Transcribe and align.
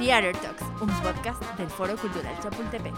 Theater 0.00 0.34
Talks, 0.40 0.62
un 0.80 0.88
podcast 1.02 1.42
del 1.58 1.68
Foro 1.68 1.94
Cultural 1.94 2.34
Chapultepec. 2.40 2.94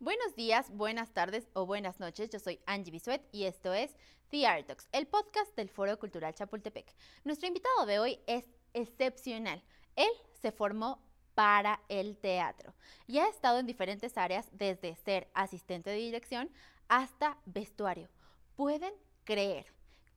Buenos 0.00 0.36
días, 0.36 0.70
buenas 0.70 1.14
tardes 1.14 1.48
o 1.54 1.64
buenas 1.64 1.98
noches. 1.98 2.28
Yo 2.28 2.38
soy 2.40 2.60
Angie 2.66 2.90
Bisuet 2.90 3.26
y 3.32 3.44
esto 3.44 3.72
es 3.72 3.96
Theater 4.28 4.66
Talks, 4.66 4.86
el 4.92 5.06
podcast 5.06 5.56
del 5.56 5.70
Foro 5.70 5.98
Cultural 5.98 6.34
Chapultepec. 6.34 6.94
Nuestro 7.24 7.48
invitado 7.48 7.86
de 7.86 7.98
hoy 7.98 8.20
es 8.26 8.44
excepcional. 8.74 9.62
Él 9.96 10.12
se 10.42 10.52
formó 10.52 11.02
para 11.34 11.80
el 11.88 12.18
teatro 12.18 12.74
y 13.06 13.16
ha 13.16 13.28
estado 13.28 13.60
en 13.60 13.66
diferentes 13.66 14.18
áreas 14.18 14.50
desde 14.52 14.94
ser 14.94 15.30
asistente 15.32 15.88
de 15.88 15.96
dirección 15.96 16.50
hasta 16.88 17.38
vestuario. 17.46 18.10
¿Pueden 18.56 18.92
creer 19.24 19.72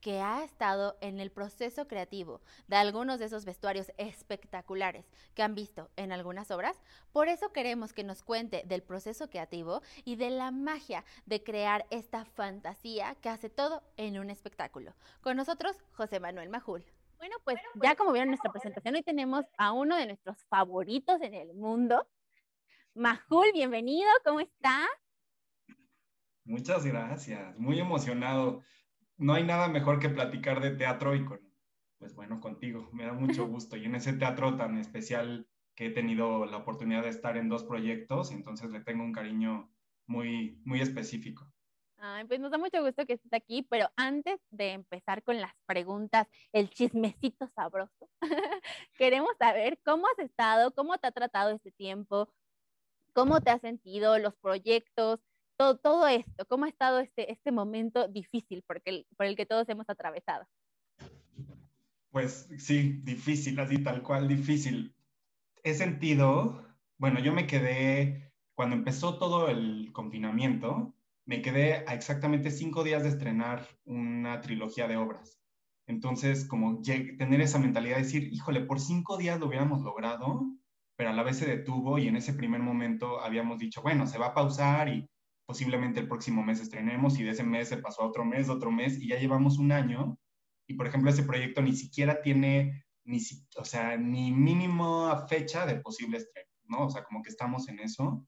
que 0.05 0.21
ha 0.21 0.43
estado 0.43 0.99
en 1.01 1.19
el 1.19 1.31
proceso 1.31 1.87
creativo 1.87 2.39
de 2.67 2.75
algunos 2.75 3.17
de 3.17 3.25
esos 3.25 3.43
vestuarios 3.43 3.91
espectaculares 3.97 5.09
que 5.33 5.41
han 5.41 5.55
visto 5.55 5.89
en 5.95 6.11
algunas 6.11 6.51
obras. 6.51 6.79
Por 7.11 7.27
eso 7.27 7.51
queremos 7.51 7.91
que 7.91 8.03
nos 8.03 8.21
cuente 8.21 8.61
del 8.67 8.83
proceso 8.83 9.31
creativo 9.31 9.81
y 10.03 10.15
de 10.15 10.29
la 10.29 10.51
magia 10.51 11.03
de 11.25 11.41
crear 11.41 11.87
esta 11.89 12.23
fantasía 12.23 13.15
que 13.15 13.29
hace 13.29 13.49
todo 13.49 13.81
en 13.97 14.19
un 14.19 14.29
espectáculo. 14.29 14.93
Con 15.21 15.37
nosotros, 15.37 15.75
José 15.93 16.19
Manuel 16.19 16.49
Majul. 16.49 16.85
Bueno, 17.17 17.37
pues 17.43 17.57
ya 17.81 17.95
como 17.95 18.11
vieron 18.11 18.27
en 18.27 18.33
nuestra 18.33 18.51
presentación, 18.51 18.93
hoy 18.93 19.01
tenemos 19.01 19.45
a 19.57 19.71
uno 19.71 19.97
de 19.97 20.05
nuestros 20.05 20.37
favoritos 20.43 21.19
en 21.23 21.33
el 21.33 21.55
mundo. 21.55 22.07
Majul, 22.93 23.47
bienvenido, 23.55 24.11
¿cómo 24.23 24.39
está? 24.39 24.87
Muchas 26.43 26.85
gracias, 26.85 27.57
muy 27.57 27.79
emocionado 27.79 28.61
no 29.17 29.33
hay 29.33 29.43
nada 29.43 29.67
mejor 29.67 29.99
que 29.99 30.09
platicar 30.09 30.61
de 30.61 30.71
teatro 30.71 31.15
y 31.15 31.25
con, 31.25 31.39
pues 31.97 32.13
bueno, 32.15 32.39
contigo. 32.39 32.89
Me 32.93 33.05
da 33.05 33.13
mucho 33.13 33.47
gusto. 33.47 33.77
Y 33.77 33.85
en 33.85 33.95
ese 33.95 34.13
teatro 34.13 34.55
tan 34.57 34.77
especial 34.77 35.47
que 35.75 35.87
he 35.87 35.91
tenido 35.91 36.45
la 36.45 36.57
oportunidad 36.57 37.03
de 37.03 37.09
estar 37.09 37.37
en 37.37 37.49
dos 37.49 37.63
proyectos, 37.63 38.31
entonces 38.31 38.69
le 38.71 38.81
tengo 38.81 39.03
un 39.03 39.13
cariño 39.13 39.69
muy, 40.07 40.61
muy 40.65 40.81
específico. 40.81 41.51
Ay, 41.97 42.25
pues 42.25 42.39
nos 42.39 42.51
da 42.51 42.57
mucho 42.57 42.83
gusto 42.83 43.05
que 43.05 43.13
estés 43.13 43.33
aquí, 43.33 43.65
pero 43.69 43.89
antes 43.95 44.39
de 44.51 44.73
empezar 44.73 45.23
con 45.23 45.39
las 45.39 45.53
preguntas, 45.65 46.27
el 46.51 46.69
chismecito 46.69 47.47
sabroso, 47.55 48.09
queremos 48.97 49.31
saber 49.39 49.79
cómo 49.83 50.05
has 50.07 50.19
estado, 50.19 50.71
cómo 50.73 50.97
te 50.97 51.07
ha 51.07 51.11
tratado 51.11 51.51
este 51.51 51.71
tiempo, 51.71 52.29
cómo 53.13 53.41
te 53.41 53.49
has 53.49 53.61
sentido, 53.61 54.19
los 54.19 54.35
proyectos, 54.35 55.19
todo, 55.57 55.77
todo 55.77 56.07
esto, 56.07 56.45
cómo 56.47 56.65
ha 56.65 56.69
estado 56.69 56.99
este, 56.99 57.31
este 57.31 57.51
momento 57.51 58.07
difícil 58.07 58.63
por 58.63 58.81
el, 58.85 59.05
por 59.17 59.25
el 59.25 59.35
que 59.35 59.45
todos 59.45 59.67
hemos 59.69 59.89
atravesado. 59.89 60.45
Pues 62.11 62.47
sí, 62.57 63.01
difícil, 63.03 63.59
así 63.59 63.83
tal 63.83 64.01
cual, 64.01 64.27
difícil. 64.27 64.95
He 65.63 65.73
sentido, 65.73 66.65
bueno, 66.97 67.19
yo 67.19 67.33
me 67.33 67.47
quedé, 67.47 68.31
cuando 68.53 68.75
empezó 68.75 69.17
todo 69.17 69.49
el 69.49 69.91
confinamiento, 69.91 70.93
me 71.25 71.41
quedé 71.41 71.83
a 71.87 71.93
exactamente 71.93 72.51
cinco 72.51 72.83
días 72.83 73.03
de 73.03 73.09
estrenar 73.09 73.67
una 73.83 74.41
trilogía 74.41 74.87
de 74.87 74.97
obras. 74.97 75.41
Entonces, 75.87 76.45
como 76.45 76.81
tener 76.81 77.41
esa 77.41 77.59
mentalidad 77.59 77.97
de 77.97 78.03
decir, 78.03 78.31
híjole, 78.31 78.61
por 78.61 78.79
cinco 78.79 79.17
días 79.17 79.39
lo 79.39 79.47
hubiéramos 79.47 79.81
logrado, 79.81 80.41
pero 80.95 81.09
a 81.09 81.13
la 81.13 81.23
vez 81.23 81.37
se 81.37 81.45
detuvo 81.45 81.99
y 81.99 82.07
en 82.07 82.15
ese 82.15 82.33
primer 82.33 82.61
momento 82.61 83.19
habíamos 83.19 83.59
dicho, 83.59 83.81
bueno, 83.81 84.07
se 84.07 84.17
va 84.17 84.27
a 84.27 84.33
pausar 84.33 84.87
y 84.89 85.07
posiblemente 85.45 85.99
el 85.99 86.07
próximo 86.07 86.43
mes 86.43 86.59
estrenemos 86.59 87.19
y 87.19 87.23
de 87.23 87.31
ese 87.31 87.43
mes 87.43 87.69
se 87.69 87.77
pasó 87.77 88.03
a 88.03 88.07
otro 88.07 88.25
mes, 88.25 88.49
otro 88.49 88.71
mes 88.71 88.99
y 88.99 89.07
ya 89.09 89.19
llevamos 89.19 89.57
un 89.57 89.71
año 89.71 90.17
y 90.67 90.73
por 90.73 90.87
ejemplo 90.87 91.09
ese 91.09 91.23
proyecto 91.23 91.61
ni 91.61 91.75
siquiera 91.75 92.21
tiene 92.21 92.85
ni, 93.05 93.19
o 93.57 93.65
sea, 93.65 93.97
ni 93.97 94.31
mínimo 94.31 95.15
fecha 95.27 95.65
de 95.65 95.75
posible 95.75 96.17
estreno, 96.17 96.49
¿no? 96.67 96.85
O 96.85 96.89
sea, 96.89 97.03
como 97.03 97.21
que 97.21 97.29
estamos 97.29 97.69
en 97.69 97.79
eso. 97.79 98.27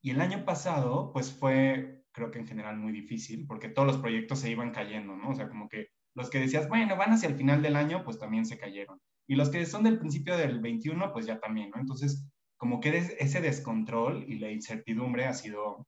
Y 0.00 0.10
el 0.10 0.20
año 0.20 0.44
pasado, 0.44 1.12
pues 1.12 1.32
fue, 1.32 2.04
creo 2.12 2.30
que 2.30 2.38
en 2.38 2.46
general 2.46 2.78
muy 2.78 2.92
difícil, 2.92 3.46
porque 3.46 3.68
todos 3.68 3.86
los 3.86 3.98
proyectos 3.98 4.38
se 4.38 4.50
iban 4.50 4.70
cayendo, 4.70 5.16
¿no? 5.16 5.30
O 5.30 5.34
sea, 5.34 5.48
como 5.48 5.68
que 5.68 5.88
los 6.14 6.30
que 6.30 6.40
decías, 6.40 6.68
bueno, 6.68 6.96
van 6.96 7.12
hacia 7.12 7.28
el 7.28 7.36
final 7.36 7.62
del 7.62 7.76
año, 7.76 8.04
pues 8.04 8.18
también 8.18 8.46
se 8.46 8.58
cayeron. 8.58 9.00
Y 9.26 9.34
los 9.34 9.50
que 9.50 9.64
son 9.66 9.82
del 9.82 9.98
principio 9.98 10.36
del 10.36 10.60
21, 10.60 11.12
pues 11.12 11.26
ya 11.26 11.40
también, 11.40 11.70
¿no? 11.70 11.80
Entonces, 11.80 12.28
como 12.56 12.80
que 12.80 12.96
ese 13.18 13.40
descontrol 13.40 14.24
y 14.28 14.38
la 14.38 14.50
incertidumbre 14.50 15.24
ha 15.24 15.34
sido 15.34 15.86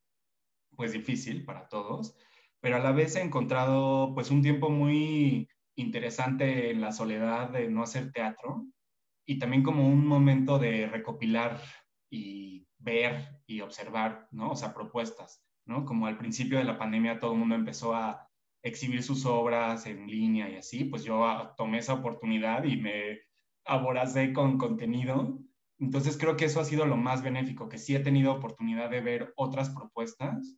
pues 0.76 0.92
difícil 0.92 1.44
para 1.44 1.68
todos, 1.68 2.16
pero 2.60 2.76
a 2.76 2.80
la 2.80 2.92
vez 2.92 3.16
he 3.16 3.20
encontrado 3.20 4.12
pues 4.14 4.30
un 4.30 4.42
tiempo 4.42 4.70
muy 4.70 5.48
interesante 5.76 6.70
en 6.70 6.80
la 6.80 6.92
soledad 6.92 7.50
de 7.50 7.68
no 7.68 7.82
hacer 7.82 8.12
teatro 8.12 8.66
y 9.26 9.38
también 9.38 9.62
como 9.62 9.88
un 9.88 10.06
momento 10.06 10.58
de 10.58 10.86
recopilar 10.86 11.60
y 12.10 12.66
ver 12.78 13.40
y 13.46 13.60
observar, 13.60 14.28
¿no? 14.30 14.52
O 14.52 14.56
sea, 14.56 14.74
propuestas, 14.74 15.42
¿no? 15.66 15.84
Como 15.84 16.06
al 16.06 16.18
principio 16.18 16.58
de 16.58 16.64
la 16.64 16.78
pandemia 16.78 17.18
todo 17.18 17.32
el 17.32 17.38
mundo 17.38 17.54
empezó 17.54 17.94
a 17.94 18.28
exhibir 18.62 19.02
sus 19.02 19.26
obras 19.26 19.86
en 19.86 20.06
línea 20.06 20.48
y 20.48 20.56
así, 20.56 20.84
pues 20.84 21.04
yo 21.04 21.52
tomé 21.56 21.78
esa 21.78 21.94
oportunidad 21.94 22.64
y 22.64 22.76
me 22.76 23.20
aboracé 23.66 24.32
con 24.32 24.58
contenido. 24.58 25.38
Entonces 25.78 26.16
creo 26.16 26.36
que 26.36 26.46
eso 26.46 26.60
ha 26.60 26.64
sido 26.64 26.86
lo 26.86 26.96
más 26.96 27.22
benéfico, 27.22 27.68
que 27.68 27.78
sí 27.78 27.94
he 27.94 28.00
tenido 28.00 28.32
oportunidad 28.32 28.90
de 28.90 29.00
ver 29.00 29.32
otras 29.36 29.70
propuestas 29.70 30.56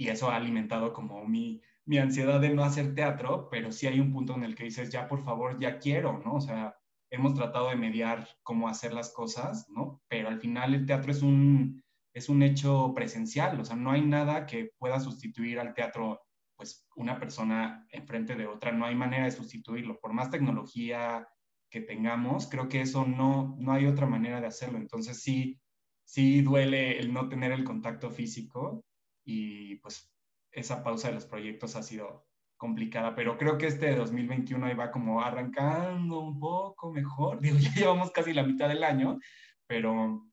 y 0.00 0.08
eso 0.08 0.30
ha 0.30 0.36
alimentado 0.36 0.94
como 0.94 1.26
mi, 1.26 1.60
mi 1.84 1.98
ansiedad 1.98 2.40
de 2.40 2.54
no 2.54 2.64
hacer 2.64 2.94
teatro, 2.94 3.50
pero 3.50 3.70
sí 3.70 3.86
hay 3.86 4.00
un 4.00 4.14
punto 4.14 4.34
en 4.34 4.44
el 4.44 4.54
que 4.54 4.64
dices, 4.64 4.88
ya 4.90 5.06
por 5.06 5.22
favor, 5.22 5.60
ya 5.60 5.78
quiero, 5.78 6.22
¿no? 6.24 6.36
O 6.36 6.40
sea, 6.40 6.74
hemos 7.10 7.34
tratado 7.34 7.68
de 7.68 7.76
mediar 7.76 8.26
cómo 8.42 8.66
hacer 8.66 8.94
las 8.94 9.12
cosas, 9.12 9.68
¿no? 9.68 10.00
Pero 10.08 10.28
al 10.28 10.40
final 10.40 10.72
el 10.72 10.86
teatro 10.86 11.12
es 11.12 11.20
un, 11.20 11.84
es 12.14 12.30
un 12.30 12.42
hecho 12.42 12.94
presencial, 12.94 13.60
o 13.60 13.64
sea, 13.66 13.76
no 13.76 13.90
hay 13.90 14.00
nada 14.00 14.46
que 14.46 14.70
pueda 14.78 15.00
sustituir 15.00 15.60
al 15.60 15.74
teatro, 15.74 16.22
pues 16.56 16.88
una 16.96 17.20
persona 17.20 17.86
enfrente 17.90 18.36
de 18.36 18.46
otra, 18.46 18.72
no 18.72 18.86
hay 18.86 18.94
manera 18.94 19.26
de 19.26 19.32
sustituirlo, 19.32 20.00
por 20.00 20.14
más 20.14 20.30
tecnología 20.30 21.28
que 21.70 21.82
tengamos, 21.82 22.48
creo 22.48 22.70
que 22.70 22.80
eso 22.80 23.04
no, 23.04 23.54
no 23.58 23.72
hay 23.72 23.84
otra 23.84 24.06
manera 24.06 24.40
de 24.40 24.46
hacerlo, 24.46 24.78
entonces 24.78 25.22
sí, 25.22 25.60
sí 26.04 26.40
duele 26.40 26.98
el 26.98 27.12
no 27.12 27.28
tener 27.28 27.52
el 27.52 27.64
contacto 27.64 28.10
físico, 28.10 28.82
y 29.24 29.76
pues 29.76 30.12
esa 30.52 30.82
pausa 30.82 31.08
de 31.08 31.14
los 31.14 31.26
proyectos 31.26 31.76
ha 31.76 31.82
sido 31.82 32.26
complicada, 32.56 33.14
pero 33.14 33.38
creo 33.38 33.56
que 33.56 33.66
este 33.66 33.94
2021 33.94 34.66
ahí 34.66 34.74
va 34.74 34.90
como 34.90 35.22
arrancando 35.22 36.20
un 36.20 36.38
poco 36.38 36.92
mejor, 36.92 37.40
digo, 37.40 37.56
ya 37.58 37.72
llevamos 37.74 38.10
casi 38.10 38.32
la 38.34 38.42
mitad 38.42 38.68
del 38.68 38.84
año, 38.84 39.18
pero, 39.66 40.26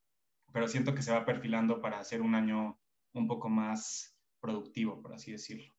pero 0.52 0.68
siento 0.68 0.94
que 0.94 1.02
se 1.02 1.14
va 1.14 1.26
perfilando 1.26 1.82
para 1.82 2.00
hacer 2.00 2.22
un 2.22 2.36
año 2.36 2.80
un 3.14 3.28
poco 3.28 3.50
más 3.50 4.18
productivo, 4.42 5.02
por 5.02 5.14
así 5.14 5.32
decirlo. 5.32 5.74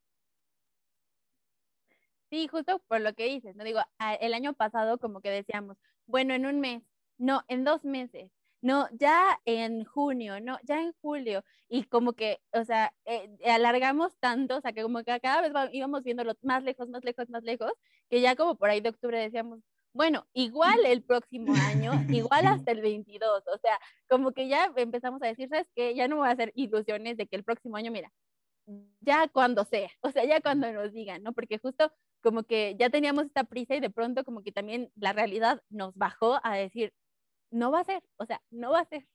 Sí, 2.31 2.47
justo 2.49 2.83
por 2.89 3.01
lo 3.01 3.15
que 3.15 3.25
dices, 3.25 3.57
no 3.57 3.65
digo, 3.65 3.81
el 4.21 4.35
año 4.35 4.53
pasado 4.53 4.99
como 4.99 5.21
que 5.21 5.31
decíamos, 5.31 5.77
bueno, 6.07 6.35
en 6.35 6.47
un 6.47 6.61
mes, 6.61 6.83
no, 7.19 7.43
en 7.49 7.65
dos 7.65 7.85
meses, 7.85 8.31
no, 8.61 8.89
ya 8.93 9.41
en 9.45 9.85
junio, 9.85 10.41
no, 10.41 10.59
ya 10.65 10.81
en 10.81 10.93
julio, 11.01 11.45
y 11.69 11.85
como 11.85 12.13
que, 12.15 12.41
o 12.53 12.65
sea, 12.65 12.93
eh, 13.05 13.29
alargamos 13.47 14.17
tanto, 14.19 14.57
o 14.57 14.61
sea, 14.61 14.73
que 14.73 14.83
como 14.83 14.99
que 15.05 15.21
cada 15.21 15.43
vez 15.43 15.53
íbamos 15.73 16.03
viéndolo 16.03 16.35
más 16.43 16.63
lejos, 16.65 16.89
más 16.89 17.05
lejos, 17.05 17.29
más 17.31 17.45
lejos, 17.45 17.73
que 18.11 18.21
ya 18.21 18.37
como 18.37 18.57
por 18.57 18.71
ahí 18.71 18.81
de 18.81 18.91
octubre 18.91 19.19
decíamos, 19.21 19.61
bueno, 19.93 20.27
igual 20.33 20.85
el 20.87 21.03
próximo 21.03 21.55
año, 21.55 21.93
igual 22.33 22.47
hasta 22.47 22.73
el 22.73 22.81
22, 22.83 23.43
o 23.47 23.59
sea, 23.59 23.79
como 24.09 24.33
que 24.33 24.49
ya 24.49 24.73
empezamos 24.77 25.23
a 25.23 25.27
decir, 25.27 25.49
¿sabes 25.49 25.69
qué? 25.75 25.95
Ya 25.95 26.09
no 26.09 26.17
voy 26.17 26.29
a 26.29 26.33
hacer 26.33 26.53
ilusiones 26.55 27.17
de 27.17 27.27
que 27.27 27.37
el 27.37 27.45
próximo 27.45 27.77
año, 27.77 27.91
mira, 27.91 28.13
ya 29.01 29.29
cuando 29.29 29.65
sea, 29.65 29.91
o 30.03 30.11
sea, 30.11 30.25
ya 30.25 30.41
cuando 30.41 30.71
nos 30.73 30.93
digan, 30.93 31.23
¿no? 31.23 31.33
Porque 31.33 31.59
justo 31.59 31.93
como 32.23 32.43
que 32.45 32.77
ya 32.79 32.91
teníamos 32.91 33.27
esta 33.27 33.45
prisa 33.45 33.75
y 33.77 33.81
de 33.81 33.91
pronto 33.91 34.25
como 34.25 34.43
que 34.43 34.53
también 34.53 34.91
la 34.97 35.13
realidad 35.13 35.63
nos 35.71 35.95
bajó 35.97 36.41
a 36.43 36.57
decir, 36.57 36.93
no 37.51 37.71
va 37.71 37.81
a 37.81 37.85
ser, 37.85 38.03
o 38.17 38.27
sea, 38.27 38.43
no 38.51 38.73
va 38.73 38.81
a 38.81 38.85
ser. 38.85 39.07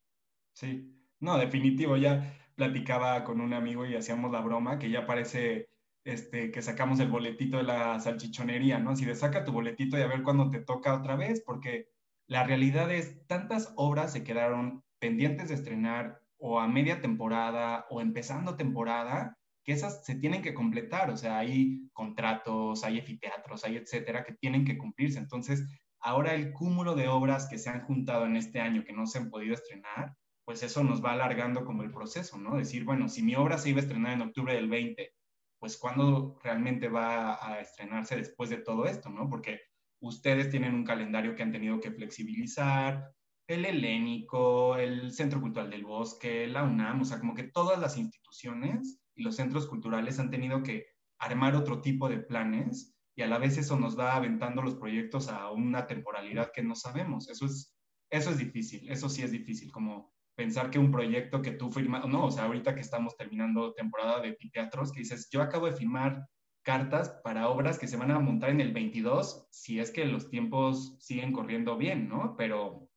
Sí, 0.54 0.94
no, 1.20 1.38
definitivo, 1.38 1.98
ya 1.98 2.38
platicaba 2.56 3.24
con 3.24 3.42
un 3.42 3.54
amigo 3.54 3.86
y 3.86 3.96
hacíamos 3.96 4.32
la 4.32 4.42
broma 4.42 4.78
que 4.78 4.90
ya 4.90 5.06
parece 5.06 5.70
este, 6.04 6.52
que 6.52 6.62
sacamos 6.62 7.00
el 7.00 7.10
boletito 7.10 7.58
de 7.58 7.64
la 7.64 8.00
salchichonería, 8.00 8.80
¿no? 8.80 8.92
Así 8.92 9.06
de 9.06 9.16
saca 9.16 9.44
tu 9.44 9.52
boletito 9.52 9.98
y 9.98 10.02
a 10.02 10.08
ver 10.08 10.24
cuándo 10.24 10.50
te 10.50 10.60
toca 10.60 10.94
otra 10.94 11.16
vez, 11.16 11.42
porque 11.46 11.88
la 12.28 12.44
realidad 12.44 12.92
es, 12.92 13.26
tantas 13.28 13.74
obras 13.76 14.12
se 14.12 14.24
quedaron 14.24 14.84
pendientes 15.00 15.50
de 15.50 15.56
estrenar 15.56 16.22
o 16.38 16.60
a 16.60 16.68
media 16.68 17.02
temporada 17.02 17.86
o 17.90 18.02
empezando 18.02 18.58
temporada, 18.58 19.38
que 19.64 19.72
esas 19.72 20.06
se 20.06 20.16
tienen 20.16 20.42
que 20.42 20.54
completar, 20.54 21.10
o 21.10 21.16
sea, 21.16 21.40
hay 21.40 21.90
contratos, 21.94 22.84
hay 22.84 22.98
efiteatros, 22.98 23.64
hay 23.64 23.78
etcétera, 23.78 24.26
que 24.26 24.34
tienen 24.34 24.66
que 24.66 24.78
cumplirse. 24.78 25.20
Entonces, 25.20 25.66
ahora 26.04 26.36
el 26.36 26.52
cúmulo 26.52 26.96
de 26.96 27.08
obras 27.08 27.48
que 27.50 27.58
se 27.58 27.70
han 27.70 27.82
juntado 27.82 28.26
en 28.26 28.36
este 28.36 28.60
año 28.60 28.84
que 28.84 28.94
no 28.94 29.08
se 29.08 29.18
han 29.18 29.30
podido 29.30 29.54
estrenar, 29.54 30.16
pues 30.46 30.62
eso 30.62 30.84
nos 30.84 31.04
va 31.04 31.14
alargando 31.14 31.64
como 31.64 31.84
el 31.84 31.92
proceso, 31.92 32.38
¿no? 32.38 32.58
Decir, 32.58 32.84
bueno, 32.84 33.08
si 33.08 33.24
mi 33.24 33.36
obra 33.36 33.58
se 33.58 33.70
iba 33.70 33.80
a 33.80 33.84
estrenar 33.84 34.14
en 34.14 34.22
octubre 34.22 34.54
del 34.54 34.70
20, 34.70 35.14
pues 35.60 35.78
cuándo 35.78 36.38
realmente 36.44 36.90
va 36.90 37.36
a 37.42 37.62
estrenarse 37.62 38.18
después 38.18 38.50
de 38.50 38.58
todo 38.58 38.86
esto, 38.86 39.10
¿no? 39.10 39.30
Porque 39.30 39.62
ustedes 40.02 40.50
tienen 40.50 40.76
un 40.76 40.84
calendario 40.84 41.36
que 41.36 41.44
han 41.44 41.54
tenido 41.54 41.80
que 41.80 41.92
flexibilizar, 41.92 43.10
el 43.48 43.66
helénico, 43.66 44.76
el 44.76 45.14
Centro 45.14 45.40
Cultural 45.40 45.70
del 45.70 45.86
Bosque, 45.86 46.48
la 46.48 46.64
UNAM, 46.64 47.02
o 47.02 47.06
sea, 47.06 47.20
como 47.20 47.34
que 47.34 47.44
todas 47.44 47.80
las 47.80 47.98
instituciones 47.98 49.02
y 49.16 49.24
los 49.24 49.38
centros 49.38 49.68
culturales 49.68 50.20
han 50.20 50.30
tenido 50.30 50.64
que 50.64 50.86
armar 51.18 51.56
otro 51.56 51.82
tipo 51.82 52.10
de 52.10 52.18
planes 52.18 52.93
y 53.16 53.22
a 53.22 53.28
la 53.28 53.38
vez 53.38 53.58
eso 53.58 53.80
nos 53.80 53.98
va 53.98 54.16
aventando 54.16 54.62
los 54.62 54.76
proyectos 54.76 55.30
a 55.30 55.52
una 55.52 55.86
temporalidad 55.88 56.52
que 56.52 56.64
no 56.64 56.76
sabemos. 56.76 57.30
Eso 57.30 57.46
es, 57.46 57.76
eso 58.10 58.32
es 58.32 58.38
difícil, 58.38 58.90
eso 58.90 59.10
sí 59.10 59.22
es 59.22 59.32
difícil, 59.32 59.72
como 59.72 60.14
pensar 60.36 60.72
que 60.72 60.80
un 60.80 60.92
proyecto 60.92 61.42
que 61.42 61.52
tú 61.52 61.72
firmas, 61.72 62.08
no, 62.08 62.26
o 62.26 62.32
sea, 62.32 62.46
ahorita 62.46 62.74
que 62.74 62.82
estamos 62.82 63.16
terminando 63.16 63.74
temporada 63.74 64.20
de 64.20 64.38
teatros, 64.52 64.92
que 64.92 65.02
dices, 65.02 65.30
yo 65.32 65.42
acabo 65.42 65.68
de 65.68 65.74
firmar 65.74 66.28
cartas 66.64 67.10
para 67.24 67.50
obras 67.50 67.78
que 67.78 67.88
se 67.88 67.98
van 67.98 68.12
a 68.12 68.20
montar 68.20 68.50
en 68.50 68.62
el 68.62 68.74
22, 68.74 69.48
si 69.52 69.80
es 69.80 69.92
que 69.92 70.06
los 70.06 70.30
tiempos 70.30 70.98
siguen 71.00 71.34
corriendo 71.34 71.78
bien, 71.78 72.08
¿no? 72.08 72.36
Pero, 72.38 72.90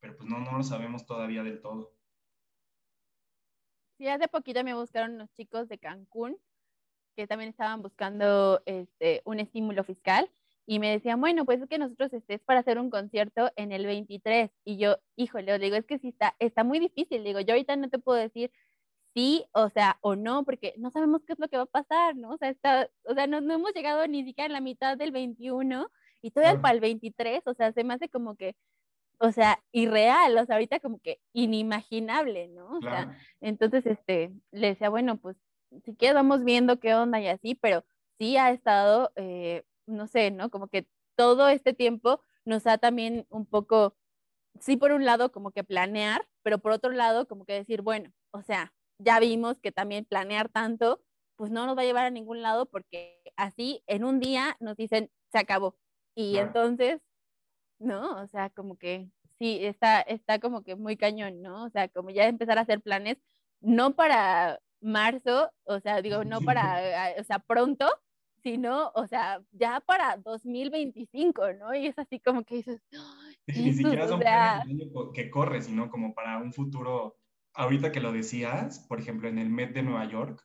pero 0.00 0.16
pues 0.16 0.28
no, 0.28 0.38
no 0.38 0.58
lo 0.58 0.62
sabemos 0.62 1.06
todavía 1.06 1.42
del 1.42 1.60
todo. 1.60 1.94
Sí, 3.96 4.06
hace 4.06 4.28
poquito 4.28 4.62
me 4.62 4.74
buscaron 4.74 5.14
unos 5.14 5.32
chicos 5.32 5.68
de 5.68 5.78
Cancún 5.78 6.36
que 7.18 7.26
también 7.26 7.50
estaban 7.50 7.82
buscando 7.82 8.62
este, 8.64 9.22
un 9.24 9.40
estímulo 9.40 9.82
fiscal 9.82 10.30
y 10.66 10.78
me 10.78 10.88
decían, 10.88 11.20
bueno, 11.20 11.44
pues 11.44 11.60
es 11.60 11.68
que 11.68 11.76
nosotros 11.76 12.12
estés 12.12 12.40
para 12.44 12.60
hacer 12.60 12.78
un 12.78 12.90
concierto 12.90 13.50
en 13.56 13.72
el 13.72 13.86
23 13.86 14.52
y 14.64 14.78
yo, 14.78 14.98
híjole, 15.16 15.58
le 15.58 15.64
digo, 15.64 15.74
es 15.74 15.84
que 15.84 15.98
sí 15.98 16.10
está, 16.10 16.36
está 16.38 16.62
muy 16.62 16.78
difícil, 16.78 17.24
digo, 17.24 17.40
yo 17.40 17.54
ahorita 17.54 17.74
no 17.74 17.88
te 17.88 17.98
puedo 17.98 18.18
decir 18.18 18.52
sí, 19.14 19.46
o 19.52 19.68
sea, 19.70 19.98
o 20.00 20.14
no, 20.14 20.44
porque 20.44 20.74
no 20.78 20.92
sabemos 20.92 21.22
qué 21.26 21.32
es 21.32 21.40
lo 21.40 21.48
que 21.48 21.56
va 21.56 21.64
a 21.64 21.66
pasar, 21.66 22.14
¿no? 22.14 22.30
O 22.30 22.38
sea, 22.38 22.50
está, 22.50 22.88
o 23.02 23.14
sea 23.14 23.26
no, 23.26 23.40
no 23.40 23.54
hemos 23.54 23.74
llegado 23.74 24.06
ni 24.06 24.22
siquiera 24.22 24.46
a 24.46 24.52
la 24.52 24.60
mitad 24.60 24.96
del 24.96 25.10
21 25.10 25.90
y 26.22 26.30
todavía 26.30 26.60
para 26.62 26.74
el 26.74 26.80
23, 26.80 27.42
o 27.46 27.54
sea, 27.54 27.72
se 27.72 27.82
me 27.82 27.94
hace 27.94 28.08
como 28.08 28.36
que, 28.36 28.54
o 29.18 29.32
sea, 29.32 29.60
irreal, 29.72 30.38
o 30.38 30.46
sea, 30.46 30.54
ahorita 30.54 30.78
como 30.78 31.00
que 31.00 31.20
inimaginable, 31.32 32.46
¿no? 32.46 32.78
O 32.78 32.80
sea, 32.80 33.18
entonces, 33.40 33.86
este, 33.86 34.32
le 34.52 34.68
decía, 34.68 34.88
bueno, 34.88 35.16
pues 35.18 35.36
si 35.84 35.94
quieres 35.96 36.14
vamos 36.14 36.44
viendo 36.44 36.80
qué 36.80 36.94
onda 36.94 37.20
y 37.20 37.28
así, 37.28 37.54
pero 37.54 37.84
sí 38.18 38.36
ha 38.36 38.50
estado, 38.50 39.12
eh, 39.16 39.64
no 39.86 40.06
sé, 40.06 40.30
¿no? 40.30 40.50
Como 40.50 40.68
que 40.68 40.88
todo 41.16 41.48
este 41.48 41.74
tiempo 41.74 42.22
nos 42.44 42.66
ha 42.66 42.78
también 42.78 43.26
un 43.30 43.46
poco, 43.46 43.96
sí 44.60 44.76
por 44.76 44.92
un 44.92 45.04
lado 45.04 45.32
como 45.32 45.50
que 45.52 45.64
planear, 45.64 46.26
pero 46.42 46.58
por 46.58 46.72
otro 46.72 46.90
lado 46.90 47.28
como 47.28 47.44
que 47.44 47.54
decir, 47.54 47.82
bueno, 47.82 48.12
o 48.32 48.42
sea, 48.42 48.72
ya 48.98 49.20
vimos 49.20 49.60
que 49.60 49.72
también 49.72 50.04
planear 50.04 50.48
tanto, 50.48 51.02
pues 51.36 51.50
no 51.50 51.66
nos 51.66 51.76
va 51.76 51.82
a 51.82 51.84
llevar 51.84 52.06
a 52.06 52.10
ningún 52.10 52.42
lado 52.42 52.66
porque 52.66 53.20
así 53.36 53.82
en 53.86 54.04
un 54.04 54.20
día 54.20 54.56
nos 54.60 54.76
dicen, 54.76 55.10
se 55.30 55.38
acabó. 55.38 55.76
Y 56.14 56.38
entonces, 56.38 57.00
¿no? 57.78 58.20
O 58.22 58.26
sea, 58.28 58.50
como 58.50 58.76
que 58.76 59.08
sí, 59.38 59.64
está, 59.64 60.00
está 60.00 60.40
como 60.40 60.62
que 60.64 60.74
muy 60.74 60.96
cañón, 60.96 61.42
¿no? 61.42 61.64
O 61.64 61.70
sea, 61.70 61.88
como 61.88 62.10
ya 62.10 62.26
empezar 62.26 62.58
a 62.58 62.62
hacer 62.62 62.80
planes, 62.80 63.18
no 63.60 63.94
para 63.94 64.60
marzo, 64.80 65.50
o 65.64 65.80
sea, 65.80 66.02
digo, 66.02 66.24
no 66.24 66.40
para, 66.40 66.80
o 67.18 67.24
sea, 67.24 67.38
pronto, 67.38 67.86
sino, 68.42 68.90
o 68.94 69.06
sea, 69.06 69.42
ya 69.52 69.80
para 69.80 70.16
2025, 70.16 71.52
¿no? 71.54 71.74
Y 71.74 71.86
es 71.86 71.98
así 71.98 72.20
como 72.20 72.44
que 72.44 72.56
dices, 72.56 72.80
ni 73.46 73.72
siquiera 73.72 74.08
son 74.08 74.20
sea... 74.20 74.64
que 75.14 75.30
corre, 75.30 75.62
sino 75.62 75.90
como 75.90 76.14
para 76.14 76.38
un 76.38 76.52
futuro. 76.52 77.16
Ahorita 77.54 77.90
que 77.90 78.00
lo 78.00 78.12
decías, 78.12 78.80
por 78.88 79.00
ejemplo, 79.00 79.28
en 79.28 79.38
el 79.38 79.50
Met 79.50 79.74
de 79.74 79.82
Nueva 79.82 80.04
York, 80.08 80.44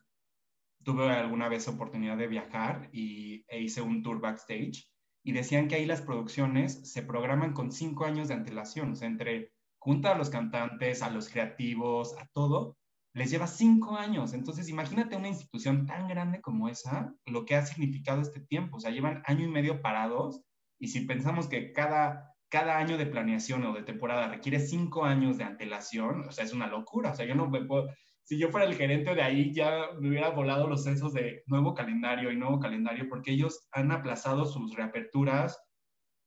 tuve 0.82 1.10
alguna 1.10 1.48
vez 1.48 1.68
oportunidad 1.68 2.16
de 2.16 2.26
viajar 2.26 2.88
y 2.92 3.44
e 3.48 3.60
hice 3.60 3.80
un 3.80 4.02
tour 4.02 4.20
backstage 4.20 4.90
y 5.22 5.32
decían 5.32 5.68
que 5.68 5.76
ahí 5.76 5.86
las 5.86 6.02
producciones 6.02 6.90
se 6.90 7.02
programan 7.02 7.52
con 7.52 7.72
cinco 7.72 8.04
años 8.04 8.28
de 8.28 8.34
antelación, 8.34 8.92
o 8.92 8.94
sea, 8.96 9.08
entre 9.08 9.52
junta 9.78 10.12
a 10.12 10.18
los 10.18 10.28
cantantes, 10.28 11.02
a 11.02 11.10
los 11.10 11.28
creativos, 11.28 12.16
a 12.18 12.26
todo, 12.32 12.76
les 13.14 13.30
lleva 13.30 13.46
cinco 13.46 13.96
años. 13.96 14.34
Entonces, 14.34 14.68
imagínate 14.68 15.16
una 15.16 15.28
institución 15.28 15.86
tan 15.86 16.08
grande 16.08 16.40
como 16.40 16.68
esa, 16.68 17.14
lo 17.26 17.44
que 17.44 17.54
ha 17.54 17.64
significado 17.64 18.20
este 18.20 18.40
tiempo. 18.40 18.76
O 18.76 18.80
sea, 18.80 18.90
llevan 18.90 19.22
año 19.26 19.44
y 19.44 19.50
medio 19.50 19.80
parados 19.80 20.42
y 20.80 20.88
si 20.88 21.02
pensamos 21.02 21.46
que 21.46 21.72
cada, 21.72 22.34
cada 22.50 22.76
año 22.76 22.98
de 22.98 23.06
planeación 23.06 23.64
o 23.64 23.72
de 23.72 23.84
temporada 23.84 24.28
requiere 24.28 24.58
cinco 24.58 25.04
años 25.04 25.38
de 25.38 25.44
antelación, 25.44 26.28
o 26.28 26.32
sea, 26.32 26.44
es 26.44 26.52
una 26.52 26.66
locura. 26.66 27.12
O 27.12 27.14
sea, 27.14 27.24
yo 27.24 27.34
no 27.34 27.48
me 27.48 27.64
puedo... 27.64 27.88
Si 28.24 28.38
yo 28.38 28.50
fuera 28.50 28.66
el 28.66 28.74
gerente 28.74 29.14
de 29.14 29.22
ahí, 29.22 29.52
ya 29.52 29.90
me 30.00 30.08
hubiera 30.08 30.30
volado 30.30 30.66
los 30.66 30.82
censos 30.82 31.12
de 31.12 31.42
nuevo 31.46 31.74
calendario 31.74 32.32
y 32.32 32.36
nuevo 32.36 32.58
calendario, 32.58 33.06
porque 33.08 33.32
ellos 33.32 33.68
han 33.70 33.92
aplazado 33.92 34.46
sus 34.46 34.74
reaperturas 34.74 35.60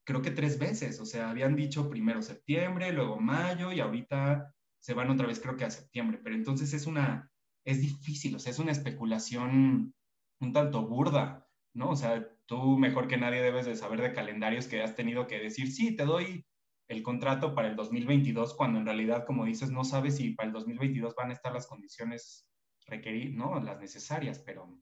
creo 0.08 0.22
que 0.22 0.32
tres 0.32 0.58
veces. 0.58 1.02
O 1.02 1.06
sea, 1.06 1.30
habían 1.30 1.56
dicho 1.56 1.90
primero 1.90 2.22
septiembre, 2.22 2.94
luego 2.94 3.20
mayo 3.20 3.74
y 3.74 3.82
ahorita 3.82 4.56
se 4.88 4.94
van 4.94 5.10
otra 5.10 5.28
vez 5.28 5.42
creo 5.42 5.58
que 5.58 5.66
a 5.66 5.70
septiembre, 5.70 6.18
pero 6.24 6.34
entonces 6.34 6.74
es 6.74 6.88
una, 6.88 7.30
es 7.66 7.82
difícil, 7.82 8.34
o 8.34 8.40
sea, 8.40 8.52
es 8.54 8.60
una 8.60 8.72
especulación 8.72 9.94
un 10.40 10.54
tanto 10.54 10.88
burda, 10.88 11.46
¿no? 11.74 11.90
O 11.90 11.98
sea, 11.98 12.26
tú 12.46 12.78
mejor 12.78 13.10
que 13.10 13.18
nadie 13.18 13.42
debes 13.42 13.66
de 13.66 13.76
saber 13.76 14.02
de 14.02 14.14
calendarios 14.14 14.66
que 14.66 14.82
has 14.82 14.96
tenido 14.96 15.28
que 15.28 15.40
decir, 15.40 15.74
sí, 15.74 15.94
te 15.98 16.06
doy 16.06 16.46
el 16.88 17.04
contrato 17.04 17.54
para 17.54 17.68
el 17.68 17.76
2022, 17.76 18.54
cuando 18.56 18.80
en 18.80 18.86
realidad, 18.86 19.26
como 19.26 19.44
dices, 19.44 19.72
no 19.72 19.84
sabes 19.84 20.16
si 20.16 20.30
para 20.36 20.48
el 20.48 20.54
2022 20.54 21.16
van 21.16 21.32
a 21.32 21.34
estar 21.34 21.52
las 21.52 21.68
condiciones 21.68 22.48
requeridas, 22.86 23.36
¿no? 23.36 23.60
Las 23.60 23.82
necesarias, 23.82 24.40
pero 24.40 24.80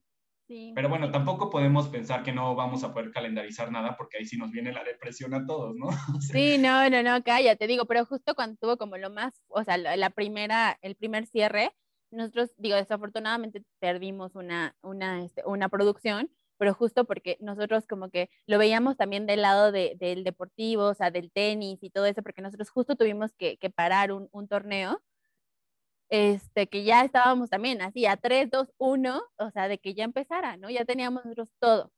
pero 0.48 0.90
bueno, 0.90 1.12
tampoco 1.12 1.50
podemos 1.50 1.88
pensar 1.88 2.24
que 2.24 2.32
no 2.32 2.56
vamos 2.56 2.84
a 2.84 2.94
poder 2.94 3.12
calendarizar 3.12 3.72
nada 3.72 3.96
porque 3.98 4.18
ahí 4.18 4.26
sí 4.26 4.38
nos 4.38 4.52
viene 4.52 4.72
la 4.72 4.84
depresión 4.84 5.34
a 5.34 5.46
todos, 5.46 5.76
¿no? 5.76 5.88
sí, 6.22 6.58
no, 6.58 6.90
no, 6.90 7.02
no, 7.04 7.24
cállate, 7.24 7.68
digo, 7.68 7.86
pero 7.86 8.06
justo 8.06 8.36
cuando 8.36 8.58
tuvo 8.58 8.78
como 8.78 8.98
lo 8.98 9.10
más, 9.10 9.42
o 9.48 9.64
sea, 9.64 9.78
la 9.78 10.10
primera, 10.10 10.78
el 10.82 10.96
primer 10.96 11.26
cierre, 11.26 11.72
nosotros, 12.12 12.52
digo, 12.58 12.76
desafortunadamente 12.76 13.64
perdimos 13.80 14.36
una, 14.36 14.76
una, 14.82 15.24
este, 15.24 15.44
una 15.46 15.70
producción, 15.70 16.30
pero 16.58 16.74
justo 16.74 17.06
porque 17.06 17.38
nosotros 17.42 17.86
como 17.88 18.10
que 18.10 18.30
lo 18.46 18.58
veíamos 18.58 18.98
también 18.98 19.26
del 19.26 19.42
lado 19.42 19.72
de, 19.72 19.96
del 20.00 20.24
deportivo, 20.24 20.86
o 20.86 20.94
sea, 20.94 21.12
del 21.12 21.32
tenis 21.32 21.80
y 21.82 21.90
todo 21.90 22.06
eso, 22.06 22.22
porque 22.24 22.42
nosotros 22.42 22.70
justo 22.70 22.96
tuvimos 22.96 23.34
que, 23.34 23.58
que 23.58 23.70
parar 23.70 24.12
un, 24.12 24.30
un 24.32 24.48
torneo 24.48 25.02
este, 26.10 26.68
que 26.68 26.84
ya 26.84 27.04
estábamos 27.04 27.50
también 27.50 27.82
así 27.82 28.06
a 28.06 28.18
3, 28.18 28.50
2, 28.52 28.74
1, 28.78 29.22
o 29.38 29.52
sea, 29.52 29.68
de 29.68 29.80
que 29.80 29.94
ya 29.94 30.04
empezara, 30.04 30.58
¿no? 30.58 30.70
Ya 30.70 30.86
teníamos 30.86 31.26
nosotros 31.26 31.50
todo. 31.60 31.92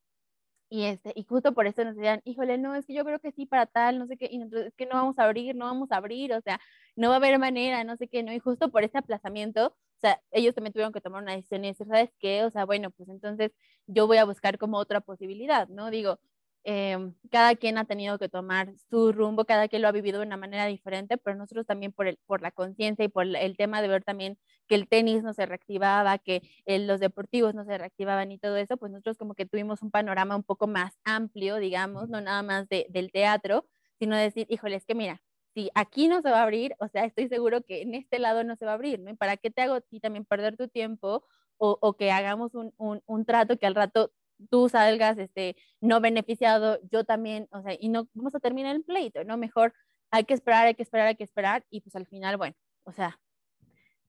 Y, 0.70 0.84
este, 0.84 1.12
y 1.16 1.24
justo 1.24 1.54
por 1.54 1.66
eso 1.66 1.82
nos 1.84 1.96
decían, 1.96 2.20
híjole, 2.24 2.58
no, 2.58 2.74
es 2.74 2.84
que 2.86 2.92
yo 2.94 3.04
creo 3.04 3.18
que 3.20 3.32
sí 3.32 3.46
para 3.46 3.66
tal, 3.66 3.98
no 3.98 4.06
sé 4.06 4.18
qué, 4.18 4.28
y 4.30 4.36
entonces 4.36 4.68
es 4.68 4.74
que 4.76 4.84
no 4.86 4.96
vamos 4.96 5.18
a 5.18 5.24
abrir, 5.24 5.56
no 5.56 5.64
vamos 5.66 5.90
a 5.92 5.96
abrir, 5.96 6.32
o 6.34 6.40
sea, 6.42 6.60
no 6.94 7.08
va 7.08 7.14
a 7.14 7.16
haber 7.18 7.38
manera, 7.38 7.84
no 7.84 7.96
sé 7.96 8.08
qué, 8.08 8.22
¿no? 8.22 8.32
Y 8.34 8.38
justo 8.38 8.70
por 8.70 8.84
ese 8.84 8.98
aplazamiento, 8.98 9.68
o 9.68 10.00
sea, 10.00 10.20
ellos 10.30 10.54
también 10.54 10.72
tuvieron 10.74 10.92
que 10.92 11.00
tomar 11.00 11.22
una 11.22 11.32
decisión 11.34 11.64
y 11.64 11.68
decir, 11.68 11.86
¿sabes 11.86 12.10
qué? 12.20 12.44
O 12.44 12.50
sea, 12.50 12.66
bueno, 12.66 12.90
pues 12.90 13.08
entonces 13.08 13.52
yo 13.86 14.06
voy 14.06 14.18
a 14.18 14.24
buscar 14.24 14.58
como 14.58 14.76
otra 14.78 15.00
posibilidad, 15.00 15.68
¿no? 15.68 15.90
Digo, 15.90 16.20
Em, 16.70 17.14
cada 17.30 17.54
quien 17.54 17.78
ha 17.78 17.86
tenido 17.86 18.18
que 18.18 18.28
tomar 18.28 18.74
su 18.90 19.10
rumbo, 19.12 19.46
cada 19.46 19.68
quien 19.68 19.80
lo 19.80 19.88
ha 19.88 19.92
vivido 19.92 20.20
de 20.20 20.26
una 20.26 20.36
manera 20.36 20.66
diferente, 20.66 21.16
pero 21.16 21.34
nosotros 21.34 21.64
también 21.64 21.92
por, 21.92 22.06
el, 22.08 22.18
por 22.26 22.42
la 22.42 22.50
conciencia 22.50 23.06
y 23.06 23.08
por 23.08 23.24
el 23.24 23.56
tema 23.56 23.80
de 23.80 23.88
ver 23.88 24.04
también 24.04 24.38
que 24.66 24.74
el 24.74 24.86
tenis 24.86 25.22
no 25.22 25.32
se 25.32 25.46
reactivaba, 25.46 26.18
que 26.18 26.42
los 26.66 27.00
deportivos 27.00 27.54
no 27.54 27.64
se 27.64 27.78
reactivaban 27.78 28.32
y 28.32 28.38
todo 28.38 28.58
eso, 28.58 28.76
pues 28.76 28.92
nosotros 28.92 29.16
como 29.16 29.34
que 29.34 29.46
tuvimos 29.46 29.80
un 29.80 29.90
panorama 29.90 30.36
un 30.36 30.42
poco 30.42 30.66
más 30.66 30.92
amplio, 31.04 31.56
digamos, 31.56 32.10
no 32.10 32.20
nada 32.20 32.42
más 32.42 32.68
de, 32.68 32.84
del 32.90 33.12
teatro, 33.12 33.64
sino 33.98 34.14
decir, 34.14 34.46
híjole, 34.50 34.76
es 34.76 34.84
que 34.84 34.94
mira, 34.94 35.22
si 35.54 35.70
aquí 35.74 36.06
no 36.08 36.20
se 36.20 36.30
va 36.30 36.40
a 36.40 36.42
abrir, 36.42 36.74
o 36.80 36.88
sea, 36.88 37.06
estoy 37.06 37.28
seguro 37.28 37.62
que 37.62 37.80
en 37.80 37.94
este 37.94 38.18
lado 38.18 38.44
no 38.44 38.56
se 38.56 38.66
va 38.66 38.72
a 38.72 38.74
abrir, 38.74 39.00
¿no? 39.00 39.16
para 39.16 39.38
qué 39.38 39.50
te 39.50 39.62
hago 39.62 39.76
a 39.76 39.80
ti 39.80 40.00
también 40.00 40.26
perder 40.26 40.58
tu 40.58 40.68
tiempo 40.68 41.24
o, 41.56 41.78
o 41.80 41.96
que 41.96 42.10
hagamos 42.10 42.54
un, 42.54 42.74
un, 42.76 43.02
un, 43.06 43.24
trato 43.24 43.56
que 43.58 43.66
al 43.66 43.74
rato 43.74 44.12
tú 44.50 44.68
salgas 44.68 45.18
este, 45.18 45.56
no 45.80 46.00
beneficiado, 46.00 46.78
yo 46.90 47.04
también, 47.04 47.48
o 47.52 47.62
sea, 47.62 47.76
y 47.78 47.88
no 47.88 48.08
vamos 48.14 48.34
a 48.34 48.40
terminar 48.40 48.76
el 48.76 48.84
pleito, 48.84 49.24
¿no? 49.24 49.36
Mejor 49.36 49.74
hay 50.10 50.24
que 50.24 50.34
esperar, 50.34 50.66
hay 50.66 50.74
que 50.74 50.82
esperar, 50.82 51.08
hay 51.08 51.16
que 51.16 51.24
esperar, 51.24 51.64
y 51.70 51.80
pues 51.80 51.96
al 51.96 52.06
final, 52.06 52.36
bueno, 52.36 52.54
o 52.84 52.92
sea, 52.92 53.20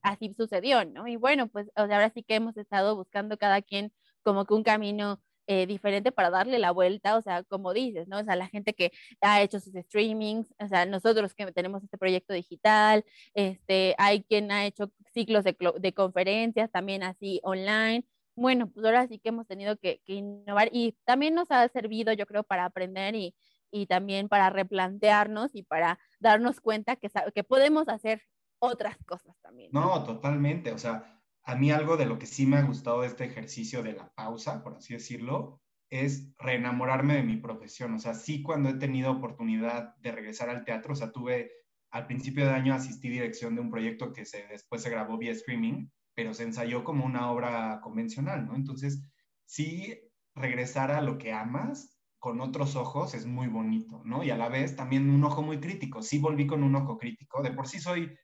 así 0.02 0.34
sucedió, 0.36 0.84
¿no? 0.84 1.06
Y 1.06 1.16
bueno, 1.16 1.48
pues 1.48 1.68
o 1.76 1.86
sea, 1.86 1.96
ahora 1.96 2.10
sí 2.10 2.22
que 2.22 2.36
hemos 2.36 2.56
estado 2.56 2.96
buscando 2.96 3.36
cada 3.38 3.62
quien 3.62 3.92
como 4.22 4.44
que 4.46 4.54
un 4.54 4.62
camino 4.62 5.20
eh, 5.46 5.66
diferente 5.66 6.12
para 6.12 6.30
darle 6.30 6.58
la 6.58 6.70
vuelta, 6.70 7.16
o 7.16 7.22
sea, 7.22 7.42
como 7.44 7.72
dices, 7.72 8.06
¿no? 8.08 8.20
O 8.20 8.24
sea, 8.24 8.36
la 8.36 8.46
gente 8.48 8.72
que 8.72 8.92
ha 9.20 9.42
hecho 9.42 9.58
sus 9.60 9.72
streamings, 9.74 10.54
o 10.60 10.68
sea, 10.68 10.86
nosotros 10.86 11.34
que 11.34 11.50
tenemos 11.52 11.82
este 11.82 11.98
proyecto 11.98 12.32
digital, 12.34 13.04
este, 13.34 13.94
hay 13.98 14.22
quien 14.22 14.52
ha 14.52 14.66
hecho 14.66 14.92
ciclos 15.12 15.44
de, 15.44 15.56
de 15.80 15.92
conferencias 15.92 16.70
también 16.70 17.02
así 17.02 17.40
online, 17.42 18.06
bueno, 18.36 18.70
pues 18.70 18.84
ahora 18.86 19.06
sí 19.06 19.18
que 19.18 19.30
hemos 19.30 19.46
tenido 19.46 19.76
que, 19.76 20.00
innovar 20.06 20.68
y 20.72 20.96
también 21.04 21.34
nos 21.34 21.50
ha 21.50 21.68
servido, 21.68 22.12
yo 22.12 22.26
creo, 22.26 22.42
para 22.44 22.64
aprender 22.64 23.14
y, 23.14 23.34
y 23.70 23.86
también 23.86 24.28
para 24.28 24.50
replantearnos 24.50 25.54
y 25.54 25.62
para 25.62 25.98
darnos 26.18 26.60
cuenta 26.60 26.96
que, 26.96 27.10
que 27.34 27.44
podemos 27.44 27.88
hacer 27.88 28.22
otras 28.60 28.96
cosas 29.06 29.36
también. 29.40 29.70
¿no? 29.72 30.04
totalmente. 30.04 30.72
O 30.72 30.78
sea, 30.78 31.20
a 31.42 31.54
mí 31.56 31.70
algo 31.70 31.96
de 31.96 32.06
lo 32.06 32.18
que 32.18 32.26
sí 32.26 32.46
me 32.46 32.56
ha 32.56 32.62
gustado 32.62 33.00
de 33.00 33.08
este 33.08 33.24
ejercicio 33.24 33.82
de 33.82 33.94
la 33.94 34.12
pausa, 34.12 34.62
por 34.62 34.76
así 34.76 34.94
decirlo, 34.94 35.60
es 35.90 36.32
reenamorarme 36.38 37.14
de 37.14 37.22
mi 37.22 37.36
profesión. 37.36 37.94
O 37.94 37.98
sea, 37.98 38.14
sí 38.14 38.42
cuando 38.42 38.68
he 38.68 38.74
tenido 38.74 39.10
oportunidad 39.10 39.96
de 39.96 40.12
regresar 40.12 40.48
al 40.48 40.64
teatro, 40.64 40.92
o 40.92 40.96
sea, 40.96 41.10
tuve 41.10 41.50
al 41.90 42.06
principio 42.06 42.44
de 42.44 42.52
año 42.52 42.74
asistí 42.74 43.08
dirección 43.08 43.56
de 43.56 43.60
un 43.62 43.70
proyecto 43.70 44.12
que 44.12 44.24
se, 44.24 44.46
después 44.46 44.82
se 44.82 44.90
grabó 44.90 45.18
vía 45.18 45.32
streaming, 45.32 45.88
pero 46.20 46.34
se 46.34 46.42
ensayó 46.42 46.84
como 46.84 47.06
una 47.06 47.30
obra 47.30 47.80
convencional, 47.80 48.44
¿no? 48.44 48.54
Entonces, 48.54 49.02
sí 49.46 49.98
regresar 50.34 50.90
a 50.90 51.00
lo 51.00 51.16
que 51.16 51.32
amas 51.32 51.98
con 52.18 52.42
otros 52.42 52.76
ojos 52.76 53.14
es 53.14 53.24
muy 53.24 53.46
bonito, 53.46 54.02
¿no? 54.04 54.22
Y 54.22 54.28
a 54.28 54.36
la 54.36 54.50
vez 54.50 54.76
también 54.76 55.08
un 55.08 55.24
ojo 55.24 55.40
muy 55.40 55.60
crítico. 55.60 56.02
Sí 56.02 56.18
volví 56.18 56.46
con 56.46 56.62
un 56.62 56.74
ojo 56.74 56.98
crítico. 56.98 57.42
De 57.42 57.52
por 57.52 57.66
sí 57.66 57.80
soy 57.80 58.14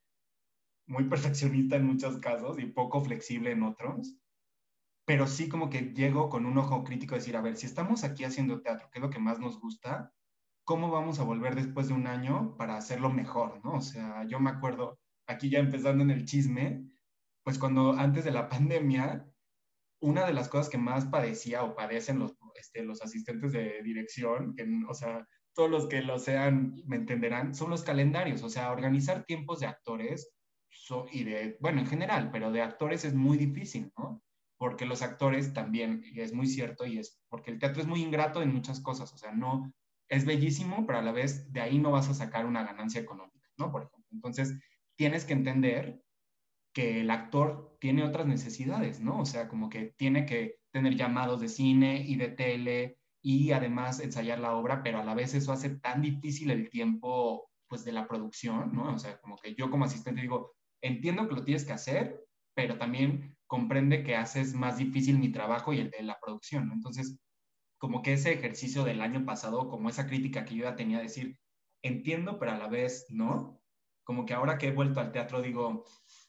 muy 0.87 1.05
perfeccionista 1.05 1.77
en 1.77 1.87
muchos 1.87 2.19
casos 2.19 2.59
y 2.59 2.67
poco 2.67 3.01
flexible 3.01 3.53
en 3.53 3.63
otros 3.63 4.19
pero 5.07 5.27
sí 5.27 5.49
como 5.49 5.71
que 5.71 5.95
llego 5.95 6.29
con 6.29 6.45
un 6.45 6.59
ojo 6.59 6.85
crítico 6.85 7.15
a 7.15 7.19
decir, 7.19 7.37
a 7.37 7.41
ver, 7.41 7.57
si 7.57 7.65
estamos 7.65 8.03
aquí 8.03 8.25
haciendo 8.25 8.61
teatro, 8.61 8.91
que 8.91 8.99
es 8.99 9.03
lo 9.03 9.09
que 9.09 9.21
más 9.21 9.39
nos 9.39 9.59
gusta, 9.61 10.13
¿cómo 10.65 10.91
vamos 10.91 11.21
a 11.21 11.25
volver 11.25 11.55
después 11.55 11.87
de 11.87 11.95
un 11.95 12.09
año 12.09 12.57
para 12.57 12.77
hacerlo 12.77 13.09
mejor, 13.09 13.65
no? 13.65 13.75
O 13.75 13.81
sea, 13.81 14.25
yo 14.25 14.41
me 14.41 14.51
acuerdo, 14.51 14.99
aquí 15.29 15.49
ya 15.49 15.61
empezando 15.61 16.03
en 16.03 16.11
el 16.11 16.25
chisme, 16.25 16.96
pues 17.47 17.61
cuando 17.61 17.93
antes 17.93 18.25
de 18.25 18.33
la 18.33 18.49
pandemia, 18.49 19.25
una 20.01 20.27
de 20.27 20.33
las 20.33 20.49
cosas 20.49 20.69
que 20.69 20.79
más 20.79 21.05
padecía 21.05 21.63
o 21.63 21.77
padecen 21.77 22.19
los, 22.19 22.35
este, 22.57 22.83
los 22.83 23.03
asistentes 23.03 23.53
de 23.53 23.85
dirección, 23.85 24.57
que, 24.57 24.67
o 24.89 24.95
sea, 24.95 25.25
todos 25.55 25.71
los 25.71 25.87
que 25.87 26.03
lo 26.03 26.19
sean 26.19 26.75
me 26.87 26.97
entenderán, 26.97 27.55
son 27.55 27.71
los 27.71 27.85
calendarios, 27.85 28.43
o 28.43 28.49
sea, 28.49 28.73
organizar 28.73 29.25
tiempos 29.27 29.61
de 29.61 29.69
actores 29.69 30.35
y 31.13 31.23
de, 31.23 31.57
bueno, 31.61 31.79
en 31.79 31.87
general, 31.87 32.31
pero 32.33 32.51
de 32.51 32.63
actores 32.63 33.05
es 33.05 33.15
muy 33.15 33.39
difícil, 33.39 33.93
¿no? 33.97 34.25
porque 34.59 34.85
los 34.85 35.03
actores 35.03 35.53
también, 35.53 36.03
es 36.17 36.33
muy 36.33 36.49
cierto, 36.49 36.85
y 36.85 36.99
es 36.99 37.23
porque 37.29 37.53
el 37.53 37.61
teatro 37.61 37.81
es 37.81 37.87
muy 37.87 38.03
ingrato 38.03 38.43
en 38.43 38.53
muchas 38.53 38.81
cosas, 38.81 39.13
o 39.13 39.19
sea, 39.19 39.31
no, 39.31 39.73
es 40.09 40.25
bellísimo, 40.25 40.85
pero 40.85 40.99
a 40.99 41.03
la 41.03 41.13
vez 41.13 41.53
de 41.53 41.61
ahí 41.61 41.79
no 41.79 41.93
vas 41.93 42.09
a 42.09 42.15
sacar 42.15 42.45
una 42.45 42.65
ganancia 42.65 43.01
económica, 43.01 43.49
¿no? 43.57 43.71
Por 43.71 43.83
ejemplo, 43.83 44.09
entonces 44.11 44.59
tienes 44.97 45.25
que 45.25 45.35
entender 45.35 46.03
que 46.77 47.01
el 47.01 47.11
actor 47.11 47.75
tiene 47.81 48.05
otras 48.05 48.27
necesidades, 48.27 49.01
¿no? 49.01 49.21
O 49.21 49.25
sea, 49.25 49.49
como 49.49 49.71
que 49.71 49.95
tiene 49.97 50.27
que 50.27 50.57
tener 50.71 50.95
llamados 50.95 51.41
de 51.41 51.49
cine 51.49 52.05
y 52.07 52.17
de 52.17 52.29
tele 52.29 52.99
y 53.23 53.53
además 53.53 53.99
ensayar 53.99 54.41
la 54.41 54.55
obra, 54.55 54.83
pero 54.83 54.99
a 54.99 55.05
la 55.05 55.15
vez 55.15 55.33
eso 55.33 55.53
hace 55.53 55.79
tan 55.79 56.03
difícil 56.03 56.51
el 56.51 56.69
tiempo, 56.69 57.49
pues, 57.67 57.83
de 57.87 57.93
la 57.93 58.07
producción, 58.07 58.75
¿no? 58.75 58.93
O 58.93 58.99
sea, 58.99 59.19
como 59.23 59.37
que 59.37 59.55
yo 59.55 59.71
como 59.71 59.87
asistente 59.87 60.21
digo, 60.21 60.53
entiendo 60.83 61.27
que 61.27 61.37
lo 61.37 61.45
tienes 61.45 61.65
que 61.65 61.73
hacer, 61.73 62.27
pero 62.55 62.77
también 62.77 63.39
comprende 63.47 64.03
que 64.05 64.15
haces 64.15 64.53
más 64.53 64.77
difícil 64.77 65.19
mi 65.19 65.33
trabajo 65.33 65.73
y 65.73 65.81
el 65.81 65.89
de 65.89 66.03
la 66.03 66.19
producción, 66.21 66.69
¿no? 66.69 66.75
Entonces, 66.75 67.19
como 67.79 68.03
que 68.03 68.13
ese 68.13 68.35
ejercicio 68.35 68.85
del 68.85 69.01
año 69.01 69.25
pasado, 69.25 69.71
como 69.71 69.89
esa 69.89 70.07
crítica 70.07 70.45
que 70.45 70.57
yo 70.57 70.65
ya 70.65 70.77
tenía, 70.77 71.01
decir, 71.01 71.39
entiendo, 71.83 72.39
pero 72.39 72.53
a 72.53 72.59
la 72.59 72.69
vez 72.69 73.07
no, 73.09 73.63
como 74.07 74.25
que 74.25 74.35
ahora 74.35 74.57
que 74.57 74.69
he 74.69 74.73
vuelto 74.73 75.01
al 75.01 75.11
teatro 75.11 75.43
digo, 75.43 75.85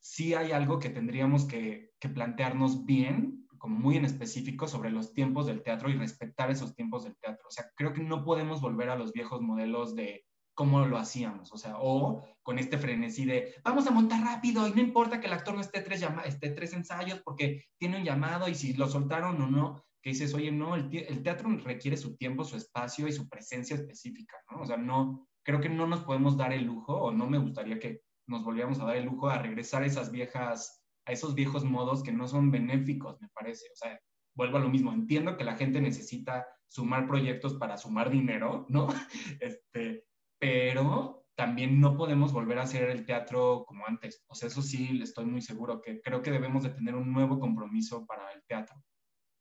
sí 0.07 0.33
hay 0.33 0.53
algo 0.53 0.79
que 0.79 0.89
tendríamos 0.89 1.45
que, 1.45 1.91
plantearnos 2.13 2.85
bien, 2.85 3.45
como 3.57 3.77
muy 3.77 3.97
en 3.97 4.05
específico, 4.05 4.65
sobre 4.65 4.89
los 4.89 5.13
tiempos 5.13 5.45
del 5.45 5.61
teatro 5.61 5.89
y 5.89 5.95
respetar 5.95 6.49
esos 6.49 6.73
tiempos 6.73 7.03
del 7.03 7.17
teatro. 7.17 7.45
O 7.45 7.51
sea, 7.51 7.69
creo 7.75 7.91
que 7.91 8.01
no 8.01 8.23
podemos 8.23 8.61
volver 8.61 8.89
a 8.89 8.95
los 8.95 9.11
viejos 9.11 9.41
modelos 9.41 9.95
de 9.95 10.23
cómo 10.53 10.85
lo 10.85 10.97
hacíamos, 10.97 11.51
o 11.51 11.57
sea, 11.57 11.75
o 11.79 12.23
con 12.41 12.57
este 12.57 12.77
frenesí 12.77 13.25
de 13.25 13.53
vamos 13.63 13.85
a 13.85 13.91
montar 13.91 14.23
rápido 14.23 14.67
y 14.67 14.71
no 14.71 14.81
importa 14.81 15.19
que 15.19 15.27
el 15.27 15.33
actor 15.33 15.53
no 15.53 15.61
esté 15.61 15.81
tres, 15.81 16.03
esté 16.25 16.49
tres 16.51 16.73
ensayos 16.73 17.21
porque 17.23 17.65
tiene 17.77 17.97
un 17.97 18.05
llamado 18.05 18.47
y 18.47 18.55
si 18.55 18.73
lo 18.73 18.87
soltaron 18.87 19.39
o 19.41 19.47
no, 19.47 19.83
que 20.01 20.11
dices, 20.11 20.33
oye, 20.33 20.51
no, 20.51 20.75
el, 20.75 20.89
el, 20.95 21.21
teatro 21.21 21.49
requiere 21.57 21.97
su 21.97 22.15
tiempo, 22.15 22.43
su 22.43 22.55
espacio 22.55 23.07
y 23.07 23.11
su 23.11 23.27
presencia 23.27 23.75
específica, 23.75 24.37
¿no? 24.49 24.61
O 24.61 24.65
sea, 24.65 24.77
no, 24.77 25.27
creo 25.43 25.59
que 25.59 25.69
no 25.69 25.85
nos 25.85 25.99
podemos 26.05 26.37
dar 26.37 26.53
el 26.53 26.63
lujo 26.63 26.93
o 26.93 27.11
no 27.11 27.29
me 27.29 27.37
gustaría 27.37 27.77
que 27.77 28.06
nos 28.27 28.43
volviéramos 28.43 28.79
a 28.79 28.85
dar 28.85 28.97
el 28.97 29.05
lujo 29.05 29.29
a 29.29 29.39
regresar 29.41 29.83
a 29.83 29.85
esas 29.85 30.11
viejas, 30.11 30.83
a 31.05 31.11
esos 31.11 31.33
viejos 31.33 31.63
modos 31.63 32.03
que 32.03 32.11
no 32.11 32.27
son 32.27 32.51
benéficos, 32.51 33.19
me 33.21 33.29
parece, 33.29 33.65
o 33.73 33.75
sea, 33.75 33.99
vuelvo 34.35 34.57
a 34.57 34.61
lo 34.61 34.69
mismo, 34.69 34.93
entiendo 34.93 35.37
que 35.37 35.43
la 35.43 35.55
gente 35.55 35.81
necesita 35.81 36.47
sumar 36.67 37.07
proyectos 37.07 37.55
para 37.55 37.77
sumar 37.77 38.09
dinero, 38.09 38.65
¿no? 38.69 38.87
Este, 39.41 40.05
pero 40.39 41.25
también 41.35 41.79
no 41.79 41.95
podemos 41.95 42.33
volver 42.33 42.59
a 42.59 42.63
hacer 42.63 42.89
el 42.89 43.05
teatro 43.05 43.63
como 43.67 43.85
antes. 43.85 44.23
O 44.27 44.35
sea, 44.35 44.47
eso 44.47 44.61
sí, 44.61 44.99
estoy 45.01 45.25
muy 45.25 45.41
seguro 45.41 45.81
que 45.81 46.01
creo 46.01 46.21
que 46.21 46.31
debemos 46.31 46.63
de 46.63 46.71
tener 46.71 46.95
un 46.95 47.13
nuevo 47.13 47.39
compromiso 47.39 48.05
para 48.05 48.31
el 48.31 48.43
teatro. 48.47 48.75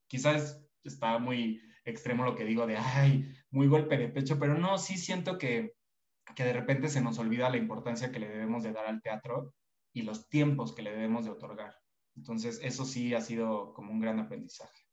Quizás 0.07 0.63
está 0.85 1.19
muy 1.19 1.61
extremo 1.85 2.25
lo 2.25 2.35
que 2.35 2.45
digo 2.45 2.67
de, 2.67 2.77
ay, 2.77 3.33
muy 3.51 3.67
golpe 3.67 3.97
de 3.97 4.09
pecho, 4.09 4.39
pero 4.39 4.59
no, 4.59 4.77
sí 4.77 4.99
siento 4.99 5.39
que, 5.39 5.76
que 6.35 6.45
de 6.45 6.53
repente 6.53 6.89
se 6.89 7.01
nos 7.01 7.19
olvida 7.19 7.51
la 7.51 7.57
importancia 7.57 8.11
que 8.11 8.19
le 8.19 8.29
debemos 8.29 8.63
de 8.63 8.73
dar 8.73 8.87
al 8.87 9.03
teatro 9.03 9.55
y 9.93 10.03
los 10.03 10.29
tiempos 10.29 10.75
que 10.75 10.83
le 10.83 10.91
debemos 10.91 11.25
de 11.25 11.31
otorgar. 11.31 11.75
Entonces, 12.17 12.61
eso 12.63 12.85
sí 12.85 13.15
ha 13.15 13.21
sido 13.21 13.73
como 13.75 13.93
un 13.93 14.01
gran 14.01 14.19
aprendizaje. 14.19 14.87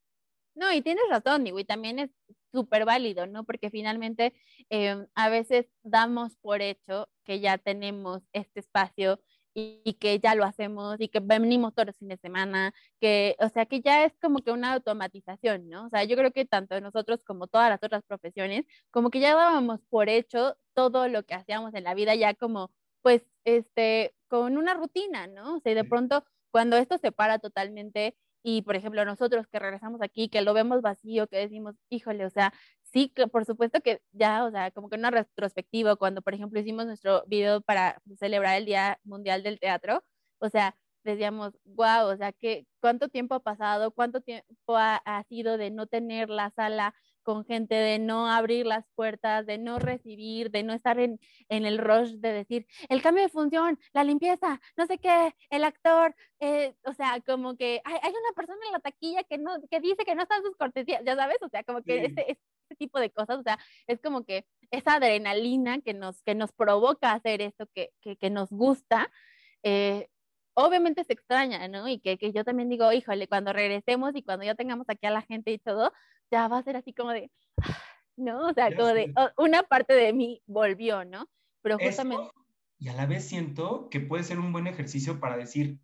No, 0.54 0.72
y 0.72 0.82
tienes 0.82 1.04
razón, 1.10 1.46
y 1.46 1.64
también 1.64 1.98
es 1.98 2.10
súper 2.52 2.84
válido, 2.84 3.26
¿no? 3.26 3.44
Porque 3.44 3.70
finalmente 3.70 4.34
em, 4.68 5.06
a 5.14 5.28
veces 5.28 5.66
damos 5.82 6.36
por 6.36 6.62
hecho 6.62 7.08
que 7.24 7.40
ya 7.40 7.58
tenemos 7.58 8.22
este 8.32 8.60
espacio 8.60 9.20
y, 9.54 9.94
que 9.94 10.18
ya 10.18 10.34
lo 10.34 10.44
hacemos 10.44 11.00
y 11.00 11.08
que 11.08 11.20
venimos 11.20 11.74
todos 11.74 11.86
los 11.88 11.96
fines 11.98 12.18
de 12.18 12.28
semana, 12.28 12.74
que, 13.00 13.36
o 13.38 13.48
sea, 13.48 13.66
que 13.66 13.80
ya 13.80 14.04
es 14.04 14.12
como 14.20 14.40
que 14.40 14.50
una 14.50 14.72
automatización, 14.74 15.68
¿no? 15.68 15.86
O 15.86 15.88
sea, 15.90 16.04
yo 16.04 16.16
creo 16.16 16.32
que 16.32 16.44
tanto 16.44 16.80
nosotros 16.80 17.22
como 17.24 17.46
todas 17.46 17.70
las 17.70 17.82
otras 17.82 18.02
profesiones, 18.04 18.66
como 18.90 19.10
que 19.10 19.20
ya 19.20 19.34
dábamos 19.34 19.80
por 19.88 20.08
hecho 20.08 20.56
todo 20.74 21.08
lo 21.08 21.24
que 21.24 21.34
hacíamos 21.34 21.74
en 21.74 21.84
la 21.84 21.94
vida 21.94 22.14
ya 22.14 22.34
como, 22.34 22.70
pues, 23.02 23.22
este, 23.44 24.14
con 24.28 24.56
una 24.56 24.74
rutina, 24.74 25.26
¿no? 25.28 25.56
O 25.56 25.60
sea, 25.60 25.74
de 25.74 25.84
pronto, 25.84 26.24
cuando 26.50 26.76
esto 26.76 26.98
se 26.98 27.12
para 27.12 27.38
totalmente, 27.38 28.16
y 28.42 28.62
por 28.62 28.76
ejemplo 28.76 29.04
nosotros 29.04 29.46
que 29.48 29.58
regresamos 29.58 30.02
aquí, 30.02 30.28
que 30.28 30.42
lo 30.42 30.52
vemos 30.54 30.82
vacío, 30.82 31.26
que 31.28 31.38
decimos, 31.38 31.76
híjole, 31.88 32.26
o 32.26 32.30
sea, 32.30 32.52
sí, 32.94 33.12
por 33.32 33.44
supuesto 33.44 33.80
que 33.80 34.00
ya, 34.12 34.44
o 34.44 34.50
sea, 34.50 34.70
como 34.70 34.88
que 34.88 34.96
una 34.96 35.10
retrospectiva, 35.10 35.96
cuando 35.96 36.22
por 36.22 36.34
ejemplo 36.34 36.60
hicimos 36.60 36.86
nuestro 36.86 37.24
video 37.26 37.60
para 37.60 38.00
celebrar 38.18 38.56
el 38.56 38.66
Día 38.66 39.00
Mundial 39.04 39.42
del 39.42 39.58
Teatro, 39.60 40.04
o 40.38 40.48
sea, 40.48 40.76
decíamos, 41.04 41.52
wow, 41.64 42.06
o 42.06 42.16
sea, 42.16 42.32
que 42.32 42.66
cuánto 42.80 43.08
tiempo 43.08 43.34
ha 43.34 43.40
pasado, 43.42 43.90
cuánto 43.92 44.20
tiempo 44.20 44.76
ha, 44.76 44.96
ha 45.04 45.24
sido 45.24 45.58
de 45.58 45.70
no 45.70 45.86
tener 45.86 46.30
la 46.30 46.50
sala 46.50 46.94
con 47.24 47.44
gente, 47.44 47.74
de 47.74 47.98
no 47.98 48.30
abrir 48.30 48.66
las 48.66 48.86
puertas, 48.94 49.46
de 49.46 49.58
no 49.58 49.78
recibir, 49.78 50.50
de 50.50 50.62
no 50.62 50.72
estar 50.74 50.98
en, 51.00 51.18
en 51.48 51.66
el 51.66 51.78
rush 51.78 52.12
de 52.18 52.32
decir, 52.32 52.66
el 52.88 53.02
cambio 53.02 53.24
de 53.24 53.30
función, 53.30 53.78
la 53.92 54.04
limpieza, 54.04 54.60
no 54.76 54.86
sé 54.86 54.98
qué, 54.98 55.34
el 55.50 55.64
actor, 55.64 56.14
eh, 56.40 56.76
o 56.84 56.92
sea, 56.92 57.20
como 57.26 57.56
que 57.56 57.80
hay, 57.84 57.94
hay, 58.02 58.10
una 58.10 58.34
persona 58.36 58.60
en 58.66 58.72
la 58.72 58.80
taquilla 58.80 59.24
que, 59.24 59.38
no, 59.38 59.52
que 59.70 59.80
dice 59.80 60.04
que 60.04 60.14
no 60.14 60.22
están 60.22 60.42
sus 60.42 60.56
cortesías, 60.56 61.02
ya 61.04 61.16
sabes, 61.16 61.38
o 61.42 61.48
sea, 61.48 61.64
como 61.64 61.82
que 61.82 62.00
sí. 62.00 62.06
este, 62.06 62.32
este 62.32 62.53
tipo 62.76 62.98
de 63.00 63.10
cosas, 63.10 63.38
o 63.38 63.42
sea, 63.42 63.58
es 63.86 64.00
como 64.00 64.24
que 64.24 64.46
esa 64.70 64.94
adrenalina 64.94 65.80
que 65.80 65.94
nos, 65.94 66.22
que 66.22 66.34
nos 66.34 66.52
provoca 66.52 67.12
hacer 67.12 67.42
esto 67.42 67.66
que, 67.74 67.90
que, 68.00 68.16
que 68.16 68.30
nos 68.30 68.50
gusta, 68.50 69.10
eh, 69.62 70.08
obviamente 70.54 71.04
se 71.04 71.12
extraña, 71.12 71.66
¿no? 71.68 71.88
Y 71.88 71.98
que, 71.98 72.16
que, 72.18 72.32
yo 72.32 72.44
también 72.44 72.68
digo, 72.68 72.92
híjole, 72.92 73.28
cuando 73.28 73.52
regresemos 73.52 74.12
y 74.14 74.22
cuando 74.22 74.44
ya 74.44 74.54
tengamos 74.54 74.88
aquí 74.88 75.06
a 75.06 75.10
la 75.10 75.22
gente 75.22 75.50
y 75.52 75.58
todo, 75.58 75.92
ya 76.30 76.48
va 76.48 76.58
a 76.58 76.62
ser 76.62 76.76
así 76.76 76.92
como 76.92 77.10
de, 77.10 77.30
¿no? 78.16 78.48
O 78.48 78.52
sea, 78.54 78.74
como 78.74 78.88
de, 78.88 79.12
una 79.36 79.62
parte 79.62 79.94
de 79.94 80.12
mí 80.12 80.42
volvió, 80.46 81.04
¿no? 81.04 81.28
Pero 81.62 81.78
justamente... 81.78 82.24
Eso, 82.24 82.32
y 82.78 82.88
a 82.88 82.94
la 82.94 83.06
vez 83.06 83.24
siento 83.24 83.88
que 83.88 84.00
puede 84.00 84.24
ser 84.24 84.38
un 84.38 84.52
buen 84.52 84.66
ejercicio 84.66 85.20
para 85.20 85.36
decir, 85.36 85.78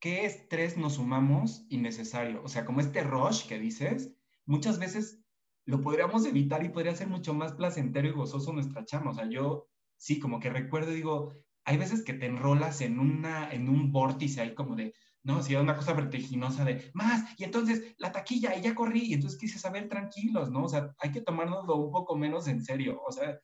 ¿qué 0.00 0.24
estrés 0.24 0.76
nos 0.76 0.94
sumamos 0.94 1.66
innecesario? 1.68 2.42
O 2.42 2.48
sea, 2.48 2.64
como 2.64 2.80
este 2.80 3.02
rush 3.02 3.46
que 3.46 3.58
dices, 3.58 4.12
muchas 4.44 4.78
veces 4.78 5.20
lo 5.66 5.80
podríamos 5.80 6.24
evitar 6.24 6.64
y 6.64 6.68
podría 6.68 6.94
ser 6.94 7.08
mucho 7.08 7.34
más 7.34 7.52
placentero 7.52 8.08
y 8.08 8.12
gozoso 8.12 8.52
nuestra 8.52 8.84
chama. 8.84 9.10
O 9.10 9.14
sea, 9.14 9.28
yo 9.28 9.66
sí, 9.96 10.18
como 10.18 10.40
que 10.40 10.50
recuerdo, 10.50 10.92
digo, 10.92 11.34
hay 11.64 11.76
veces 11.76 12.04
que 12.04 12.14
te 12.14 12.26
enrolas 12.26 12.80
en, 12.80 13.00
una, 13.00 13.50
en 13.52 13.68
un 13.68 13.90
vórtice 13.92 14.40
ahí 14.40 14.54
como 14.54 14.76
de, 14.76 14.94
no, 15.24 15.42
si 15.42 15.52
era 15.52 15.62
una 15.62 15.76
cosa 15.76 15.92
vertiginosa 15.92 16.64
de 16.64 16.90
más, 16.94 17.34
y 17.36 17.44
entonces 17.44 17.96
la 17.98 18.12
taquilla, 18.12 18.54
y 18.56 18.62
ya 18.62 18.76
corrí, 18.76 19.06
y 19.06 19.14
entonces 19.14 19.38
quise 19.38 19.58
saber 19.58 19.88
tranquilos, 19.88 20.50
¿no? 20.50 20.64
O 20.64 20.68
sea, 20.68 20.94
hay 20.98 21.10
que 21.10 21.20
tomárnoslo 21.20 21.76
un 21.76 21.90
poco 21.90 22.16
menos 22.16 22.46
en 22.46 22.62
serio. 22.62 23.02
O 23.04 23.10
sea, 23.10 23.40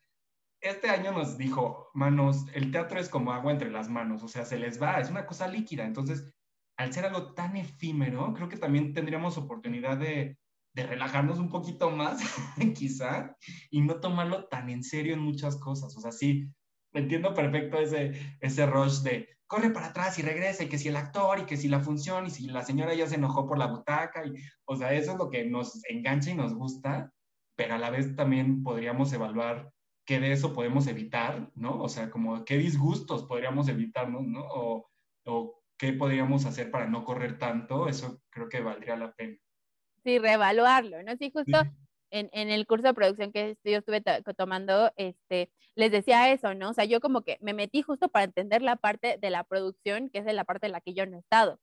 este 0.60 0.88
año 0.90 1.10
nos 1.10 1.36
dijo, 1.36 1.90
manos, 1.92 2.46
el 2.54 2.70
teatro 2.70 3.00
es 3.00 3.08
como 3.08 3.32
agua 3.32 3.50
entre 3.50 3.70
las 3.70 3.88
manos, 3.88 4.22
o 4.22 4.28
sea, 4.28 4.44
se 4.44 4.58
les 4.58 4.80
va, 4.80 5.00
es 5.00 5.10
una 5.10 5.26
cosa 5.26 5.48
líquida. 5.48 5.84
Entonces, 5.84 6.32
al 6.76 6.92
ser 6.92 7.06
algo 7.06 7.34
tan 7.34 7.56
efímero, 7.56 8.32
creo 8.34 8.48
que 8.48 8.56
también 8.56 8.94
tendríamos 8.94 9.36
oportunidad 9.36 9.98
de, 9.98 10.38
de 10.74 10.86
relajarnos 10.86 11.38
un 11.38 11.48
poquito 11.48 11.90
más, 11.90 12.20
quizá, 12.76 13.36
y 13.70 13.82
no 13.82 14.00
tomarlo 14.00 14.46
tan 14.46 14.70
en 14.70 14.82
serio 14.82 15.14
en 15.14 15.20
muchas 15.20 15.56
cosas. 15.56 15.96
O 15.96 16.00
sea, 16.00 16.12
sí, 16.12 16.48
entiendo 16.92 17.34
perfecto 17.34 17.78
ese, 17.78 18.12
ese 18.40 18.66
rush 18.66 19.00
de 19.02 19.28
corre 19.46 19.68
para 19.68 19.88
atrás 19.88 20.18
y 20.18 20.22
regresa, 20.22 20.64
y 20.64 20.68
que 20.68 20.78
si 20.78 20.88
el 20.88 20.96
actor, 20.96 21.40
y 21.40 21.44
que 21.44 21.58
si 21.58 21.68
la 21.68 21.80
función, 21.80 22.26
y 22.26 22.30
si 22.30 22.46
la 22.46 22.64
señora 22.64 22.94
ya 22.94 23.06
se 23.06 23.16
enojó 23.16 23.46
por 23.46 23.58
la 23.58 23.66
butaca, 23.66 24.24
y, 24.24 24.32
o 24.64 24.76
sea, 24.76 24.94
eso 24.94 25.12
es 25.12 25.18
lo 25.18 25.28
que 25.28 25.44
nos 25.44 25.84
engancha 25.90 26.30
y 26.30 26.34
nos 26.34 26.54
gusta, 26.54 27.12
pero 27.54 27.74
a 27.74 27.78
la 27.78 27.90
vez 27.90 28.16
también 28.16 28.62
podríamos 28.62 29.12
evaluar 29.12 29.70
qué 30.06 30.20
de 30.20 30.32
eso 30.32 30.54
podemos 30.54 30.86
evitar, 30.86 31.50
¿no? 31.54 31.82
O 31.82 31.90
sea, 31.90 32.10
como 32.10 32.46
qué 32.46 32.56
disgustos 32.56 33.24
podríamos 33.24 33.68
evitarnos, 33.68 34.22
¿no? 34.22 34.40
O, 34.40 34.90
o 35.26 35.62
qué 35.76 35.92
podríamos 35.92 36.46
hacer 36.46 36.70
para 36.70 36.86
no 36.86 37.04
correr 37.04 37.38
tanto, 37.38 37.88
eso 37.88 38.22
creo 38.30 38.48
que 38.48 38.62
valdría 38.62 38.96
la 38.96 39.12
pena. 39.12 39.36
Sí, 40.04 40.18
reevaluarlo, 40.18 41.02
¿no? 41.02 41.16
Sí, 41.16 41.30
justo 41.30 41.58
en, 42.10 42.28
en, 42.32 42.50
el 42.50 42.66
curso 42.66 42.88
de 42.88 42.94
producción 42.94 43.32
que 43.32 43.56
yo 43.64 43.78
estuve 43.78 44.02
tomando, 44.36 44.92
este, 44.96 45.50
les 45.74 45.90
decía 45.90 46.30
eso, 46.32 46.54
¿no? 46.54 46.70
O 46.70 46.74
sea, 46.74 46.84
yo 46.84 47.00
como 47.00 47.22
que 47.22 47.38
me 47.40 47.54
metí 47.54 47.82
justo 47.82 48.08
para 48.08 48.24
entender 48.24 48.62
la 48.62 48.76
parte 48.76 49.18
de 49.18 49.30
la 49.30 49.44
producción, 49.44 50.10
que 50.10 50.18
es 50.18 50.24
de 50.24 50.32
la 50.32 50.44
parte 50.44 50.66
en 50.66 50.72
la 50.72 50.80
que 50.80 50.94
yo 50.94 51.06
no 51.06 51.16
he 51.16 51.20
estado, 51.20 51.58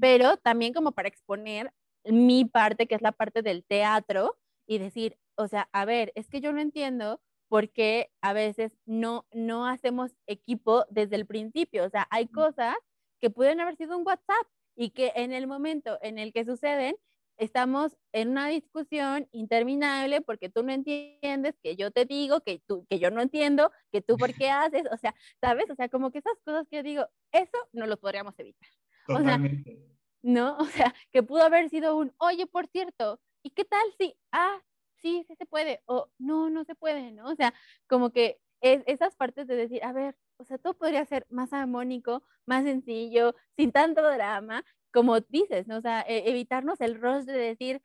pero 0.00 0.36
también 0.38 0.72
como 0.72 0.92
para 0.92 1.08
exponer 1.08 1.72
mi 2.04 2.44
parte, 2.44 2.86
que 2.86 2.94
es 2.94 3.02
la 3.02 3.12
parte 3.12 3.42
del 3.42 3.64
teatro, 3.64 4.36
y 4.66 4.78
decir, 4.78 5.18
o 5.36 5.48
sea, 5.48 5.68
a 5.72 5.84
ver, 5.84 6.12
es 6.14 6.28
que 6.28 6.40
yo 6.40 6.52
no 6.52 6.60
entiendo 6.60 7.20
por 7.48 7.70
qué 7.70 8.10
a 8.22 8.32
veces 8.32 8.72
no, 8.86 9.26
no 9.32 9.66
hacemos 9.66 10.12
equipo 10.26 10.86
desde 10.88 11.16
el 11.16 11.26
principio. 11.26 11.84
O 11.84 11.90
sea, 11.90 12.06
hay 12.10 12.26
cosas 12.26 12.74
que 13.20 13.28
pueden 13.28 13.60
haber 13.60 13.76
sido 13.76 13.98
un 13.98 14.06
WhatsApp 14.06 14.46
y 14.74 14.90
que 14.90 15.12
en 15.16 15.32
el 15.32 15.46
momento 15.46 15.98
en 16.00 16.18
el 16.18 16.32
que 16.32 16.46
suceden, 16.46 16.96
estamos 17.42 17.96
en 18.12 18.30
una 18.30 18.46
discusión 18.46 19.28
interminable 19.32 20.20
porque 20.20 20.48
tú 20.48 20.62
no 20.62 20.72
entiendes, 20.72 21.54
que 21.62 21.76
yo 21.76 21.90
te 21.90 22.04
digo, 22.04 22.40
que, 22.40 22.60
tú, 22.66 22.86
que 22.88 22.98
yo 22.98 23.10
no 23.10 23.20
entiendo, 23.20 23.72
que 23.90 24.00
tú 24.00 24.16
por 24.16 24.32
qué 24.34 24.50
haces, 24.50 24.84
o 24.92 24.96
sea, 24.96 25.14
¿sabes? 25.40 25.68
O 25.70 25.74
sea, 25.74 25.88
como 25.88 26.10
que 26.12 26.18
esas 26.18 26.38
cosas 26.44 26.66
que 26.68 26.76
yo 26.76 26.82
digo, 26.82 27.06
eso 27.32 27.58
no 27.72 27.86
lo 27.86 27.96
podríamos 27.96 28.38
evitar. 28.38 28.68
Totalmente. 29.06 29.72
O 29.72 29.74
sea, 29.74 29.92
¿no? 30.22 30.56
O 30.58 30.64
sea, 30.66 30.94
que 31.10 31.22
pudo 31.22 31.42
haber 31.42 31.68
sido 31.68 31.96
un, 31.96 32.14
oye, 32.18 32.46
por 32.46 32.68
cierto, 32.68 33.20
¿y 33.42 33.50
qué 33.50 33.64
tal 33.64 33.84
si, 33.98 34.16
ah, 34.30 34.62
sí, 35.00 35.24
sí 35.26 35.34
se 35.34 35.46
puede, 35.46 35.82
o 35.86 36.08
no, 36.18 36.48
no 36.48 36.64
se 36.64 36.76
puede, 36.76 37.10
¿no? 37.10 37.28
O 37.28 37.34
sea, 37.34 37.52
como 37.88 38.10
que 38.10 38.40
es, 38.60 38.84
esas 38.86 39.16
partes 39.16 39.48
de 39.48 39.56
decir, 39.56 39.82
a 39.82 39.92
ver, 39.92 40.16
o 40.36 40.44
sea, 40.44 40.58
todo 40.58 40.74
podría 40.74 41.04
ser 41.06 41.26
más 41.28 41.52
armónico, 41.52 42.22
más 42.46 42.62
sencillo, 42.62 43.34
sin 43.56 43.72
tanto 43.72 44.02
drama, 44.02 44.64
como 44.92 45.20
dices, 45.20 45.66
¿no? 45.66 45.78
O 45.78 45.80
sea, 45.80 46.02
e, 46.02 46.30
evitarnos 46.30 46.80
el 46.80 47.00
rush 47.00 47.24
de 47.24 47.32
decir, 47.32 47.82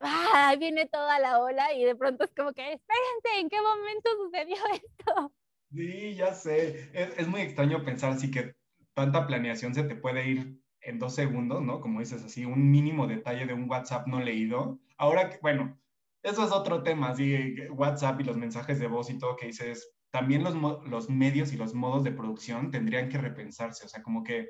ah, 0.00 0.54
viene 0.58 0.86
toda 0.86 1.18
la 1.18 1.40
ola 1.40 1.72
y 1.74 1.84
de 1.84 1.96
pronto 1.96 2.24
es 2.24 2.32
como 2.34 2.52
que, 2.52 2.72
espérense, 2.72 3.40
¿en 3.40 3.48
qué 3.48 3.56
momento 3.60 4.10
sucedió 4.24 4.56
esto? 4.72 5.32
Sí, 5.72 6.14
ya 6.14 6.32
sé. 6.32 6.90
Es, 6.92 7.18
es, 7.18 7.28
muy 7.28 7.42
extraño 7.42 7.84
pensar 7.84 8.12
así 8.12 8.30
que 8.30 8.54
tanta 8.94 9.26
planeación 9.26 9.74
se 9.74 9.84
te 9.84 9.94
puede 9.94 10.26
ir 10.26 10.60
en 10.80 10.98
dos 10.98 11.14
segundos, 11.14 11.62
¿no? 11.62 11.80
Como 11.80 12.00
dices 12.00 12.24
así, 12.24 12.44
un 12.44 12.70
mínimo 12.70 13.06
detalle 13.06 13.46
de 13.46 13.52
un 13.52 13.68
WhatsApp 13.68 14.06
no 14.06 14.20
leído. 14.20 14.78
Ahora, 14.96 15.30
bueno, 15.42 15.78
eso 16.22 16.44
es 16.44 16.52
otro 16.52 16.82
tema, 16.82 17.10
así, 17.10 17.54
WhatsApp 17.70 18.20
y 18.20 18.24
los 18.24 18.36
mensajes 18.36 18.78
de 18.78 18.86
voz 18.86 19.10
y 19.10 19.18
todo 19.18 19.36
que 19.36 19.46
dices, 19.46 19.92
también 20.10 20.42
los, 20.42 20.54
los 20.86 21.10
medios 21.10 21.52
y 21.52 21.56
los 21.56 21.74
modos 21.74 22.02
de 22.04 22.12
producción 22.12 22.70
tendrían 22.70 23.08
que 23.08 23.18
repensarse, 23.18 23.84
o 23.84 23.88
sea, 23.88 24.02
como 24.02 24.24
que 24.24 24.48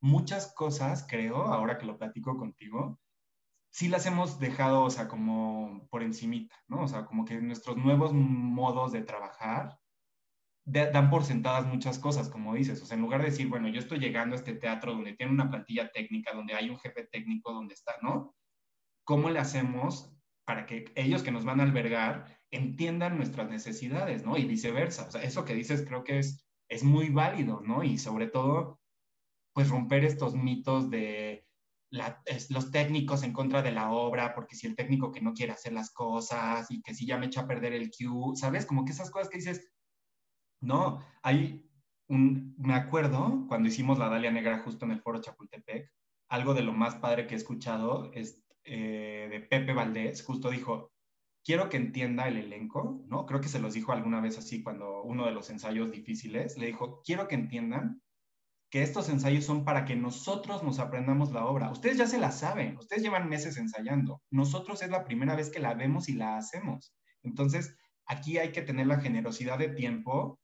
muchas 0.00 0.52
cosas, 0.54 1.06
creo, 1.08 1.42
ahora 1.42 1.78
que 1.78 1.86
lo 1.86 1.98
platico 1.98 2.36
contigo, 2.36 2.98
sí 3.70 3.88
las 3.88 4.06
hemos 4.06 4.38
dejado, 4.38 4.84
o 4.84 4.90
sea, 4.90 5.08
como 5.08 5.86
por 5.90 6.02
encimita, 6.02 6.56
¿no? 6.68 6.82
O 6.84 6.88
sea, 6.88 7.04
como 7.04 7.24
que 7.24 7.40
nuestros 7.40 7.76
nuevos 7.76 8.12
modos 8.12 8.92
de 8.92 9.02
trabajar 9.02 9.78
dan 10.66 11.10
por 11.10 11.24
sentadas 11.24 11.66
muchas 11.66 11.98
cosas, 11.98 12.28
como 12.28 12.54
dices. 12.54 12.82
O 12.82 12.86
sea, 12.86 12.96
en 12.96 13.02
lugar 13.02 13.20
de 13.20 13.30
decir, 13.30 13.48
bueno, 13.48 13.68
yo 13.68 13.78
estoy 13.78 13.98
llegando 13.98 14.34
a 14.34 14.38
este 14.38 14.54
teatro 14.54 14.92
donde 14.94 15.14
tiene 15.14 15.32
una 15.32 15.48
plantilla 15.48 15.90
técnica, 15.92 16.34
donde 16.34 16.54
hay 16.54 16.70
un 16.70 16.78
jefe 16.78 17.04
técnico, 17.04 17.52
donde 17.52 17.74
está, 17.74 17.94
¿no? 18.02 18.34
¿Cómo 19.04 19.30
le 19.30 19.38
hacemos 19.38 20.12
para 20.44 20.66
que 20.66 20.86
ellos 20.96 21.22
que 21.22 21.30
nos 21.30 21.44
van 21.44 21.60
a 21.60 21.64
albergar 21.64 22.40
entiendan 22.50 23.16
nuestras 23.16 23.48
necesidades, 23.48 24.24
¿no? 24.24 24.36
Y 24.36 24.44
viceversa. 24.44 25.06
O 25.06 25.10
sea, 25.10 25.22
eso 25.22 25.44
que 25.44 25.54
dices 25.54 25.84
creo 25.86 26.02
que 26.02 26.18
es, 26.18 26.48
es 26.68 26.82
muy 26.82 27.10
válido, 27.10 27.60
¿no? 27.60 27.84
Y 27.84 27.98
sobre 27.98 28.26
todo, 28.26 28.80
pues 29.56 29.70
romper 29.70 30.04
estos 30.04 30.34
mitos 30.34 30.90
de 30.90 31.46
los 32.50 32.70
técnicos 32.70 33.22
en 33.22 33.32
contra 33.32 33.62
de 33.62 33.72
la 33.72 33.90
obra, 33.90 34.34
porque 34.34 34.54
si 34.54 34.66
el 34.66 34.76
técnico 34.76 35.10
que 35.10 35.22
no 35.22 35.32
quiere 35.32 35.52
hacer 35.52 35.72
las 35.72 35.94
cosas 35.94 36.70
y 36.70 36.82
que 36.82 36.92
si 36.92 37.06
ya 37.06 37.16
me 37.16 37.24
echa 37.24 37.40
a 37.40 37.46
perder 37.46 37.72
el 37.72 37.90
cue, 37.90 38.36
¿sabes? 38.36 38.66
Como 38.66 38.84
que 38.84 38.92
esas 38.92 39.10
cosas 39.10 39.30
que 39.30 39.38
dices, 39.38 39.72
no, 40.60 41.02
hay 41.22 41.66
un, 42.08 42.54
me 42.58 42.74
acuerdo 42.74 43.46
cuando 43.48 43.70
hicimos 43.70 43.98
la 43.98 44.10
Dalia 44.10 44.30
Negra 44.30 44.58
justo 44.58 44.84
en 44.84 44.90
el 44.90 45.00
foro 45.00 45.22
Chapultepec, 45.22 45.90
algo 46.28 46.52
de 46.52 46.62
lo 46.62 46.74
más 46.74 46.96
padre 46.96 47.26
que 47.26 47.32
he 47.32 47.38
escuchado 47.38 48.12
es 48.12 48.44
eh, 48.64 49.26
de 49.30 49.40
Pepe 49.40 49.72
Valdés, 49.72 50.22
justo 50.22 50.50
dijo, 50.50 50.92
quiero 51.42 51.70
que 51.70 51.78
entienda 51.78 52.28
el 52.28 52.36
elenco, 52.36 53.02
¿no? 53.06 53.24
Creo 53.24 53.40
que 53.40 53.48
se 53.48 53.60
los 53.60 53.72
dijo 53.72 53.92
alguna 53.92 54.20
vez 54.20 54.36
así 54.36 54.62
cuando 54.62 55.02
uno 55.02 55.24
de 55.24 55.32
los 55.32 55.48
ensayos 55.48 55.90
difíciles, 55.90 56.58
le 56.58 56.66
dijo, 56.66 57.00
quiero 57.06 57.26
que 57.26 57.36
entiendan 57.36 58.02
que 58.70 58.82
estos 58.82 59.08
ensayos 59.08 59.44
son 59.44 59.64
para 59.64 59.84
que 59.84 59.96
nosotros 59.96 60.62
nos 60.62 60.78
aprendamos 60.78 61.32
la 61.32 61.46
obra. 61.46 61.70
Ustedes 61.70 61.98
ya 61.98 62.06
se 62.06 62.18
la 62.18 62.32
saben, 62.32 62.76
ustedes 62.76 63.02
llevan 63.02 63.28
meses 63.28 63.56
ensayando. 63.56 64.22
Nosotros 64.30 64.82
es 64.82 64.90
la 64.90 65.04
primera 65.04 65.36
vez 65.36 65.50
que 65.50 65.60
la 65.60 65.74
vemos 65.74 66.08
y 66.08 66.14
la 66.14 66.36
hacemos. 66.36 66.94
Entonces, 67.22 67.76
aquí 68.06 68.38
hay 68.38 68.52
que 68.52 68.62
tener 68.62 68.86
la 68.86 69.00
generosidad 69.00 69.58
de 69.58 69.68
tiempo 69.68 70.40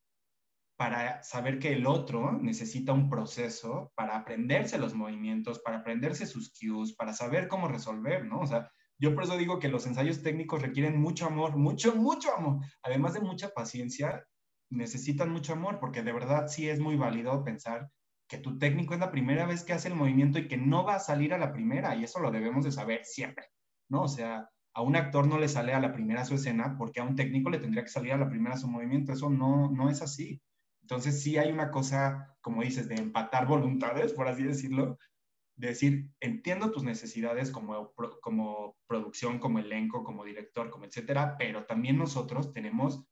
para 0.77 1.21
saber 1.23 1.59
que 1.59 1.73
el 1.73 1.85
otro 1.85 2.33
necesita 2.41 2.93
un 2.93 3.09
proceso 3.09 3.91
para 3.95 4.17
aprenderse 4.17 4.77
los 4.77 4.93
movimientos, 4.93 5.59
para 5.59 5.77
aprenderse 5.77 6.25
sus 6.25 6.51
cues, 6.51 6.93
para 6.95 7.13
saber 7.13 7.47
cómo 7.47 7.67
resolver, 7.67 8.25
¿no? 8.25 8.39
O 8.39 8.47
sea, 8.47 8.69
yo 8.97 9.13
por 9.13 9.23
eso 9.23 9.37
digo 9.37 9.59
que 9.59 9.69
los 9.69 9.85
ensayos 9.85 10.23
técnicos 10.23 10.61
requieren 10.61 10.99
mucho 10.99 11.27
amor, 11.27 11.57
mucho, 11.57 11.95
mucho 11.95 12.35
amor. 12.35 12.65
Además 12.81 13.13
de 13.13 13.21
mucha 13.21 13.49
paciencia, 13.49 14.25
necesitan 14.69 15.29
mucho 15.29 15.53
amor, 15.53 15.79
porque 15.79 16.03
de 16.03 16.13
verdad 16.13 16.47
sí 16.47 16.69
es 16.69 16.79
muy 16.79 16.95
válido 16.95 17.43
pensar 17.43 17.89
que 18.27 18.37
tu 18.37 18.57
técnico 18.57 18.93
es 18.93 18.99
la 18.99 19.11
primera 19.11 19.45
vez 19.45 19.63
que 19.63 19.73
hace 19.73 19.89
el 19.89 19.95
movimiento 19.95 20.39
y 20.39 20.47
que 20.47 20.57
no 20.57 20.83
va 20.83 20.95
a 20.95 20.99
salir 20.99 21.33
a 21.33 21.37
la 21.37 21.53
primera, 21.53 21.95
y 21.95 22.03
eso 22.03 22.19
lo 22.19 22.31
debemos 22.31 22.63
de 22.65 22.71
saber 22.71 23.05
siempre, 23.05 23.45
¿no? 23.89 24.03
O 24.03 24.07
sea, 24.07 24.49
a 24.73 24.81
un 24.81 24.95
actor 24.95 25.27
no 25.27 25.37
le 25.37 25.47
sale 25.47 25.73
a 25.73 25.79
la 25.79 25.93
primera 25.93 26.25
su 26.25 26.35
escena 26.35 26.75
porque 26.77 26.99
a 26.99 27.03
un 27.03 27.15
técnico 27.15 27.49
le 27.49 27.59
tendría 27.59 27.83
que 27.83 27.89
salir 27.89 28.13
a 28.13 28.17
la 28.17 28.29
primera 28.29 28.57
su 28.57 28.67
movimiento, 28.67 29.13
eso 29.13 29.29
no, 29.29 29.69
no 29.71 29.89
es 29.89 30.01
así. 30.01 30.41
Entonces 30.81 31.21
sí 31.21 31.37
hay 31.37 31.51
una 31.51 31.71
cosa, 31.71 32.35
como 32.41 32.63
dices, 32.63 32.89
de 32.89 32.95
empatar 32.95 33.47
voluntades, 33.47 34.13
por 34.13 34.27
así 34.27 34.43
decirlo, 34.43 34.97
de 35.55 35.67
decir, 35.67 36.09
entiendo 36.19 36.71
tus 36.71 36.83
necesidades 36.83 37.51
como, 37.51 37.93
como 38.21 38.75
producción, 38.87 39.39
como 39.39 39.59
elenco, 39.59 40.03
como 40.03 40.23
director, 40.23 40.69
como 40.69 40.85
etcétera, 40.85 41.35
pero 41.37 41.65
también 41.65 41.97
nosotros 41.97 42.51
tenemos 42.51 43.05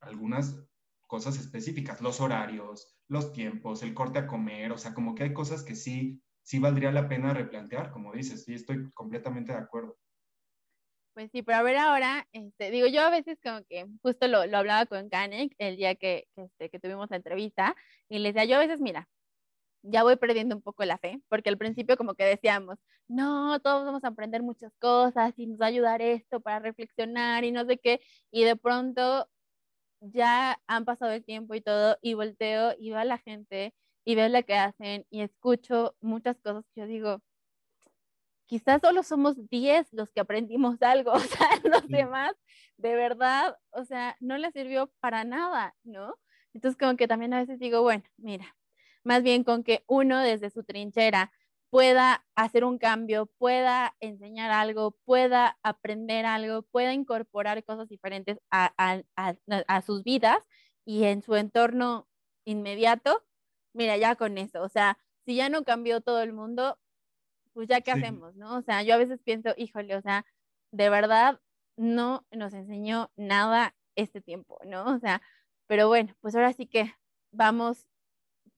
algunas 0.00 0.60
cosas 1.06 1.38
específicas, 1.38 2.00
los 2.00 2.20
horarios, 2.20 2.95
los 3.08 3.32
tiempos, 3.32 3.82
el 3.82 3.94
corte 3.94 4.18
a 4.18 4.26
comer, 4.26 4.72
o 4.72 4.78
sea, 4.78 4.94
como 4.94 5.14
que 5.14 5.24
hay 5.24 5.32
cosas 5.32 5.62
que 5.62 5.74
sí, 5.74 6.22
sí 6.42 6.58
valdría 6.58 6.92
la 6.92 7.08
pena 7.08 7.34
replantear, 7.34 7.90
como 7.90 8.12
dices, 8.12 8.44
sí, 8.44 8.54
estoy 8.54 8.90
completamente 8.92 9.52
de 9.52 9.58
acuerdo. 9.58 9.96
Pues 11.14 11.30
sí, 11.32 11.42
pero 11.42 11.58
a 11.58 11.62
ver 11.62 11.78
ahora, 11.78 12.28
este, 12.32 12.70
digo, 12.70 12.86
yo 12.88 13.00
a 13.00 13.10
veces 13.10 13.38
como 13.42 13.64
que 13.64 13.86
justo 14.02 14.28
lo, 14.28 14.44
lo 14.46 14.58
hablaba 14.58 14.84
con 14.84 15.08
Kanek 15.08 15.54
el 15.58 15.76
día 15.76 15.94
que, 15.94 16.28
este, 16.36 16.68
que 16.68 16.78
tuvimos 16.78 17.08
la 17.10 17.16
entrevista 17.16 17.74
y 18.08 18.18
le 18.18 18.32
decía, 18.32 18.44
yo 18.44 18.56
a 18.56 18.66
veces, 18.66 18.80
mira, 18.82 19.08
ya 19.82 20.02
voy 20.02 20.16
perdiendo 20.16 20.56
un 20.56 20.62
poco 20.62 20.84
la 20.84 20.98
fe, 20.98 21.20
porque 21.28 21.48
al 21.48 21.58
principio 21.58 21.96
como 21.96 22.14
que 22.14 22.24
decíamos, 22.24 22.78
no, 23.08 23.60
todos 23.60 23.84
vamos 23.84 24.04
a 24.04 24.08
aprender 24.08 24.42
muchas 24.42 24.72
cosas 24.78 25.32
y 25.38 25.46
nos 25.46 25.60
va 25.60 25.66
a 25.66 25.68
ayudar 25.68 26.02
esto 26.02 26.40
para 26.40 26.58
reflexionar 26.58 27.44
y 27.44 27.52
no 27.52 27.64
sé 27.66 27.78
qué, 27.78 28.00
y 28.30 28.44
de 28.44 28.56
pronto 28.56 29.28
ya 30.12 30.60
han 30.66 30.84
pasado 30.84 31.12
el 31.12 31.24
tiempo 31.24 31.54
y 31.54 31.60
todo, 31.60 31.98
y 32.02 32.14
volteo 32.14 32.74
y 32.78 32.90
veo 32.90 32.98
a 32.98 33.04
la 33.04 33.18
gente 33.18 33.74
y 34.04 34.14
veo 34.14 34.28
lo 34.28 34.42
que 34.44 34.54
hacen 34.54 35.06
y 35.10 35.22
escucho 35.22 35.96
muchas 36.00 36.38
cosas 36.40 36.64
que 36.74 36.80
yo 36.82 36.86
digo, 36.86 37.22
quizás 38.46 38.80
solo 38.80 39.02
somos 39.02 39.36
10 39.48 39.92
los 39.92 40.10
que 40.12 40.20
aprendimos 40.20 40.80
algo, 40.82 41.12
o 41.12 41.20
sea, 41.20 41.48
los 41.64 41.86
demás, 41.88 42.32
de 42.76 42.94
verdad, 42.94 43.56
o 43.70 43.84
sea, 43.84 44.16
no 44.20 44.38
les 44.38 44.52
sirvió 44.52 44.90
para 45.00 45.24
nada, 45.24 45.74
¿no? 45.84 46.14
Entonces, 46.54 46.78
como 46.78 46.96
que 46.96 47.08
también 47.08 47.34
a 47.34 47.40
veces 47.40 47.58
digo, 47.58 47.82
bueno, 47.82 48.04
mira, 48.16 48.56
más 49.04 49.22
bien 49.22 49.44
con 49.44 49.62
que 49.62 49.84
uno 49.86 50.20
desde 50.20 50.50
su 50.50 50.64
trinchera 50.64 51.32
pueda 51.76 52.24
hacer 52.36 52.64
un 52.64 52.78
cambio, 52.78 53.26
pueda 53.36 53.94
enseñar 54.00 54.50
algo, 54.50 54.92
pueda 55.04 55.58
aprender 55.62 56.24
algo, 56.24 56.62
pueda 56.62 56.94
incorporar 56.94 57.62
cosas 57.64 57.86
diferentes 57.90 58.38
a, 58.50 58.72
a, 58.78 59.02
a, 59.14 59.34
a 59.68 59.82
sus 59.82 60.02
vidas 60.02 60.38
y 60.86 61.04
en 61.04 61.20
su 61.20 61.36
entorno 61.36 62.08
inmediato, 62.46 63.26
mira, 63.74 63.98
ya 63.98 64.16
con 64.16 64.38
eso, 64.38 64.62
o 64.62 64.70
sea, 64.70 64.96
si 65.26 65.36
ya 65.36 65.50
no 65.50 65.64
cambió 65.64 66.00
todo 66.00 66.22
el 66.22 66.32
mundo, 66.32 66.78
pues 67.52 67.68
ya 67.68 67.82
qué 67.82 67.90
hacemos, 67.92 68.34
¿no? 68.36 68.56
O 68.56 68.62
sea, 68.62 68.82
yo 68.82 68.94
a 68.94 68.96
veces 68.96 69.20
pienso, 69.22 69.50
híjole, 69.58 69.96
o 69.96 70.00
sea, 70.00 70.24
de 70.72 70.88
verdad 70.88 71.42
no 71.76 72.26
nos 72.30 72.54
enseñó 72.54 73.12
nada 73.16 73.76
este 73.96 74.22
tiempo, 74.22 74.58
¿no? 74.64 74.94
O 74.94 74.98
sea, 74.98 75.20
pero 75.66 75.88
bueno, 75.88 76.16
pues 76.22 76.34
ahora 76.34 76.54
sí 76.54 76.66
que 76.68 76.94
vamos 77.32 77.86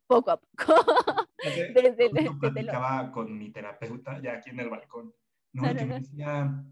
poco 0.06 0.30
a 0.30 0.40
poco. 0.40 0.74
desde, 1.44 2.30
platicaba 2.40 3.10
con 3.12 3.38
mi 3.38 3.50
terapeuta 3.50 4.20
ya 4.20 4.34
aquí 4.34 4.50
en 4.50 4.60
el 4.60 4.70
balcón, 4.70 5.14
¿no? 5.52 5.74
que 5.74 5.86
me 5.86 6.00
decía, 6.00 6.64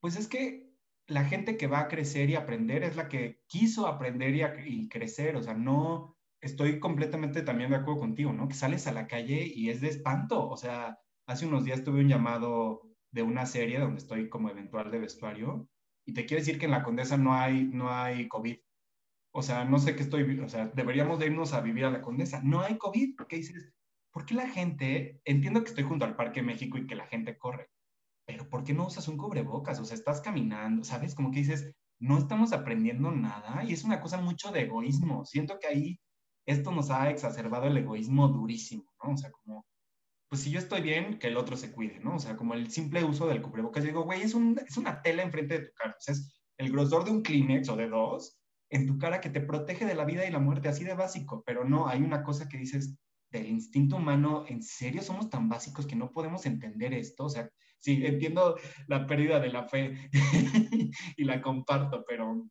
pues 0.00 0.16
es 0.16 0.28
que 0.28 0.70
la 1.08 1.24
gente 1.24 1.56
que 1.56 1.66
va 1.66 1.80
a 1.80 1.88
crecer 1.88 2.30
y 2.30 2.36
aprender 2.36 2.84
es 2.84 2.96
la 2.96 3.08
que 3.08 3.40
quiso 3.46 3.86
aprender 3.86 4.34
y, 4.34 4.42
y 4.66 4.88
crecer, 4.88 5.36
o 5.36 5.42
sea, 5.42 5.54
no, 5.54 6.16
estoy 6.40 6.80
completamente 6.80 7.42
también 7.42 7.70
de 7.70 7.76
acuerdo 7.76 8.00
contigo, 8.00 8.32
¿no? 8.32 8.48
Que 8.48 8.54
sales 8.54 8.86
a 8.86 8.92
la 8.92 9.06
calle 9.06 9.44
y 9.46 9.70
es 9.70 9.80
de 9.80 9.88
espanto, 9.88 10.48
o 10.48 10.56
sea, 10.56 10.98
hace 11.26 11.46
unos 11.46 11.64
días 11.64 11.84
tuve 11.84 12.00
un 12.00 12.08
llamado 12.08 12.82
de 13.10 13.22
una 13.22 13.46
serie 13.46 13.78
donde 13.78 13.98
estoy 13.98 14.28
como 14.28 14.48
eventual 14.48 14.90
de 14.90 14.98
vestuario 14.98 15.68
y 16.04 16.14
te 16.14 16.26
quiero 16.26 16.40
decir 16.40 16.58
que 16.58 16.66
en 16.66 16.72
la 16.72 16.82
Condesa 16.82 17.16
no 17.16 17.34
hay, 17.34 17.64
no 17.64 17.92
hay 17.92 18.28
COVID. 18.28 18.58
O 19.34 19.42
sea, 19.42 19.64
no 19.64 19.78
sé 19.78 19.96
qué 19.96 20.02
estoy, 20.02 20.40
o 20.40 20.48
sea, 20.48 20.66
deberíamos 20.68 21.18
de 21.18 21.26
irnos 21.26 21.54
a 21.54 21.60
vivir 21.60 21.84
a 21.84 21.90
la 21.90 22.02
Condesa. 22.02 22.40
No 22.42 22.60
hay 22.60 22.76
COVID. 22.76 23.16
¿Qué 23.28 23.36
dices? 23.36 23.72
¿Por 24.12 24.26
qué 24.26 24.34
la 24.34 24.48
gente, 24.48 25.20
entiendo 25.24 25.62
que 25.62 25.70
estoy 25.70 25.84
junto 25.84 26.04
al 26.04 26.16
Parque 26.16 26.42
México 26.42 26.78
y 26.78 26.86
que 26.86 26.94
la 26.94 27.06
gente 27.06 27.38
corre, 27.38 27.70
pero 28.26 28.48
¿por 28.48 28.62
qué 28.64 28.74
no 28.74 28.86
usas 28.86 29.08
un 29.08 29.16
cubrebocas? 29.16 29.80
O 29.80 29.84
sea, 29.84 29.96
estás 29.96 30.20
caminando, 30.20 30.84
¿sabes? 30.84 31.14
Como 31.14 31.30
que 31.30 31.40
dices, 31.40 31.72
no 31.98 32.18
estamos 32.18 32.52
aprendiendo 32.52 33.10
nada 33.10 33.64
y 33.64 33.72
es 33.72 33.84
una 33.84 34.00
cosa 34.00 34.18
mucho 34.18 34.52
de 34.52 34.62
egoísmo. 34.62 35.24
Siento 35.24 35.58
que 35.58 35.66
ahí 35.68 36.00
esto 36.46 36.72
nos 36.72 36.90
ha 36.90 37.10
exacerbado 37.10 37.66
el 37.66 37.76
egoísmo 37.76 38.28
durísimo, 38.28 38.84
¿no? 39.02 39.14
O 39.14 39.16
sea, 39.16 39.30
como 39.30 39.66
pues 40.32 40.44
si 40.44 40.50
yo 40.50 40.58
estoy 40.58 40.80
bien, 40.80 41.18
que 41.18 41.26
el 41.26 41.36
otro 41.36 41.58
se 41.58 41.72
cuide, 41.72 42.00
¿no? 42.00 42.16
O 42.16 42.18
sea, 42.18 42.38
como 42.38 42.54
el 42.54 42.70
simple 42.70 43.04
uso 43.04 43.26
del 43.26 43.42
cubrebocas. 43.42 43.84
Yo 43.84 43.88
digo, 43.88 44.04
güey, 44.04 44.22
es, 44.22 44.32
un, 44.32 44.58
es 44.66 44.78
una 44.78 45.02
tela 45.02 45.22
enfrente 45.22 45.58
de 45.58 45.66
tu 45.66 45.74
cara. 45.74 45.90
O 45.90 46.00
sea, 46.00 46.14
es 46.14 46.42
el 46.56 46.72
grosor 46.72 47.04
de 47.04 47.10
un 47.10 47.22
Kleenex 47.22 47.68
o 47.68 47.76
de 47.76 47.86
dos 47.86 48.40
en 48.70 48.86
tu 48.86 48.96
cara 48.96 49.20
que 49.20 49.28
te 49.28 49.42
protege 49.42 49.84
de 49.84 49.94
la 49.94 50.06
vida 50.06 50.26
y 50.26 50.30
la 50.30 50.38
muerte, 50.38 50.70
así 50.70 50.84
de 50.84 50.94
básico. 50.94 51.42
Pero 51.44 51.66
no, 51.66 51.86
hay 51.86 52.00
una 52.00 52.22
cosa 52.22 52.48
que 52.48 52.56
dices 52.56 52.96
del 53.32 53.48
instinto 53.48 53.96
humano, 53.96 54.44
¿en 54.46 54.62
serio 54.62 55.02
somos 55.02 55.30
tan 55.30 55.48
básicos 55.48 55.86
que 55.86 55.96
no 55.96 56.12
podemos 56.12 56.46
entender 56.46 56.92
esto? 56.92 57.24
O 57.24 57.28
sea, 57.30 57.50
sí, 57.80 58.04
entiendo 58.04 58.56
la 58.86 59.06
pérdida 59.06 59.40
de 59.40 59.48
la 59.48 59.64
fe 59.64 60.10
y 61.16 61.24
la 61.24 61.40
comparto, 61.40 62.04
pero, 62.06 62.46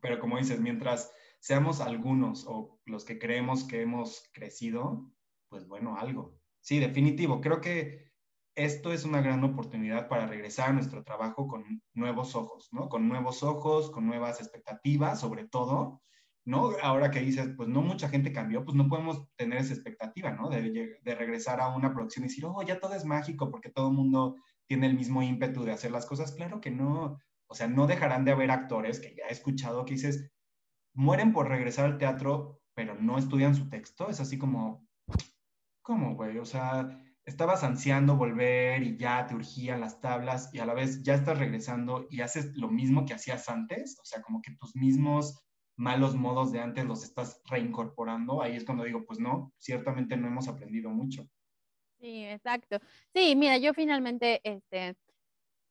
pero 0.00 0.20
como 0.20 0.38
dices, 0.38 0.60
mientras 0.60 1.10
seamos 1.40 1.80
algunos 1.80 2.44
o 2.46 2.78
los 2.84 3.04
que 3.04 3.18
creemos 3.18 3.64
que 3.64 3.80
hemos 3.80 4.28
crecido, 4.32 5.10
pues 5.48 5.66
bueno, 5.66 5.96
algo. 5.96 6.38
Sí, 6.60 6.78
definitivo. 6.78 7.40
Creo 7.40 7.60
que 7.62 8.10
esto 8.54 8.92
es 8.92 9.04
una 9.04 9.22
gran 9.22 9.42
oportunidad 9.42 10.06
para 10.08 10.26
regresar 10.26 10.68
a 10.68 10.72
nuestro 10.74 11.02
trabajo 11.02 11.48
con 11.48 11.82
nuevos 11.94 12.34
ojos, 12.36 12.68
¿no? 12.72 12.90
Con 12.90 13.08
nuevos 13.08 13.42
ojos, 13.42 13.90
con 13.90 14.06
nuevas 14.06 14.40
expectativas, 14.40 15.18
sobre 15.18 15.48
todo, 15.48 16.02
¿no? 16.50 16.70
Ahora 16.82 17.10
que 17.10 17.20
dices, 17.20 17.50
pues 17.56 17.68
no 17.68 17.82
mucha 17.82 18.08
gente 18.08 18.32
cambió, 18.32 18.64
pues 18.64 18.76
no 18.76 18.88
podemos 18.88 19.26
tener 19.36 19.58
esa 19.58 19.74
expectativa, 19.74 20.32
¿no? 20.32 20.50
De, 20.50 20.98
de 21.02 21.14
regresar 21.14 21.60
a 21.60 21.68
una 21.68 21.92
producción 21.92 22.24
y 22.24 22.28
decir, 22.28 22.44
oh, 22.46 22.62
ya 22.62 22.80
todo 22.80 22.94
es 22.94 23.04
mágico 23.04 23.50
porque 23.50 23.70
todo 23.70 23.88
el 23.88 23.94
mundo 23.94 24.36
tiene 24.66 24.86
el 24.86 24.94
mismo 24.94 25.22
ímpetu 25.22 25.64
de 25.64 25.72
hacer 25.72 25.90
las 25.90 26.06
cosas. 26.06 26.32
Claro 26.32 26.60
que 26.60 26.70
no. 26.70 27.18
O 27.46 27.54
sea, 27.54 27.68
no 27.68 27.86
dejarán 27.86 28.24
de 28.24 28.32
haber 28.32 28.50
actores 28.50 29.00
que 29.00 29.14
ya 29.16 29.24
he 29.28 29.32
escuchado 29.32 29.84
que 29.84 29.94
dices, 29.94 30.30
mueren 30.94 31.32
por 31.32 31.48
regresar 31.48 31.86
al 31.86 31.98
teatro, 31.98 32.60
pero 32.74 32.94
no 32.94 33.18
estudian 33.18 33.54
su 33.54 33.68
texto. 33.68 34.08
Es 34.08 34.20
así 34.20 34.38
como, 34.38 34.86
¿Cómo, 35.82 36.14
güey? 36.14 36.38
O 36.38 36.44
sea, 36.44 36.88
estabas 37.24 37.64
ansiando 37.64 38.16
volver 38.16 38.82
y 38.82 38.96
ya 38.96 39.26
te 39.26 39.34
urgían 39.34 39.80
las 39.80 40.00
tablas 40.00 40.50
y 40.52 40.58
a 40.58 40.66
la 40.66 40.74
vez 40.74 41.02
ya 41.02 41.14
estás 41.14 41.38
regresando 41.38 42.06
y 42.10 42.20
haces 42.20 42.56
lo 42.56 42.68
mismo 42.68 43.04
que 43.04 43.14
hacías 43.14 43.48
antes, 43.48 43.98
o 44.00 44.04
sea, 44.04 44.22
como 44.22 44.40
que 44.40 44.54
tus 44.56 44.76
mismos 44.76 45.42
malos 45.80 46.14
modos 46.14 46.52
de 46.52 46.60
antes 46.60 46.84
los 46.84 47.02
estás 47.02 47.40
reincorporando, 47.46 48.42
ahí 48.42 48.54
es 48.54 48.64
cuando 48.64 48.84
digo, 48.84 49.06
pues 49.06 49.18
no, 49.18 49.50
ciertamente 49.58 50.14
no 50.14 50.28
hemos 50.28 50.46
aprendido 50.46 50.90
mucho. 50.90 51.26
Sí, 51.98 52.26
exacto. 52.26 52.78
Sí, 53.14 53.34
mira, 53.34 53.56
yo 53.56 53.72
finalmente, 53.72 54.42
este, 54.44 54.94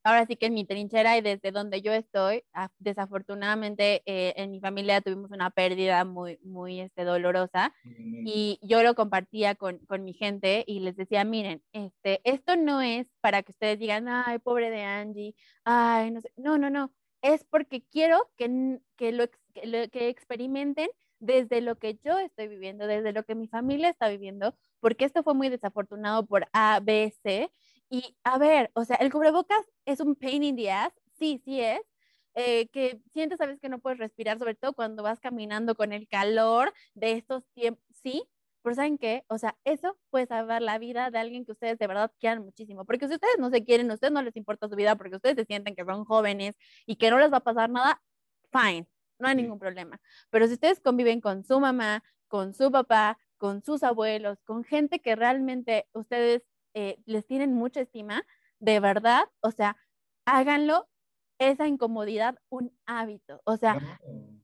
ahora 0.04 0.26
sí 0.26 0.36
que 0.36 0.48
en 0.48 0.56
mi 0.56 0.66
trinchera 0.66 1.16
y 1.16 1.22
desde 1.22 1.52
donde 1.52 1.84
yo 1.84 1.94
estoy, 1.94 2.44
desafortunadamente 2.80 4.02
eh, 4.08 4.34
en 4.36 4.50
mi 4.50 4.60
familia 4.60 5.02
tuvimos 5.02 5.30
una 5.30 5.52
pérdida 5.52 6.04
muy, 6.06 6.40
muy 6.44 6.80
este, 6.80 7.04
dolorosa 7.04 7.72
y 7.84 8.60
yo 8.64 8.82
lo 8.82 8.96
compartía 8.96 9.54
con, 9.54 9.78
con, 9.86 10.04
mi 10.04 10.14
gente 10.14 10.64
y 10.66 10.80
les 10.80 10.96
decía, 10.96 11.24
miren, 11.24 11.62
este, 11.72 12.20
esto 12.24 12.56
no 12.56 12.82
es 12.82 13.06
para 13.22 13.44
que 13.44 13.52
ustedes 13.52 13.78
digan, 13.78 14.08
ay, 14.08 14.40
pobre 14.40 14.72
de 14.72 14.82
Angie, 14.82 15.36
ay, 15.66 16.10
no 16.10 16.22
sé, 16.22 16.32
no, 16.36 16.58
no, 16.58 16.72
no, 16.72 16.92
es 17.22 17.44
porque 17.44 17.84
quiero 17.84 18.30
que, 18.38 18.80
que, 18.96 19.12
lo, 19.12 19.26
que, 19.54 19.90
que 19.90 20.10
experimenten 20.10 20.90
desde 21.20 21.62
lo 21.62 21.78
que 21.78 22.00
yo 22.04 22.18
estoy 22.18 22.48
viviendo, 22.48 22.88
desde 22.88 23.14
lo 23.14 23.24
que 23.24 23.36
mi 23.36 23.48
familia 23.48 23.90
está 23.90 24.10
viviendo, 24.10 24.56
porque 24.80 25.06
esto 25.06 25.24
fue 25.24 25.34
muy 25.34 25.50
desafortunado 25.50 26.26
por 26.26 26.48
A, 26.54 26.80
B, 26.82 27.14
C, 27.24 27.52
y 27.90 28.16
a 28.24 28.38
ver, 28.38 28.72
o 28.74 28.86
sea, 28.86 28.98
el 28.98 29.12
cubrebocas 29.12 29.66
es 29.86 30.00
un 30.00 30.16
pain 30.16 30.44
in 30.44 30.56
the 30.56 30.72
ass, 30.72 30.94
sí, 31.18 31.42
sí 31.44 31.60
es, 31.62 31.82
eh, 32.36 32.68
que 32.70 33.02
sientes, 33.14 33.40
sabes 33.40 33.60
que 33.60 33.70
no 33.70 33.80
puedes 33.80 34.00
respirar, 34.00 34.38
sobre 34.40 34.56
todo 34.56 34.74
cuando 34.74 35.04
vas 35.04 35.20
caminando 35.20 35.76
con 35.76 35.92
el 35.92 36.08
calor 36.08 36.74
de 36.94 37.14
estos 37.14 37.44
tiempos, 37.54 37.84
sí, 38.04 38.24
pero 38.62 38.76
¿saben 38.76 38.98
qué? 38.98 39.24
O 39.28 39.38
sea, 39.38 39.58
eso 39.64 39.98
puede 40.10 40.28
salvar 40.28 40.62
la 40.62 40.78
vida 40.78 41.10
de 41.12 41.18
alguien 41.18 41.46
que 41.46 41.54
ustedes 41.54 41.78
de 41.80 41.88
verdad 41.88 42.12
quieran 42.20 42.44
muchísimo, 42.44 42.86
porque 42.86 43.08
si 43.08 43.16
ustedes 43.16 43.38
no 43.40 43.50
se 43.50 43.64
quieren, 43.64 43.90
a 43.92 43.96
ustedes 43.96 44.14
no 44.14 44.22
les 44.22 44.36
importa 44.36 44.70
su 44.70 44.76
vida, 44.76 44.96
porque 44.96 45.16
ustedes 45.16 45.36
se 45.38 45.46
sienten 45.46 45.76
que 45.76 45.86
son 45.86 46.06
jóvenes 46.06 46.56
y 46.86 46.98
que 46.98 47.10
no 47.10 47.20
les 47.20 47.32
va 47.32 47.38
a 47.38 47.44
pasar 47.44 47.70
nada, 47.70 48.02
fine, 48.52 48.88
no 49.20 49.28
hay 49.28 49.36
ningún 49.36 49.60
problema. 49.60 50.00
Pero 50.30 50.48
si 50.48 50.54
ustedes 50.54 50.80
conviven 50.80 51.22
con 51.22 51.44
su 51.44 51.60
mamá, 51.60 52.04
con 52.28 52.54
su 52.54 52.72
papá, 52.72 53.18
con 53.38 53.64
sus 53.64 53.84
abuelos, 53.84 54.42
con 54.44 54.64
gente 54.64 55.00
que 55.00 55.16
realmente 55.16 55.88
ustedes 55.94 56.44
eh, 56.74 56.98
les 57.06 57.26
tienen 57.26 57.54
mucha 57.54 57.82
estima, 57.82 58.26
de 58.60 58.80
verdad, 58.80 59.24
o 59.42 59.52
sea, 59.52 59.78
háganlo 60.26 60.88
esa 61.40 61.68
incomodidad 61.68 62.36
un 62.50 62.78
hábito, 62.86 63.42
o 63.46 63.58
sea, 63.58 64.00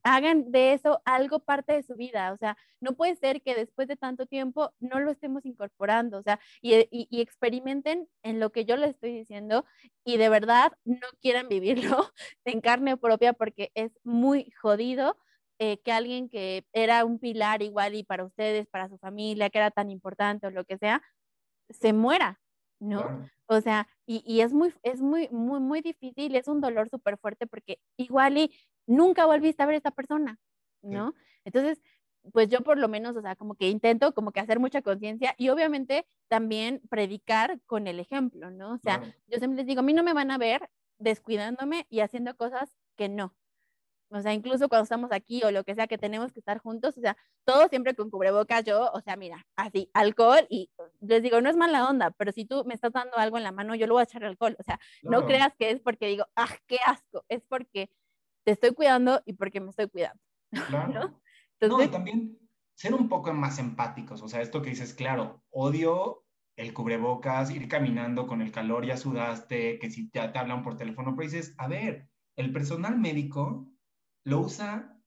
hagan 0.05 0.51
de 0.51 0.73
eso 0.73 1.01
algo 1.03 1.39
parte 1.39 1.73
de 1.73 1.83
su 1.83 1.95
vida, 1.95 2.31
o 2.31 2.37
sea, 2.37 2.55
no 2.79 2.93
puede 2.93 3.15
ser 3.15 3.41
que 3.41 3.55
después 3.55 3.87
de 3.87 3.97
tanto 3.97 4.27
tiempo 4.27 4.71
no 4.79 4.99
lo 4.99 5.09
estemos 5.09 5.45
incorporando, 5.45 6.19
o 6.19 6.23
sea, 6.23 6.39
y, 6.61 6.87
y, 6.91 7.21
experimenten 7.21 8.07
en 8.23 8.39
lo 8.39 8.51
que 8.51 8.65
yo 8.65 8.77
les 8.77 8.91
estoy 8.91 9.13
diciendo 9.13 9.65
y 10.05 10.17
de 10.17 10.29
verdad 10.29 10.71
no 10.85 11.07
quieran 11.21 11.49
vivirlo 11.49 12.11
en 12.45 12.61
carne 12.61 12.97
propia 12.97 13.33
porque 13.33 13.71
es 13.73 13.91
muy 14.03 14.51
jodido 14.61 15.17
eh, 15.57 15.79
que 15.83 15.91
alguien 15.91 16.29
que 16.29 16.65
era 16.71 17.03
un 17.03 17.17
pilar 17.17 17.63
igual 17.63 17.95
y 17.95 18.03
para 18.03 18.25
ustedes, 18.25 18.67
para 18.67 18.89
su 18.89 18.99
familia, 18.99 19.49
que 19.49 19.57
era 19.57 19.71
tan 19.71 19.89
importante 19.89 20.45
o 20.45 20.51
lo 20.51 20.65
que 20.65 20.77
sea, 20.77 21.01
se 21.69 21.93
muera, 21.93 22.39
¿no? 22.79 23.27
O 23.47 23.61
sea, 23.61 23.87
y, 24.05 24.23
y, 24.25 24.41
es 24.41 24.53
muy, 24.53 24.73
es 24.83 25.01
muy, 25.01 25.29
muy, 25.29 25.59
muy 25.59 25.81
difícil, 25.81 26.35
es 26.35 26.47
un 26.47 26.61
dolor 26.61 26.89
súper 26.89 27.17
fuerte 27.17 27.47
porque 27.47 27.79
igual 27.97 28.37
y 28.37 28.51
nunca 28.87 29.25
volviste 29.25 29.63
a 29.63 29.65
ver 29.65 29.75
a 29.75 29.77
esta 29.77 29.91
persona, 29.91 30.39
¿no? 30.81 31.13
Entonces, 31.43 31.81
pues 32.33 32.49
yo 32.49 32.61
por 32.61 32.77
lo 32.77 32.87
menos, 32.87 33.15
o 33.15 33.21
sea, 33.21 33.35
como 33.35 33.55
que 33.55 33.69
intento 33.69 34.13
como 34.13 34.31
que 34.31 34.39
hacer 34.39 34.59
mucha 34.59 34.81
conciencia 34.81 35.35
y 35.37 35.49
obviamente 35.49 36.07
también 36.27 36.81
predicar 36.89 37.59
con 37.65 37.87
el 37.87 37.99
ejemplo, 37.99 38.49
¿no? 38.49 38.73
O 38.73 38.77
sea, 38.77 39.01
yo 39.27 39.37
siempre 39.37 39.57
les 39.57 39.67
digo, 39.67 39.81
a 39.81 39.83
mí 39.83 39.93
no 39.93 40.03
me 40.03 40.13
van 40.13 40.31
a 40.31 40.37
ver 40.37 40.69
descuidándome 40.97 41.85
y 41.89 41.99
haciendo 41.99 42.35
cosas 42.35 42.77
que 42.95 43.09
no, 43.09 43.35
o 44.09 44.21
sea, 44.21 44.33
incluso 44.33 44.69
cuando 44.69 44.83
estamos 44.83 45.11
aquí 45.11 45.41
o 45.43 45.51
lo 45.51 45.63
que 45.63 45.75
sea 45.75 45.87
que 45.87 45.97
tenemos 45.97 46.31
que 46.31 46.39
estar 46.39 46.59
juntos, 46.59 46.97
o 46.97 47.01
sea, 47.01 47.17
todo 47.43 47.67
siempre 47.67 47.95
con 47.95 48.09
cubrebocas, 48.09 48.63
yo, 48.63 48.91
o 48.93 49.01
sea, 49.01 49.15
mira, 49.15 49.45
así, 49.55 49.89
alcohol 49.93 50.45
y 50.49 50.69
les 51.01 51.23
digo, 51.23 51.41
no 51.41 51.49
es 51.49 51.57
mala 51.57 51.89
onda, 51.89 52.11
pero 52.11 52.31
si 52.31 52.45
tú 52.45 52.63
me 52.65 52.75
estás 52.75 52.93
dando 52.93 53.17
algo 53.17 53.37
en 53.37 53.43
la 53.43 53.51
mano, 53.51 53.75
yo 53.75 53.87
lo 53.87 53.95
voy 53.95 54.01
a 54.01 54.03
echar 54.03 54.23
alcohol, 54.23 54.55
o 54.59 54.63
sea, 54.63 54.79
no 55.01 55.25
creas 55.25 55.53
que 55.57 55.71
es 55.71 55.81
porque 55.81 56.07
digo, 56.07 56.25
ah, 56.35 56.47
qué 56.67 56.77
asco, 56.85 57.25
es 57.29 57.43
porque 57.43 57.89
te 58.45 58.51
estoy 58.51 58.73
cuidando 58.73 59.21
y 59.25 59.33
porque 59.33 59.59
me 59.59 59.71
estoy 59.71 59.89
cuidando. 59.89 60.21
Claro. 60.69 61.19
¿no? 61.61 61.83
y 61.83 61.87
también 61.87 62.37
ser 62.75 62.93
un 62.93 63.09
poco 63.09 63.33
más 63.33 63.59
empáticos, 63.59 64.21
o 64.21 64.27
sea, 64.27 64.41
esto 64.41 64.61
que 64.61 64.69
dices, 64.69 64.93
claro, 64.93 65.43
odio 65.49 66.23
el 66.57 66.73
cubrebocas, 66.73 67.51
ir 67.51 67.67
caminando 67.67 68.27
con 68.27 68.41
el 68.41 68.51
calor, 68.51 68.85
ya 68.85 68.97
sudaste, 68.97 69.79
que 69.79 69.89
si 69.89 70.09
ya 70.13 70.31
te 70.31 70.39
hablan 70.39 70.63
por 70.63 70.77
teléfono, 70.77 71.15
pero 71.15 71.29
dices, 71.29 71.53
a 71.57 71.67
ver, 71.67 72.09
el 72.37 72.53
personal 72.53 72.97
médico 72.97 73.67
lo 74.25 74.41
usa 74.41 75.01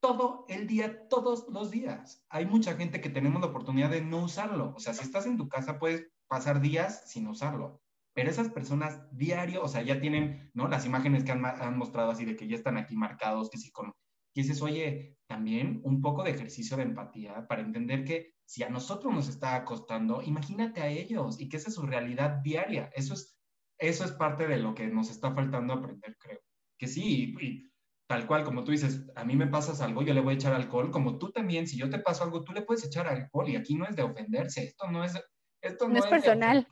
todo 0.00 0.44
el 0.48 0.66
día, 0.66 1.08
todos 1.08 1.46
los 1.48 1.70
días. 1.70 2.24
Hay 2.30 2.46
mucha 2.46 2.74
gente 2.74 3.00
que 3.00 3.10
tenemos 3.10 3.40
la 3.40 3.48
oportunidad 3.48 3.90
de 3.90 4.00
no 4.00 4.24
usarlo. 4.24 4.74
O 4.76 4.80
sea, 4.80 4.94
si 4.94 5.02
estás 5.02 5.26
en 5.26 5.36
tu 5.36 5.48
casa 5.48 5.78
puedes 5.78 6.08
pasar 6.28 6.60
días 6.60 7.10
sin 7.10 7.26
usarlo. 7.26 7.80
Pero 8.18 8.32
esas 8.32 8.48
personas 8.48 9.00
diario, 9.12 9.62
o 9.62 9.68
sea, 9.68 9.82
ya 9.82 10.00
tienen, 10.00 10.50
¿no? 10.52 10.66
Las 10.66 10.84
imágenes 10.84 11.22
que 11.22 11.30
han, 11.30 11.78
mostrado 11.78 12.10
así 12.10 12.24
de 12.24 12.34
que 12.34 12.48
ya 12.48 12.56
están 12.56 12.76
aquí 12.76 12.96
marcados, 12.96 13.48
que 13.48 13.58
si 13.58 13.70
con... 13.70 13.94
Y 14.34 14.42
dices, 14.42 14.60
oye, 14.60 15.16
también 15.28 15.80
un 15.84 16.02
poco 16.02 16.24
de 16.24 16.32
ejercicio 16.32 16.76
de 16.76 16.82
empatía 16.82 17.46
para 17.46 17.62
entender 17.62 18.02
que 18.02 18.32
si 18.44 18.64
a 18.64 18.70
nosotros 18.70 19.14
nos 19.14 19.28
está 19.28 19.64
costando, 19.64 20.20
imagínate 20.20 20.80
a 20.80 20.88
ellos 20.88 21.40
y 21.40 21.48
que 21.48 21.58
esa 21.58 21.68
es 21.68 21.76
su 21.76 21.86
realidad 21.86 22.40
diaria. 22.42 22.90
Eso 22.92 23.14
es, 23.14 23.38
eso 23.78 24.04
es 24.04 24.10
parte 24.10 24.48
de 24.48 24.56
lo 24.56 24.74
que 24.74 24.88
nos 24.88 25.10
está 25.10 25.32
faltando 25.32 25.74
aprender, 25.74 26.16
creo. 26.18 26.40
Que 26.76 26.88
sí, 26.88 27.36
y 27.40 27.70
tal 28.08 28.26
cual, 28.26 28.42
como 28.42 28.64
tú 28.64 28.72
dices, 28.72 29.08
a 29.14 29.24
mí 29.24 29.36
me 29.36 29.46
pasas 29.46 29.80
algo, 29.80 30.02
yo 30.02 30.12
le 30.12 30.22
voy 30.22 30.34
a 30.34 30.38
echar 30.38 30.54
alcohol, 30.54 30.90
como 30.90 31.18
tú 31.18 31.30
también, 31.30 31.68
si 31.68 31.78
yo 31.78 31.88
te 31.88 32.00
paso 32.00 32.24
algo, 32.24 32.42
tú 32.42 32.52
le 32.52 32.62
puedes 32.62 32.84
echar 32.84 33.06
alcohol 33.06 33.48
y 33.48 33.54
aquí 33.54 33.76
no 33.76 33.86
es 33.86 33.94
de 33.94 34.02
ofenderse, 34.02 34.64
esto 34.64 34.90
no 34.90 35.04
es, 35.04 35.14
esto 35.62 35.88
no, 35.88 35.98
es, 35.98 36.06
personal. 36.08 36.66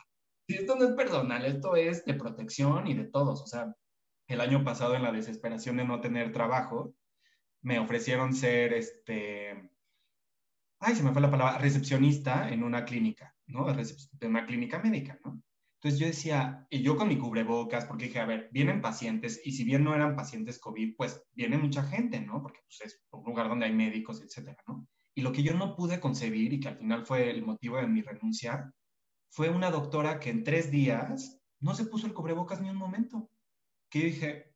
Esto 0.55 0.77
no 0.77 0.89
es 0.89 0.95
personal, 0.95 1.45
esto 1.45 1.77
es 1.77 2.05
de 2.05 2.15
protección 2.15 2.87
y 2.87 2.95
de 2.95 3.05
todos. 3.05 3.43
O 3.43 3.47
sea, 3.47 3.75
el 4.29 4.41
año 4.41 4.65
pasado 4.65 4.95
en 4.95 5.03
la 5.03 5.13
desesperación 5.13 5.77
de 5.77 5.85
no 5.85 6.01
tener 6.01 6.33
trabajo, 6.33 6.95
me 7.63 7.79
ofrecieron 7.79 8.35
ser, 8.35 8.73
este, 8.73 9.71
ay, 10.81 10.95
se 10.95 11.03
me 11.03 11.13
fue 11.13 11.23
la 11.23 11.31
palabra, 11.31 11.59
recepcionista 11.59 12.49
en 12.51 12.63
una 12.63 12.85
clínica, 12.85 13.35
¿no? 13.47 13.67
De 13.73 14.27
una 14.27 14.47
clínica 14.47 14.79
médica, 14.81 15.19
¿no? 15.25 15.43
Entonces 15.81 16.01
yo 16.01 16.07
decía, 16.07 16.67
y 16.71 16.83
yo 16.83 16.97
con 16.97 17.09
mi 17.09 17.19
cubrebocas, 17.19 17.85
porque 17.85 18.07
dije, 18.07 18.19
a 18.19 18.25
ver, 18.25 18.49
vienen 18.51 18.81
pacientes, 18.81 19.41
y 19.45 19.53
si 19.53 19.65
bien 19.65 19.85
no 19.85 19.95
eran 19.95 20.17
pacientes 20.17 20.59
COVID, 20.59 20.97
pues 20.97 21.23
viene 21.33 21.59
mucha 21.59 21.83
gente, 21.83 22.21
¿no? 22.21 22.43
Porque 22.43 22.61
pues, 22.67 22.81
es 22.93 23.05
un 23.11 23.25
lugar 23.25 23.49
donde 23.49 23.67
hay 23.67 23.73
médicos, 23.73 24.23
etcétera, 24.23 24.63
¿no? 24.67 24.89
Y 25.15 25.23
lo 25.23 25.33
que 25.33 25.43
yo 25.43 25.55
no 25.55 25.77
pude 25.77 26.01
concebir, 26.01 26.53
y 26.53 26.61
que 26.61 26.69
al 26.69 26.79
final 26.79 27.05
fue 27.07 27.31
el 27.31 27.45
motivo 27.45 27.77
de 27.77 27.87
mi 27.87 28.03
renuncia, 28.03 28.73
fue 29.31 29.51
una 29.51 29.71
doctora 29.71 30.21
que 30.21 30.31
en 30.31 30.45
tres 30.45 30.71
días 30.71 31.41
no 31.61 31.75
se 31.75 31.87
puso 31.87 32.07
el 32.07 32.15
cubrebocas 32.15 32.61
ni 32.61 32.71
un 32.71 32.77
momento. 32.77 33.31
Que 33.91 34.01
yo 34.01 34.05
dije, 34.07 34.55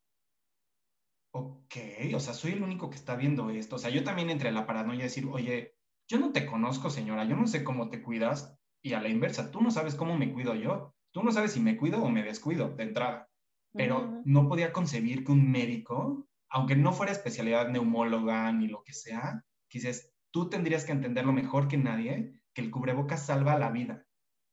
ok, 1.33 1.76
o 2.14 2.20
sea, 2.20 2.35
soy 2.35 2.52
el 2.52 2.62
único 2.62 2.90
que 2.90 2.96
está 2.96 3.16
viendo 3.16 3.50
esto. 3.50 3.76
O 3.76 3.78
sea, 3.78 3.90
yo 3.90 4.04
también 4.04 4.30
entré 4.30 4.48
en 4.48 4.54
la 4.54 4.66
paranoia 4.66 4.98
de 4.98 5.04
decir, 5.04 5.26
oye, 5.26 5.76
yo 6.09 6.18
no 6.18 6.33
te 6.33 6.46
conozco, 6.46 6.90
señora, 6.90 7.24
yo 7.24 7.37
no 7.37 7.46
sé 7.46 7.62
cómo 7.62 7.88
te 7.88 8.02
cuidas, 8.02 8.59
y 8.83 8.94
a 8.94 9.00
la 9.00 9.09
inversa, 9.09 9.50
tú 9.50 9.61
no 9.61 9.70
sabes 9.70 9.94
cómo 9.94 10.16
me 10.16 10.33
cuido 10.33 10.54
yo. 10.54 10.94
Tú 11.12 11.22
no 11.22 11.33
sabes 11.33 11.52
si 11.52 11.61
me 11.61 11.76
cuido 11.76 12.02
o 12.02 12.09
me 12.09 12.22
descuido 12.22 12.68
de 12.70 12.85
entrada, 12.85 13.28
pero 13.72 14.22
no 14.24 14.48
podía 14.48 14.72
concebir 14.72 15.24
que 15.24 15.33
un 15.33 15.50
médico, 15.50 16.28
aunque 16.48 16.76
no 16.76 16.92
fuera 16.92 17.12
especialidad 17.12 17.68
neumóloga 17.68 18.52
ni 18.52 18.68
lo 18.68 18.83
que 18.85 18.92
sea, 18.92 19.44
dices, 19.72 20.12
tú 20.30 20.48
tendrías 20.48 20.85
que 20.85 20.92
entenderlo 20.92 21.33
mejor 21.33 21.66
que 21.66 21.78
nadie, 21.78 22.42
que 22.54 22.62
el 22.62 22.70
cubrebocas 22.70 23.26
salva 23.26 23.59
la 23.59 23.70
vida. 23.70 24.06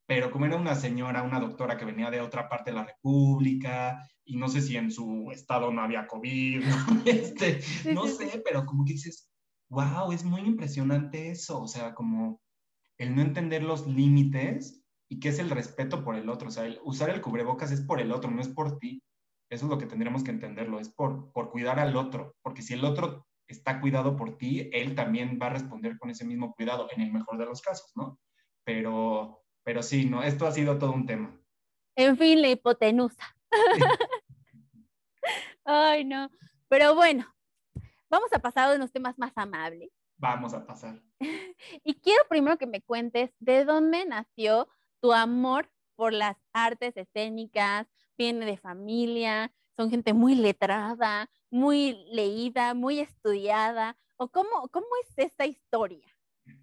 Pero 0.07 0.31
como 0.31 0.45
era 0.45 0.55
una 0.55 0.75
señora, 0.75 1.21
una 1.21 1.39
doctora 1.39 1.77
que 1.77 1.85
venía 1.85 2.09
de 2.09 2.21
otra 2.21 2.47
parte 2.49 2.71
de 2.71 2.77
la 2.77 2.85
República, 2.85 4.01
y 4.23 4.37
no 4.37 4.47
sé 4.47 4.61
si 4.61 4.75
en 4.77 4.89
su 4.89 5.29
estado 5.31 5.71
no 5.71 5.81
había 5.81 6.07
COVID, 6.07 6.63
no, 6.65 7.01
este, 7.05 7.61
no 7.93 8.07
sé, 8.07 8.41
pero 8.43 8.65
como 8.65 8.85
que 8.85 8.93
dices, 8.93 9.29
wow, 9.69 10.11
es 10.11 10.23
muy 10.23 10.41
impresionante 10.41 11.29
eso, 11.29 11.61
o 11.61 11.67
sea, 11.67 11.93
como 11.93 12.41
el 12.97 13.15
no 13.15 13.21
entender 13.21 13.63
los 13.63 13.85
límites 13.85 14.83
y 15.09 15.19
qué 15.19 15.29
es 15.29 15.39
el 15.39 15.49
respeto 15.49 16.03
por 16.03 16.15
el 16.15 16.29
otro. 16.29 16.47
O 16.47 16.51
sea, 16.51 16.65
el 16.65 16.79
usar 16.83 17.09
el 17.09 17.21
cubrebocas 17.21 17.71
es 17.71 17.81
por 17.81 18.01
el 18.01 18.11
otro, 18.11 18.31
no 18.31 18.41
es 18.41 18.49
por 18.49 18.79
ti. 18.79 19.01
Eso 19.49 19.65
es 19.65 19.69
lo 19.69 19.77
que 19.77 19.85
tendríamos 19.85 20.23
que 20.23 20.31
entenderlo, 20.31 20.79
es 20.79 20.89
por, 20.89 21.31
por 21.31 21.51
cuidar 21.51 21.79
al 21.79 21.95
otro, 21.95 22.35
porque 22.41 22.61
si 22.61 22.73
el 22.73 22.83
otro 22.83 23.25
está 23.47 23.79
cuidado 23.79 24.17
por 24.17 24.37
ti, 24.37 24.69
él 24.73 24.93
también 24.93 25.39
va 25.41 25.47
a 25.47 25.51
responder 25.51 25.97
con 25.97 26.09
ese 26.09 26.25
mismo 26.25 26.53
cuidado, 26.53 26.89
en 26.93 27.01
el 27.01 27.13
mejor 27.13 27.37
de 27.37 27.45
los 27.45 27.61
casos, 27.61 27.89
¿no? 27.95 28.19
Pero, 28.65 29.41
pero 29.67 29.83
sí, 29.83 30.05
¿no? 30.05 30.23
Esto 30.23 30.47
ha 30.47 30.53
sido 30.53 30.77
todo 30.77 30.93
un 30.93 31.05
tema. 31.05 31.37
En 31.97 32.15
fin, 32.15 32.41
la 32.41 32.47
hipotenusa. 32.47 33.35
Ay, 35.65 36.05
no. 36.05 36.29
Pero 36.69 36.95
bueno, 36.95 37.25
vamos 38.09 38.31
a 38.31 38.39
pasar 38.39 38.71
a 38.71 38.75
unos 38.77 38.93
temas 38.93 39.19
más 39.19 39.33
amables. 39.35 39.89
Vamos 40.15 40.53
a 40.53 40.65
pasar. 40.65 41.03
y 41.83 41.95
quiero 41.95 42.23
primero 42.29 42.57
que 42.57 42.65
me 42.65 42.81
cuentes 42.81 43.31
de 43.39 43.65
dónde 43.65 44.05
nació 44.05 44.69
tu 45.01 45.11
amor 45.11 45.69
por 45.97 46.13
las 46.13 46.37
artes 46.53 46.95
escénicas, 46.95 47.87
viene 48.17 48.45
de 48.45 48.55
familia, 48.55 49.51
son 49.75 49.89
gente 49.89 50.13
muy 50.13 50.35
letrada, 50.35 51.29
muy 51.51 52.05
leída, 52.13 52.73
muy 52.73 53.01
estudiada, 53.01 53.97
o 54.15 54.29
cómo, 54.29 54.69
cómo 54.71 54.87
es 55.03 55.17
esta 55.17 55.45
historia? 55.45 56.07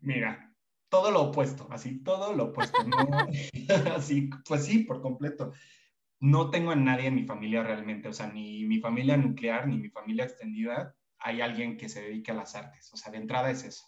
Mira, 0.00 0.53
todo 0.94 1.10
lo 1.10 1.22
opuesto, 1.22 1.66
así, 1.72 2.04
todo 2.04 2.34
lo 2.34 2.44
opuesto, 2.44 2.78
así, 3.96 4.30
pues 4.46 4.64
sí, 4.64 4.84
por 4.84 5.02
completo. 5.02 5.52
No 6.20 6.50
tengo 6.50 6.70
a 6.70 6.76
nadie 6.76 7.08
en 7.08 7.16
mi 7.16 7.24
familia 7.24 7.64
realmente, 7.64 8.08
o 8.08 8.12
sea, 8.12 8.28
ni 8.28 8.64
mi 8.64 8.78
familia 8.78 9.16
nuclear, 9.16 9.66
ni 9.66 9.76
mi 9.76 9.90
familia 9.90 10.24
extendida, 10.24 10.94
hay 11.18 11.40
alguien 11.40 11.76
que 11.76 11.88
se 11.88 12.00
dedique 12.00 12.30
a 12.30 12.34
las 12.34 12.54
artes, 12.54 12.92
o 12.92 12.96
sea, 12.96 13.10
de 13.10 13.18
entrada 13.18 13.50
es 13.50 13.64
eso. 13.64 13.84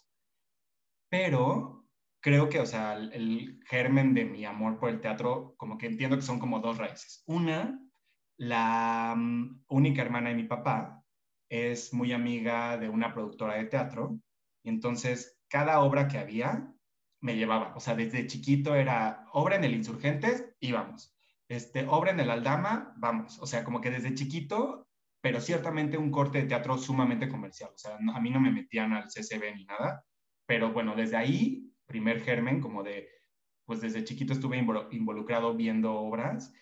Pero 1.07 1.87
creo 2.19 2.49
que, 2.49 2.59
o 2.59 2.65
sea, 2.65 2.95
el, 2.95 3.57
germen 3.65 4.13
de 4.13 4.25
mi 4.25 4.43
amor 4.43 4.77
por 4.77 4.89
el 4.89 4.99
teatro, 4.99 5.55
como 5.55 5.77
que 5.77 5.87
entiendo 5.87 6.17
que 6.17 6.23
son 6.23 6.39
como 6.39 6.59
dos 6.59 6.77
raíces. 6.77 7.23
Una, 7.25 7.79
la 8.35 9.15
mm, 9.15 9.63
única 9.69 10.01
hermana 10.01 10.27
de 10.27 10.35
mi 10.35 10.43
papá 10.43 11.05
es 11.47 11.93
muy 11.93 12.11
amiga 12.11 12.77
de 12.77 12.89
una 12.89 13.13
productora 13.13 13.55
de 13.55 13.65
teatro, 13.65 14.19
y 14.61 14.67
entonces 14.67 15.39
cada 15.47 15.79
obra 15.79 16.09
que 16.09 16.17
había 16.17 16.73
me 17.21 17.35
llevaba, 17.35 17.73
o 17.75 17.79
sea, 17.79 17.95
desde 17.95 18.27
chiquito 18.27 18.75
era 18.75 19.25
obra 19.33 19.55
en 19.55 19.63
el 19.63 19.73
Insurgentes, 19.73 20.53
íbamos. 20.59 21.15
Este, 21.47 21.85
obra 21.87 22.11
en 22.11 22.19
el 22.19 22.29
Aldama, 22.29 22.93
vamos. 22.97 23.39
O 23.39 23.47
sea, 23.47 23.63
como 23.63 23.81
que 23.81 23.89
desde 23.89 24.13
chiquito, 24.13 24.87
pero 25.21 25.41
ciertamente 25.41 25.97
un 25.97 26.11
corte 26.11 26.39
de 26.39 26.47
teatro 26.47 26.77
sumamente 26.77 27.29
comercial. 27.29 27.71
O 27.73 27.77
sea, 27.77 27.97
a 27.97 28.19
mí 28.19 28.29
no 28.29 28.39
me 28.39 28.51
metían 28.51 28.93
al 28.93 29.07
CCB 29.07 29.55
ni 29.55 29.65
nada, 29.65 30.05
pero 30.45 30.71
bueno, 30.71 30.95
desde 30.95 31.17
ahí 31.17 31.73
primer 31.85 32.21
germen, 32.21 32.61
como 32.61 32.83
de, 32.83 33.09
pues 33.65 33.81
desde 33.81 34.03
chiquito 34.03 34.33
estuve 34.33 34.57
involucrado 34.57 35.55
viendo 35.55 35.93
obras. 35.93 36.53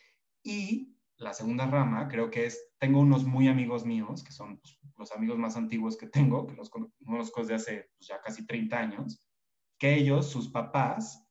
Y 0.44 0.96
la 1.18 1.34
segunda 1.34 1.66
rama, 1.66 2.08
creo 2.08 2.30
que 2.30 2.46
es, 2.46 2.72
tengo 2.78 3.00
unos 3.00 3.26
muy 3.26 3.48
amigos 3.48 3.86
míos, 3.86 4.24
que 4.24 4.32
son 4.32 4.60
pues, 4.60 4.78
los 4.98 5.12
amigos 5.12 5.38
más 5.38 5.58
antiguos 5.58 5.98
que 5.98 6.08
tengo, 6.08 6.46
que 6.46 6.56
los 6.56 6.70
conozco 6.70 7.42
desde 7.42 7.56
hace 7.56 7.90
pues, 7.98 8.08
ya 8.08 8.22
casi 8.22 8.46
30 8.46 8.78
años, 8.78 9.26
que 9.86 9.94
ellos, 9.94 10.32
sus 10.32 10.50
papás, 10.50 11.30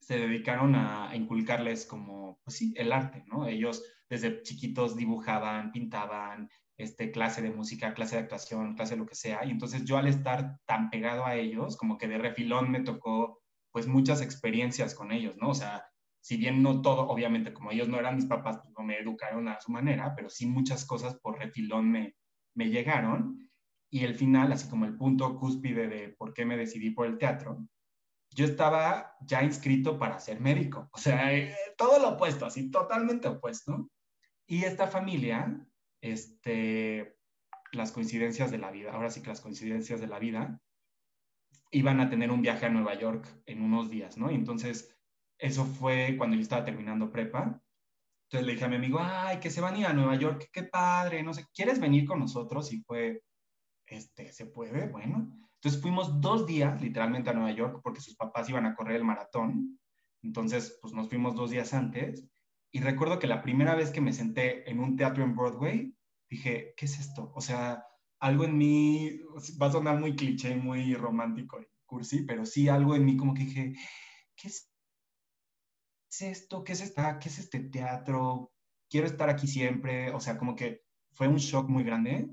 se 0.00 0.16
dedicaron 0.16 0.76
a, 0.76 1.10
inculcarles 1.16 1.86
como, 1.86 2.38
pues 2.44 2.56
sí, 2.56 2.72
el 2.76 2.92
arte, 2.92 3.24
¿no? 3.26 3.48
Ellos 3.48 3.82
desde 4.08 4.42
chiquitos 4.42 4.94
dibujaban, 4.94 5.72
pintaban, 5.72 6.48
este, 6.76 7.10
clase 7.10 7.42
de 7.42 7.50
música, 7.50 7.92
clase 7.92 8.14
de 8.14 8.22
actuación, 8.22 8.76
clase 8.76 8.94
de 8.94 9.00
lo 9.00 9.06
que 9.06 9.16
sea. 9.16 9.44
Y 9.44 9.50
entonces 9.50 9.84
yo 9.84 9.98
al 9.98 10.06
estar 10.06 10.56
tan 10.66 10.88
pegado 10.88 11.26
a 11.26 11.34
ellos, 11.34 11.76
como 11.76 11.98
que 11.98 12.06
de 12.06 12.18
refilón 12.18 12.70
me 12.70 12.80
tocó 12.80 13.40
pues 13.72 13.88
muchas 13.88 14.22
experiencias 14.22 14.94
con 14.94 15.10
ellos, 15.10 15.36
¿no? 15.38 15.48
O 15.48 15.54
sea, 15.54 15.84
si 16.20 16.36
bien 16.36 16.62
no 16.62 16.82
todo, 16.82 17.08
obviamente 17.08 17.52
como 17.52 17.72
ellos 17.72 17.88
no 17.88 17.98
eran 17.98 18.14
mis 18.14 18.26
papás, 18.26 18.60
pues 18.62 18.72
no 18.78 18.84
me 18.84 18.98
educaron 19.00 19.48
a 19.48 19.60
su 19.60 19.72
manera, 19.72 20.14
pero 20.14 20.30
sí 20.30 20.46
muchas 20.46 20.84
cosas 20.84 21.16
por 21.16 21.40
refilón 21.40 21.90
me, 21.90 22.14
me 22.54 22.68
llegaron. 22.68 23.50
Y 23.90 24.04
el 24.04 24.14
final, 24.14 24.52
así 24.52 24.68
como 24.68 24.84
el 24.84 24.96
punto 24.96 25.36
cúspide 25.40 25.88
de 25.88 26.10
por 26.10 26.32
qué 26.32 26.44
me 26.44 26.56
decidí 26.56 26.90
por 26.90 27.08
el 27.08 27.18
teatro, 27.18 27.66
yo 28.30 28.44
estaba 28.44 29.16
ya 29.22 29.42
inscrito 29.42 29.98
para 29.98 30.18
ser 30.18 30.40
médico. 30.40 30.88
O 30.92 30.98
sea, 30.98 31.32
eh, 31.34 31.54
todo 31.76 31.98
lo 31.98 32.10
opuesto, 32.10 32.46
así 32.46 32.70
totalmente 32.70 33.28
opuesto. 33.28 33.90
Y 34.46 34.64
esta 34.64 34.86
familia 34.86 35.66
este, 36.00 37.16
las 37.72 37.92
coincidencias 37.92 38.50
de 38.50 38.58
la 38.58 38.70
vida, 38.70 38.92
ahora 38.92 39.10
sí 39.10 39.22
que 39.22 39.28
las 39.28 39.40
coincidencias 39.40 40.00
de 40.00 40.06
la 40.06 40.18
vida, 40.18 40.60
iban 41.70 42.00
a 42.00 42.10
tener 42.10 42.30
un 42.30 42.42
viaje 42.42 42.66
a 42.66 42.70
Nueva 42.70 42.94
York 42.94 43.26
en 43.46 43.62
unos 43.62 43.90
días, 43.90 44.16
¿no? 44.16 44.30
Y 44.30 44.34
entonces, 44.34 44.96
eso 45.38 45.64
fue 45.64 46.16
cuando 46.18 46.36
yo 46.36 46.42
estaba 46.42 46.64
terminando 46.64 47.12
prepa. 47.12 47.62
Entonces 48.24 48.46
le 48.46 48.52
dije 48.52 48.64
a 48.64 48.68
mi 48.68 48.76
amigo, 48.76 48.98
ay, 49.00 49.38
que 49.38 49.50
se 49.50 49.60
van 49.60 49.74
a 49.74 49.78
ir 49.78 49.86
a 49.86 49.92
Nueva 49.92 50.16
York, 50.16 50.48
qué 50.52 50.64
padre, 50.64 51.22
no 51.22 51.32
sé, 51.32 51.46
¿quieres 51.54 51.80
venir 51.80 52.06
con 52.06 52.18
nosotros? 52.18 52.72
Y 52.72 52.82
fue, 52.82 53.22
este, 53.86 54.32
¿se 54.32 54.46
puede? 54.46 54.88
Bueno. 54.88 55.36
Entonces 55.60 55.82
fuimos 55.82 56.20
dos 56.20 56.46
días 56.46 56.80
literalmente 56.80 57.28
a 57.30 57.34
Nueva 57.34 57.52
York 57.52 57.80
porque 57.82 58.00
sus 58.00 58.16
papás 58.16 58.48
iban 58.48 58.64
a 58.64 58.74
correr 58.74 58.96
el 58.96 59.04
maratón. 59.04 59.78
Entonces, 60.22 60.78
pues 60.80 60.94
nos 60.94 61.08
fuimos 61.08 61.34
dos 61.34 61.50
días 61.50 61.74
antes 61.74 62.26
y 62.72 62.80
recuerdo 62.80 63.18
que 63.18 63.26
la 63.26 63.42
primera 63.42 63.74
vez 63.74 63.90
que 63.90 64.00
me 64.00 64.12
senté 64.12 64.68
en 64.70 64.80
un 64.80 64.96
teatro 64.96 65.24
en 65.24 65.34
Broadway, 65.34 65.94
dije, 66.28 66.72
¿qué 66.76 66.86
es 66.86 66.98
esto? 66.98 67.32
O 67.34 67.40
sea, 67.40 67.84
algo 68.20 68.44
en 68.44 68.56
mí, 68.56 69.20
va 69.60 69.66
a 69.66 69.72
sonar 69.72 69.98
muy 69.98 70.14
cliché, 70.14 70.54
muy 70.54 70.94
romántico 70.94 71.58
cursi, 71.84 72.22
pero 72.22 72.46
sí 72.46 72.68
algo 72.68 72.94
en 72.94 73.04
mí 73.04 73.16
como 73.16 73.34
que 73.34 73.44
dije, 73.44 73.74
¿qué 74.36 74.48
es, 74.48 74.70
esto? 76.20 76.62
¿Qué 76.62 76.72
es, 76.72 76.80
esta? 76.80 77.18
¿Qué 77.18 77.28
es 77.28 77.38
este 77.38 77.60
teatro? 77.60 78.52
Quiero 78.88 79.06
estar 79.06 79.28
aquí 79.28 79.46
siempre. 79.46 80.10
O 80.12 80.20
sea, 80.20 80.38
como 80.38 80.54
que 80.54 80.82
fue 81.12 81.28
un 81.28 81.36
shock 81.36 81.68
muy 81.68 81.82
grande. 81.82 82.30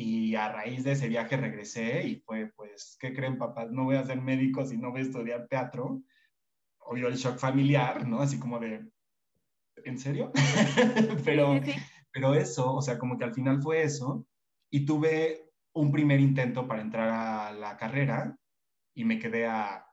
Y 0.00 0.36
a 0.36 0.52
raíz 0.52 0.84
de 0.84 0.92
ese 0.92 1.08
viaje 1.08 1.36
regresé 1.36 2.06
y 2.06 2.20
fue, 2.20 2.52
pues, 2.54 2.96
¿qué 3.00 3.12
creen, 3.12 3.36
papás? 3.36 3.72
No 3.72 3.82
voy 3.82 3.96
a 3.96 4.04
ser 4.04 4.20
médico 4.20 4.64
si 4.64 4.76
no 4.76 4.92
voy 4.92 5.00
a 5.00 5.02
estudiar 5.02 5.48
teatro. 5.48 6.04
Obvio 6.78 7.08
el 7.08 7.16
shock 7.16 7.36
familiar, 7.36 8.06
¿no? 8.06 8.20
Así 8.20 8.38
como 8.38 8.60
de, 8.60 8.88
¿en 9.84 9.98
serio? 9.98 10.30
pero, 11.24 11.60
pero 12.12 12.34
eso, 12.36 12.76
o 12.76 12.80
sea, 12.80 12.96
como 12.96 13.18
que 13.18 13.24
al 13.24 13.34
final 13.34 13.60
fue 13.60 13.82
eso. 13.82 14.24
Y 14.70 14.86
tuve 14.86 15.50
un 15.72 15.90
primer 15.90 16.20
intento 16.20 16.68
para 16.68 16.82
entrar 16.82 17.08
a 17.08 17.52
la 17.52 17.76
carrera 17.76 18.38
y 18.94 19.04
me 19.04 19.18
quedé 19.18 19.48
a 19.48 19.84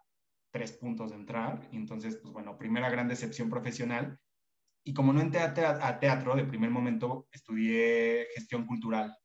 tres 0.52 0.72
puntos 0.74 1.10
de 1.10 1.16
entrar. 1.16 1.68
Y 1.72 1.78
entonces, 1.78 2.18
pues 2.18 2.32
bueno, 2.32 2.60
primera 2.60 2.92
gran 2.92 3.08
decepción 3.08 3.50
profesional. 3.50 4.20
Y 4.84 4.94
como 4.94 5.14
no 5.14 5.22
entré 5.22 5.42
a 5.42 6.00
teatro, 6.00 6.36
de 6.36 6.46
primer 6.46 6.70
momento 6.70 7.28
estudié 7.32 8.28
gestión 8.36 8.68
cultural. 8.68 9.18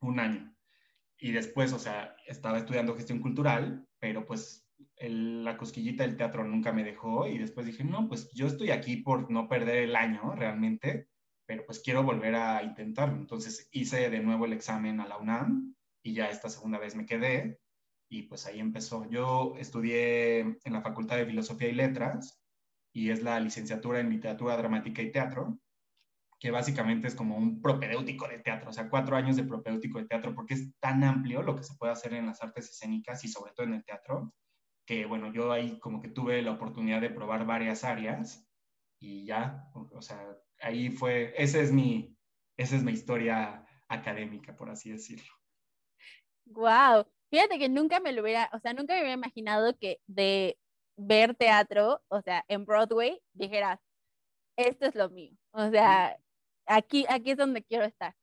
Un 0.00 0.20
año. 0.20 0.54
Y 1.18 1.32
después, 1.32 1.72
o 1.72 1.78
sea, 1.78 2.16
estaba 2.26 2.58
estudiando 2.58 2.94
gestión 2.94 3.20
cultural, 3.20 3.86
pero 3.98 4.24
pues 4.24 4.68
la 5.00 5.56
cosquillita 5.56 6.04
del 6.04 6.16
teatro 6.16 6.44
nunca 6.44 6.72
me 6.72 6.84
dejó 6.84 7.26
y 7.26 7.38
después 7.38 7.66
dije, 7.66 7.84
no, 7.84 8.08
pues 8.08 8.30
yo 8.32 8.46
estoy 8.46 8.70
aquí 8.70 8.98
por 8.98 9.30
no 9.30 9.48
perder 9.48 9.78
el 9.78 9.96
año 9.96 10.34
realmente, 10.34 11.08
pero 11.46 11.64
pues 11.66 11.80
quiero 11.80 12.02
volver 12.02 12.34
a 12.34 12.62
intentarlo. 12.62 13.16
Entonces 13.16 13.68
hice 13.72 14.10
de 14.10 14.20
nuevo 14.20 14.44
el 14.44 14.52
examen 14.52 15.00
a 15.00 15.08
la 15.08 15.18
UNAM 15.18 15.74
y 16.02 16.14
ya 16.14 16.30
esta 16.30 16.48
segunda 16.48 16.78
vez 16.78 16.94
me 16.94 17.06
quedé 17.06 17.60
y 18.08 18.22
pues 18.22 18.46
ahí 18.46 18.60
empezó. 18.60 19.08
Yo 19.10 19.54
estudié 19.58 20.40
en 20.40 20.72
la 20.72 20.82
Facultad 20.82 21.16
de 21.16 21.26
Filosofía 21.26 21.68
y 21.68 21.74
Letras 21.74 22.40
y 22.92 23.10
es 23.10 23.22
la 23.22 23.38
licenciatura 23.40 24.00
en 24.00 24.10
literatura 24.10 24.56
dramática 24.56 25.02
y 25.02 25.12
teatro 25.12 25.58
que 26.38 26.50
básicamente 26.50 27.08
es 27.08 27.14
como 27.14 27.36
un 27.36 27.60
propedéutico 27.60 28.28
de 28.28 28.38
teatro, 28.38 28.70
o 28.70 28.72
sea, 28.72 28.88
cuatro 28.88 29.16
años 29.16 29.36
de 29.36 29.44
propedéutico 29.44 29.98
de 29.98 30.06
teatro, 30.06 30.34
porque 30.34 30.54
es 30.54 30.72
tan 30.78 31.02
amplio 31.02 31.42
lo 31.42 31.56
que 31.56 31.64
se 31.64 31.74
puede 31.74 31.92
hacer 31.92 32.14
en 32.14 32.26
las 32.26 32.42
artes 32.42 32.70
escénicas 32.70 33.24
y 33.24 33.28
sobre 33.28 33.52
todo 33.52 33.66
en 33.66 33.74
el 33.74 33.84
teatro, 33.84 34.32
que 34.86 35.04
bueno, 35.04 35.32
yo 35.32 35.50
ahí 35.50 35.78
como 35.80 36.00
que 36.00 36.08
tuve 36.08 36.40
la 36.42 36.52
oportunidad 36.52 37.00
de 37.00 37.10
probar 37.10 37.44
varias 37.44 37.82
áreas 37.82 38.48
y 39.00 39.24
ya, 39.24 39.68
o 39.74 40.00
sea, 40.00 40.20
ahí 40.60 40.90
fue, 40.90 41.34
esa 41.36 41.60
es 41.60 41.72
mi, 41.72 42.16
esa 42.56 42.76
es 42.76 42.84
mi 42.84 42.92
historia 42.92 43.66
académica, 43.88 44.56
por 44.56 44.70
así 44.70 44.90
decirlo. 44.90 45.32
Wow, 46.46 47.04
fíjate 47.30 47.58
que 47.58 47.68
nunca 47.68 48.00
me 48.00 48.12
lo 48.12 48.22
hubiera, 48.22 48.48
o 48.52 48.60
sea, 48.60 48.72
nunca 48.72 48.94
me 48.94 49.00
hubiera 49.00 49.14
imaginado 49.14 49.76
que 49.76 50.00
de 50.06 50.56
ver 50.96 51.34
teatro, 51.34 52.02
o 52.08 52.22
sea, 52.22 52.44
en 52.48 52.64
Broadway, 52.64 53.20
dijeras, 53.32 53.80
esto 54.56 54.86
es 54.86 54.94
lo 54.94 55.10
mío. 55.10 55.32
O 55.52 55.70
sea, 55.70 56.18
aquí, 56.68 57.06
aquí 57.08 57.32
es 57.32 57.36
donde 57.36 57.62
quiero 57.62 57.84
estar. 57.84 58.14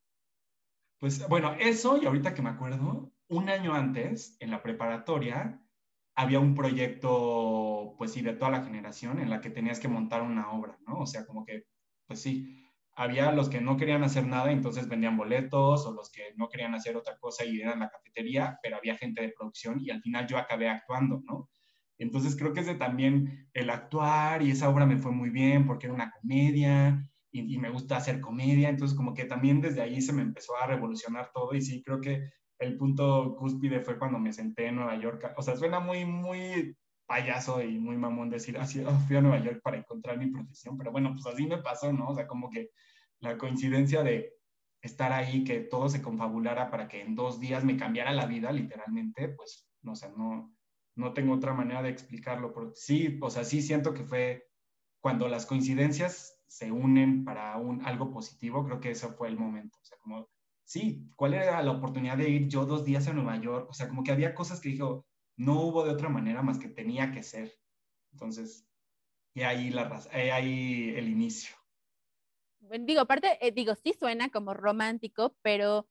Pues 1.00 1.28
bueno, 1.28 1.54
eso 1.60 2.02
y 2.02 2.06
ahorita 2.06 2.34
que 2.34 2.42
me 2.42 2.50
acuerdo, 2.50 3.12
un 3.28 3.50
año 3.50 3.74
antes, 3.74 4.38
en 4.40 4.52
la 4.52 4.64
preparatoria, 4.64 5.62
había 6.16 6.40
un 6.40 6.56
proyecto, 6.56 7.96
pues 7.98 8.14
sí, 8.14 8.22
de 8.22 8.34
toda 8.34 8.52
la 8.52 8.64
generación 8.64 9.20
en 9.20 9.30
la 9.30 9.42
que 9.42 9.50
tenías 9.50 9.80
que 9.80 9.88
montar 9.90 10.22
una 10.22 10.52
obra, 10.52 10.78
¿no? 10.88 11.00
O 11.00 11.06
sea, 11.06 11.26
como 11.26 11.46
que, 11.46 11.66
pues 12.08 12.22
sí, 12.22 12.64
había 12.96 13.32
los 13.34 13.50
que 13.50 13.60
no 13.60 13.76
querían 13.76 14.04
hacer 14.04 14.26
nada, 14.26 14.52
entonces 14.52 14.88
vendían 14.88 15.18
boletos, 15.18 15.86
o 15.86 15.94
los 15.94 16.10
que 16.12 16.34
no 16.38 16.48
querían 16.48 16.74
hacer 16.74 16.96
otra 16.96 17.18
cosa 17.18 17.44
y 17.44 17.62
eran 17.62 17.80
la 17.82 17.90
cafetería, 17.90 18.58
pero 18.64 18.78
había 18.78 18.98
gente 18.98 19.22
de 19.22 19.34
producción 19.38 19.80
y 19.82 19.92
al 19.92 20.02
final 20.02 20.28
yo 20.28 20.38
acabé 20.38 20.70
actuando, 20.70 21.22
¿no? 21.26 21.50
Entonces 21.98 22.36
creo 22.38 22.54
que 22.54 22.62
es 22.62 22.66
de 22.68 22.76
también 22.76 23.50
el 23.54 23.70
actuar 23.70 24.42
y 24.42 24.52
esa 24.52 24.70
obra 24.70 24.86
me 24.86 24.98
fue 24.98 25.12
muy 25.12 25.30
bien 25.30 25.66
porque 25.66 25.88
era 25.88 25.94
una 25.94 26.12
comedia 26.12 27.02
y, 27.39 27.58
me 27.58 27.69
gusta 27.69 27.98
hacer 27.98 28.21
comedia, 28.21 28.69
entonces 28.69 28.95
como 28.95 29.13
que 29.13 29.26
también 29.26 29.62
desde 29.62 29.82
ahí 29.82 30.02
se 30.02 30.13
me 30.13 30.21
empezó 30.21 30.56
a 30.58 30.67
revolucionar 30.67 31.32
todo 31.34 31.54
y 31.54 31.62
sí, 31.62 31.84
creo 31.84 32.00
que 32.00 32.30
el 32.60 32.78
punto 32.78 33.36
cúspide 33.36 33.82
fue 33.82 34.00
cuando 34.00 34.19
me 34.19 34.32
senté 34.32 34.67
en 34.67 34.76
Nueva 34.76 34.95
York, 34.98 35.34
o 35.36 35.41
sea, 35.41 35.56
suena 35.56 35.80
muy, 35.80 36.06
muy 36.06 36.76
payaso 37.06 37.62
y 37.62 37.78
muy 37.78 37.98
mamón 37.98 38.30
decir, 38.30 38.58
así, 38.58 38.84
ah, 38.86 38.98
fui 39.08 39.17
a 39.17 39.21
Nueva 39.21 39.43
York 39.43 39.60
para 39.63 39.78
encontrar 39.78 40.17
mi 40.17 40.28
profesión, 40.28 40.78
pero 40.78 40.91
bueno, 40.91 41.13
pues 41.13 41.26
así 41.28 41.45
me 41.45 41.58
pasó, 41.58 41.91
¿no? 41.91 42.10
O 42.10 42.15
sea, 42.15 42.28
como 42.28 42.50
que 42.50 42.71
la 43.19 43.38
coincidencia 43.38 44.04
de 44.04 44.34
estar 44.82 45.12
ahí, 45.12 45.43
que 45.43 45.60
todo 45.60 45.89
se 45.89 46.02
confabulara 46.02 46.69
para 46.69 46.88
que 46.88 47.02
en 47.02 47.15
dos 47.15 47.39
días 47.39 47.63
me 47.63 47.78
cambiara 47.78 48.12
la 48.13 48.26
vida, 48.26 48.52
literalmente, 48.52 49.30
pues, 49.30 49.67
no 49.82 49.95
sé, 49.95 50.10
no, 50.15 50.56
no 50.95 51.13
tengo 51.13 51.34
otra 51.34 51.54
manera 51.54 51.82
de 51.82 51.89
explicarlo, 51.89 52.54
pero 52.54 52.71
sí, 52.74 53.19
o 53.21 53.30
sea, 53.30 53.43
sí 53.43 53.62
siento 53.62 53.93
que 53.93 54.04
fue 54.04 54.48
cuando 55.02 55.28
las 55.28 55.45
coincidencias 55.45 56.35
se 56.56 56.72
unen 56.72 57.26
para 57.26 57.58
un, 57.58 57.86
algo 57.86 58.13
positivo, 58.13 58.63
creo 58.63 58.80
que 58.80 58.91
ese 58.91 59.10
fue 59.10 59.28
el 59.28 59.38
momento. 59.38 59.78
O 59.82 59.84
sea, 59.84 59.98
como, 59.98 60.30
sí, 60.63 61.06
¿cuál 61.18 61.34
era 61.34 61.62
la 61.62 61.72
oportunidad 61.72 62.18
de 62.18 62.30
ir 62.30 62.48
yo 62.48 62.65
dos 62.65 62.86
días 62.86 63.10
a 63.10 63.13
Nueva 63.13 63.36
York? 63.41 63.70
O 63.70 63.74
sea, 63.74 63.89
como 63.89 64.06
que 64.06 64.13
había 64.13 64.34
cosas 64.34 64.62
que 64.62 64.70
dijo, 64.70 65.06
no 65.36 65.60
hubo 65.60 65.84
de 65.84 65.91
otra 65.91 66.08
manera 66.08 66.41
más 66.44 66.58
que 66.58 66.70
tenía 66.70 67.12
que 67.12 67.24
ser. 67.24 67.52
Entonces, 68.13 68.65
y 69.34 69.41
ahí, 69.41 69.70
la, 69.70 70.02
ahí 70.13 70.94
el 70.96 71.10
inicio. 71.10 71.54
Digo, 72.62 73.02
aparte, 73.02 73.38
eh, 73.46 73.52
digo, 73.52 73.76
sí 73.76 73.91
suena 73.91 74.30
como 74.30 74.54
romántico, 74.54 75.36
pero 75.41 75.89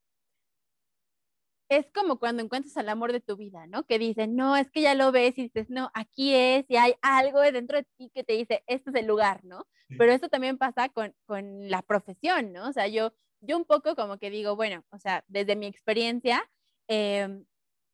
es 1.69 1.87
como 1.93 2.19
cuando 2.19 2.43
encuentras 2.43 2.77
al 2.77 2.89
amor 2.89 3.13
de 3.13 3.21
tu 3.21 3.37
vida, 3.37 3.67
¿no? 3.67 3.85
Que 3.85 3.99
dicen, 3.99 4.37
no, 4.37 4.57
es 4.57 4.71
que 4.71 4.83
ya 4.83 4.95
lo 4.95 5.13
ves 5.13 5.39
y 5.39 5.45
dices, 5.45 5.71
no, 5.71 5.91
aquí 5.95 6.35
es, 6.35 6.65
y 6.69 6.77
hay 6.77 6.95
algo 7.03 7.41
dentro 7.41 7.79
de 7.79 7.87
ti 7.97 8.11
que 8.15 8.25
te 8.25 8.35
dice, 8.35 8.63
este 8.67 8.91
es 8.91 8.97
el 8.97 9.07
lugar, 9.07 9.45
¿no? 9.45 9.67
Pero 9.99 10.13
eso 10.13 10.29
también 10.29 10.59
pasa 10.59 10.89
con, 10.89 11.15
con, 11.27 11.69
la 11.69 11.83
profesión, 11.83 12.53
¿no? 12.53 12.69
O 12.69 12.73
sea, 12.73 12.89
yo, 12.89 13.13
yo 13.41 13.57
un 13.57 13.65
poco 13.65 13.95
como 13.95 14.19
que 14.19 14.31
digo, 14.31 14.57
bueno, 14.57 14.85
o 14.91 14.99
sea, 14.99 15.25
desde 15.29 15.57
mi 15.57 15.67
experiencia, 15.67 16.43
em, 16.89 17.45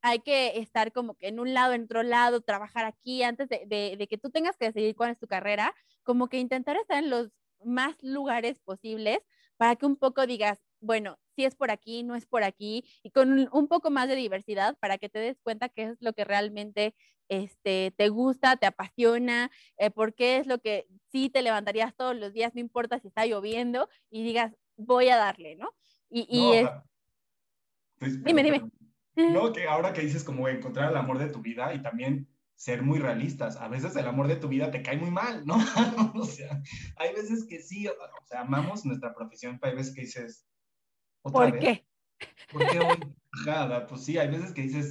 hay 0.03 0.21
que 0.21 0.59
estar 0.59 0.93
como 0.93 1.15
que 1.15 1.29
en 1.29 1.41
un 1.41 1.53
lado, 1.55 1.75
en 1.75 1.85
otro 1.85 2.03
lado, 2.03 2.41
trabajar 2.41 2.87
aquí 2.87 3.23
antes 3.23 3.49
de, 3.49 3.65
de, 3.67 3.97
de 3.99 4.07
que 4.09 4.19
tú 4.19 4.31
tengas 4.31 4.57
que 4.57 4.67
decidir 4.67 4.97
cuál 4.97 5.11
es 5.11 5.19
tu 5.19 5.27
carrera, 5.27 5.75
como 6.03 6.29
que 6.29 6.39
intentar 6.39 6.77
estar 6.77 7.03
en 7.03 7.11
los 7.11 7.31
más 7.65 7.97
lugares 8.03 8.59
posibles 8.61 9.19
para 9.57 9.77
que 9.77 9.87
un 9.87 9.97
poco 9.97 10.27
digas, 10.27 10.59
bueno, 10.81 11.19
si 11.41 11.47
es 11.47 11.55
por 11.55 11.71
aquí, 11.71 12.03
no 12.03 12.17
es 12.17 12.27
por 12.27 12.45
aquí, 12.45 12.85
y 13.03 13.13
con 13.13 13.49
un, 13.51 13.69
poco 13.69 13.91
más 13.91 14.09
de 14.09 14.15
diversidad 14.15 14.77
para 14.79 14.99
que 14.99 15.09
te 15.09 15.21
des 15.21 15.41
cuenta 15.41 15.71
qué 15.71 15.85
es 15.85 15.97
lo 16.03 16.13
que 16.13 16.25
realmente 16.25 16.95
este, 17.31 17.95
te 17.97 18.11
gusta, 18.11 18.57
te 18.57 18.67
apasiona, 18.67 19.51
eh, 19.79 19.91
por 19.91 20.15
qué 20.15 20.37
es 20.37 20.47
lo 20.47 20.59
que 20.59 20.87
sí 21.11 21.31
te 21.31 21.41
levantarías 21.41 21.97
todos 21.97 22.15
los 22.15 22.35
días, 22.35 22.55
no 22.55 22.61
importa 22.61 22.99
si 22.99 23.09
está 23.09 23.25
lloviendo, 23.25 23.89
y 24.11 24.23
digas, 24.23 24.55
voy 24.77 25.09
a 25.09 25.17
darle, 25.17 25.57
¿no? 25.57 25.71
Y, 26.11 26.53
es... 26.57 26.69
Pues, 27.99 28.23
dime, 28.23 28.43
dime. 28.43 28.71
No, 29.17 29.53
que 29.53 29.67
ahora 29.67 29.93
que 29.93 30.01
dices 30.01 30.25
como 30.25 30.49
encontrar 30.49 30.91
el 30.91 30.97
amor 30.97 31.19
de 31.19 31.29
tu 31.29 31.43
vida 31.43 31.75
y 31.75 31.83
también 31.83 32.27
ser 32.55 32.83
muy 32.83 32.99
realistas. 32.99 33.57
A 33.57 33.69
veces 33.69 33.97
el 33.97 34.07
amor 34.07 34.29
de 34.29 34.37
tu 34.37 34.49
vida 34.49 34.71
te 34.71 34.83
cae 34.83 34.97
muy 34.97 35.11
mal, 35.11 35.45
¿no? 35.45 35.57
o 36.15 36.25
sea, 36.25 36.63
hay 36.97 37.13
veces 37.15 37.45
que 37.47 37.59
sí, 37.59 37.87
o 37.89 37.93
sea, 38.27 38.43
amamos 38.43 38.87
nuestra 38.87 39.15
profesión, 39.15 39.59
pero 39.59 39.73
hay 39.73 39.77
veces 39.77 39.95
que 39.95 40.03
dices, 40.03 40.47
¿Por 41.23 41.59
qué? 41.59 41.87
¿Por 42.53 42.69
qué 42.69 42.79
hoy? 42.79 43.15
Nada, 43.47 43.87
pues 43.87 44.05
sí, 44.05 44.19
hay 44.19 44.29
veces 44.29 44.53
que 44.53 44.63
dices, 44.63 44.89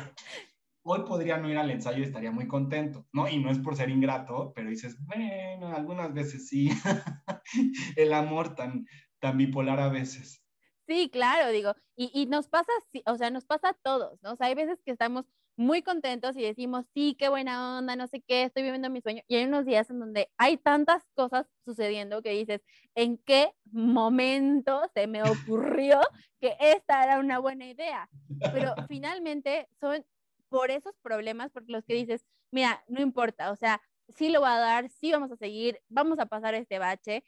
hoy 0.83 1.01
podría 1.05 1.37
no 1.37 1.49
ir 1.49 1.57
al 1.57 1.69
ensayo 1.71 1.99
y 1.99 2.03
estaría 2.03 2.31
muy 2.31 2.47
contento, 2.47 3.05
¿no? 3.11 3.27
Y 3.27 3.39
no 3.39 3.51
es 3.51 3.59
por 3.59 3.75
ser 3.75 3.89
ingrato, 3.89 4.53
pero 4.55 4.69
dices, 4.69 4.97
bueno, 5.05 5.75
algunas 5.75 6.13
veces 6.13 6.47
sí. 6.47 6.69
El 7.95 8.13
amor 8.13 8.55
tan, 8.55 8.85
tan 9.19 9.37
bipolar 9.37 9.79
a 9.79 9.89
veces. 9.89 10.43
Sí, 10.87 11.09
claro, 11.11 11.51
digo, 11.51 11.75
y, 11.95 12.09
y 12.13 12.25
nos 12.25 12.47
pasa, 12.47 12.71
o 13.05 13.15
sea, 13.15 13.29
nos 13.29 13.45
pasa 13.45 13.69
a 13.69 13.73
todos, 13.73 14.19
¿no? 14.23 14.33
O 14.33 14.35
sea, 14.35 14.47
hay 14.47 14.55
veces 14.55 14.81
que 14.83 14.91
estamos 14.91 15.25
muy 15.59 15.83
contentos 15.83 16.37
y 16.37 16.41
decimos, 16.41 16.85
sí, 16.93 17.17
qué 17.19 17.27
buena 17.27 17.77
onda, 17.79 17.97
no 17.97 18.07
sé 18.07 18.21
qué, 18.21 18.43
estoy 18.43 18.63
viviendo 18.63 18.89
mi 18.89 19.01
sueño. 19.01 19.23
Y 19.27 19.35
hay 19.35 19.43
unos 19.43 19.65
días 19.65 19.89
en 19.89 19.99
donde 19.99 20.29
hay 20.37 20.55
tantas 20.55 21.03
cosas 21.15 21.47
sucediendo 21.65 22.21
que 22.21 22.29
dices, 22.29 22.61
¿en 22.95 23.17
qué 23.17 23.51
momento 23.69 24.81
se 24.93 25.07
me 25.07 25.21
ocurrió 25.21 25.99
que 26.39 26.55
esta 26.61 27.03
era 27.03 27.19
una 27.19 27.39
buena 27.39 27.65
idea? 27.65 28.09
Pero 28.53 28.73
finalmente 28.89 29.67
son 29.81 30.05
por 30.47 30.71
esos 30.71 30.95
problemas, 31.01 31.51
porque 31.51 31.73
los 31.73 31.83
que 31.83 31.93
dices, 31.93 32.23
mira, 32.51 32.81
no 32.87 33.01
importa, 33.01 33.51
o 33.51 33.57
sea, 33.57 33.81
sí 34.07 34.29
lo 34.29 34.39
va 34.39 34.55
a 34.55 34.59
dar, 34.59 34.89
sí 34.89 35.11
vamos 35.11 35.29
a 35.29 35.35
seguir, 35.35 35.81
vamos 35.89 36.19
a 36.19 36.27
pasar 36.27 36.55
este 36.55 36.79
bache, 36.79 37.21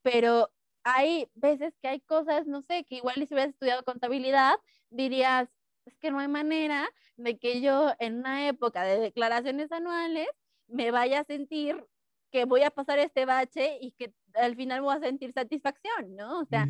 pero 0.00 0.50
hay 0.84 1.28
veces 1.34 1.74
que 1.82 1.88
hay 1.88 2.00
cosas, 2.00 2.46
no 2.46 2.62
sé, 2.62 2.84
que 2.84 2.96
igual 2.96 3.16
si 3.16 3.34
hubieras 3.34 3.50
estudiado 3.50 3.84
contabilidad, 3.84 4.54
dirías, 4.88 5.50
es 5.86 5.96
que 5.98 6.10
no 6.10 6.18
hay 6.18 6.28
manera 6.28 6.88
de 7.16 7.38
que 7.38 7.60
yo 7.60 7.92
en 7.98 8.18
una 8.18 8.48
época 8.48 8.84
de 8.84 8.98
declaraciones 8.98 9.70
anuales 9.72 10.28
me 10.66 10.90
vaya 10.90 11.20
a 11.20 11.24
sentir 11.24 11.84
que 12.30 12.44
voy 12.46 12.62
a 12.62 12.70
pasar 12.70 12.98
este 12.98 13.26
bache 13.26 13.78
y 13.80 13.92
que 13.92 14.12
al 14.34 14.56
final 14.56 14.82
voy 14.82 14.96
a 14.96 15.00
sentir 15.00 15.32
satisfacción, 15.32 16.16
¿no? 16.16 16.40
O 16.40 16.44
sea, 16.46 16.66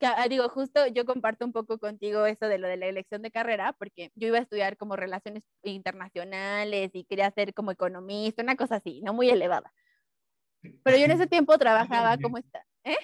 ah, 0.00 0.28
digo, 0.28 0.48
justo 0.48 0.86
yo 0.88 1.04
comparto 1.04 1.44
un 1.44 1.52
poco 1.52 1.78
contigo 1.78 2.26
eso 2.26 2.46
de 2.46 2.58
lo 2.58 2.66
de 2.66 2.76
la 2.76 2.86
elección 2.86 3.22
de 3.22 3.30
carrera, 3.30 3.74
porque 3.74 4.10
yo 4.16 4.28
iba 4.28 4.38
a 4.38 4.42
estudiar 4.42 4.76
como 4.76 4.96
relaciones 4.96 5.44
internacionales 5.62 6.90
y 6.94 7.04
quería 7.04 7.30
ser 7.30 7.54
como 7.54 7.70
economista, 7.70 8.42
una 8.42 8.56
cosa 8.56 8.76
así, 8.76 9.00
no 9.02 9.12
muy 9.12 9.28
elevada. 9.30 9.72
Pero 10.82 10.96
yo 10.96 11.04
en 11.04 11.12
ese 11.12 11.26
tiempo 11.28 11.56
trabajaba 11.58 12.18
como 12.18 12.38
está. 12.38 12.64
¿eh? 12.84 12.96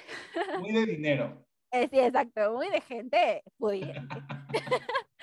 Muy 0.58 0.72
de 0.72 0.86
dinero. 0.86 1.40
Eh, 1.76 1.88
sí, 1.90 1.98
exacto, 1.98 2.52
muy 2.52 2.70
de 2.70 2.80
gente 2.82 3.42
pudiente. 3.58 3.98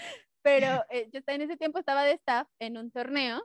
Pero 0.42 0.84
eh, 0.90 1.10
yo 1.12 1.20
en 1.28 1.42
ese 1.42 1.58
tiempo 1.58 1.80
estaba 1.80 2.04
de 2.04 2.14
staff 2.14 2.48
en 2.60 2.78
un 2.78 2.92
torneo 2.92 3.44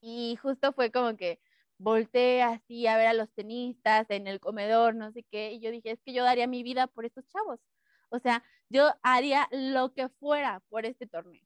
y 0.00 0.36
justo 0.36 0.72
fue 0.72 0.90
como 0.90 1.16
que 1.16 1.40
volteé 1.78 2.42
así 2.42 2.86
a 2.86 2.96
ver 2.96 3.08
a 3.08 3.14
los 3.14 3.32
tenistas 3.32 4.06
en 4.10 4.26
el 4.26 4.40
comedor, 4.40 4.94
no 4.94 5.10
sé 5.12 5.24
qué, 5.30 5.52
y 5.52 5.60
yo 5.60 5.70
dije, 5.70 5.92
es 5.92 6.00
que 6.02 6.12
yo 6.12 6.24
daría 6.24 6.46
mi 6.46 6.62
vida 6.62 6.86
por 6.86 7.04
estos 7.04 7.26
chavos. 7.28 7.60
O 8.10 8.18
sea, 8.18 8.44
yo 8.68 8.92
haría 9.02 9.48
lo 9.50 9.92
que 9.92 10.08
fuera 10.08 10.60
por 10.68 10.86
este 10.86 11.06
torneo. 11.06 11.44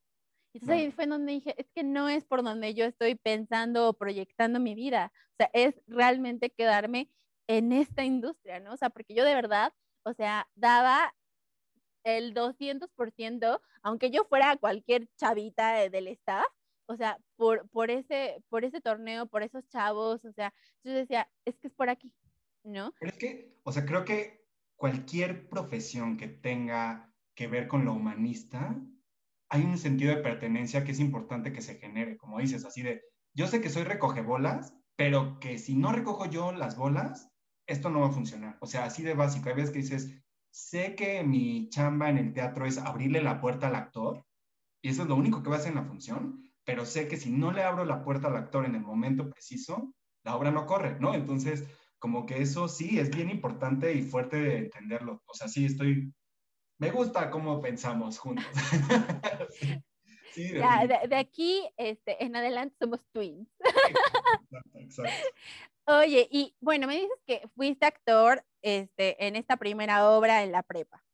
Entonces 0.54 0.76
ahí 0.76 0.90
fue 0.90 1.06
donde 1.06 1.32
dije, 1.32 1.54
es 1.56 1.70
que 1.74 1.84
no 1.84 2.08
es 2.08 2.24
por 2.24 2.42
donde 2.42 2.74
yo 2.74 2.84
estoy 2.84 3.14
pensando 3.14 3.88
o 3.88 3.92
proyectando 3.92 4.60
mi 4.60 4.74
vida. 4.74 5.12
O 5.32 5.36
sea, 5.38 5.50
es 5.52 5.80
realmente 5.86 6.50
quedarme 6.50 7.10
en 7.46 7.72
esta 7.72 8.04
industria, 8.04 8.60
¿no? 8.60 8.72
O 8.72 8.76
sea, 8.76 8.90
porque 8.90 9.14
yo 9.14 9.24
de 9.24 9.34
verdad, 9.34 9.72
o 10.04 10.12
sea, 10.14 10.48
daba 10.54 11.14
el 12.16 12.34
200%, 12.34 13.60
aunque 13.82 14.10
yo 14.10 14.24
fuera 14.24 14.56
cualquier 14.56 15.08
chavita 15.16 15.88
del 15.90 16.08
staff, 16.08 16.46
o 16.86 16.96
sea, 16.96 17.18
por, 17.36 17.68
por, 17.68 17.90
ese, 17.90 18.42
por 18.48 18.64
ese 18.64 18.80
torneo, 18.80 19.26
por 19.26 19.42
esos 19.42 19.68
chavos, 19.68 20.24
o 20.24 20.32
sea, 20.32 20.54
yo 20.84 20.92
decía, 20.92 21.28
es 21.44 21.58
que 21.58 21.68
es 21.68 21.74
por 21.74 21.90
aquí, 21.90 22.14
¿no? 22.64 22.94
Pero 22.98 23.12
es 23.12 23.18
que, 23.18 23.58
o 23.62 23.72
sea, 23.72 23.84
creo 23.84 24.04
que 24.04 24.46
cualquier 24.76 25.48
profesión 25.48 26.16
que 26.16 26.28
tenga 26.28 27.12
que 27.34 27.46
ver 27.46 27.68
con 27.68 27.84
lo 27.84 27.92
humanista, 27.92 28.74
hay 29.50 29.62
un 29.62 29.76
sentido 29.76 30.14
de 30.14 30.22
pertenencia 30.22 30.84
que 30.84 30.92
es 30.92 31.00
importante 31.00 31.52
que 31.52 31.62
se 31.62 31.76
genere, 31.76 32.16
como 32.16 32.38
dices, 32.38 32.64
así 32.64 32.82
de, 32.82 33.02
yo 33.34 33.46
sé 33.46 33.60
que 33.60 33.70
soy 33.70 33.84
recoge 33.84 34.22
bolas, 34.22 34.74
pero 34.96 35.38
que 35.40 35.58
si 35.58 35.76
no 35.76 35.92
recojo 35.92 36.26
yo 36.26 36.52
las 36.52 36.76
bolas, 36.76 37.30
esto 37.66 37.90
no 37.90 38.00
va 38.00 38.08
a 38.08 38.12
funcionar. 38.12 38.56
O 38.60 38.66
sea, 38.66 38.84
así 38.84 39.02
de 39.02 39.14
básico. 39.14 39.48
Hay 39.48 39.54
veces 39.54 39.70
que 39.70 39.78
dices, 39.78 40.24
sé 40.50 40.94
que 40.94 41.22
mi 41.24 41.68
chamba 41.68 42.10
en 42.10 42.18
el 42.18 42.32
teatro 42.32 42.66
es 42.66 42.78
abrirle 42.78 43.22
la 43.22 43.40
puerta 43.40 43.68
al 43.68 43.74
actor, 43.74 44.24
y 44.82 44.90
eso 44.90 45.02
es 45.02 45.08
lo 45.08 45.16
único 45.16 45.42
que 45.42 45.50
va 45.50 45.56
a 45.56 45.58
hacer 45.58 45.70
en 45.70 45.78
la 45.78 45.84
función, 45.84 46.42
pero 46.64 46.84
sé 46.84 47.08
que 47.08 47.16
si 47.16 47.30
no 47.30 47.52
le 47.52 47.62
abro 47.62 47.84
la 47.84 48.02
puerta 48.02 48.28
al 48.28 48.36
actor 48.36 48.64
en 48.64 48.74
el 48.74 48.82
momento 48.82 49.28
preciso, 49.30 49.94
la 50.24 50.36
obra 50.36 50.50
no 50.50 50.66
corre, 50.66 50.98
¿no? 51.00 51.14
Entonces, 51.14 51.66
como 51.98 52.26
que 52.26 52.42
eso 52.42 52.68
sí 52.68 52.98
es 52.98 53.10
bien 53.10 53.30
importante 53.30 53.92
y 53.94 54.02
fuerte 54.02 54.36
de 54.36 54.58
entenderlo. 54.58 55.22
O 55.26 55.34
sea, 55.34 55.48
sí 55.48 55.64
estoy, 55.64 56.12
me 56.78 56.90
gusta 56.90 57.30
cómo 57.30 57.60
pensamos 57.60 58.18
juntos. 58.18 58.44
ya, 60.36 60.86
de, 60.86 61.16
aquí 61.16 61.68
este, 61.76 62.22
en 62.22 62.36
adelante 62.36 62.76
somos 62.78 63.00
twins. 63.12 63.48
Oye, 65.86 66.28
y 66.30 66.54
bueno, 66.60 66.86
me 66.86 66.96
dices 66.96 67.18
que 67.26 67.48
fuiste 67.56 67.86
actor 67.86 68.44
este, 68.62 69.26
en 69.26 69.36
esta 69.36 69.56
primera 69.56 70.10
obra 70.10 70.42
en 70.42 70.52
la 70.52 70.62
prepa. 70.62 71.04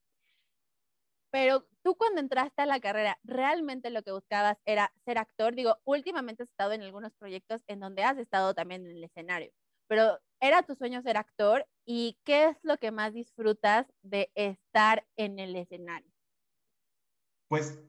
Pero 1.30 1.66
tú 1.82 1.96
cuando 1.96 2.20
entraste 2.20 2.62
a 2.62 2.66
la 2.66 2.78
carrera, 2.78 3.18
¿realmente 3.24 3.90
lo 3.90 4.02
que 4.02 4.12
buscabas 4.12 4.56
era 4.64 4.92
ser 5.04 5.18
actor? 5.18 5.54
Digo, 5.54 5.78
últimamente 5.84 6.44
has 6.44 6.48
estado 6.48 6.72
en 6.72 6.82
algunos 6.82 7.12
proyectos 7.14 7.62
en 7.66 7.80
donde 7.80 8.04
has 8.04 8.18
estado 8.18 8.54
también 8.54 8.86
en 8.86 8.92
el 8.92 9.04
escenario, 9.04 9.52
pero 9.88 10.20
¿era 10.40 10.62
tu 10.62 10.76
sueño 10.76 11.02
ser 11.02 11.16
actor? 11.16 11.66
¿Y 11.84 12.18
qué 12.24 12.50
es 12.50 12.58
lo 12.62 12.78
que 12.78 12.92
más 12.92 13.12
disfrutas 13.12 13.86
de 14.02 14.30
estar 14.34 15.04
en 15.16 15.38
el 15.38 15.56
escenario? 15.56 16.10
Pues 17.48 17.82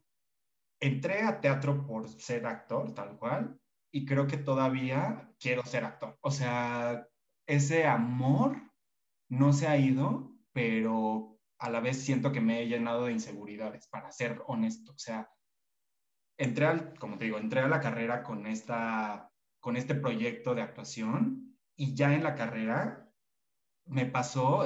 entré 0.81 1.21
a 1.21 1.39
teatro 1.39 1.85
por 1.85 2.09
ser 2.09 2.45
actor, 2.45 2.93
tal 2.93 3.17
cual, 3.17 3.59
y 3.93 4.05
creo 4.05 4.27
que 4.27 4.37
todavía 4.37 5.31
quiero 5.39 5.63
ser 5.63 5.85
actor. 5.85 6.17
O 6.21 6.31
sea, 6.31 7.07
ese 7.47 7.85
amor 7.85 8.57
no 9.29 9.53
se 9.53 9.67
ha 9.67 9.77
ido, 9.77 10.35
pero 10.53 11.39
a 11.59 11.69
la 11.69 11.79
vez 11.79 12.03
siento 12.03 12.31
que 12.31 12.41
me 12.41 12.61
he 12.61 12.67
llenado 12.67 13.05
de 13.05 13.13
inseguridades, 13.13 13.87
para 13.87 14.11
ser 14.11 14.41
honesto. 14.47 14.91
O 14.91 14.97
sea, 14.97 15.29
entré 16.37 16.65
al, 16.65 16.97
como 16.99 17.17
te 17.17 17.25
digo, 17.25 17.37
entré 17.37 17.61
a 17.61 17.67
la 17.67 17.79
carrera 17.79 18.23
con, 18.23 18.45
esta, 18.47 19.31
con 19.59 19.77
este 19.77 19.95
proyecto 19.95 20.53
de 20.55 20.61
actuación 20.61 21.57
y 21.75 21.95
ya 21.95 22.13
en 22.13 22.23
la 22.23 22.35
carrera 22.35 23.09
me 23.85 24.05
pasó, 24.05 24.59
o 24.59 24.65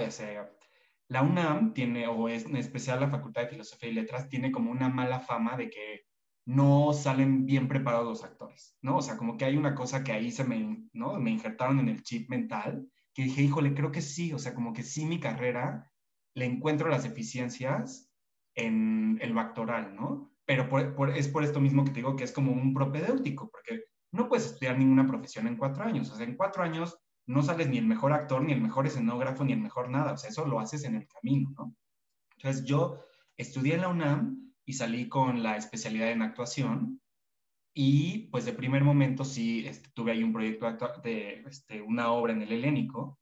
la 1.10 1.24
UNAM 1.24 1.74
tiene, 1.74 2.08
o 2.08 2.30
es 2.30 2.46
en 2.46 2.56
especial 2.56 3.00
la 3.00 3.10
Facultad 3.10 3.42
de 3.44 3.50
Filosofía 3.50 3.90
y 3.90 3.94
Letras, 3.94 4.30
tiene 4.30 4.52
como 4.52 4.72
una 4.72 4.90
mala 4.90 5.20
fama 5.20 5.58
de 5.58 5.70
que 5.70 6.06
no 6.46 6.94
salen 6.94 7.46
bien 7.46 7.68
preparados 7.68 8.08
los 8.08 8.24
actores, 8.24 8.78
¿no? 8.82 8.98
O 8.98 9.02
sea, 9.02 9.18
como 9.18 9.38
que 9.38 9.46
hay 9.46 9.58
una 9.58 9.76
cosa 9.76 10.04
que 10.04 10.12
ahí 10.12 10.32
se 10.32 10.44
me, 10.44 10.88
¿no? 10.94 11.20
Me 11.20 11.32
injertaron 11.32 11.80
en 11.80 11.90
el 11.90 12.04
chip 12.04 12.30
mental, 12.30 12.88
que 13.14 13.24
dije, 13.24 13.42
híjole, 13.42 13.74
creo 13.74 13.92
que 13.92 14.02
sí, 14.02 14.34
o 14.34 14.40
sea, 14.40 14.54
como 14.54 14.74
que 14.74 14.84
sí 14.84 15.06
mi 15.06 15.20
carrera 15.20 15.92
le 16.36 16.46
encuentro 16.46 16.90
las 16.90 17.06
eficiencias 17.06 18.12
en 18.56 19.20
el 19.22 19.38
actoral, 19.38 19.96
¿no? 19.96 20.32
Pero 20.46 20.68
es 21.14 21.28
por 21.28 21.44
esto 21.44 21.60
mismo 21.60 21.84
que 21.84 21.92
te 21.92 21.98
digo 21.98 22.16
que 22.16 22.24
es 22.24 22.32
como 22.32 22.52
un 22.52 22.74
propedéutico, 22.74 23.50
porque 23.50 23.84
no 24.12 24.28
puedes 24.28 24.46
estudiar 24.46 24.78
ninguna 24.78 25.06
profesión 25.06 25.48
en 25.48 25.58
cuatro 25.58 25.84
años, 25.84 26.10
o 26.12 26.16
sea, 26.16 26.26
en 26.26 26.36
cuatro 26.36 26.64
años 26.64 26.98
no 27.28 27.44
sales 27.44 27.70
ni 27.70 27.78
el 27.78 27.86
mejor 27.86 28.14
actor, 28.14 28.42
ni 28.42 28.54
el 28.54 28.62
mejor 28.62 28.88
escenógrafo, 28.88 29.44
ni 29.44 29.54
el 29.54 29.62
mejor 29.62 29.90
nada, 29.90 30.14
o 30.14 30.18
sea, 30.18 30.30
eso 30.30 30.46
lo 30.46 30.60
haces 30.60 30.84
en 30.84 30.96
el 30.96 31.08
camino, 31.08 31.54
¿no? 31.56 31.76
Entonces 32.38 32.64
yo 32.66 33.00
estudié 33.38 33.76
en 33.76 33.82
la 33.82 33.90
UNAM, 33.90 34.50
y 34.70 34.74
salí 34.74 35.10
con 35.10 35.42
la 35.42 35.58
especialidad 35.58 36.12
en 36.12 36.22
actuación. 36.22 37.02
Y 37.82 38.28
pues 38.28 38.44
de 38.44 38.52
primer 38.52 38.84
momento 38.84 39.24
sí 39.24 39.66
este, 39.66 39.90
tuve 39.94 40.12
ahí 40.12 40.22
un 40.22 40.34
proyecto 40.34 40.68
de 41.02 41.44
este, 41.48 41.82
una 41.82 42.12
obra 42.12 42.34
en 42.34 42.42
el 42.42 42.52
helénico, 42.52 43.22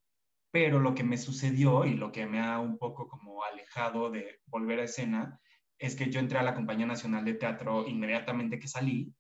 pero 0.49 0.79
lo 0.79 0.95
que 0.95 1.03
me 1.03 1.19
sucedió 1.19 1.85
y 1.85 1.93
lo 1.93 2.11
que 2.11 2.25
me 2.25 2.39
ha 2.39 2.57
un 2.59 2.79
poco 2.79 3.07
como 3.07 3.43
alejado 3.43 4.09
de 4.09 4.41
volver 4.47 4.79
a 4.79 4.85
escena 4.85 5.39
es 5.77 5.95
que 5.95 6.09
yo 6.09 6.19
entré 6.19 6.39
a 6.39 6.43
la 6.43 6.55
Compañía 6.55 6.87
Nacional 6.87 7.23
de 7.23 7.35
Teatro 7.35 7.87
inmediatamente 7.87 8.57
que 8.57 8.67
salí 8.67 9.13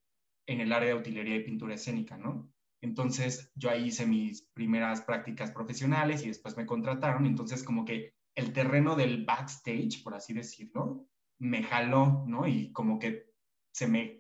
en 0.47 0.59
el 0.59 0.73
área 0.73 0.89
de 0.89 0.99
utilería 0.99 1.35
y 1.35 1.43
pintura 1.43 1.75
escénica, 1.75 2.17
¿no? 2.17 2.51
Entonces 2.81 3.51
yo 3.53 3.69
ahí 3.69 3.89
hice 3.89 4.07
mis 4.07 4.41
primeras 4.55 5.01
prácticas 5.01 5.51
profesionales 5.51 6.23
y 6.23 6.29
después 6.29 6.57
me 6.57 6.65
contrataron, 6.65 7.27
entonces 7.27 7.61
como 7.61 7.85
que 7.85 8.15
el 8.33 8.53
terreno 8.53 8.95
del 8.95 9.23
backstage, 9.23 10.01
por 10.03 10.15
así 10.15 10.33
decirlo, 10.33 11.05
me 11.37 11.61
jaló, 11.61 12.23
¿no? 12.25 12.47
Y 12.47 12.71
como 12.71 12.97
que 12.97 13.27
se 13.71 13.85
me, 13.85 14.16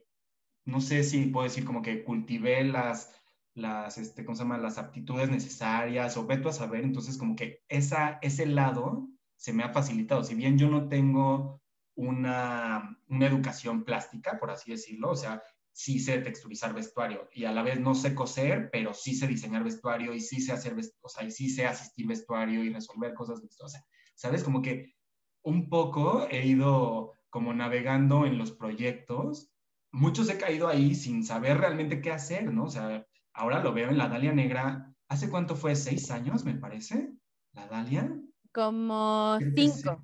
no 0.67 0.81
sé 0.81 1.03
si 1.03 1.25
puedo 1.27 1.45
decir 1.45 1.65
como 1.65 1.81
que 1.81 2.03
cultivé 2.03 2.63
las, 2.63 3.15
las, 3.55 3.97
este, 3.97 4.23
¿cómo 4.23 4.35
se 4.35 4.43
llama? 4.43 4.57
Las 4.57 4.77
aptitudes 4.77 5.29
necesarias 5.29 6.17
o 6.17 6.27
veto 6.27 6.49
a 6.49 6.53
saber, 6.53 6.83
entonces 6.83 7.17
como 7.17 7.35
que 7.35 7.63
esa, 7.69 8.19
ese 8.21 8.45
lado 8.45 9.07
se 9.37 9.53
me 9.53 9.63
ha 9.63 9.69
facilitado. 9.69 10.23
Si 10.23 10.35
bien 10.35 10.57
yo 10.57 10.69
no 10.69 10.89
tengo 10.89 11.61
una, 11.95 12.99
una 13.07 13.27
educación 13.27 13.85
plástica, 13.85 14.37
por 14.39 14.51
así 14.51 14.71
decirlo, 14.71 15.11
o 15.11 15.15
sea, 15.15 15.41
sí 15.71 15.99
sé 15.99 16.19
texturizar 16.19 16.73
vestuario 16.73 17.29
y 17.31 17.45
a 17.45 17.51
la 17.51 17.63
vez 17.63 17.79
no 17.79 17.95
sé 17.95 18.13
coser, 18.13 18.69
pero 18.71 18.93
sí 18.93 19.15
sé 19.15 19.27
diseñar 19.27 19.63
vestuario 19.63 20.13
y 20.13 20.19
sí 20.19 20.41
sé 20.41 20.51
hacer, 20.51 20.75
o 21.01 21.07
sea, 21.07 21.23
y 21.23 21.31
sí 21.31 21.49
sé 21.49 21.65
asistir 21.65 22.07
vestuario 22.07 22.63
y 22.63 22.73
resolver 22.73 23.13
cosas, 23.13 23.41
o 23.59 23.67
sea, 23.69 23.83
¿sabes? 24.15 24.43
Como 24.43 24.61
que 24.61 24.95
un 25.43 25.69
poco 25.69 26.27
he 26.29 26.45
ido 26.45 27.13
como 27.29 27.53
navegando 27.53 28.25
en 28.25 28.37
los 28.37 28.51
proyectos. 28.51 29.53
Muchos 29.91 30.29
he 30.29 30.37
caído 30.37 30.67
ahí 30.67 30.95
sin 30.95 31.23
saber 31.23 31.57
realmente 31.57 32.01
qué 32.01 32.11
hacer, 32.11 32.51
¿no? 32.53 32.65
O 32.65 32.69
sea, 32.69 33.05
ahora 33.33 33.63
lo 33.63 33.73
veo 33.73 33.89
en 33.89 33.97
la 33.97 34.09
Dalia 34.09 34.33
Negra. 34.33 34.93
¿Hace 35.07 35.29
cuánto 35.29 35.55
fue? 35.55 35.75
¿Seis 35.75 36.11
años, 36.11 36.43
me 36.43 36.55
parece? 36.55 37.13
¿La 37.53 37.67
Dalia? 37.67 38.13
Como 38.51 39.39
cinco. 39.55 40.03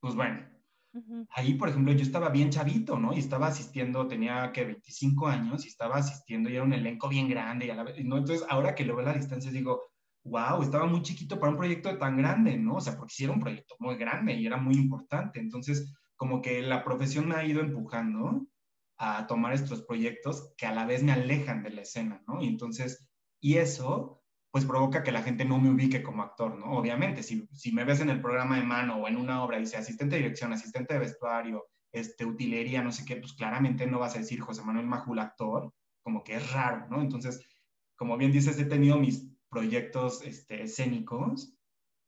Pues 0.00 0.14
bueno, 0.14 0.46
ahí, 1.30 1.54
por 1.54 1.68
ejemplo, 1.68 1.92
yo 1.92 2.02
estaba 2.02 2.28
bien 2.28 2.50
chavito, 2.50 2.98
¿no? 2.98 3.12
Y 3.12 3.18
estaba 3.18 3.48
asistiendo, 3.48 4.06
tenía 4.06 4.52
que 4.52 4.64
25 4.64 5.26
años 5.26 5.64
y 5.64 5.68
estaba 5.68 5.96
asistiendo 5.96 6.48
y 6.50 6.54
era 6.54 6.64
un 6.64 6.72
elenco 6.72 7.08
bien 7.08 7.28
grande. 7.28 7.66
Y 7.66 7.70
a 7.70 7.74
la. 7.74 7.90
Entonces, 7.96 8.44
ahora 8.48 8.74
que 8.74 8.84
lo 8.84 8.96
veo 8.96 9.06
a 9.06 9.12
la 9.12 9.18
distancia, 9.18 9.50
digo, 9.50 9.90
wow, 10.24 10.62
estaba 10.62 10.86
muy 10.86 11.02
chiquito 11.02 11.38
para 11.38 11.52
un 11.52 11.58
proyecto 11.58 11.96
tan 11.98 12.16
grande, 12.16 12.56
¿no? 12.56 12.76
O 12.76 12.80
sea, 12.80 12.96
porque 12.96 13.14
sí 13.14 13.24
era 13.24 13.32
un 13.32 13.40
proyecto 13.40 13.74
muy 13.78 13.96
grande 13.96 14.34
y 14.34 14.46
era 14.46 14.56
muy 14.56 14.74
importante. 14.74 15.40
Entonces, 15.40 15.94
como 16.16 16.40
que 16.40 16.62
la 16.62 16.84
profesión 16.84 17.28
me 17.28 17.36
ha 17.36 17.44
ido 17.44 17.60
empujando 17.60 18.46
a 18.98 19.26
tomar 19.26 19.52
estos 19.52 19.82
proyectos 19.82 20.52
que 20.56 20.66
a 20.66 20.74
la 20.74 20.86
vez 20.86 21.02
me 21.02 21.12
alejan 21.12 21.62
de 21.62 21.70
la 21.70 21.82
escena, 21.82 22.22
¿no? 22.26 22.42
Y 22.42 22.48
entonces, 22.48 23.08
y 23.40 23.56
eso, 23.56 24.22
pues 24.50 24.64
provoca 24.64 25.02
que 25.02 25.12
la 25.12 25.22
gente 25.22 25.44
no 25.44 25.58
me 25.58 25.70
ubique 25.70 26.02
como 26.02 26.22
actor, 26.22 26.58
¿no? 26.58 26.78
Obviamente, 26.78 27.22
si, 27.22 27.46
si 27.52 27.72
me 27.72 27.84
ves 27.84 28.00
en 28.00 28.10
el 28.10 28.20
programa 28.20 28.56
de 28.56 28.64
mano 28.64 28.96
o 28.96 29.08
en 29.08 29.16
una 29.16 29.44
obra, 29.44 29.58
dice 29.58 29.76
asistente 29.76 30.16
de 30.16 30.22
dirección, 30.22 30.52
asistente 30.52 30.94
de 30.94 31.00
vestuario, 31.00 31.66
este, 31.92 32.24
utilería, 32.24 32.82
no 32.82 32.92
sé 32.92 33.04
qué, 33.04 33.16
pues 33.16 33.34
claramente 33.34 33.86
no 33.86 33.98
vas 33.98 34.16
a 34.16 34.18
decir 34.18 34.40
José 34.40 34.62
Manuel 34.62 34.86
Majul 34.86 35.18
actor, 35.18 35.72
como 36.02 36.22
que 36.22 36.36
es 36.36 36.52
raro, 36.52 36.86
¿no? 36.88 37.00
Entonces, 37.00 37.44
como 37.96 38.16
bien 38.16 38.32
dices, 38.32 38.58
he 38.58 38.64
tenido 38.64 38.98
mis 38.98 39.28
proyectos 39.50 40.22
este, 40.22 40.62
escénicos 40.62 41.54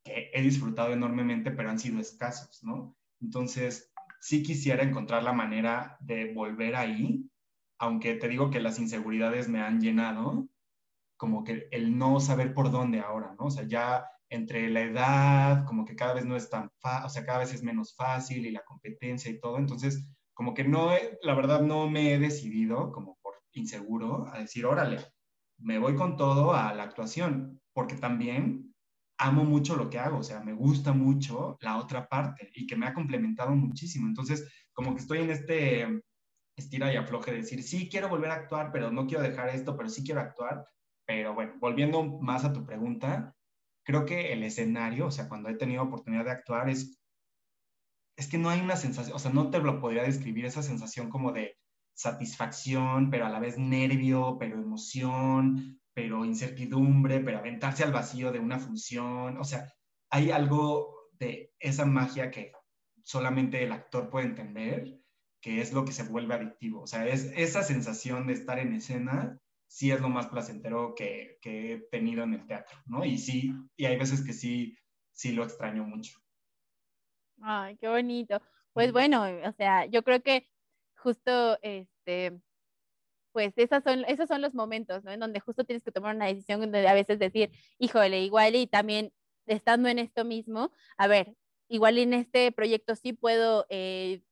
que 0.05 0.31
he 0.33 0.43
disfrutado 0.43 0.93
enormemente, 0.93 1.51
pero 1.51 1.71
han 1.71 1.79
sido 1.79 2.01
escasos, 2.01 2.63
¿no? 2.63 2.97
Entonces, 3.21 3.93
sí 4.21 4.43
quisiera 4.43 4.83
encontrar 4.83 5.23
la 5.23 5.33
manera 5.33 5.97
de 6.01 6.33
volver 6.33 6.77
ahí, 6.77 7.29
aunque 7.79 8.15
te 8.15 8.29
digo 8.29 8.51
que 8.51 8.61
las 8.61 8.79
inseguridades 8.79 9.49
me 9.49 9.61
han 9.61 9.81
llenado, 9.81 10.49
como 11.17 11.45
que 11.45 11.69
el 11.71 11.97
no 11.97 12.21
saber 12.21 12.55
por 12.55 12.71
dónde 12.71 13.01
ahora, 13.01 13.35
¿no? 13.39 13.47
O 13.47 13.51
sea, 13.51 13.67
ya 13.67 14.05
entre 14.31 14.69
la 14.71 14.83
edad, 14.83 15.65
como 15.67 15.85
que 15.85 15.97
cada 15.97 16.15
vez 16.15 16.25
no 16.25 16.37
es 16.37 16.51
tan 16.51 16.71
fácil, 16.81 17.07
o 17.07 17.09
sea, 17.09 17.25
cada 17.25 17.39
vez 17.39 17.55
es 17.55 17.63
menos 17.63 17.95
fácil 17.97 18.47
y 18.47 18.51
la 18.51 18.65
competencia 18.65 19.31
y 19.31 19.41
todo, 19.41 19.59
entonces, 19.59 20.09
como 20.35 20.55
que 20.55 20.65
no, 20.65 20.91
la 21.23 21.35
verdad 21.35 21.63
no 21.63 21.89
me 21.89 22.13
he 22.13 22.19
decidido, 22.19 22.93
como 22.93 23.19
por 23.23 23.35
inseguro, 23.53 24.27
a 24.33 24.39
decir, 24.39 24.67
órale, 24.67 24.99
me 25.59 25.79
voy 25.79 25.97
con 25.97 26.17
todo 26.17 26.55
a 26.55 26.73
la 26.75 26.85
actuación, 26.85 27.61
porque 27.73 27.97
también 27.97 28.68
amo 29.19 29.45
mucho 29.45 29.77
lo 29.77 29.91
que 29.91 29.99
hago, 29.99 30.19
o 30.19 30.23
sea, 30.23 30.41
me 30.41 30.53
gusta 30.53 30.93
mucho 30.93 31.59
la 31.61 31.77
otra 31.79 32.09
parte 32.09 32.51
y 32.55 32.67
que 32.67 32.77
me 32.77 32.87
ha 32.87 32.95
complementado 32.95 33.51
muchísimo. 33.51 34.07
Entonces, 34.07 34.49
como 34.73 34.95
que 34.95 35.01
estoy 35.01 35.19
en 35.19 35.31
este 35.31 36.03
estira 36.57 36.93
y 36.93 36.97
afloje 36.97 37.31
de 37.31 37.39
decir, 37.39 37.63
sí, 37.63 37.89
quiero 37.89 38.09
volver 38.09 38.31
a 38.31 38.35
actuar, 38.35 38.71
pero 38.73 38.91
no 38.91 39.07
quiero 39.07 39.23
dejar 39.23 39.49
esto, 39.51 39.77
pero 39.77 39.89
sí 39.89 40.05
quiero 40.05 40.21
actuar. 40.21 40.67
Pero 41.07 41.35
bueno, 41.35 41.55
volviendo 41.61 42.03
más 42.21 42.45
a 42.45 42.53
tu 42.53 42.67
pregunta, 42.67 43.35
creo 43.85 44.05
que 44.05 44.33
el 44.33 44.43
escenario, 44.43 45.07
o 45.07 45.11
sea, 45.11 45.29
cuando 45.29 45.49
he 45.49 45.55
tenido 45.55 45.83
oportunidad 45.83 46.25
de 46.25 46.33
actuar, 46.33 46.69
es, 46.69 47.01
es 48.17 48.29
que 48.29 48.39
no 48.39 48.51
hay 48.51 48.61
una 48.61 48.77
sensación, 48.77 49.17
o 49.17 49.19
sea, 49.19 49.33
no 49.33 49.51
te 49.51 49.61
lo 49.61 49.81
podría 49.81 50.03
describir 50.03 50.45
esa 50.45 50.63
sensación 50.63 51.09
como 51.09 51.33
de 51.33 51.57
satisfacción, 51.95 53.11
pero 53.11 53.27
a 53.27 53.31
la 53.31 53.41
vez 53.41 53.59
nervio, 53.59 54.37
pero 54.39 54.61
emoción, 54.61 55.81
pero 55.99 56.25
incertidumbre, 56.25 57.19
pero 57.19 57.39
aventarse 57.39 57.83
al 57.83 57.91
vacío 57.91 58.31
de 58.31 58.39
una 58.39 58.61
función, 58.61 59.37
o 59.37 59.43
sea, 59.43 59.67
hay 60.11 60.31
algo 60.31 61.09
de 61.11 61.53
esa 61.59 61.87
magia 61.87 62.31
que 62.31 62.53
solamente 63.03 63.65
el 63.65 63.73
actor 63.73 64.09
puede 64.09 64.27
entender, 64.27 65.01
que 65.41 65.61
es 65.61 65.73
lo 65.73 65.85
que 65.85 65.91
se 65.91 66.05
vuelve 66.05 66.35
adictivo, 66.35 66.83
o 66.83 66.87
sea, 66.87 67.05
es 67.09 67.33
esa 67.35 67.65
sensación 67.65 68.29
de 68.29 68.35
estar 68.35 68.61
en 68.61 68.75
escena 68.75 69.41
sí 69.67 69.91
es 69.91 70.01
lo 70.01 70.09
más 70.09 70.29
placentero 70.29 70.95
que, 70.95 71.37
que, 71.43 71.73
he 71.73 71.79
tenido 71.91 72.23
en 72.23 72.35
el 72.35 72.47
teatro, 72.47 72.79
¿no? 72.87 73.05
Y 73.05 73.19
sí, 73.19 73.53
y 73.77 73.87
hay 73.87 73.99
veces 73.99 74.25
que 74.25 74.33
sí, 74.33 74.79
sí 75.11 75.33
lo 75.33 75.43
extraño 75.43 75.83
mucho. 75.83 76.17
Ay, 77.43 77.77
qué 77.77 77.89
bonito. 77.89 78.41
Pues 78.73 78.93
bueno, 78.93 79.25
o 79.25 79.53
sea, 79.53 79.85
yo 79.87 80.05
creo 80.05 80.23
que 80.23 80.49
justo, 80.95 81.59
este, 81.61 82.41
pues 83.33 83.53
esas 83.57 83.85
son, 83.85 84.05
esos 84.07 84.29
son 84.29 84.43
los 84.43 84.55
momentos, 84.55 85.05
¿no? 85.05 85.13
En 85.13 85.21
donde 85.21 85.41
justo 85.41 85.65
tienes 85.65 85.85
que 85.85 85.93
tomar 85.93 86.17
una 86.17 86.27
decisión, 86.27 86.61
donde 86.61 86.87
a 86.89 86.95
veces 86.95 87.19
decir, 87.19 87.51
híjole, 87.79 88.23
igual 88.23 88.55
y 88.57 88.67
también 88.67 89.13
estando 89.47 89.89
en 89.89 89.99
esto 89.99 90.25
mismo, 90.25 90.73
a 90.97 91.07
ver, 91.09 91.35
igual 91.69 91.99
en 91.99 92.15
este 92.15 92.53
proyecto 92.53 92.97
sí 92.97 93.13
puedo, 93.13 93.67
eh, 93.71 94.23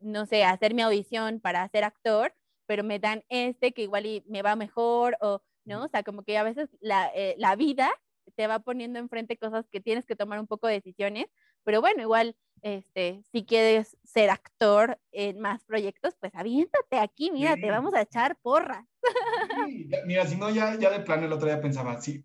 no 0.00 0.26
sé, 0.26 0.44
hacer 0.44 0.74
mi 0.74 0.82
audición 0.82 1.40
para 1.40 1.68
ser 1.68 1.84
actor, 1.84 2.34
pero 2.66 2.84
me 2.84 2.98
dan 2.98 3.24
este 3.28 3.72
que 3.72 3.82
igual 3.82 4.06
y 4.06 4.24
me 4.26 4.42
va 4.42 4.56
mejor 4.56 5.16
o, 5.20 5.42
¿no? 5.64 5.84
O 5.84 5.88
sea, 5.88 6.02
como 6.02 6.22
que 6.24 6.38
a 6.38 6.42
veces 6.42 6.68
la, 6.80 7.10
eh, 7.14 7.34
la 7.38 7.56
vida 7.56 7.90
te 8.36 8.46
va 8.46 8.58
poniendo 8.60 8.98
enfrente 8.98 9.36
cosas 9.36 9.68
que 9.70 9.80
tienes 9.80 10.06
que 10.06 10.16
tomar 10.16 10.40
un 10.40 10.46
poco 10.46 10.66
de 10.66 10.74
decisiones, 10.74 11.26
pero 11.64 11.80
bueno, 11.80 12.02
igual, 12.02 12.36
este, 12.62 13.22
si 13.32 13.44
quieres 13.44 13.96
ser 14.04 14.30
actor 14.30 14.98
en 15.12 15.40
más 15.40 15.64
proyectos, 15.64 16.14
pues 16.20 16.34
aviéntate 16.34 16.98
aquí, 16.98 17.30
mira, 17.30 17.56
te 17.56 17.70
vamos 17.70 17.94
a 17.94 18.02
echar 18.02 18.36
porra. 18.40 18.86
mira, 20.06 20.26
si 20.26 20.36
no, 20.36 20.50
ya, 20.50 20.78
ya 20.78 20.90
de 20.90 21.00
plano 21.00 21.26
el 21.26 21.32
otro 21.32 21.48
día 21.48 21.60
pensaba, 21.60 22.00
sí, 22.00 22.24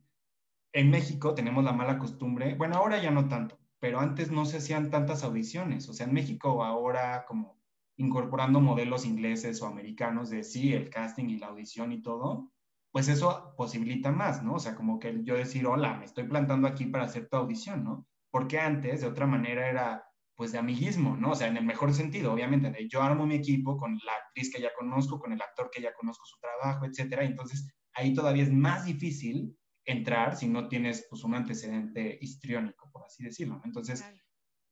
en 0.74 0.92
México 0.92 1.34
tenemos 1.34 1.64
la 1.64 1.74
mala 1.74 1.98
costumbre, 1.98 2.56
bueno, 2.56 2.76
ahora 2.76 3.02
ya 3.02 3.12
no 3.12 3.28
tanto, 3.28 3.60
pero 3.80 4.00
antes 4.00 4.32
no 4.32 4.46
se 4.46 4.58
hacían 4.58 4.92
tantas 4.92 5.24
audiciones, 5.24 5.90
o 5.90 5.94
sea, 5.94 6.06
en 6.06 6.14
México 6.14 6.64
ahora 6.64 7.26
como 7.26 7.60
incorporando 7.98 8.62
modelos 8.62 9.06
ingleses 9.06 9.62
o 9.62 9.68
americanos 9.68 10.30
de 10.30 10.44
sí, 10.44 10.74
el 10.74 10.90
casting 10.90 11.26
y 11.26 11.38
la 11.38 11.48
audición 11.48 11.92
y 11.92 12.02
todo, 12.02 12.50
pues 12.92 13.10
eso 13.10 13.54
posibilita 13.58 14.12
más, 14.12 14.42
¿no? 14.42 14.54
O 14.56 14.60
sea, 14.60 14.76
como 14.76 15.00
que 15.00 15.22
yo 15.24 15.36
decir, 15.36 15.68
hola, 15.68 15.96
me 15.96 16.06
estoy 16.06 16.24
plantando 16.24 16.68
aquí 16.68 16.86
para 16.86 17.04
hacer 17.04 17.28
tu 17.28 17.36
audición, 17.36 17.84
¿no? 17.84 18.08
Porque 18.32 18.60
antes, 18.60 19.02
de 19.02 19.08
otra 19.08 19.26
manera, 19.26 19.70
era 19.70 20.04
pues 20.36 20.54
de 20.54 20.58
amiguismo, 20.58 21.18
¿no? 21.18 21.32
O 21.32 21.36
sea, 21.36 21.48
en 21.48 21.58
el 21.58 21.66
mejor 21.66 21.94
sentido, 21.94 22.32
obviamente, 22.32 22.72
de 22.72 22.88
yo 22.88 23.02
armo 23.02 23.26
mi 23.26 23.36
equipo 23.36 23.76
con 23.76 24.00
la 24.06 24.14
actriz 24.14 24.50
que 24.54 24.62
ya 24.62 24.70
conozco, 24.78 25.20
con 25.20 25.34
el 25.34 25.42
actor 25.42 25.70
que 25.70 25.82
ya 25.82 25.94
conozco 25.94 26.26
su 26.26 26.38
trabajo, 26.40 26.86
etcétera, 26.86 27.26
entonces 27.26 27.70
ahí 27.94 28.14
todavía 28.14 28.44
es 28.44 28.52
más 28.52 28.86
difícil 28.86 29.58
entrar 29.84 30.38
si 30.38 30.48
no 30.48 30.70
tienes 30.70 31.06
pues 31.10 31.24
un 31.24 31.36
antecedente 31.36 32.18
histriónico, 32.22 32.90
por 32.92 33.04
así 33.04 33.24
decirlo. 33.24 33.62
Entonces, 33.66 34.06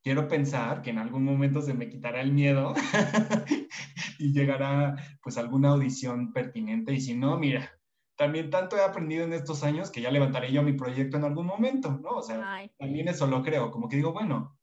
quiero 0.01 0.27
pensar 0.29 0.81
que 0.81 0.91
en 0.91 0.99
algún 0.99 1.25
momento 1.25 1.61
se 1.61 1.73
me 1.73 1.89
quitará 1.89 2.21
el 2.21 2.31
miedo 2.31 2.73
y 4.19 4.31
llegará 4.31 4.95
pues 5.21 5.37
alguna 5.37 5.69
audición 5.69 6.31
pertinente 6.31 6.93
y 6.93 7.01
si 7.01 7.13
no, 7.13 7.37
mira, 7.37 7.76
también 8.17 8.49
tanto 8.49 8.75
he 8.75 8.81
aprendido 8.81 9.23
en 9.23 9.33
estos 9.33 9.63
años 9.63 9.91
que 9.91 10.01
ya 10.01 10.11
levantaré 10.11 10.51
yo 10.51 10.63
mi 10.63 10.73
proyecto 10.73 11.17
en 11.17 11.23
algún 11.23 11.45
momento, 11.45 11.91
¿no? 11.91 12.09
O 12.09 12.21
sea, 12.21 12.69
también 12.77 13.07
eso 13.07 13.27
lo 13.27 13.43
creo, 13.43 13.71
como 13.71 13.87
que 13.87 13.95
digo, 13.95 14.11
bueno, 14.11 14.57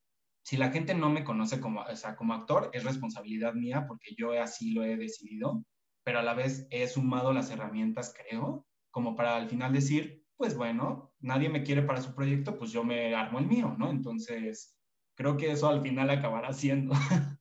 si 0.45 0.57
la 0.57 0.71
gente 0.71 0.95
no 0.95 1.09
me 1.09 1.25
conoce 1.25 1.61
como, 1.61 1.81
o 1.81 1.97
sea, 1.97 2.17
como 2.17 2.35
actor, 2.35 2.71
es 2.73 2.85
responsabilidad 2.85 3.55
mía 3.55 3.87
porque 3.89 4.15
yo 4.17 4.33
así 4.33 4.73
lo 4.73 4.85
he 4.85 4.97
decidido, 4.97 5.65
pero 6.03 6.19
a 6.19 6.23
la 6.23 6.35
vez 6.35 6.67
he 6.71 6.87
sumado 6.87 7.33
las 7.33 7.51
herramientas, 7.51 8.13
creo, 8.15 8.67
como 8.91 9.17
para 9.17 9.37
al 9.37 9.49
final 9.49 9.73
decir, 9.73 10.25
pues 10.37 10.57
bueno, 10.57 11.15
nadie 11.21 11.49
me 11.49 11.63
quiere 11.63 11.83
para 11.83 12.03
su 12.03 12.15
proyecto, 12.15 12.59
pues 12.59 12.73
yo 12.73 12.85
me 12.85 13.15
armo 13.15 13.39
el 13.39 13.47
mío, 13.47 13.75
¿no? 13.79 13.89
Entonces, 13.89 14.77
creo 15.15 15.37
que 15.37 15.53
eso 15.53 15.69
al 15.69 15.81
final 15.81 16.11
acabará 16.11 16.53
siendo. 16.53 16.95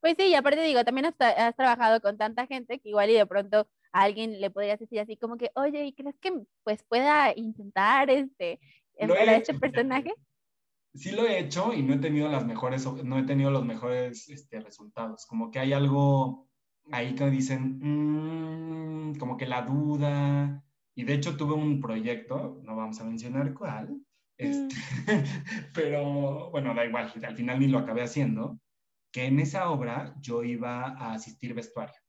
Pues 0.00 0.14
sí, 0.18 0.28
y 0.28 0.34
aparte 0.34 0.62
digo, 0.62 0.82
también 0.82 1.04
has, 1.04 1.56
trabajado 1.56 2.00
con 2.00 2.16
tanta 2.16 2.46
gente 2.46 2.78
que 2.78 2.88
igual 2.88 3.10
y 3.10 3.14
de 3.16 3.26
pronto 3.26 3.68
a 3.92 4.02
alguien 4.02 4.40
le 4.40 4.50
podrías 4.50 4.78
decir 4.78 5.00
así 5.00 5.16
como 5.16 5.36
que, 5.36 5.50
oye, 5.54 5.84
¿y 5.84 5.92
crees 5.92 6.18
que 6.20 6.32
pues 6.64 6.82
pueda 6.84 7.32
intentar 7.36 8.10
este, 8.10 8.60
para 8.98 9.36
este 9.36 9.54
personaje? 9.54 10.12
Sí 10.94 11.12
lo 11.12 11.26
he 11.26 11.38
hecho 11.38 11.72
y 11.72 11.82
no 11.82 11.94
he 11.94 11.98
tenido 11.98 12.28
las 12.28 12.44
mejores, 12.44 12.84
no 13.04 13.18
he 13.18 13.22
tenido 13.22 13.50
los 13.50 13.64
mejores 13.64 14.28
este, 14.28 14.60
resultados. 14.60 15.26
Como 15.26 15.50
que 15.50 15.60
hay 15.60 15.72
algo 15.72 16.48
ahí 16.90 17.14
que 17.14 17.30
dicen, 17.30 17.78
mm", 17.80 19.18
como 19.18 19.36
que 19.36 19.46
la 19.46 19.62
duda. 19.62 20.64
Y 20.96 21.04
de 21.04 21.14
hecho 21.14 21.36
tuve 21.36 21.54
un 21.54 21.80
proyecto, 21.80 22.60
no 22.64 22.76
vamos 22.76 23.00
a 23.00 23.04
mencionar 23.04 23.54
cuál, 23.54 24.00
este, 24.36 24.74
mm. 24.74 24.74
pero 25.74 26.50
bueno, 26.50 26.74
da 26.74 26.84
igual, 26.84 27.12
al 27.22 27.36
final 27.36 27.60
ni 27.60 27.68
lo 27.68 27.78
acabé 27.78 28.02
haciendo, 28.02 28.58
que 29.12 29.26
en 29.26 29.38
esa 29.38 29.70
obra 29.70 30.14
yo 30.20 30.42
iba 30.42 30.86
a 30.86 31.12
asistir 31.12 31.54
vestuario. 31.54 32.00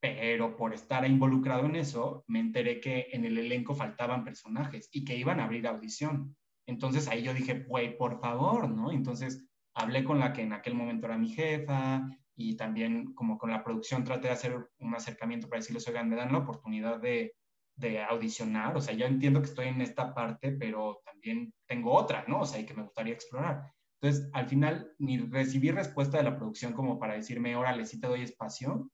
Pero 0.00 0.56
por 0.56 0.72
estar 0.72 1.06
involucrado 1.06 1.66
en 1.66 1.76
eso, 1.76 2.24
me 2.26 2.40
enteré 2.40 2.80
que 2.80 3.08
en 3.12 3.24
el 3.24 3.36
elenco 3.38 3.74
faltaban 3.74 4.24
personajes 4.24 4.88
y 4.92 5.04
que 5.04 5.16
iban 5.16 5.40
a 5.40 5.44
abrir 5.44 5.66
audición. 5.66 6.36
Entonces 6.66 7.08
ahí 7.08 7.22
yo 7.22 7.34
dije, 7.34 7.64
güey, 7.68 7.96
por 7.96 8.20
favor, 8.20 8.68
¿no? 8.70 8.92
Entonces 8.92 9.46
hablé 9.74 10.04
con 10.04 10.18
la 10.18 10.32
que 10.32 10.42
en 10.42 10.52
aquel 10.52 10.74
momento 10.74 11.06
era 11.06 11.18
mi 11.18 11.28
jefa 11.28 12.08
y 12.34 12.56
también 12.56 13.12
como 13.14 13.36
con 13.36 13.50
la 13.50 13.62
producción 13.62 14.04
traté 14.04 14.28
de 14.28 14.34
hacer 14.34 14.68
un 14.78 14.94
acercamiento 14.94 15.48
para 15.48 15.60
decirles, 15.60 15.86
oigan, 15.88 16.08
me 16.08 16.16
dan 16.16 16.32
la 16.32 16.38
oportunidad 16.38 16.98
de, 17.00 17.34
de 17.76 18.02
audicionar, 18.02 18.76
o 18.76 18.80
sea, 18.80 18.94
yo 18.94 19.06
entiendo 19.06 19.40
que 19.40 19.48
estoy 19.48 19.68
en 19.68 19.80
esta 19.80 20.14
parte, 20.14 20.52
pero 20.52 21.00
también 21.04 21.52
tengo 21.66 21.92
otra, 21.92 22.24
¿no? 22.28 22.40
O 22.40 22.46
sea, 22.46 22.60
y 22.60 22.66
que 22.66 22.74
me 22.74 22.82
gustaría 22.82 23.14
explorar. 23.14 23.72
Entonces, 24.00 24.30
al 24.32 24.46
final, 24.48 24.92
ni 24.98 25.18
recibí 25.18 25.70
respuesta 25.70 26.18
de 26.18 26.24
la 26.24 26.36
producción 26.36 26.72
como 26.72 26.98
para 26.98 27.14
decirme, 27.14 27.56
órale, 27.56 27.84
sí 27.84 28.00
te 28.00 28.06
doy 28.06 28.22
espacio, 28.22 28.90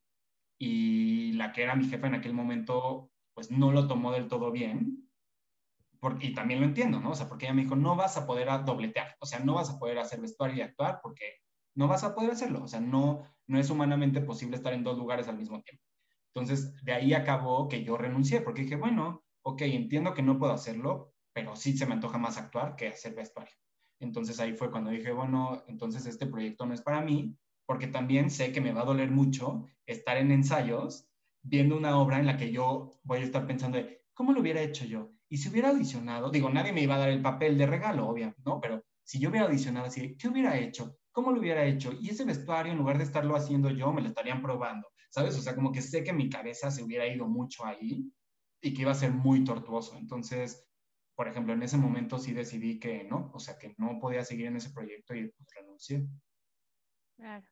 y 0.58 1.32
la 1.32 1.52
que 1.52 1.62
era 1.62 1.76
mi 1.76 1.88
jefa 1.88 2.06
en 2.06 2.14
aquel 2.14 2.34
momento, 2.34 3.10
pues 3.34 3.50
no 3.50 3.72
lo 3.72 3.86
tomó 3.86 4.12
del 4.12 4.28
todo 4.28 4.50
bien, 4.50 5.08
porque, 6.00 6.28
y 6.28 6.34
también 6.34 6.60
lo 6.60 6.66
entiendo, 6.66 7.00
¿no? 7.00 7.10
O 7.10 7.14
sea, 7.14 7.28
porque 7.28 7.46
ella 7.46 7.54
me 7.54 7.62
dijo, 7.62 7.76
no 7.76 7.96
vas 7.96 8.16
a 8.16 8.26
poder 8.26 8.48
dobletear, 8.64 9.16
o 9.20 9.26
sea, 9.26 9.40
no 9.40 9.54
vas 9.54 9.70
a 9.70 9.78
poder 9.78 9.98
hacer 9.98 10.20
vestuario 10.20 10.56
y 10.56 10.60
actuar 10.60 11.00
porque 11.02 11.40
no 11.74 11.88
vas 11.88 12.04
a 12.04 12.14
poder 12.14 12.30
hacerlo, 12.30 12.62
o 12.62 12.68
sea, 12.68 12.80
no, 12.80 13.22
no 13.46 13.58
es 13.58 13.70
humanamente 13.70 14.20
posible 14.20 14.56
estar 14.56 14.72
en 14.72 14.84
dos 14.84 14.98
lugares 14.98 15.28
al 15.28 15.38
mismo 15.38 15.60
tiempo. 15.62 15.84
Entonces, 16.34 16.82
de 16.84 16.92
ahí 16.92 17.14
acabó 17.14 17.68
que 17.68 17.82
yo 17.82 17.96
renuncié, 17.96 18.40
porque 18.40 18.62
dije, 18.62 18.76
bueno, 18.76 19.24
ok, 19.42 19.62
entiendo 19.62 20.12
que 20.12 20.22
no 20.22 20.38
puedo 20.38 20.52
hacerlo, 20.52 21.12
pero 21.32 21.56
sí 21.56 21.76
se 21.76 21.86
me 21.86 21.94
antoja 21.94 22.18
más 22.18 22.36
actuar 22.36 22.76
que 22.76 22.88
hacer 22.88 23.14
vestuario. 23.14 23.54
Entonces 24.00 24.40
ahí 24.40 24.54
fue 24.54 24.70
cuando 24.70 24.90
dije, 24.90 25.12
bueno, 25.12 25.62
entonces 25.68 26.06
este 26.06 26.26
proyecto 26.26 26.66
no 26.66 26.74
es 26.74 26.82
para 26.82 27.00
mí, 27.00 27.34
porque 27.66 27.88
también 27.88 28.30
sé 28.30 28.52
que 28.52 28.60
me 28.60 28.72
va 28.72 28.82
a 28.82 28.86
doler 28.86 29.10
mucho 29.10 29.66
estar 29.84 30.16
en 30.16 30.30
ensayos 30.30 31.08
viendo 31.42 31.76
una 31.76 31.98
obra 31.98 32.18
en 32.18 32.26
la 32.26 32.36
que 32.36 32.50
yo 32.50 32.90
voy 33.02 33.18
a 33.18 33.24
estar 33.24 33.46
pensando 33.46 33.78
de, 33.78 34.04
¿cómo 34.14 34.32
lo 34.32 34.40
hubiera 34.40 34.60
hecho 34.60 34.84
yo? 34.84 35.12
Y 35.28 35.38
si 35.38 35.48
hubiera 35.48 35.70
audicionado, 35.70 36.30
digo, 36.30 36.48
nadie 36.50 36.72
me 36.72 36.82
iba 36.82 36.94
a 36.94 36.98
dar 36.98 37.10
el 37.10 37.22
papel 37.22 37.58
de 37.58 37.66
regalo, 37.66 38.08
obviamente, 38.08 38.40
¿no? 38.44 38.60
Pero 38.60 38.82
si 39.02 39.18
yo 39.18 39.30
hubiera 39.30 39.46
audicionado 39.46 39.86
así, 39.86 40.16
¿qué 40.16 40.28
hubiera 40.28 40.56
hecho? 40.56 40.98
¿Cómo 41.12 41.32
lo 41.32 41.40
hubiera 41.40 41.64
hecho? 41.64 41.92
Y 42.00 42.10
ese 42.10 42.24
vestuario, 42.24 42.72
en 42.72 42.78
lugar 42.78 42.98
de 42.98 43.04
estarlo 43.04 43.36
haciendo 43.36 43.70
yo, 43.70 43.92
me 43.92 44.02
lo 44.02 44.08
estarían 44.08 44.42
probando. 44.42 44.88
¿sabes? 45.16 45.38
O 45.38 45.40
sea, 45.40 45.54
como 45.54 45.72
que 45.72 45.80
sé 45.80 46.04
que 46.04 46.12
mi 46.12 46.28
cabeza 46.28 46.70
se 46.70 46.82
hubiera 46.82 47.06
ido 47.06 47.26
mucho 47.26 47.64
ahí 47.64 48.12
y 48.60 48.74
que 48.74 48.82
iba 48.82 48.92
a 48.92 48.94
ser 48.94 49.12
muy 49.12 49.44
tortuoso. 49.44 49.96
Entonces, 49.96 50.68
por 51.14 51.26
ejemplo, 51.26 51.54
en 51.54 51.62
ese 51.62 51.78
momento 51.78 52.18
sí 52.18 52.34
decidí 52.34 52.78
que 52.78 53.04
no, 53.04 53.30
o 53.32 53.38
sea, 53.38 53.56
que 53.58 53.74
no 53.78 53.98
podía 53.98 54.24
seguir 54.24 54.46
en 54.46 54.56
ese 54.56 54.70
proyecto 54.70 55.14
y 55.14 55.28
pues, 55.28 55.48
renuncié. 55.54 56.06
Claro. 57.16 57.46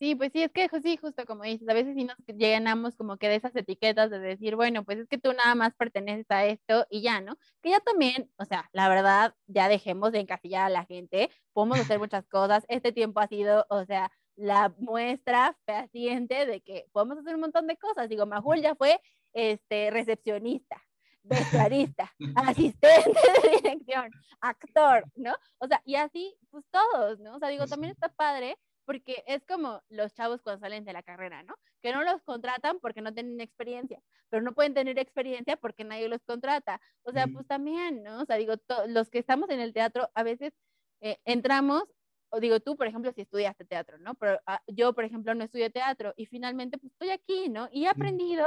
Sí, 0.00 0.16
pues 0.16 0.32
sí, 0.32 0.42
es 0.42 0.50
que 0.52 0.68
sí, 0.82 0.96
justo 0.96 1.24
como 1.24 1.44
dices, 1.44 1.68
a 1.68 1.72
veces 1.74 1.94
sí 1.94 2.04
nos 2.04 2.16
llenamos 2.26 2.96
como 2.96 3.16
que 3.16 3.28
de 3.28 3.36
esas 3.36 3.54
etiquetas 3.54 4.10
de 4.10 4.18
decir, 4.18 4.56
bueno, 4.56 4.84
pues 4.84 4.98
es 4.98 5.08
que 5.08 5.18
tú 5.18 5.32
nada 5.32 5.54
más 5.54 5.74
perteneces 5.74 6.26
a 6.30 6.44
esto 6.46 6.86
y 6.90 7.02
ya, 7.02 7.20
¿no? 7.20 7.38
Que 7.62 7.70
ya 7.70 7.80
también, 7.80 8.30
o 8.36 8.44
sea, 8.44 8.68
la 8.72 8.88
verdad, 8.88 9.34
ya 9.46 9.68
dejemos 9.68 10.12
de 10.12 10.20
encasillar 10.20 10.64
a 10.66 10.68
la 10.68 10.84
gente, 10.84 11.30
podemos 11.52 11.78
hacer 11.78 11.98
muchas 12.00 12.26
cosas, 12.26 12.64
este 12.68 12.92
tiempo 12.92 13.20
ha 13.20 13.28
sido, 13.28 13.66
o 13.70 13.84
sea, 13.84 14.10
la 14.36 14.74
muestra 14.78 15.56
fehaciente 15.64 16.46
de 16.46 16.60
que 16.60 16.86
podemos 16.92 17.18
hacer 17.18 17.34
un 17.36 17.42
montón 17.42 17.66
de 17.66 17.76
cosas. 17.76 18.08
Digo, 18.08 18.26
Majul 18.26 18.60
ya 18.60 18.74
fue 18.74 19.00
este, 19.32 19.90
recepcionista, 19.90 20.82
vestuarista, 21.22 22.12
asistente 22.36 23.20
de 23.42 23.56
dirección, 23.58 24.10
actor, 24.40 25.04
¿no? 25.14 25.34
O 25.58 25.68
sea, 25.68 25.80
y 25.84 25.94
así, 25.94 26.36
pues 26.50 26.64
todos, 26.70 27.20
¿no? 27.20 27.36
O 27.36 27.38
sea, 27.38 27.48
digo, 27.48 27.66
también 27.66 27.92
está 27.92 28.08
padre 28.08 28.56
porque 28.84 29.24
es 29.26 29.44
como 29.46 29.82
los 29.88 30.14
chavos 30.14 30.42
cuando 30.42 30.60
salen 30.60 30.84
de 30.84 30.92
la 30.92 31.02
carrera, 31.02 31.42
¿no? 31.42 31.54
Que 31.82 31.92
no 31.92 32.02
los 32.02 32.22
contratan 32.22 32.78
porque 32.80 33.02
no 33.02 33.12
tienen 33.12 33.40
experiencia, 33.40 34.00
pero 34.28 34.42
no 34.42 34.54
pueden 34.54 34.74
tener 34.74 34.98
experiencia 34.98 35.56
porque 35.56 35.84
nadie 35.84 36.08
los 36.08 36.22
contrata. 36.24 36.80
O 37.02 37.12
sea, 37.12 37.26
pues 37.26 37.46
también, 37.46 38.02
¿no? 38.02 38.22
O 38.22 38.24
sea, 38.24 38.36
digo, 38.36 38.54
los 38.88 39.10
que 39.10 39.18
estamos 39.18 39.50
en 39.50 39.60
el 39.60 39.72
teatro 39.72 40.10
a 40.14 40.22
veces 40.22 40.52
eh, 41.00 41.18
entramos 41.24 41.84
digo 42.40 42.60
tú, 42.60 42.76
por 42.76 42.86
ejemplo, 42.86 43.12
si 43.12 43.22
estudiaste 43.22 43.64
teatro, 43.64 43.98
¿no? 43.98 44.14
Pero 44.14 44.40
ah, 44.46 44.62
yo, 44.66 44.92
por 44.94 45.04
ejemplo, 45.04 45.34
no 45.34 45.44
estudié 45.44 45.70
teatro 45.70 46.14
y 46.16 46.26
finalmente 46.26 46.78
pues 46.78 46.92
estoy 46.92 47.10
aquí, 47.10 47.48
¿no? 47.48 47.68
Y 47.72 47.84
he 47.84 47.88
aprendido 47.88 48.46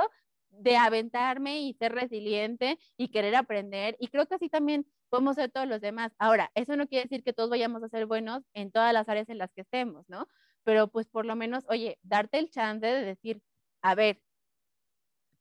de 0.50 0.76
aventarme 0.76 1.62
y 1.62 1.74
ser 1.74 1.94
resiliente 1.94 2.80
y 2.98 3.10
querer 3.10 3.36
aprender. 3.36 3.96
Y 4.00 4.08
creo 4.08 4.26
que 4.26 4.36
así 4.36 4.50
también 4.50 4.86
podemos 5.10 5.36
ser 5.36 5.52
todos 5.52 5.68
los 5.68 5.82
demás. 5.82 6.12
Ahora, 6.18 6.52
eso 6.56 6.76
no 6.76 6.88
quiere 6.88 7.04
decir 7.04 7.24
que 7.24 7.34
todos 7.34 7.50
vayamos 7.50 7.84
a 7.84 7.90
ser 7.90 8.06
buenos 8.06 8.44
en 8.54 8.72
todas 8.72 8.94
las 8.94 9.08
áreas 9.10 9.30
en 9.30 9.38
las 9.38 9.52
que 9.54 9.62
estemos, 9.62 10.08
¿no? 10.10 10.28
Pero 10.64 10.90
pues 10.90 11.08
por 11.08 11.26
lo 11.26 11.36
menos, 11.36 11.66
oye, 11.70 11.98
darte 12.04 12.40
el 12.40 12.50
chance 12.50 12.86
de 12.86 13.04
decir, 13.04 13.42
a 13.82 13.96
ver, 13.96 14.22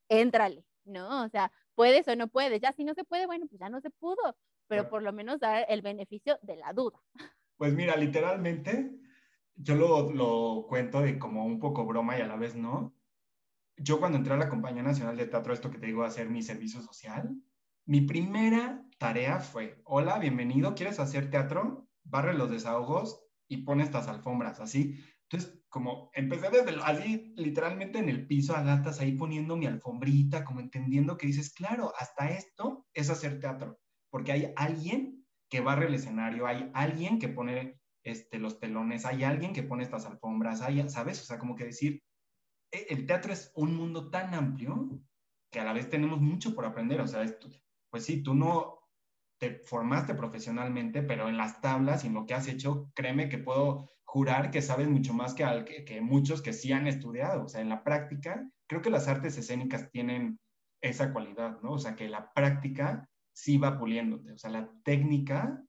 éntrale, 0.08 0.64
¿no? 0.84 1.24
O 1.24 1.28
sea, 1.28 1.52
puedes 1.74 2.06
o 2.08 2.16
no 2.16 2.28
puedes. 2.28 2.60
Ya 2.60 2.72
si 2.72 2.84
no 2.84 2.94
se 2.94 3.04
puede, 3.04 3.26
bueno, 3.26 3.46
pues 3.48 3.60
ya 3.60 3.68
no 3.68 3.80
se 3.80 3.90
pudo, 3.90 4.36
pero 4.68 4.88
por 4.88 5.02
lo 5.02 5.12
menos 5.12 5.40
dar 5.40 5.66
el 5.68 5.82
beneficio 5.82 6.38
de 6.42 6.56
la 6.56 6.72
duda. 6.72 7.00
Pues 7.56 7.72
mira, 7.72 7.96
literalmente, 7.96 8.92
yo 9.54 9.74
lo, 9.74 10.12
lo 10.12 10.66
cuento 10.68 11.00
de 11.00 11.18
como 11.18 11.44
un 11.44 11.58
poco 11.58 11.86
broma 11.86 12.18
y 12.18 12.20
a 12.20 12.26
la 12.26 12.36
vez 12.36 12.54
no 12.54 12.96
yo 13.76 13.98
cuando 13.98 14.18
entré 14.18 14.32
a 14.34 14.38
la 14.38 14.48
Compañía 14.48 14.82
Nacional 14.82 15.16
de 15.16 15.26
Teatro, 15.26 15.52
esto 15.52 15.70
que 15.70 15.78
te 15.78 15.86
digo, 15.86 16.02
a 16.02 16.08
hacer 16.08 16.28
mi 16.28 16.42
servicio 16.42 16.80
social, 16.80 17.36
mi 17.84 18.00
primera 18.00 18.84
tarea 18.98 19.40
fue, 19.40 19.80
hola, 19.84 20.18
bienvenido, 20.18 20.74
¿quieres 20.74 20.98
hacer 21.00 21.30
teatro? 21.30 21.88
Barre 22.04 22.34
los 22.34 22.50
desahogos 22.50 23.24
y 23.48 23.58
pone 23.58 23.82
estas 23.82 24.08
alfombras, 24.08 24.60
así. 24.60 25.02
Entonces, 25.28 25.62
como 25.68 26.10
empecé 26.14 26.50
desde 26.50 26.80
así, 26.82 27.34
literalmente 27.36 27.98
en 27.98 28.08
el 28.08 28.26
piso 28.26 28.56
a 28.56 28.62
gatas, 28.62 29.00
ahí 29.00 29.12
poniendo 29.12 29.56
mi 29.56 29.66
alfombrita, 29.66 30.44
como 30.44 30.60
entendiendo 30.60 31.16
que 31.16 31.26
dices, 31.26 31.52
claro, 31.52 31.92
hasta 31.98 32.30
esto 32.30 32.86
es 32.94 33.10
hacer 33.10 33.40
teatro, 33.40 33.78
porque 34.10 34.32
hay 34.32 34.52
alguien 34.56 35.26
que 35.50 35.60
barre 35.60 35.86
el 35.86 35.94
escenario, 35.94 36.46
hay 36.46 36.70
alguien 36.74 37.18
que 37.18 37.28
pone 37.28 37.80
este, 38.04 38.38
los 38.38 38.60
telones, 38.60 39.04
hay 39.04 39.24
alguien 39.24 39.52
que 39.52 39.62
pone 39.62 39.82
estas 39.82 40.06
alfombras, 40.06 40.62
hay, 40.62 40.88
¿sabes? 40.88 41.20
O 41.20 41.24
sea, 41.24 41.38
como 41.38 41.56
que 41.56 41.64
decir, 41.64 42.02
e, 42.72 42.86
el 42.90 43.06
teatro 43.06 43.32
es 43.32 43.52
un 43.54 43.74
mundo 43.74 44.10
tan 44.10 44.32
amplio 44.34 45.00
que 45.50 45.60
a 45.60 45.64
la 45.64 45.72
vez 45.72 45.90
tenemos 45.90 46.20
mucho 46.20 46.54
por 46.54 46.64
aprender. 46.64 47.00
O 47.00 47.06
sea, 47.08 47.24
pues 47.90 48.04
sí, 48.04 48.22
tú 48.22 48.34
no 48.34 48.75
te 49.38 49.60
formaste 49.64 50.14
profesionalmente, 50.14 51.02
pero 51.02 51.28
en 51.28 51.36
las 51.36 51.60
tablas 51.60 52.04
y 52.04 52.08
en 52.08 52.14
lo 52.14 52.26
que 52.26 52.34
has 52.34 52.48
hecho, 52.48 52.90
créeme 52.94 53.28
que 53.28 53.38
puedo 53.38 53.88
jurar 54.04 54.50
que 54.50 54.62
sabes 54.62 54.88
mucho 54.88 55.12
más 55.12 55.34
que, 55.34 55.84
que, 55.84 56.00
muchos 56.00 56.40
que 56.40 56.52
sí 56.52 56.72
han 56.72 56.86
estudiado. 56.86 57.44
O 57.44 57.48
sea, 57.48 57.60
en 57.60 57.68
la 57.68 57.84
práctica, 57.84 58.48
creo 58.66 58.80
que 58.80 58.90
las 58.90 59.08
artes 59.08 59.36
escénicas 59.36 59.90
tienen 59.90 60.38
esa 60.80 61.12
cualidad, 61.12 61.60
¿no? 61.62 61.72
O 61.72 61.78
sea, 61.78 61.96
que 61.96 62.08
la 62.08 62.32
práctica 62.32 63.08
sí 63.32 63.58
va 63.58 63.78
puliéndote. 63.78 64.32
O 64.32 64.38
sea, 64.38 64.50
la 64.50 64.70
técnica, 64.84 65.62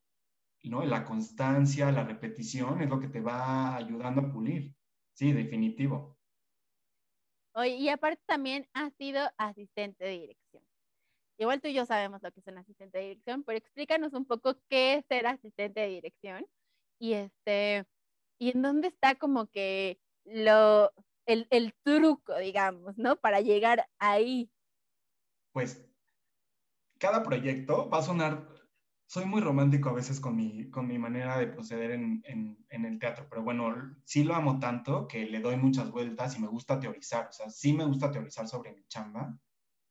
¿no? 0.64 0.86
La 0.86 1.04
constancia, 1.04 1.92
la 1.92 2.04
repetición 2.04 2.82
es 2.82 2.90
lo 2.90 3.00
que 3.00 3.10
te 3.10 3.22
va 3.22 3.76
ayudando 3.76 4.22
a 4.22 4.32
pulir. 4.32 4.74
Sí, 5.14 5.34
definitivo. 5.34 6.18
Oye, 7.54 7.76
y 7.76 7.90
aparte 7.90 8.22
también 8.28 8.68
has 8.74 8.94
sido 8.94 9.28
asistente 9.38 10.06
de 10.06 10.12
dirección. 10.12 10.64
Igual 11.38 11.62
tú 11.62 11.68
y 11.68 11.74
yo 11.74 11.86
sabemos 11.86 12.22
lo 12.24 12.32
que 12.32 12.40
es 12.40 12.48
un 12.48 12.58
asistente 12.58 12.98
de 12.98 13.04
dirección, 13.10 13.44
pero 13.44 13.58
explícanos 13.58 14.14
un 14.14 14.26
poco 14.26 14.56
qué 14.70 14.96
es 14.96 15.06
ser 15.06 15.28
asistente 15.28 15.82
de 15.82 15.88
dirección 15.88 16.46
y 17.00 17.14
este 17.14 17.86
y 18.40 18.52
en 18.52 18.62
dónde 18.62 18.88
está 18.88 19.16
como 19.16 19.48
que 19.48 20.00
lo 20.26 20.92
el, 21.26 21.48
el 21.50 21.74
truco, 21.84 22.38
digamos, 22.38 22.98
¿no? 22.98 23.18
Para 23.18 23.42
llegar 23.42 23.88
ahí. 24.00 24.50
Pues 25.52 25.86
cada 27.00 27.24
proyecto 27.24 27.90
va 27.90 28.00
a 28.00 28.04
sonar 28.04 28.48
soy 29.08 29.26
muy 29.26 29.42
romántico 29.42 29.90
a 29.90 29.94
veces 29.94 30.20
con 30.20 30.36
mi, 30.36 30.70
con 30.70 30.86
mi 30.86 31.00
manera 31.00 31.38
de 31.40 31.48
proceder 31.48 31.92
en, 31.92 32.22
en, 32.26 32.86
el 32.86 33.00
teatro, 33.00 33.26
pero 33.30 33.42
bueno, 33.42 33.74
sí 34.04 34.24
lo 34.24 34.36
amo 34.36 34.60
tanto 34.60 35.08
que 35.08 35.26
le 35.26 35.40
doy 35.40 35.56
muchas 35.56 35.90
vueltas 35.92 36.38
y 36.38 36.42
me 36.42 36.48
gusta 36.48 36.80
teorizar, 36.80 37.28
o 37.30 37.32
sea, 37.32 37.50
sí 37.50 37.74
me 37.74 37.86
gusta 37.86 38.12
teorizar 38.12 38.48
sobre 38.48 38.74
mi 38.74 38.86
chamba. 38.88 39.38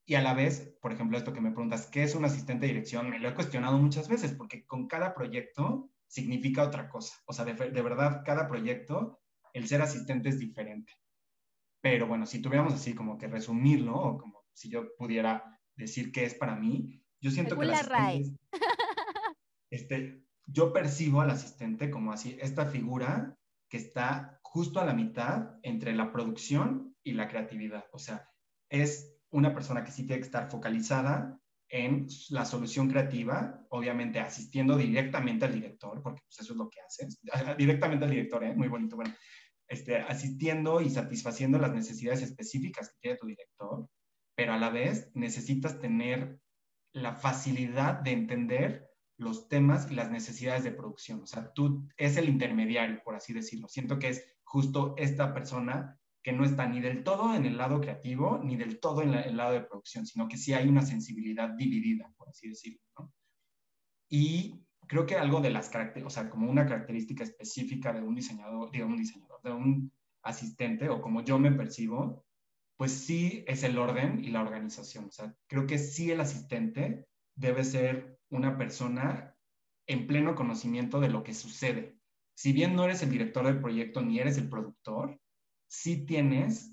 Y 0.08 0.14
a 0.14 0.22
la 0.22 0.34
vez, 0.34 0.76
por 0.80 0.92
ejemplo, 0.92 1.18
esto 1.18 1.32
que 1.32 1.40
me 1.40 1.50
preguntas, 1.50 1.88
¿qué 1.88 2.04
es 2.04 2.14
un 2.14 2.24
asistente 2.24 2.66
de 2.66 2.72
dirección? 2.72 3.10
Me 3.10 3.18
lo 3.18 3.28
he 3.28 3.34
cuestionado 3.34 3.76
muchas 3.78 4.08
veces 4.08 4.32
porque 4.32 4.64
con 4.64 4.86
cada 4.86 5.12
proyecto 5.14 5.90
significa 6.06 6.62
otra 6.62 6.88
cosa. 6.88 7.16
O 7.26 7.32
sea, 7.32 7.44
de, 7.44 7.54
de 7.54 7.82
verdad, 7.82 8.22
cada 8.24 8.46
proyecto, 8.46 9.20
el 9.52 9.66
ser 9.66 9.82
asistente 9.82 10.28
es 10.28 10.38
diferente. 10.38 10.92
Pero 11.80 12.06
bueno, 12.06 12.24
si 12.24 12.40
tuviéramos 12.40 12.74
así 12.74 12.94
como 12.94 13.18
que 13.18 13.26
resumirlo, 13.26 13.96
o 13.96 14.18
como 14.18 14.44
si 14.52 14.68
yo 14.68 14.94
pudiera 14.96 15.60
decir 15.74 16.12
qué 16.12 16.24
es 16.24 16.34
para 16.34 16.54
mí, 16.54 17.02
yo 17.20 17.32
siento 17.32 17.58
que... 17.58 17.66
La 17.66 18.14
este, 19.70 20.24
yo 20.46 20.72
percibo 20.72 21.20
al 21.20 21.30
asistente 21.30 21.90
como 21.90 22.12
así, 22.12 22.38
esta 22.40 22.66
figura 22.66 23.36
que 23.68 23.76
está 23.76 24.38
justo 24.42 24.80
a 24.80 24.84
la 24.84 24.94
mitad 24.94 25.58
entre 25.62 25.94
la 25.94 26.12
producción 26.12 26.96
y 27.02 27.12
la 27.12 27.28
creatividad. 27.28 27.86
O 27.92 27.98
sea, 27.98 28.30
es 28.68 29.15
una 29.30 29.52
persona 29.52 29.84
que 29.84 29.90
sí 29.90 30.06
tiene 30.06 30.20
que 30.20 30.26
estar 30.26 30.50
focalizada 30.50 31.38
en 31.68 32.06
la 32.30 32.44
solución 32.44 32.88
creativa, 32.88 33.64
obviamente 33.70 34.20
asistiendo 34.20 34.76
directamente 34.76 35.44
al 35.44 35.54
director, 35.54 36.00
porque 36.02 36.22
pues, 36.22 36.40
eso 36.40 36.52
es 36.52 36.58
lo 36.58 36.70
que 36.70 36.80
haces, 36.80 37.20
directamente 37.58 38.04
al 38.04 38.10
director, 38.10 38.44
¿eh? 38.44 38.54
muy 38.54 38.68
bonito, 38.68 38.96
bueno, 38.96 39.14
este, 39.68 39.96
asistiendo 39.96 40.80
y 40.80 40.90
satisfaciendo 40.90 41.58
las 41.58 41.74
necesidades 41.74 42.22
específicas 42.22 42.88
que 42.88 42.98
tiene 43.00 43.18
tu 43.18 43.26
director, 43.26 43.88
pero 44.36 44.52
a 44.52 44.58
la 44.58 44.70
vez 44.70 45.10
necesitas 45.14 45.80
tener 45.80 46.40
la 46.92 47.14
facilidad 47.14 48.00
de 48.00 48.12
entender 48.12 48.90
los 49.18 49.48
temas 49.48 49.90
y 49.90 49.94
las 49.94 50.10
necesidades 50.10 50.62
de 50.62 50.72
producción. 50.72 51.22
O 51.22 51.26
sea, 51.26 51.52
tú 51.52 51.88
es 51.96 52.16
el 52.16 52.28
intermediario, 52.28 53.02
por 53.02 53.14
así 53.14 53.32
decirlo. 53.32 53.66
Siento 53.68 53.98
que 53.98 54.10
es 54.10 54.36
justo 54.44 54.94
esta 54.98 55.32
persona 55.34 55.98
que 56.26 56.32
no 56.32 56.44
está 56.44 56.66
ni 56.66 56.80
del 56.80 57.04
todo 57.04 57.36
en 57.36 57.46
el 57.46 57.56
lado 57.56 57.80
creativo, 57.80 58.40
ni 58.42 58.56
del 58.56 58.80
todo 58.80 59.00
en 59.00 59.14
el 59.14 59.36
lado 59.36 59.52
de 59.52 59.60
producción, 59.60 60.04
sino 60.04 60.26
que 60.26 60.36
sí 60.36 60.52
hay 60.54 60.68
una 60.68 60.82
sensibilidad 60.82 61.50
dividida, 61.50 62.12
por 62.16 62.28
así 62.28 62.48
decirlo. 62.48 62.80
Y 64.10 64.60
creo 64.88 65.06
que 65.06 65.14
algo 65.14 65.40
de 65.40 65.50
las 65.50 65.68
características, 65.68 66.12
o 66.12 66.22
sea, 66.22 66.28
como 66.28 66.50
una 66.50 66.66
característica 66.66 67.22
específica 67.22 67.92
de 67.92 68.02
un 68.02 68.16
diseñador, 68.16 68.72
de 68.72 68.82
un 68.82 68.96
diseñador, 68.96 69.40
de 69.40 69.52
un 69.52 69.92
asistente, 70.22 70.88
o 70.88 71.00
como 71.00 71.22
yo 71.22 71.38
me 71.38 71.52
percibo, 71.52 72.24
pues 72.76 72.90
sí 72.90 73.44
es 73.46 73.62
el 73.62 73.78
orden 73.78 74.24
y 74.24 74.30
la 74.30 74.42
organización. 74.42 75.04
O 75.04 75.12
sea, 75.12 75.32
creo 75.46 75.64
que 75.68 75.78
sí 75.78 76.10
el 76.10 76.20
asistente 76.20 77.06
debe 77.36 77.62
ser 77.62 78.18
una 78.30 78.58
persona 78.58 79.32
en 79.86 80.08
pleno 80.08 80.34
conocimiento 80.34 80.98
de 80.98 81.08
lo 81.08 81.22
que 81.22 81.34
sucede. 81.34 82.00
Si 82.34 82.52
bien 82.52 82.74
no 82.74 82.82
eres 82.82 83.04
el 83.04 83.10
director 83.10 83.46
del 83.46 83.60
proyecto 83.60 84.02
ni 84.02 84.18
eres 84.18 84.38
el 84.38 84.48
productor, 84.48 85.20
sí 85.66 86.06
tienes, 86.06 86.72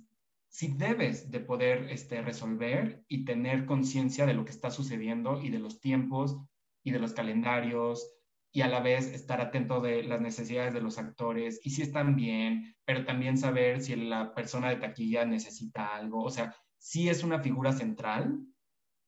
sí 0.49 0.73
debes 0.77 1.31
de 1.31 1.39
poder 1.39 1.89
este, 1.89 2.21
resolver 2.21 3.03
y 3.07 3.25
tener 3.25 3.65
conciencia 3.65 4.25
de 4.25 4.33
lo 4.33 4.45
que 4.45 4.51
está 4.51 4.71
sucediendo 4.71 5.41
y 5.41 5.49
de 5.49 5.59
los 5.59 5.79
tiempos 5.79 6.37
y 6.83 6.91
de 6.91 6.99
los 6.99 7.13
calendarios 7.13 8.07
y 8.51 8.61
a 8.61 8.67
la 8.67 8.81
vez 8.81 9.07
estar 9.07 9.41
atento 9.41 9.81
de 9.81 10.03
las 10.03 10.21
necesidades 10.21 10.73
de 10.73 10.81
los 10.81 10.97
actores 10.97 11.59
y 11.63 11.71
si 11.71 11.81
están 11.81 12.15
bien, 12.15 12.75
pero 12.85 13.03
también 13.03 13.37
saber 13.37 13.81
si 13.81 13.95
la 13.95 14.33
persona 14.33 14.69
de 14.69 14.75
taquilla 14.75 15.25
necesita 15.25 15.95
algo. 15.95 16.23
O 16.23 16.29
sea, 16.29 16.55
sí 16.77 17.09
es 17.09 17.23
una 17.23 17.39
figura 17.39 17.71
central 17.71 18.39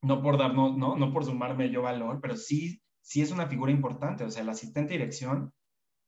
no 0.06 0.22
por 0.22 0.38
darnos, 0.38 0.78
no, 0.78 0.96
no 0.96 1.12
por 1.12 1.26
sumarme 1.26 1.72
yo 1.72 1.82
valor, 1.82 2.20
pero 2.22 2.36
sí, 2.36 2.82
sí 3.02 3.22
es 3.22 3.32
una 3.32 3.48
figura 3.48 3.72
importante. 3.72 4.24
O 4.24 4.30
sea, 4.30 4.44
el 4.44 4.50
asistente 4.50 4.94
de 4.94 5.00
dirección, 5.00 5.52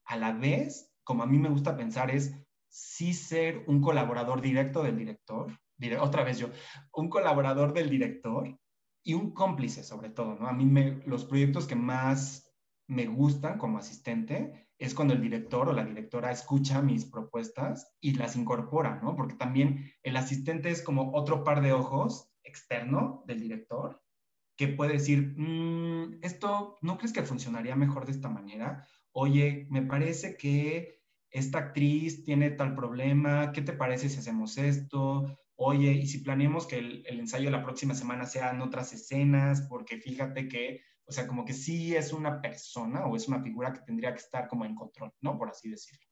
a 0.06 0.18
la 0.18 0.34
vez, 0.34 0.94
como 1.04 1.24
a 1.24 1.28
mí 1.28 1.40
me 1.40 1.50
gusta 1.50 1.76
pensar, 1.76 2.12
es 2.12 2.36
sí 2.70 3.13
ser 3.13 3.63
un 3.68 3.82
colaborador 3.82 4.41
directo 4.41 4.84
del 4.84 4.97
director, 4.97 5.57
otra 5.99 6.24
vez 6.24 6.39
yo, 6.39 6.49
un 6.93 7.09
colaborador 7.09 7.74
del 7.74 7.89
director 7.89 8.59
y 9.03 9.13
un 9.13 9.32
cómplice 9.32 9.84
sobre 9.84 10.09
todo, 10.09 10.36
¿no? 10.36 10.47
A 10.47 10.53
mí 10.53 10.65
me, 10.65 11.01
los 11.05 11.26
proyectos 11.26 11.68
que 11.68 11.76
más 11.76 12.53
me 12.88 13.05
gustan 13.05 13.57
como 13.57 13.78
asistente 13.78 14.68
es 14.80 14.93
cuando 14.93 15.13
el 15.13 15.22
director 15.22 15.70
o 15.70 15.74
la 15.74 15.86
directora 15.86 16.32
escucha 16.32 16.82
mis 16.82 17.05
propuestas 17.05 17.95
y 17.99 18.13
las 18.13 18.36
incorpora, 18.36 18.99
¿no? 19.01 19.15
Porque 19.15 19.36
también 19.36 19.91
el 20.03 20.18
asistente 20.18 20.70
es 20.70 20.82
como 20.82 21.13
otro 21.13 21.43
par 21.43 21.61
de 21.61 21.74
ojos 21.74 22.32
externo 22.43 23.24
del 23.26 23.39
director 23.39 24.01
que 24.57 24.68
puede 24.68 24.93
decir, 24.93 25.36
mm, 25.38 26.20
esto, 26.24 26.78
¿no 26.82 26.97
crees 26.97 27.13
que 27.13 27.22
funcionaría 27.22 27.76
mejor 27.76 28.05
de 28.05 28.11
esta 28.11 28.28
manera? 28.28 28.88
Oye, 29.11 29.68
me 29.70 29.84
parece 29.84 30.36
que 30.36 30.97
esta 31.32 31.60
actriz 31.60 32.24
tiene 32.24 32.52
tal 32.52 32.76
problema, 32.76 33.52
¿qué 33.52 33.62
te 33.62 33.74
parece 33.74 34.10
si 34.10 34.20
hacemos 34.20 34.58
esto? 34.58 35.38
Oye, 35.56 35.92
y 35.92 36.08
si 36.08 36.20
planeamos 36.20 36.68
que 36.68 36.78
el, 36.78 37.04
el 37.08 37.20
ensayo 37.20 37.46
de 37.46 37.58
la 37.58 37.64
próxima 37.64 37.96
semana 37.96 38.26
sean 38.26 38.62
otras 38.62 38.94
escenas, 38.94 39.62
porque 39.70 39.98
fíjate 39.98 40.48
que, 40.48 40.82
o 41.06 41.12
sea, 41.12 41.28
como 41.28 41.46
que 41.46 41.54
sí 41.54 41.96
es 41.96 42.14
una 42.14 42.42
persona 42.42 43.06
o 43.06 43.16
es 43.16 43.28
una 43.28 43.42
figura 43.42 43.74
que 43.74 43.82
tendría 43.82 44.14
que 44.14 44.20
estar 44.20 44.48
como 44.48 44.66
en 44.66 44.76
control, 44.76 45.12
¿no? 45.22 45.38
Por 45.38 45.50
así 45.50 45.70
decirlo. 45.70 46.06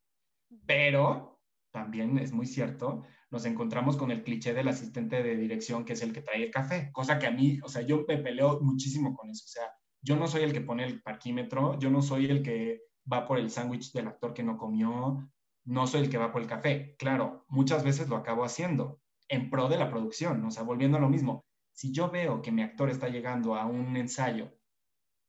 Pero 0.65 1.41
también 1.71 2.17
es 2.17 2.31
muy 2.31 2.45
cierto 2.45 3.03
nos 3.35 3.45
encontramos 3.45 3.97
con 3.97 4.11
el 4.11 4.23
cliché 4.23 4.53
del 4.53 4.69
asistente 4.69 5.21
de 5.21 5.35
dirección 5.35 5.83
que 5.83 5.91
es 5.93 6.01
el 6.01 6.13
que 6.13 6.21
trae 6.21 6.41
el 6.41 6.51
café, 6.51 6.89
cosa 6.93 7.19
que 7.19 7.27
a 7.27 7.31
mí, 7.31 7.59
o 7.61 7.67
sea, 7.67 7.81
yo 7.81 8.05
me 8.07 8.17
peleo 8.17 8.61
muchísimo 8.61 9.13
con 9.13 9.29
eso, 9.29 9.43
o 9.45 9.49
sea, 9.49 9.69
yo 10.01 10.15
no 10.15 10.25
soy 10.27 10.43
el 10.43 10.53
que 10.53 10.61
pone 10.61 10.85
el 10.85 11.01
parquímetro, 11.01 11.77
yo 11.77 11.89
no 11.89 12.01
soy 12.01 12.27
el 12.27 12.41
que 12.43 12.81
va 13.11 13.27
por 13.27 13.39
el 13.39 13.49
sándwich 13.49 13.91
del 13.91 14.07
actor 14.07 14.33
que 14.33 14.43
no 14.43 14.57
comió, 14.57 15.29
no 15.65 15.87
soy 15.87 16.01
el 16.01 16.09
que 16.09 16.17
va 16.17 16.31
por 16.31 16.41
el 16.41 16.47
café. 16.47 16.95
Claro, 16.97 17.45
muchas 17.47 17.83
veces 17.83 18.07
lo 18.09 18.17
acabo 18.17 18.43
haciendo 18.43 18.99
en 19.27 19.49
pro 19.49 19.67
de 19.67 19.77
la 19.77 19.89
producción, 19.89 20.43
o 20.45 20.51
sea, 20.51 20.63
volviendo 20.63 20.97
a 20.97 21.01
lo 21.01 21.09
mismo. 21.09 21.45
Si 21.73 21.91
yo 21.91 22.09
veo 22.09 22.41
que 22.41 22.51
mi 22.51 22.61
actor 22.61 22.89
está 22.89 23.09
llegando 23.09 23.55
a 23.55 23.65
un 23.65 23.97
ensayo 23.97 24.51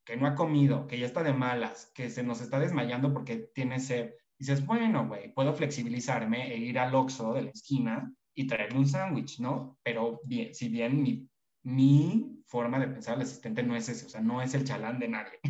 que 0.04 0.16
no 0.16 0.26
ha 0.26 0.34
comido, 0.34 0.86
que 0.86 0.98
ya 0.98 1.06
está 1.06 1.22
de 1.22 1.32
malas, 1.32 1.90
que 1.94 2.10
se 2.10 2.22
nos 2.22 2.40
está 2.40 2.60
desmayando 2.60 3.12
porque 3.12 3.50
tiene 3.54 3.80
sed, 3.80 4.12
dices, 4.38 4.64
bueno, 4.64 5.08
güey, 5.08 5.32
puedo 5.34 5.52
flexibilizarme 5.52 6.52
e 6.52 6.58
ir 6.58 6.78
al 6.78 6.94
Oxxo 6.94 7.32
de 7.32 7.42
la 7.42 7.50
esquina 7.50 8.14
y 8.34 8.46
traerle 8.46 8.78
un 8.78 8.86
sándwich, 8.86 9.40
¿no? 9.40 9.78
Pero 9.82 10.20
bien, 10.24 10.54
si 10.54 10.68
bien 10.68 11.02
mi, 11.02 11.28
mi 11.66 12.44
forma 12.46 12.78
de 12.78 12.86
pensar 12.86 13.16
al 13.16 13.22
asistente 13.22 13.60
no 13.64 13.74
es 13.74 13.88
ese, 13.88 14.06
o 14.06 14.08
sea, 14.08 14.20
no 14.20 14.40
es 14.40 14.54
el 14.54 14.64
chalán 14.64 15.00
de 15.00 15.08
nadie. 15.08 15.40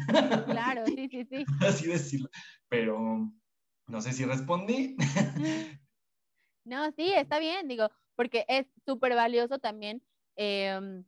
Claro, 0.47 0.87
sí, 0.87 1.09
sí, 1.11 1.27
sí. 1.29 1.45
Así 1.61 1.89
decirlo. 1.89 2.31
Pero 2.71 3.31
no 3.87 4.01
sé 4.01 4.13
si 4.13 4.25
respondí. 4.25 4.97
No, 6.65 6.91
sí, 6.97 7.13
está 7.13 7.39
bien, 7.39 7.69
digo, 7.69 7.93
porque 8.17 8.45
es 8.49 8.67
súper 8.85 9.15
valioso 9.15 9.61
también 9.61 10.03
eh, 10.35 11.05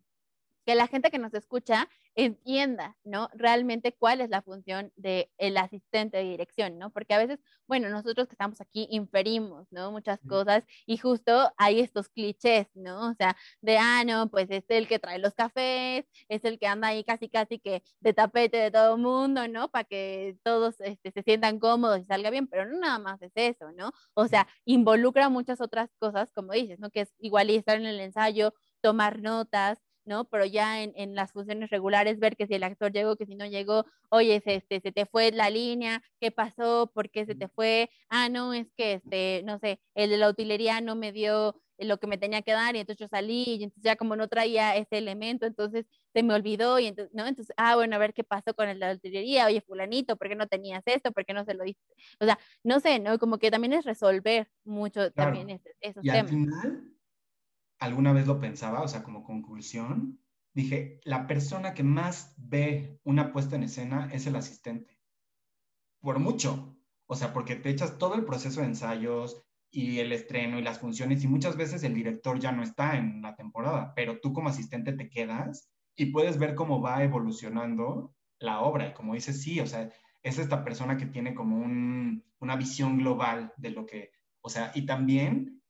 que 0.64 0.76
la 0.76 0.86
gente 0.86 1.10
que 1.10 1.18
nos 1.18 1.34
escucha 1.34 1.88
entienda, 2.18 2.96
¿no? 3.04 3.30
Realmente 3.32 3.94
cuál 3.96 4.20
es 4.20 4.28
la 4.28 4.42
función 4.42 4.92
del 4.96 5.30
el 5.38 5.56
asistente 5.56 6.16
de 6.16 6.24
dirección, 6.24 6.76
¿no? 6.76 6.90
Porque 6.90 7.14
a 7.14 7.18
veces, 7.18 7.38
bueno, 7.68 7.88
nosotros 7.90 8.26
que 8.26 8.32
estamos 8.32 8.60
aquí 8.60 8.88
inferimos, 8.90 9.68
¿no? 9.70 9.92
Muchas 9.92 10.18
cosas 10.28 10.64
y 10.84 10.96
justo 10.96 11.52
hay 11.56 11.78
estos 11.78 12.08
clichés, 12.08 12.66
¿no? 12.74 13.10
O 13.10 13.14
sea, 13.14 13.36
de, 13.62 13.78
ah, 13.78 14.02
no, 14.04 14.28
pues 14.30 14.48
es 14.50 14.64
el 14.68 14.88
que 14.88 14.98
trae 14.98 15.20
los 15.20 15.34
cafés, 15.34 16.06
es 16.28 16.44
el 16.44 16.58
que 16.58 16.66
anda 16.66 16.88
ahí 16.88 17.04
casi, 17.04 17.28
casi 17.28 17.60
que 17.60 17.84
de 18.00 18.12
tapete 18.12 18.56
de 18.56 18.72
todo 18.72 18.96
el 18.96 19.00
mundo, 19.00 19.46
¿no? 19.46 19.70
Para 19.70 19.84
que 19.84 20.36
todos 20.42 20.80
este, 20.80 21.12
se 21.12 21.22
sientan 21.22 21.60
cómodos 21.60 22.00
y 22.00 22.04
salga 22.04 22.30
bien, 22.30 22.48
pero 22.48 22.66
no 22.66 22.78
nada 22.80 22.98
más 22.98 23.22
es 23.22 23.32
eso, 23.36 23.70
¿no? 23.72 23.92
O 24.14 24.26
sea, 24.26 24.48
involucra 24.64 25.28
muchas 25.28 25.60
otras 25.60 25.88
cosas, 26.00 26.30
como 26.34 26.52
dices, 26.52 26.80
¿no? 26.80 26.90
Que 26.90 27.02
es 27.02 27.14
igual 27.20 27.50
y 27.50 27.56
estar 27.56 27.76
en 27.76 27.86
el 27.86 28.00
ensayo, 28.00 28.54
tomar 28.80 29.20
notas, 29.22 29.78
¿no? 30.08 30.24
Pero 30.24 30.44
ya 30.44 30.82
en, 30.82 30.92
en, 30.96 31.14
las 31.14 31.32
funciones 31.32 31.70
regulares, 31.70 32.18
ver 32.18 32.36
que 32.36 32.46
si 32.46 32.54
el 32.54 32.64
actor 32.64 32.92
llegó, 32.92 33.16
que 33.16 33.26
si 33.26 33.36
no 33.36 33.46
llegó, 33.46 33.84
oye, 34.10 34.40
se, 34.40 34.56
este, 34.56 34.80
se 34.80 34.90
te 34.92 35.06
fue 35.06 35.30
la 35.30 35.50
línea, 35.50 36.02
¿qué 36.20 36.32
pasó? 36.32 36.90
¿Por 36.92 37.10
qué 37.10 37.26
se 37.26 37.34
te 37.34 37.48
fue? 37.48 37.90
Ah, 38.08 38.28
no, 38.28 38.54
es 38.54 38.66
que, 38.76 38.94
este, 38.94 39.42
no 39.44 39.58
sé, 39.60 39.80
el 39.94 40.10
de 40.10 40.16
la 40.16 40.30
utilería 40.30 40.80
no 40.80 40.96
me 40.96 41.12
dio 41.12 41.54
lo 41.78 41.98
que 41.98 42.06
me 42.08 42.18
tenía 42.18 42.42
que 42.42 42.52
dar 42.52 42.74
y 42.74 42.80
entonces 42.80 42.98
yo 42.98 43.08
salí 43.08 43.44
y 43.46 43.62
entonces 43.62 43.84
ya 43.84 43.96
como 43.96 44.16
no 44.16 44.28
traía 44.28 44.74
ese 44.76 44.98
elemento, 44.98 45.46
entonces 45.46 45.86
se 46.12 46.22
me 46.22 46.34
olvidó 46.34 46.78
y 46.78 46.86
entonces, 46.86 47.14
¿no? 47.14 47.26
Entonces, 47.26 47.54
ah, 47.56 47.76
bueno, 47.76 47.94
a 47.94 47.98
ver 47.98 48.14
qué 48.14 48.24
pasó 48.24 48.54
con 48.54 48.68
el 48.68 48.80
de 48.80 48.86
la 48.86 48.94
utilería, 48.94 49.46
oye, 49.46 49.60
fulanito, 49.60 50.16
¿por 50.16 50.28
qué 50.28 50.34
no 50.34 50.48
tenías 50.48 50.82
esto? 50.86 51.12
¿Por 51.12 51.24
qué 51.24 51.34
no 51.34 51.44
se 51.44 51.54
lo 51.54 51.64
diste? 51.64 51.94
O 52.20 52.24
sea, 52.24 52.38
no 52.64 52.80
sé, 52.80 52.98
¿no? 52.98 53.18
Como 53.18 53.38
que 53.38 53.50
también 53.50 53.74
es 53.74 53.84
resolver 53.84 54.48
mucho 54.64 55.12
claro. 55.12 55.12
también 55.14 55.50
esos, 55.50 55.72
esos 55.80 56.04
y 56.04 56.08
temas. 56.08 56.32
Al 56.32 56.38
final, 56.38 56.97
alguna 57.78 58.12
vez 58.12 58.26
lo 58.26 58.40
pensaba, 58.40 58.82
o 58.82 58.88
sea, 58.88 59.02
como 59.02 59.24
conclusión, 59.24 60.20
dije, 60.52 61.00
la 61.04 61.26
persona 61.26 61.74
que 61.74 61.82
más 61.82 62.34
ve 62.36 63.00
una 63.04 63.32
puesta 63.32 63.56
en 63.56 63.64
escena 63.64 64.08
es 64.12 64.26
el 64.26 64.36
asistente. 64.36 65.00
Por 66.00 66.18
mucho. 66.18 66.76
O 67.06 67.14
sea, 67.14 67.32
porque 67.32 67.56
te 67.56 67.70
echas 67.70 67.98
todo 67.98 68.14
el 68.14 68.24
proceso 68.24 68.60
de 68.60 68.66
ensayos 68.66 69.42
y 69.70 69.98
el 69.98 70.12
estreno 70.12 70.58
y 70.58 70.62
las 70.62 70.78
funciones 70.78 71.22
y 71.22 71.28
muchas 71.28 71.56
veces 71.56 71.82
el 71.82 71.94
director 71.94 72.38
ya 72.38 72.52
no 72.52 72.62
está 72.62 72.96
en 72.96 73.22
la 73.22 73.36
temporada, 73.36 73.92
pero 73.94 74.20
tú 74.20 74.32
como 74.32 74.48
asistente 74.48 74.92
te 74.92 75.08
quedas 75.08 75.70
y 75.94 76.06
puedes 76.06 76.38
ver 76.38 76.54
cómo 76.54 76.80
va 76.80 77.02
evolucionando 77.02 78.14
la 78.38 78.60
obra. 78.60 78.88
Y 78.88 78.94
como 78.94 79.14
dices, 79.14 79.42
sí, 79.42 79.60
o 79.60 79.66
sea, 79.66 79.90
es 80.22 80.38
esta 80.38 80.64
persona 80.64 80.96
que 80.96 81.06
tiene 81.06 81.34
como 81.34 81.56
un, 81.56 82.24
una 82.40 82.56
visión 82.56 82.98
global 82.98 83.52
de 83.56 83.70
lo 83.70 83.86
que, 83.86 84.10
o 84.40 84.48
sea, 84.48 84.72
y 84.74 84.86
también 84.86 85.62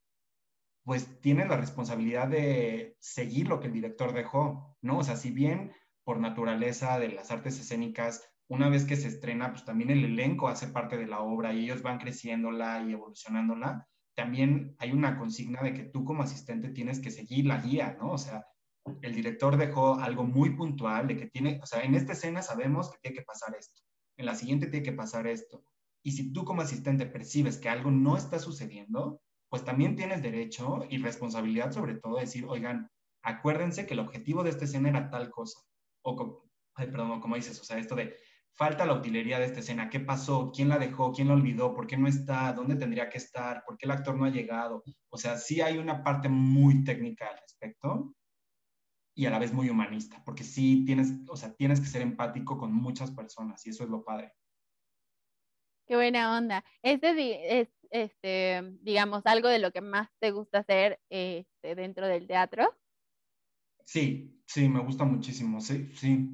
pues 0.89 1.21
tiene 1.21 1.45
la 1.45 1.59
responsabilidad 1.59 2.29
de 2.29 2.97
seguir 2.99 3.47
lo 3.47 3.61
que 3.61 3.67
el 3.67 3.75
director 3.75 4.15
dejó, 4.15 4.75
¿no? 4.81 4.97
O 4.97 5.05
sea, 5.05 5.17
si 5.17 5.31
bien 5.31 5.71
por 6.03 6.19
naturaleza 6.19 6.99
de 6.99 7.11
las 7.11 7.31
artes 7.31 7.61
escénicas, 7.61 8.27
una 8.49 8.71
vez 8.71 8.87
que 8.87 8.97
se 8.97 9.09
estrena, 9.09 9.51
pues 9.51 9.67
también 9.67 9.91
el 9.91 10.03
elenco 10.03 10.49
hace 10.49 10.69
parte 10.69 10.97
de 10.97 11.07
la 11.07 11.21
obra 11.21 11.53
y 11.53 11.65
ellos 11.65 11.83
van 11.83 11.99
creciéndola 11.99 12.83
y 12.89 12.93
evolucionándola, 12.95 13.87
también 14.17 14.77
hay 14.79 14.93
una 14.93 15.19
consigna 15.19 15.61
de 15.63 15.75
que 15.75 15.83
tú 15.83 16.07
como 16.07 16.23
asistente 16.23 16.71
tienes 16.71 17.01
que 17.01 17.11
seguir 17.11 17.45
la 17.45 17.61
guía, 17.61 17.99
¿no? 18.01 18.13
O 18.13 18.19
sea, 18.19 18.47
el 19.03 19.15
director 19.15 19.59
dejó 19.59 19.97
algo 19.97 20.25
muy 20.25 20.57
puntual 20.57 21.07
de 21.07 21.19
que 21.19 21.27
tiene, 21.27 21.61
o 21.63 21.67
sea, 21.67 21.83
en 21.83 21.97
esta 21.97 22.15
escena 22.15 22.41
sabemos 22.41 22.91
que 22.91 22.97
tiene 23.03 23.19
que 23.19 23.25
pasar 23.27 23.55
esto, 23.55 23.83
en 24.17 24.25
la 24.25 24.35
siguiente 24.35 24.69
tiene 24.69 24.87
que 24.87 24.93
pasar 24.93 25.27
esto. 25.27 25.63
Y 26.03 26.13
si 26.13 26.33
tú 26.33 26.47
como 26.47 26.63
asistente 26.63 27.05
percibes 27.05 27.59
que 27.59 27.69
algo 27.69 27.91
no 27.91 28.17
está 28.17 28.39
sucediendo, 28.39 29.21
pues 29.49 29.65
también 29.65 29.97
tienes 29.97 30.23
derecho 30.23 30.87
y 30.91 30.99
responsabilidad 30.99 31.73
sobre 31.73 31.95
todo 31.95 32.17
de 32.17 32.23
decir, 32.23 32.45
oigan, 32.47 32.91
acuérdense 33.23 33.87
que 33.87 33.95
el 33.95 34.01
objetivo 34.01 34.43
de 34.43 34.51
esta 34.51 34.65
escena 34.65 34.89
era 34.89 35.11
tal 35.11 35.31
cosa. 35.31 35.61
O, 36.03 36.49
ay, 36.75 36.87
perdón, 36.87 37.21
como 37.21 37.37
dices, 37.37 37.61
o 37.61 37.65
sea, 37.65 37.79
esto 37.79 37.95
de 37.95 38.17
falta 38.59 38.85
la 38.85 38.95
utilería 38.95 39.39
de 39.39 39.47
esta 39.47 39.61
escena, 39.61 39.89
¿qué 39.89 40.01
pasó? 40.01 40.51
¿Quién 40.55 40.69
la 40.69 40.79
dejó? 40.79 41.13
¿Quién 41.13 41.29
la 41.29 41.35
olvidó? 41.35 41.75
¿Por 41.75 41.87
qué 41.87 41.97
no 41.97 42.09
está? 42.09 42.53
¿Dónde 42.53 42.75
tendría 42.75 43.09
que 43.09 43.19
estar? 43.19 43.63
¿Por 43.65 43.79
qué 43.79 43.87
el 43.87 43.93
actor 43.93 44.17
no 44.17 44.25
ha 44.25 44.31
llegado? 44.31 44.83
O 45.11 45.17
sea, 45.17 45.37
sí 45.37 45.61
hay 45.61 45.79
una 45.79 46.03
parte 46.03 46.29
muy 46.29 46.83
técnica 46.83 47.29
al 47.29 47.39
respecto 47.39 48.15
y 49.15 49.27
a 49.27 49.31
la 49.31 49.39
vez 49.39 49.53
muy 49.53 49.71
humanista, 49.71 50.23
porque 50.25 50.45
sí 50.45 50.85
tienes, 50.85 51.13
o 51.29 51.37
sea, 51.37 51.55
tienes 51.55 51.81
que 51.81 51.87
ser 51.87 52.03
empático 52.03 52.59
con 52.59 52.73
muchas 52.73 53.11
personas 53.11 53.65
y 53.67 53.71
eso 53.71 53.85
es 53.85 53.91
lo 53.91 54.05
padre. 54.05 54.33
Qué 55.87 55.97
buena 55.97 56.37
onda. 56.37 56.65
Este 56.83 57.61
es, 57.61 57.69
este, 57.91 58.77
digamos, 58.81 59.23
algo 59.27 59.49
de 59.49 59.59
lo 59.59 59.73
que 59.73 59.81
más 59.81 60.09
te 60.21 60.31
gusta 60.31 60.59
hacer 60.59 61.01
este, 61.09 61.75
dentro 61.75 62.07
del 62.07 62.27
teatro. 62.27 62.75
Sí, 63.85 64.43
sí, 64.47 64.69
me 64.69 64.81
gusta 64.81 65.05
muchísimo. 65.05 65.61
Sí, 65.61 65.91
sí. 65.95 66.29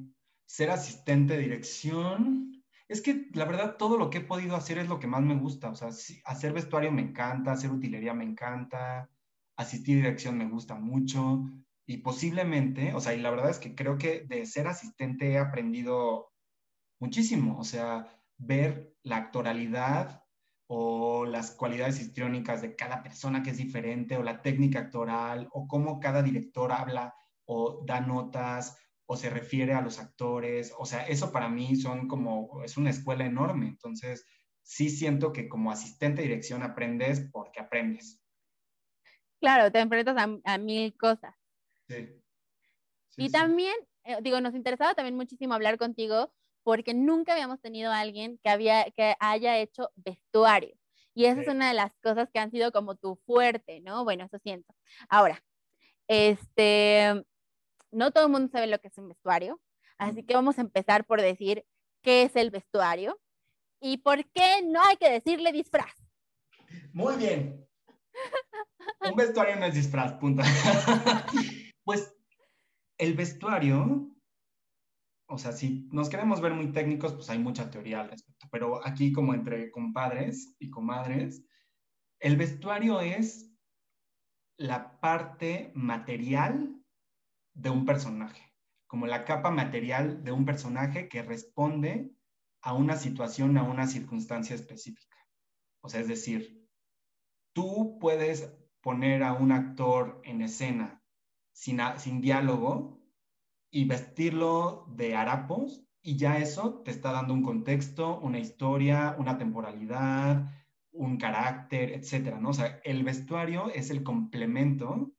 Ser 0.45 0.69
asistente 0.71 1.35
de 1.35 1.43
dirección. 1.43 2.63
Es 2.87 3.01
que 3.01 3.29
la 3.33 3.45
verdad 3.45 3.77
todo 3.77 3.97
lo 3.97 4.09
que 4.09 4.19
he 4.19 4.21
podido 4.21 4.55
hacer 4.55 4.77
es 4.77 4.89
lo 4.89 4.99
que 4.99 5.07
más 5.07 5.21
me 5.21 5.35
gusta. 5.35 5.69
O 5.69 5.75
sea, 5.75 5.89
hacer 6.25 6.53
vestuario 6.53 6.91
me 6.91 7.01
encanta, 7.01 7.53
hacer 7.53 7.71
utilería 7.71 8.13
me 8.13 8.25
encanta, 8.25 9.09
asistir 9.55 9.97
dirección 9.97 10.37
me 10.37 10.49
gusta 10.49 10.75
mucho. 10.75 11.45
Y 11.87 11.97
posiblemente, 11.97 12.93
o 12.93 12.99
sea, 12.99 13.13
y 13.13 13.21
la 13.21 13.29
verdad 13.29 13.51
es 13.51 13.59
que 13.59 13.73
creo 13.73 13.97
que 13.97 14.25
de 14.27 14.45
ser 14.45 14.67
asistente 14.67 15.31
he 15.31 15.37
aprendido 15.37 16.31
muchísimo. 16.99 17.57
O 17.57 17.63
sea, 17.63 18.07
ver 18.37 18.95
la 19.03 19.17
actoralidad 19.17 20.24
o 20.67 21.25
las 21.25 21.51
cualidades 21.51 21.99
histriónicas 21.99 22.61
de 22.61 22.75
cada 22.75 23.03
persona 23.03 23.43
que 23.43 23.51
es 23.51 23.57
diferente, 23.57 24.17
o 24.17 24.23
la 24.23 24.41
técnica 24.41 24.79
actoral, 24.79 25.47
o 25.51 25.67
cómo 25.67 25.99
cada 25.99 26.23
director 26.23 26.71
habla 26.71 27.13
o 27.45 27.83
da 27.85 28.01
notas 28.01 28.77
o 29.07 29.15
se 29.15 29.29
refiere 29.29 29.73
a 29.73 29.81
los 29.81 29.99
actores. 29.99 30.73
O 30.77 30.85
sea, 30.85 31.07
eso 31.07 31.31
para 31.31 31.47
mí 31.49 31.75
son 31.75 32.07
como, 32.07 32.63
es 32.63 32.77
una 32.77 32.89
escuela 32.89 33.25
enorme. 33.25 33.67
Entonces, 33.67 34.25
sí 34.63 34.89
siento 34.89 35.31
que 35.31 35.47
como 35.47 35.71
asistente 35.71 36.21
de 36.21 36.29
dirección 36.29 36.63
aprendes 36.63 37.29
porque 37.31 37.59
aprendes. 37.59 38.19
Claro, 39.39 39.71
te 39.71 39.79
enfrentas 39.79 40.15
a, 40.43 40.57
mil 40.57 40.97
cosas. 40.97 41.35
Sí. 41.87 42.19
y 43.17 43.29
también, 43.29 43.75
eh, 44.05 44.17
digo, 44.23 44.41
nos 44.41 44.55
interesaba 44.55 44.95
también 44.95 45.15
muchísimo 45.15 45.53
hablar 45.53 45.77
contigo 45.77 46.33
porque 46.65 46.95
nunca 46.95 47.33
habíamos 47.33 47.61
tenido 47.61 47.91
a 47.91 47.99
alguien 47.99 48.39
que, 48.43 48.49
había, 48.49 48.89
que 48.89 49.15
haya 49.19 49.59
hecho 49.59 49.91
vestuario. 49.95 50.75
Y 51.13 51.25
esa 51.25 51.41
es 51.41 51.47
una 51.47 51.67
de 51.67 51.75
las 51.75 51.93
cosas 52.01 52.27
que 52.33 52.39
han 52.39 52.49
sido 52.49 52.71
como 52.71 52.95
tu 52.95 53.17
fuerte, 53.27 53.81
¿no? 53.81 54.03
Bueno, 54.03 54.25
eso 54.25 54.39
siento. 54.39 54.73
Ahora, 55.07 55.43
este, 56.07 57.23
no 57.91 58.09
todo 58.09 58.25
el 58.25 58.31
mundo 58.31 58.49
sabe 58.51 58.65
lo 58.65 58.79
que 58.79 58.87
es 58.87 58.97
un 58.97 59.09
vestuario, 59.09 59.61
así 59.99 60.23
que 60.23 60.33
vamos 60.33 60.57
a 60.57 60.61
empezar 60.61 61.05
por 61.05 61.21
decir 61.21 61.63
qué 62.01 62.23
es 62.23 62.35
el 62.35 62.49
vestuario 62.49 63.21
y 63.79 63.97
por 63.97 64.25
qué 64.31 64.63
no 64.65 64.81
hay 64.81 64.97
que 64.97 65.11
decirle 65.11 65.51
disfraz. 65.51 65.93
Muy 66.91 67.15
bien. 67.15 67.63
Un 69.01 69.15
vestuario 69.15 69.55
no 69.57 69.67
es 69.67 69.75
disfraz, 69.75 70.13
punto. 70.13 70.41
pues 71.83 72.11
el 72.97 73.13
vestuario 73.13 74.14
o 75.27 75.37
sea, 75.37 75.51
si 75.51 75.87
nos 75.91 76.09
queremos 76.09 76.41
ver 76.41 76.53
muy 76.53 76.71
técnicos, 76.71 77.13
pues 77.13 77.29
hay 77.29 77.39
mucha 77.39 77.69
teoría 77.71 78.01
al 78.01 78.09
respecto, 78.09 78.47
pero 78.51 78.85
aquí 78.85 79.11
como 79.11 79.33
entre 79.33 79.71
compadres 79.71 80.55
y 80.59 80.69
comadres, 80.69 81.43
el 82.19 82.37
vestuario 82.37 83.01
es 83.01 83.51
la 84.57 84.99
parte 84.99 85.71
material 85.75 86.75
de 87.53 87.69
un 87.69 87.85
personaje, 87.85 88.53
como 88.87 89.07
la 89.07 89.25
capa 89.25 89.49
material 89.49 90.23
de 90.23 90.31
un 90.31 90.45
personaje 90.45 91.09
que 91.09 91.23
responde 91.23 92.11
a 92.61 92.73
una 92.73 92.95
situación, 92.95 93.57
a 93.57 93.63
una 93.63 93.87
circunstancia 93.87 94.55
específica. 94.55 95.17
O 95.81 95.89
sea, 95.89 96.01
es 96.01 96.07
decir, 96.07 96.67
tú 97.53 97.97
puedes 97.99 98.51
poner 98.81 99.23
a 99.23 99.33
un 99.33 99.51
actor 99.51 100.21
en 100.23 100.41
escena 100.41 101.03
sin, 101.51 101.79
sin 101.97 102.21
diálogo 102.21 103.04
y 103.75 103.83
vestirlo 103.83 104.85
de 104.87 105.15
harapos 105.17 105.85
y 106.01 106.15
ya 106.15 106.37
eso 106.37 106.81
te 106.85 106.91
está 106.91 107.11
dando 107.11 107.33
un 107.33 107.43
contexto, 107.43 108.21
una 108.21 108.39
historia, 108.39 109.17
una 109.19 109.37
temporalidad, 109.37 110.49
un 110.91 111.17
carácter, 111.17 111.91
etcétera, 111.91 112.39
¿no? 112.39 112.51
O 112.51 112.53
sea, 112.53 112.79
el 112.85 113.03
vestuario 113.03 113.69
es 113.71 113.89
el 113.89 114.01
complemento 114.01 115.11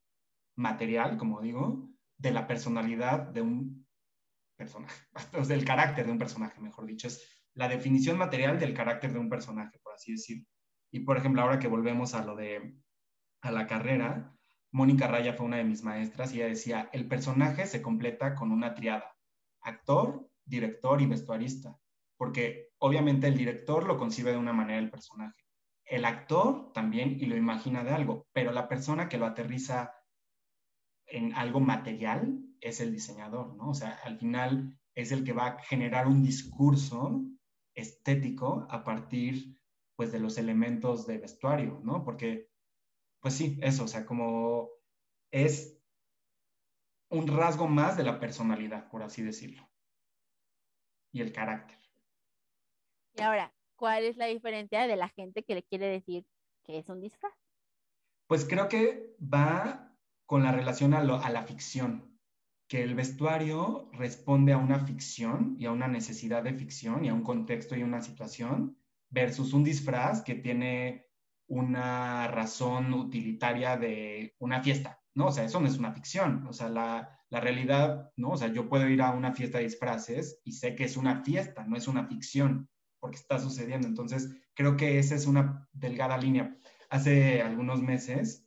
material, 0.56 1.18
como 1.18 1.42
digo, 1.42 1.90
de 2.16 2.30
la 2.30 2.46
personalidad 2.46 3.28
de 3.28 3.42
un 3.42 3.86
personaje, 4.56 5.04
o 5.38 5.44
del 5.44 5.66
carácter 5.66 6.06
de 6.06 6.12
un 6.12 6.18
personaje, 6.18 6.58
mejor 6.58 6.86
dicho, 6.86 7.08
es 7.08 7.44
la 7.52 7.68
definición 7.68 8.16
material 8.16 8.58
del 8.58 8.72
carácter 8.72 9.12
de 9.12 9.18
un 9.18 9.28
personaje, 9.28 9.78
por 9.82 9.92
así 9.92 10.12
decirlo. 10.12 10.46
Y 10.90 11.00
por 11.00 11.18
ejemplo, 11.18 11.42
ahora 11.42 11.58
que 11.58 11.68
volvemos 11.68 12.14
a 12.14 12.24
lo 12.24 12.34
de 12.34 12.74
a 13.42 13.50
la 13.50 13.66
carrera, 13.66 14.34
Mónica 14.72 15.06
Raya 15.06 15.34
fue 15.34 15.46
una 15.46 15.56
de 15.56 15.64
mis 15.64 15.82
maestras 15.82 16.32
y 16.32 16.36
ella 16.38 16.48
decía, 16.48 16.90
el 16.92 17.08
personaje 17.08 17.66
se 17.66 17.82
completa 17.82 18.34
con 18.34 18.52
una 18.52 18.74
triada, 18.74 19.16
actor, 19.60 20.28
director 20.44 21.00
y 21.00 21.06
vestuarista, 21.06 21.78
porque 22.16 22.70
obviamente 22.78 23.26
el 23.26 23.36
director 23.36 23.86
lo 23.86 23.96
concibe 23.96 24.32
de 24.32 24.38
una 24.38 24.52
manera 24.52 24.78
el 24.78 24.90
personaje, 24.90 25.44
el 25.84 26.04
actor 26.04 26.72
también 26.72 27.16
y 27.20 27.26
lo 27.26 27.36
imagina 27.36 27.84
de 27.84 27.90
algo, 27.90 28.26
pero 28.32 28.52
la 28.52 28.68
persona 28.68 29.08
que 29.08 29.18
lo 29.18 29.26
aterriza 29.26 29.92
en 31.06 31.34
algo 31.34 31.60
material 31.60 32.40
es 32.60 32.80
el 32.80 32.92
diseñador, 32.92 33.54
¿no? 33.54 33.70
O 33.70 33.74
sea, 33.74 34.00
al 34.04 34.18
final 34.18 34.78
es 34.94 35.12
el 35.12 35.24
que 35.24 35.32
va 35.32 35.46
a 35.46 35.58
generar 35.62 36.08
un 36.08 36.22
discurso 36.22 37.22
estético 37.74 38.66
a 38.70 38.82
partir, 38.82 39.60
pues, 39.94 40.10
de 40.10 40.18
los 40.18 40.38
elementos 40.38 41.06
de 41.06 41.18
vestuario, 41.18 41.80
¿no? 41.84 42.02
Porque, 42.02 42.48
pues 43.26 43.34
sí, 43.34 43.58
eso, 43.60 43.82
o 43.82 43.88
sea, 43.88 44.06
como 44.06 44.70
es 45.32 45.76
un 47.10 47.26
rasgo 47.26 47.66
más 47.66 47.96
de 47.96 48.04
la 48.04 48.20
personalidad, 48.20 48.88
por 48.88 49.02
así 49.02 49.20
decirlo, 49.20 49.68
y 51.10 51.22
el 51.22 51.32
carácter. 51.32 51.76
Y 53.16 53.22
ahora, 53.22 53.52
¿cuál 53.74 54.04
es 54.04 54.16
la 54.16 54.26
diferencia 54.26 54.86
de 54.86 54.94
la 54.94 55.08
gente 55.08 55.42
que 55.42 55.56
le 55.56 55.64
quiere 55.64 55.88
decir 55.88 56.24
que 56.62 56.78
es 56.78 56.88
un 56.88 57.00
disfraz? 57.00 57.32
Pues 58.28 58.44
creo 58.44 58.68
que 58.68 59.16
va 59.20 59.92
con 60.24 60.44
la 60.44 60.52
relación 60.52 60.94
a, 60.94 61.02
la 61.02 61.42
ficción, 61.42 62.16
que 62.68 62.84
el 62.84 62.94
vestuario 62.94 63.90
responde 63.92 64.52
a 64.52 64.58
una 64.58 64.78
ficción 64.86 65.56
y 65.58 65.66
a 65.66 65.72
una 65.72 65.88
necesidad 65.88 66.44
de 66.44 66.54
ficción 66.54 67.04
y 67.04 67.08
a 67.08 67.14
un 67.14 67.24
contexto 67.24 67.74
y 67.74 67.82
una 67.82 68.02
situación, 68.02 68.78
versus 69.10 69.52
un 69.52 69.64
disfraz 69.64 70.22
que 70.22 70.36
tiene 70.36 71.05
una 71.48 72.28
razón 72.28 72.92
utilitaria 72.92 73.76
de 73.76 74.34
una 74.38 74.62
fiesta, 74.62 75.00
¿no? 75.14 75.26
O 75.26 75.32
sea, 75.32 75.44
eso 75.44 75.60
no 75.60 75.68
es 75.68 75.78
una 75.78 75.92
ficción, 75.92 76.46
o 76.46 76.52
sea, 76.52 76.68
la, 76.68 77.20
la 77.28 77.40
realidad, 77.40 78.10
¿no? 78.16 78.30
O 78.30 78.36
sea, 78.36 78.48
yo 78.48 78.68
puedo 78.68 78.88
ir 78.88 79.02
a 79.02 79.12
una 79.12 79.32
fiesta 79.32 79.58
de 79.58 79.64
disfraces 79.64 80.40
y 80.44 80.52
sé 80.52 80.74
que 80.74 80.84
es 80.84 80.96
una 80.96 81.22
fiesta, 81.22 81.64
no 81.64 81.76
es 81.76 81.88
una 81.88 82.06
ficción, 82.06 82.68
porque 83.00 83.16
está 83.16 83.38
sucediendo. 83.38 83.86
Entonces, 83.86 84.30
creo 84.54 84.76
que 84.76 84.98
esa 84.98 85.14
es 85.14 85.26
una 85.26 85.68
delgada 85.72 86.18
línea. 86.18 86.56
Hace 86.90 87.42
algunos 87.42 87.82
meses 87.82 88.46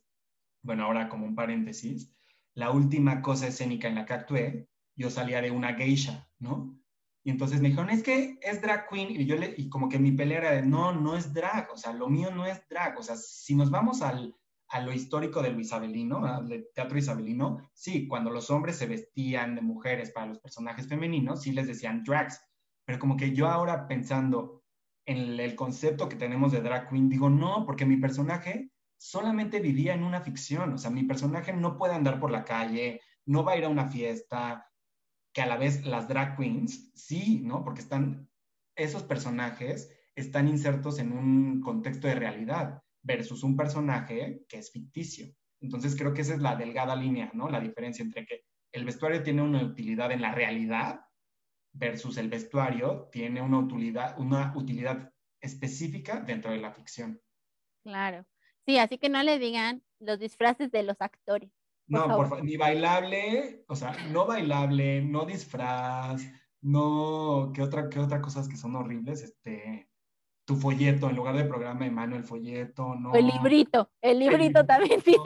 bueno, 0.62 0.84
ahora 0.84 1.08
como 1.08 1.26
un 1.26 1.34
paréntesis, 1.34 2.12
la 2.54 2.70
última 2.70 3.22
cosa 3.22 3.46
escénica 3.46 3.88
en 3.88 3.94
la 3.94 4.04
que 4.06 4.12
actué, 4.12 4.68
yo 4.96 5.10
salía 5.10 5.40
de 5.40 5.50
una 5.50 5.74
geisha, 5.74 6.28
¿no? 6.38 6.79
Y 7.22 7.30
entonces 7.30 7.60
me 7.60 7.68
dijeron, 7.68 7.90
es 7.90 8.02
que 8.02 8.38
es 8.40 8.62
drag 8.62 8.88
queen, 8.88 9.10
y 9.10 9.26
yo 9.26 9.36
le, 9.36 9.54
y 9.56 9.68
como 9.68 9.88
que 9.88 9.98
mi 9.98 10.12
pelea 10.12 10.38
era 10.38 10.50
de, 10.52 10.62
no, 10.62 10.92
no 10.92 11.16
es 11.16 11.34
drag, 11.34 11.70
o 11.72 11.76
sea, 11.76 11.92
lo 11.92 12.08
mío 12.08 12.30
no 12.30 12.46
es 12.46 12.66
drag, 12.68 12.98
o 12.98 13.02
sea, 13.02 13.16
si 13.16 13.54
nos 13.54 13.70
vamos 13.70 14.00
al, 14.00 14.34
a 14.68 14.80
lo 14.80 14.92
histórico 14.92 15.42
del 15.42 15.60
isabelino, 15.60 16.24
al 16.24 16.66
teatro 16.74 16.96
isabelino, 16.96 17.70
sí, 17.74 18.08
cuando 18.08 18.30
los 18.30 18.50
hombres 18.50 18.76
se 18.76 18.86
vestían 18.86 19.54
de 19.54 19.60
mujeres 19.60 20.12
para 20.12 20.26
los 20.26 20.38
personajes 20.38 20.88
femeninos, 20.88 21.42
sí 21.42 21.52
les 21.52 21.66
decían 21.66 22.02
drags, 22.04 22.40
pero 22.86 22.98
como 22.98 23.16
que 23.16 23.32
yo 23.32 23.48
ahora 23.48 23.86
pensando 23.86 24.62
en 25.04 25.40
el 25.40 25.54
concepto 25.56 26.08
que 26.08 26.16
tenemos 26.16 26.52
de 26.52 26.62
drag 26.62 26.88
queen, 26.88 27.08
digo, 27.10 27.28
no, 27.28 27.66
porque 27.66 27.84
mi 27.84 27.96
personaje 27.96 28.70
solamente 28.96 29.60
vivía 29.60 29.94
en 29.94 30.04
una 30.04 30.20
ficción, 30.20 30.74
o 30.74 30.78
sea, 30.78 30.90
mi 30.90 31.02
personaje 31.02 31.52
no 31.52 31.76
puede 31.76 31.94
andar 31.94 32.20
por 32.20 32.30
la 32.30 32.44
calle, 32.44 33.00
no 33.26 33.44
va 33.44 33.52
a 33.52 33.56
ir 33.56 33.64
a 33.64 33.68
una 33.68 33.88
fiesta, 33.88 34.69
que 35.32 35.42
a 35.42 35.46
la 35.46 35.56
vez 35.56 35.84
las 35.84 36.08
drag 36.08 36.36
queens, 36.36 36.90
sí, 36.94 37.40
¿no? 37.44 37.64
Porque 37.64 37.80
están, 37.80 38.28
esos 38.76 39.02
personajes 39.02 39.90
están 40.14 40.48
insertos 40.48 40.98
en 40.98 41.12
un 41.12 41.60
contexto 41.60 42.08
de 42.08 42.16
realidad 42.16 42.82
versus 43.02 43.42
un 43.42 43.56
personaje 43.56 44.44
que 44.48 44.58
es 44.58 44.70
ficticio. 44.72 45.26
Entonces 45.60 45.96
creo 45.96 46.12
que 46.14 46.22
esa 46.22 46.34
es 46.34 46.40
la 46.40 46.56
delgada 46.56 46.96
línea, 46.96 47.30
¿no? 47.34 47.48
La 47.48 47.60
diferencia 47.60 48.02
entre 48.02 48.26
que 48.26 48.44
el 48.72 48.84
vestuario 48.84 49.22
tiene 49.22 49.42
una 49.42 49.62
utilidad 49.62 50.12
en 50.12 50.22
la 50.22 50.32
realidad 50.32 51.00
versus 51.72 52.16
el 52.16 52.28
vestuario 52.28 53.08
tiene 53.12 53.40
una 53.42 53.58
utilidad, 53.58 54.18
una 54.18 54.52
utilidad 54.56 55.12
específica 55.40 56.20
dentro 56.20 56.50
de 56.50 56.58
la 56.58 56.72
ficción. 56.72 57.20
Claro. 57.82 58.26
Sí, 58.66 58.78
así 58.78 58.98
que 58.98 59.08
no 59.08 59.22
le 59.22 59.38
digan 59.38 59.82
los 60.00 60.18
disfraces 60.18 60.70
de 60.70 60.82
los 60.82 61.00
actores. 61.00 61.50
No, 61.90 62.16
por 62.16 62.28
favor, 62.28 62.44
ni 62.44 62.56
bailable, 62.56 63.64
o 63.68 63.74
sea, 63.74 63.92
no 64.10 64.26
bailable, 64.26 65.02
no 65.02 65.26
disfraz, 65.26 66.22
no, 66.62 67.50
¿qué 67.54 67.62
otra, 67.62 67.88
qué 67.88 67.98
otra 67.98 68.20
cosas 68.20 68.48
que 68.48 68.56
son 68.56 68.76
horribles? 68.76 69.22
Este, 69.22 69.90
tu 70.44 70.56
folleto, 70.56 71.08
en 71.08 71.16
lugar 71.16 71.36
de 71.36 71.44
programa 71.44 71.84
de 71.84 71.90
mano, 71.90 72.16
el 72.16 72.24
folleto, 72.24 72.94
no. 72.94 73.12
El 73.14 73.26
librito, 73.26 73.90
el 74.00 74.18
librito 74.20 74.64
también 74.66 75.00
tiene 75.02 75.18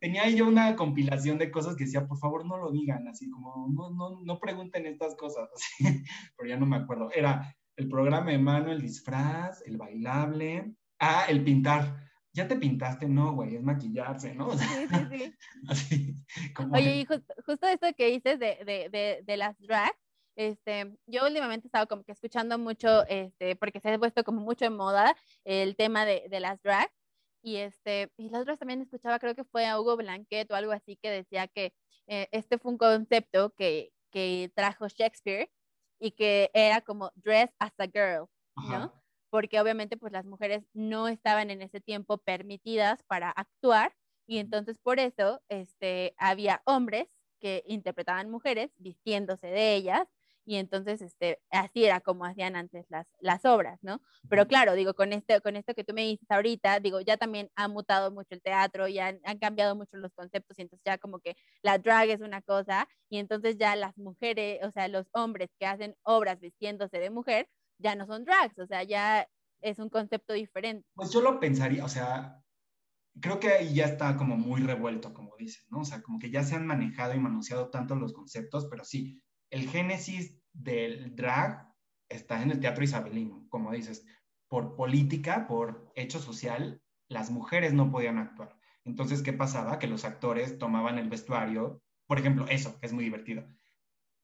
Tenía 0.00 0.28
yo 0.30 0.46
una 0.46 0.74
compilación 0.74 1.38
de 1.38 1.50
cosas 1.50 1.76
que 1.76 1.84
decía, 1.84 2.06
por 2.06 2.18
favor, 2.18 2.44
no 2.44 2.56
lo 2.56 2.70
digan, 2.72 3.06
así 3.08 3.30
como, 3.30 3.68
no, 3.72 3.90
no, 3.90 4.20
no 4.22 4.38
pregunten 4.40 4.86
estas 4.86 5.14
cosas, 5.16 5.48
pero 6.36 6.48
ya 6.48 6.56
no 6.56 6.66
me 6.66 6.76
acuerdo. 6.76 7.08
Era 7.14 7.56
el 7.76 7.88
programa 7.88 8.32
de 8.32 8.38
mano, 8.38 8.72
el 8.72 8.80
disfraz, 8.80 9.62
el 9.66 9.76
bailable, 9.76 10.74
ah, 10.98 11.26
el 11.28 11.44
pintar 11.44 12.05
ya 12.36 12.46
te 12.46 12.56
pintaste, 12.56 13.08
no, 13.08 13.32
güey, 13.32 13.56
es 13.56 13.62
maquillarse, 13.62 14.34
¿no? 14.34 14.50
sí, 14.58 14.86
sí, 14.88 15.06
sí. 15.10 15.34
Así, 15.68 16.16
Oye, 16.72 17.00
y 17.00 17.04
justo 17.06 17.66
esto 17.66 17.86
que 17.96 18.10
dices 18.10 18.38
de, 18.38 18.58
de, 18.64 18.88
de, 18.90 19.22
de, 19.24 19.36
las 19.38 19.58
drag, 19.58 19.90
este, 20.36 20.94
yo 21.06 21.24
últimamente 21.24 21.66
he 21.66 21.68
estado 21.68 21.88
como 21.88 22.04
que 22.04 22.12
escuchando 22.12 22.58
mucho, 22.58 23.06
este, 23.06 23.56
porque 23.56 23.80
se 23.80 23.90
ha 23.90 23.98
puesto 23.98 24.22
como 24.22 24.42
mucho 24.42 24.66
en 24.66 24.76
moda 24.76 25.16
el 25.44 25.76
tema 25.76 26.04
de, 26.04 26.26
de 26.28 26.40
las 26.40 26.62
drag, 26.62 26.90
y 27.42 27.56
este, 27.56 28.12
y 28.18 28.28
las 28.28 28.42
otras 28.42 28.58
también 28.58 28.82
escuchaba, 28.82 29.18
creo 29.18 29.34
que 29.34 29.44
fue 29.44 29.66
a 29.66 29.80
Hugo 29.80 29.96
Blanquet 29.96 30.50
o 30.50 30.54
algo 30.54 30.72
así, 30.72 30.96
que 30.96 31.10
decía 31.10 31.48
que 31.48 31.72
eh, 32.06 32.28
este 32.32 32.58
fue 32.58 32.72
un 32.72 32.78
concepto 32.78 33.54
que, 33.54 33.92
que 34.10 34.52
trajo 34.54 34.88
Shakespeare 34.88 35.50
y 35.98 36.10
que 36.10 36.50
era 36.52 36.82
como 36.82 37.12
dress 37.14 37.50
as 37.58 37.72
a 37.78 37.86
girl, 37.86 38.28
¿no? 38.56 38.92
Porque 39.30 39.60
obviamente 39.60 39.96
pues 39.96 40.12
las 40.12 40.24
mujeres 40.24 40.64
no 40.72 41.08
estaban 41.08 41.50
en 41.50 41.62
ese 41.62 41.80
tiempo 41.80 42.18
permitidas 42.18 43.02
para 43.04 43.30
actuar 43.30 43.94
y 44.26 44.38
entonces 44.38 44.76
por 44.82 44.98
eso 44.98 45.40
este, 45.48 46.14
había 46.18 46.62
hombres 46.64 47.06
que 47.40 47.62
interpretaban 47.66 48.30
mujeres 48.30 48.70
vistiéndose 48.78 49.46
de 49.48 49.74
ellas 49.74 50.06
y 50.46 50.56
entonces 50.56 51.02
este, 51.02 51.40
así 51.50 51.84
era 51.84 52.00
como 52.00 52.24
hacían 52.24 52.54
antes 52.54 52.86
las, 52.88 53.06
las 53.18 53.44
obras, 53.44 53.80
¿no? 53.82 54.00
Pero 54.30 54.46
claro, 54.46 54.74
digo, 54.74 54.94
con, 54.94 55.12
este, 55.12 55.40
con 55.40 55.56
esto 55.56 55.74
que 55.74 55.82
tú 55.82 55.92
me 55.92 56.02
dices 56.02 56.30
ahorita, 56.30 56.78
digo, 56.78 57.00
ya 57.00 57.16
también 57.16 57.50
ha 57.56 57.66
mutado 57.66 58.12
mucho 58.12 58.28
el 58.30 58.42
teatro, 58.42 58.86
ya 58.86 59.08
han, 59.08 59.20
han, 59.24 59.38
cambiado 59.38 59.74
mucho 59.74 59.96
los 59.96 60.12
conceptos 60.14 60.56
y 60.58 60.62
entonces 60.62 60.84
ya 60.86 60.98
como 60.98 61.18
que 61.18 61.36
la 61.62 61.78
drag 61.78 62.10
es 62.10 62.20
una 62.20 62.42
cosa 62.42 62.88
y 63.10 63.18
entonces 63.18 63.56
ya 63.58 63.74
las 63.74 63.98
mujeres, 63.98 64.60
o 64.62 64.70
sea, 64.70 64.86
los 64.86 65.06
hombres 65.12 65.50
que 65.58 65.66
hacen 65.66 65.96
obras 66.02 66.38
vistiéndose 66.38 66.98
de 67.00 67.10
mujer, 67.10 67.48
ya 67.78 67.94
no 67.94 68.06
son 68.06 68.24
drags, 68.24 68.58
o 68.58 68.66
sea, 68.66 68.82
ya 68.82 69.28
es 69.60 69.78
un 69.78 69.88
concepto 69.88 70.32
diferente. 70.32 70.86
Pues 70.94 71.12
yo 71.12 71.20
lo 71.20 71.40
pensaría, 71.40 71.84
o 71.84 71.88
sea, 71.88 72.42
creo 73.20 73.40
que 73.40 73.48
ahí 73.48 73.74
ya 73.74 73.86
está 73.86 74.16
como 74.16 74.36
muy 74.36 74.62
revuelto, 74.62 75.14
como 75.14 75.36
dices, 75.36 75.66
¿no? 75.70 75.80
O 75.80 75.84
sea, 75.84 76.02
como 76.02 76.18
que 76.18 76.30
ya 76.30 76.42
se 76.42 76.54
han 76.54 76.66
manejado 76.66 77.14
y 77.14 77.18
manoseado 77.18 77.70
tanto 77.70 77.94
los 77.96 78.12
conceptos, 78.12 78.66
pero 78.70 78.84
sí, 78.84 79.22
el 79.50 79.68
génesis 79.68 80.38
del 80.52 81.14
drag 81.14 81.66
está 82.08 82.42
en 82.42 82.50
el 82.50 82.60
teatro 82.60 82.84
isabelino, 82.84 83.46
como 83.48 83.72
dices, 83.72 84.04
por 84.48 84.76
política, 84.76 85.46
por 85.46 85.92
hecho 85.96 86.18
social, 86.20 86.82
las 87.08 87.30
mujeres 87.30 87.72
no 87.72 87.90
podían 87.90 88.18
actuar. 88.18 88.56
Entonces, 88.84 89.22
¿qué 89.22 89.32
pasaba? 89.32 89.78
Que 89.78 89.88
los 89.88 90.04
actores 90.04 90.58
tomaban 90.58 90.98
el 90.98 91.08
vestuario, 91.08 91.82
por 92.06 92.18
ejemplo, 92.18 92.46
eso, 92.48 92.78
que 92.78 92.86
es 92.86 92.92
muy 92.92 93.04
divertido. 93.04 93.44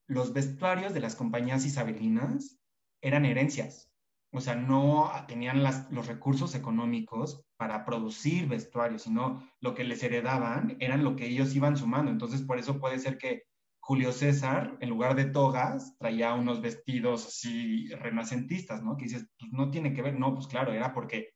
Los 0.07 0.33
vestuarios 0.33 0.93
de 0.93 1.01
las 1.01 1.15
compañías 1.15 1.65
isabelinas 1.65 2.62
eran 3.03 3.25
herencias. 3.25 3.91
O 4.31 4.41
sea, 4.41 4.55
no 4.55 5.11
tenían 5.27 5.61
los 5.61 6.07
recursos 6.07 6.55
económicos 6.55 7.45
para 7.55 7.85
producir 7.85 8.47
vestuarios, 8.47 9.03
sino 9.03 9.47
lo 9.59 9.75
que 9.75 9.83
les 9.83 10.01
heredaban 10.01 10.75
eran 10.79 11.03
lo 11.03 11.15
que 11.15 11.27
ellos 11.27 11.55
iban 11.55 11.77
sumando. 11.77 12.09
Entonces, 12.09 12.41
por 12.41 12.57
eso 12.57 12.79
puede 12.79 12.97
ser 12.97 13.19
que 13.19 13.43
Julio 13.79 14.11
César, 14.11 14.77
en 14.79 14.89
lugar 14.89 15.15
de 15.15 15.25
togas, 15.25 15.95
traía 15.99 16.33
unos 16.33 16.61
vestidos 16.61 17.27
así 17.27 17.89
renacentistas, 17.89 18.81
¿no? 18.81 18.97
Que 18.97 19.03
dices, 19.03 19.27
pues 19.37 19.51
no 19.51 19.69
tiene 19.69 19.93
que 19.93 20.01
ver, 20.01 20.17
no, 20.17 20.33
pues 20.33 20.47
claro, 20.47 20.73
era 20.73 20.93
porque 20.93 21.29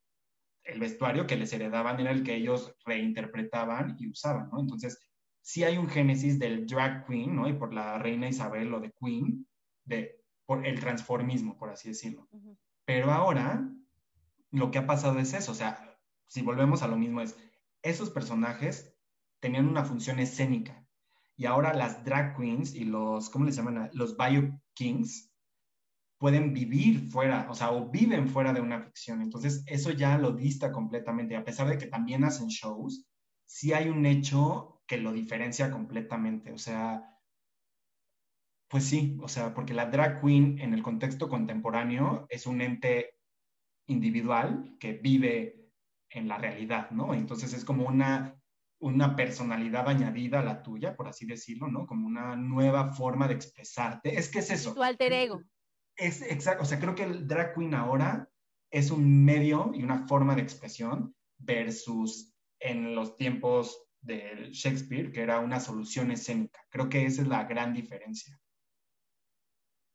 el 0.64 0.80
vestuario 0.80 1.28
que 1.28 1.36
les 1.36 1.54
heredaban 1.54 2.00
era 2.00 2.12
el 2.12 2.24
que 2.24 2.36
ellos 2.36 2.74
reinterpretaban 2.84 3.96
y 4.00 4.10
usaban, 4.10 4.50
¿no? 4.50 4.60
Entonces, 4.60 4.98
sí 5.42 5.64
hay 5.64 5.78
un 5.78 5.88
génesis 5.88 6.40
del 6.40 6.66
drag 6.66 7.06
queen, 7.06 7.36
¿no? 7.36 7.48
Y 7.48 7.54
por 7.54 7.74
la 7.74 8.00
reina 8.00 8.28
Isabel 8.28 8.74
o 8.74 8.80
de 8.80 8.92
Queen, 9.00 9.48
de 9.86 10.17
por 10.48 10.66
el 10.66 10.80
transformismo, 10.80 11.58
por 11.58 11.70
así 11.70 11.90
decirlo. 11.90 12.28
Pero 12.86 13.12
ahora 13.12 13.70
lo 14.50 14.72
que 14.72 14.80
ha 14.80 14.88
pasado 14.88 15.20
es 15.20 15.34
eso, 15.34 15.52
o 15.52 15.56
sea, 15.56 16.00
si 16.26 16.42
volvemos 16.42 16.82
a 16.82 16.88
lo 16.88 16.98
mismo 16.98 17.22
es, 17.22 17.38
esos 17.84 18.10
personajes 18.10 18.96
tenían 19.40 19.68
una 19.68 19.86
función 19.86 20.20
escénica 20.20 20.88
y 21.36 21.46
ahora 21.46 21.74
las 21.74 22.04
drag 22.04 22.36
queens 22.36 22.74
y 22.74 22.86
los, 22.86 23.30
¿cómo 23.30 23.46
les 23.46 23.56
llaman? 23.56 23.92
Los 23.94 24.18
bio 24.18 24.60
kings 24.74 25.32
pueden 26.18 26.54
vivir 26.54 27.08
fuera, 27.10 27.48
o 27.50 27.54
sea, 27.54 27.72
o 27.72 27.90
viven 27.90 28.28
fuera 28.28 28.54
de 28.54 28.62
una 28.62 28.82
ficción. 28.82 29.22
Entonces, 29.22 29.64
eso 29.68 29.92
ya 29.92 30.18
lo 30.18 30.32
dista 30.32 30.72
completamente. 30.72 31.36
A 31.36 31.44
pesar 31.44 31.68
de 31.68 31.78
que 31.78 31.86
también 31.86 32.24
hacen 32.24 32.48
shows, 32.48 33.06
sí 33.46 33.74
hay 33.74 33.90
un 33.90 34.06
hecho 34.06 34.82
que 34.88 34.98
lo 34.98 35.12
diferencia 35.12 35.70
completamente. 35.70 36.52
O 36.52 36.58
sea, 36.58 37.17
pues 38.68 38.86
sí, 38.86 39.18
o 39.22 39.28
sea, 39.28 39.54
porque 39.54 39.74
la 39.74 39.86
drag 39.86 40.22
queen 40.22 40.60
en 40.60 40.74
el 40.74 40.84
contexto 40.84 41.30
contemporáneo 41.30 42.26
es 42.30 42.46
un 42.46 42.62
ente 42.62 43.16
individual 43.88 44.76
que 44.80 44.94
vive 44.94 45.70
en 46.10 46.28
la 46.28 46.38
realidad, 46.38 46.92
¿no? 46.92 47.14
Entonces 47.14 47.54
es 47.54 47.64
como 47.64 47.88
una, 47.88 48.36
una 48.80 49.16
personalidad 49.16 49.88
añadida 49.88 50.40
a 50.40 50.44
la 50.44 50.64
tuya, 50.64 50.96
por 50.96 51.08
así 51.08 51.26
decirlo, 51.26 51.68
¿no? 51.68 51.86
Como 51.86 52.08
una 52.08 52.36
nueva 52.36 52.94
forma 52.94 53.28
de 53.28 53.36
expresarte. 53.36 54.18
Es 54.18 54.30
que 54.30 54.40
es 54.40 54.52
eso. 54.52 54.74
Tu 54.74 54.84
alter 54.84 55.14
ego. 55.14 55.42
Es 55.96 56.22
exacto, 56.22 56.64
o 56.64 56.66
sea, 56.66 56.80
creo 56.80 56.94
que 56.94 57.04
el 57.04 57.28
drag 57.28 57.56
queen 57.56 57.74
ahora 57.74 58.30
es 58.70 58.92
un 58.92 59.24
medio 59.24 59.72
y 59.74 59.84
una 59.84 60.06
forma 60.08 60.36
de 60.36 60.42
expresión 60.42 61.16
versus 61.38 62.36
en 62.60 62.96
los 62.96 63.16
tiempos 63.16 63.88
de 64.02 64.50
Shakespeare, 64.52 65.12
que 65.12 65.22
era 65.22 65.40
una 65.40 65.60
solución 65.60 66.12
escénica. 66.12 66.60
Creo 66.70 66.90
que 66.90 67.06
esa 67.06 67.22
es 67.22 67.28
la 67.28 67.46
gran 67.46 67.74
diferencia. 67.74 68.40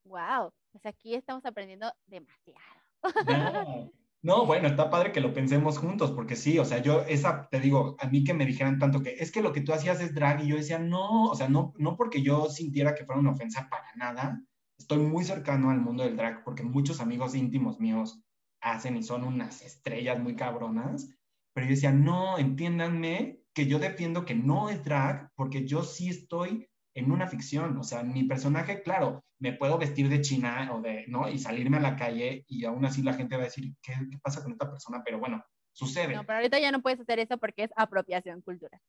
Wow, 0.05 0.53
pues 0.71 0.85
aquí 0.87 1.15
estamos 1.15 1.45
aprendiendo 1.45 1.93
demasiado. 2.07 2.59
No, 4.25 4.47
bueno, 4.47 4.69
está 4.69 4.89
padre 4.89 5.11
que 5.11 5.21
lo 5.21 5.35
pensemos 5.35 5.79
juntos, 5.79 6.13
porque 6.13 6.37
sí, 6.37 6.57
o 6.61 6.65
sea, 6.65 6.81
yo, 6.81 7.01
esa, 7.09 7.49
te 7.49 7.59
digo, 7.59 7.97
a 7.99 8.07
mí 8.07 8.23
que 8.23 8.33
me 8.33 8.47
dijeran 8.47 8.79
tanto 8.79 9.03
que 9.03 9.17
es 9.19 9.33
que 9.33 9.43
lo 9.43 9.53
que 9.53 9.63
tú 9.63 9.73
hacías 9.73 10.01
es 10.01 10.15
drag, 10.15 10.45
y 10.45 10.47
yo 10.47 10.55
decía, 10.55 10.79
no, 10.79 11.25
o 11.25 11.35
sea, 11.35 11.49
no, 11.49 11.75
no 11.77 11.97
porque 11.97 12.23
yo 12.23 12.49
sintiera 12.49 12.95
que 12.95 13.05
fuera 13.05 13.21
una 13.21 13.33
ofensa 13.33 13.69
para 13.69 13.89
nada, 13.97 14.41
estoy 14.79 14.99
muy 14.99 15.25
cercano 15.25 15.71
al 15.71 15.81
mundo 15.81 16.05
del 16.05 16.17
drag, 16.17 16.45
porque 16.45 16.63
muchos 16.63 17.01
amigos 17.01 17.35
íntimos 17.35 17.81
míos 17.81 18.23
hacen 18.61 18.97
y 18.97 19.03
son 19.03 19.25
unas 19.25 19.61
estrellas 19.61 20.21
muy 20.21 20.37
cabronas, 20.37 21.13
pero 21.53 21.67
yo 21.67 21.71
decía, 21.71 21.91
no, 21.91 22.39
entiéndanme 22.39 23.43
que 23.53 23.67
yo 23.67 23.81
defiendo 23.81 24.25
que 24.25 24.37
no 24.37 24.69
es 24.69 24.85
drag, 24.85 25.33
porque 25.35 25.67
yo 25.67 25.83
sí 25.83 26.09
estoy 26.09 26.69
en 26.95 27.11
una 27.11 27.27
ficción, 27.27 27.77
o 27.79 27.83
sea, 27.83 28.03
mi 28.03 28.25
personaje, 28.25 28.83
claro, 28.83 29.25
me 29.39 29.53
puedo 29.53 29.79
vestir 29.79 30.09
de 30.09 30.21
china 30.21 30.71
o 30.75 30.81
de, 30.81 31.07
¿no? 31.09 31.29
Y 31.29 31.39
salirme 31.39 31.79
a 31.79 31.81
la 31.81 31.97
calle 31.97 32.45
y 32.49 32.65
aún 32.65 32.85
así 32.85 33.03
la 33.03 33.15
gente 33.15 33.37
va 33.37 33.43
a 33.43 33.47
decir, 33.47 33.75
¿qué, 33.83 33.95
qué 34.11 34.19
pasa 34.23 34.43
con 34.43 34.53
esta 34.53 34.71
persona? 34.71 35.03
Pero 35.05 35.19
bueno, 35.19 35.45
sucede. 35.73 36.15
No, 36.15 36.25
pero 36.25 36.39
ahorita 36.39 36.59
ya 36.59 36.71
no 36.71 36.83
puedes 36.83 37.01
hacer 37.01 37.19
eso 37.19 37.39
porque 37.39 37.65
es 37.65 37.71
apropiación 37.77 38.43
cultural. 38.43 38.81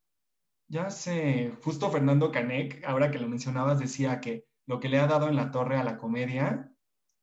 Ya 0.68 0.90
sé, 0.90 1.54
justo 1.64 1.90
Fernando 1.90 2.32
Canek, 2.32 2.84
ahora 2.86 3.12
que 3.12 3.20
lo 3.20 3.28
mencionabas, 3.28 3.80
decía 3.80 4.20
que 4.22 4.46
lo 4.66 4.80
que 4.80 4.90
le 4.90 5.00
ha 5.00 5.08
dado 5.08 5.28
en 5.28 5.36
la 5.36 5.52
torre 5.52 5.78
a 5.78 5.84
la 5.84 5.98
comedia 5.98 6.72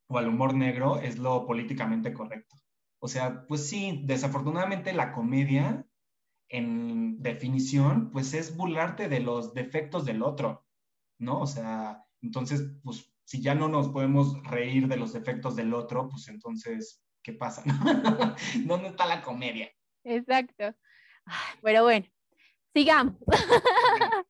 o 0.08 0.18
al 0.18 0.28
humor 0.28 0.54
negro 0.54 1.00
es 1.00 1.18
lo 1.18 1.46
políticamente 1.46 2.12
correcto. 2.12 2.56
O 3.00 3.08
sea, 3.08 3.46
pues 3.46 3.68
sí, 3.68 4.02
desafortunadamente 4.04 4.92
la 4.92 5.12
comedia, 5.12 5.86
en 6.48 7.22
definición, 7.22 8.10
pues 8.10 8.34
es 8.34 8.56
burlarte 8.56 9.08
de 9.08 9.20
los 9.20 9.54
defectos 9.54 10.04
del 10.04 10.22
otro. 10.22 10.66
¿No? 11.20 11.40
O 11.40 11.46
sea, 11.46 12.04
entonces, 12.22 12.62
pues 12.82 13.10
si 13.24 13.40
ya 13.40 13.54
no 13.54 13.68
nos 13.68 13.90
podemos 13.90 14.42
reír 14.42 14.88
de 14.88 14.96
los 14.96 15.12
defectos 15.12 15.54
del 15.54 15.72
otro, 15.72 16.08
pues 16.08 16.26
entonces, 16.28 17.04
¿qué 17.22 17.32
pasa? 17.32 17.62
¿Dónde 18.66 18.88
está 18.88 19.06
la 19.06 19.22
comedia? 19.22 19.70
Exacto. 20.02 20.74
Pero 21.62 21.84
bueno, 21.84 22.06
sigamos. 22.74 23.14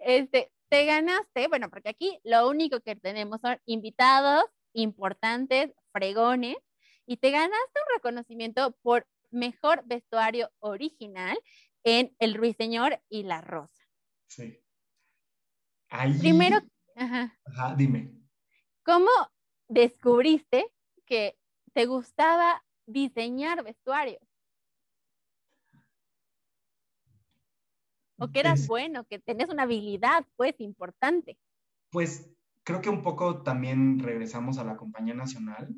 este, 0.00 0.50
te 0.68 0.84
ganaste, 0.84 1.48
bueno, 1.48 1.70
porque 1.70 1.90
aquí 1.90 2.18
lo 2.24 2.48
único 2.48 2.80
que 2.80 2.96
tenemos 2.96 3.40
son 3.40 3.58
invitados 3.66 4.44
importantes, 4.72 5.72
fregones, 5.92 6.56
y 7.06 7.16
te 7.18 7.30
ganaste 7.30 7.54
un 7.56 7.94
reconocimiento 7.96 8.76
por 8.82 9.06
mejor 9.30 9.82
vestuario 9.86 10.50
original 10.58 11.38
en 11.84 12.14
El 12.18 12.34
Ruiseñor 12.34 13.00
y 13.08 13.22
la 13.22 13.40
Rosa. 13.40 13.86
Sí. 14.26 14.60
Primero, 16.18 16.58
ajá. 16.94 17.74
dime. 17.76 18.12
¿Cómo 18.84 19.10
descubriste 19.68 20.70
que 21.06 21.36
te 21.72 21.86
gustaba 21.86 22.64
diseñar 22.86 23.62
vestuarios? 23.64 24.22
O 28.20 28.30
que 28.32 28.40
eras 28.40 28.66
bueno, 28.66 29.04
que 29.04 29.20
tenías 29.20 29.48
una 29.48 29.62
habilidad, 29.62 30.26
pues, 30.36 30.54
importante. 30.58 31.38
Pues 31.90 32.28
creo 32.64 32.80
que 32.80 32.90
un 32.90 33.02
poco 33.02 33.42
también 33.42 34.00
regresamos 34.00 34.58
a 34.58 34.64
la 34.64 34.76
compañía 34.76 35.14
nacional, 35.14 35.72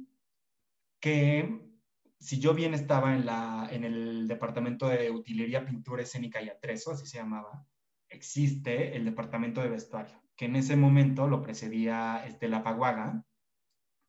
que 1.01 1.71
si 2.19 2.41
yo 2.41 2.55
bien 2.55 2.75
estaba 2.75 3.15
en, 3.15 3.27
la, 3.27 3.69
en 3.71 3.85
el 3.85 4.27
departamento 4.27 4.89
de 4.89 5.11
utilería, 5.11 5.65
pintura 5.65 6.03
escénica 6.03 6.43
y 6.43 6.49
atrezo, 6.49 6.93
así 6.93 7.07
se 7.07 7.19
llamaba, 7.19 7.67
existe 8.11 8.97
el 8.97 9.05
departamento 9.05 9.63
de 9.63 9.71
vestuario, 9.71 10.21
que 10.37 10.47
en 10.47 10.57
ese 10.57 10.77
momento 10.77 11.27
lo 11.29 11.43
precedía 11.43 12.25
Estela 12.27 12.63
Paguaga, 12.63 13.25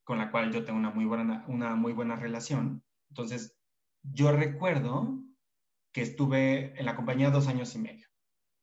con 0.03 0.17
la 0.17 0.31
cual 0.31 0.51
yo 0.51 0.65
tengo 0.65 0.79
una 0.79 0.89
muy 0.89 1.05
buena, 1.05 1.45
una 1.47 1.75
muy 1.75 1.93
buena 1.93 2.15
relación. 2.15 2.83
Entonces, 3.09 3.55
yo 4.03 4.31
recuerdo 4.31 5.21
que 5.93 6.01
estuve 6.01 6.77
en 6.79 6.85
la 6.85 6.95
compañía 6.95 7.29
dos 7.29 7.47
años 7.47 7.75
y 7.75 7.79
medio. 7.79 8.07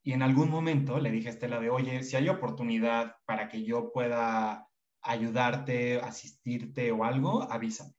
Y 0.03 0.13
en 0.13 0.21
algún 0.21 0.49
momento 0.49 0.99
le 0.99 1.11
dije 1.11 1.29
a 1.29 1.31
Estela 1.31 1.59
de, 1.59 1.69
oye, 1.69 2.03
si 2.03 2.15
hay 2.15 2.29
oportunidad 2.29 3.15
para 3.25 3.47
que 3.47 3.63
yo 3.63 3.91
pueda 3.91 4.67
ayudarte, 5.01 5.99
asistirte 5.99 6.91
o 6.91 7.03
algo, 7.03 7.43
avísame. 7.43 7.93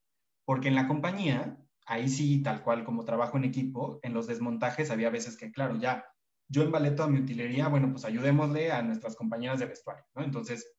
Porque 0.44 0.68
en 0.68 0.74
la 0.74 0.88
compañía, 0.88 1.58
ahí 1.86 2.08
sí, 2.08 2.42
tal 2.42 2.62
cual 2.62 2.84
como 2.84 3.04
trabajo 3.04 3.36
en 3.36 3.44
equipo, 3.44 4.00
en 4.02 4.14
los 4.14 4.26
desmontajes 4.26 4.90
había 4.90 5.10
veces 5.10 5.36
que, 5.36 5.52
claro, 5.52 5.76
ya 5.76 6.04
yo 6.50 6.62
embalé 6.62 6.90
toda 6.90 7.08
mi 7.08 7.20
utilería, 7.20 7.68
bueno, 7.68 7.90
pues 7.92 8.04
ayudémosle 8.04 8.72
a 8.72 8.82
nuestras 8.82 9.14
compañeras 9.14 9.60
de 9.60 9.66
vestuario, 9.66 10.04
¿no? 10.16 10.24
Entonces, 10.24 10.76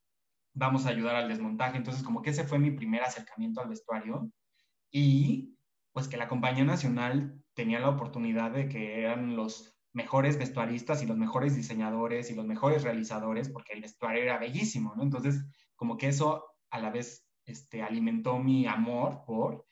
vamos 0.53 0.85
a 0.85 0.89
ayudar 0.89 1.15
al 1.15 1.29
desmontaje. 1.29 1.77
Entonces, 1.77 2.03
como 2.03 2.21
que 2.21 2.31
ese 2.31 2.43
fue 2.43 2.59
mi 2.59 2.71
primer 2.71 3.01
acercamiento 3.03 3.61
al 3.61 3.69
vestuario 3.69 4.29
y 4.91 5.57
pues 5.93 6.09
que 6.09 6.17
la 6.17 6.27
compañía 6.27 6.65
nacional 6.65 7.41
tenía 7.53 7.79
la 7.79 7.89
oportunidad 7.89 8.51
de 8.51 8.67
que 8.67 8.99
eran 8.99 9.37
los 9.37 9.77
mejores 9.93 10.37
vestuaristas 10.37 11.01
y 11.03 11.05
los 11.05 11.17
mejores 11.17 11.55
diseñadores 11.55 12.29
y 12.29 12.35
los 12.35 12.45
mejores 12.45 12.83
realizadores, 12.83 13.49
porque 13.49 13.73
el 13.73 13.81
vestuario 13.81 14.23
era 14.23 14.37
bellísimo, 14.37 14.93
¿no? 14.95 15.03
Entonces, 15.03 15.45
como 15.77 15.97
que 15.97 16.09
eso 16.09 16.45
a 16.69 16.79
la 16.79 16.89
vez 16.89 17.25
este, 17.45 17.81
alimentó 17.81 18.39
mi 18.39 18.67
amor 18.67 19.23
por, 19.25 19.65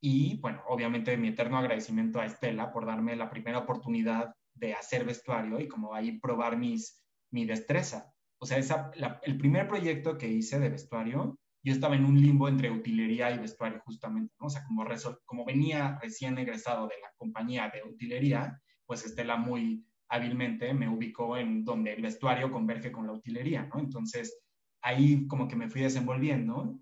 y 0.00 0.38
bueno, 0.40 0.62
obviamente 0.68 1.16
mi 1.16 1.28
eterno 1.28 1.58
agradecimiento 1.58 2.20
a 2.20 2.26
Estela 2.26 2.72
por 2.72 2.86
darme 2.86 3.16
la 3.16 3.30
primera 3.30 3.58
oportunidad 3.58 4.34
de 4.54 4.74
hacer 4.74 5.04
vestuario 5.04 5.60
y 5.60 5.68
como 5.68 5.94
ahí 5.94 6.18
probar 6.18 6.56
mis, 6.56 7.02
mi 7.30 7.44
destreza. 7.44 8.12
O 8.38 8.46
sea, 8.46 8.58
esa, 8.58 8.90
el 9.22 9.38
primer 9.38 9.68
proyecto 9.68 10.18
que 10.18 10.28
hice 10.28 10.58
de 10.58 10.68
vestuario, 10.68 11.38
yo 11.64 11.72
estaba 11.72 11.96
en 11.96 12.04
un 12.04 12.20
limbo 12.20 12.48
entre 12.48 12.70
utilería 12.70 13.30
y 13.30 13.38
vestuario 13.38 13.80
justamente, 13.84 14.34
¿no? 14.38 14.46
O 14.46 14.50
sea, 14.50 14.62
como, 14.64 14.84
como 15.24 15.44
venía 15.44 15.98
recién 16.00 16.38
egresado 16.38 16.86
de 16.86 17.00
la 17.00 17.10
compañía 17.16 17.70
de 17.72 17.82
utilería, 17.88 18.60
pues 18.86 19.04
Estela 19.06 19.36
muy 19.36 19.84
hábilmente 20.08 20.72
me 20.74 20.88
ubicó 20.88 21.36
en 21.36 21.64
donde 21.64 21.92
el 21.92 22.02
vestuario 22.02 22.50
converge 22.50 22.92
con 22.92 23.06
la 23.06 23.12
utilería, 23.12 23.68
¿no? 23.72 23.80
Entonces, 23.80 24.42
ahí 24.82 25.26
como 25.26 25.48
que 25.48 25.56
me 25.56 25.68
fui 25.68 25.80
desenvolviendo 25.80 26.78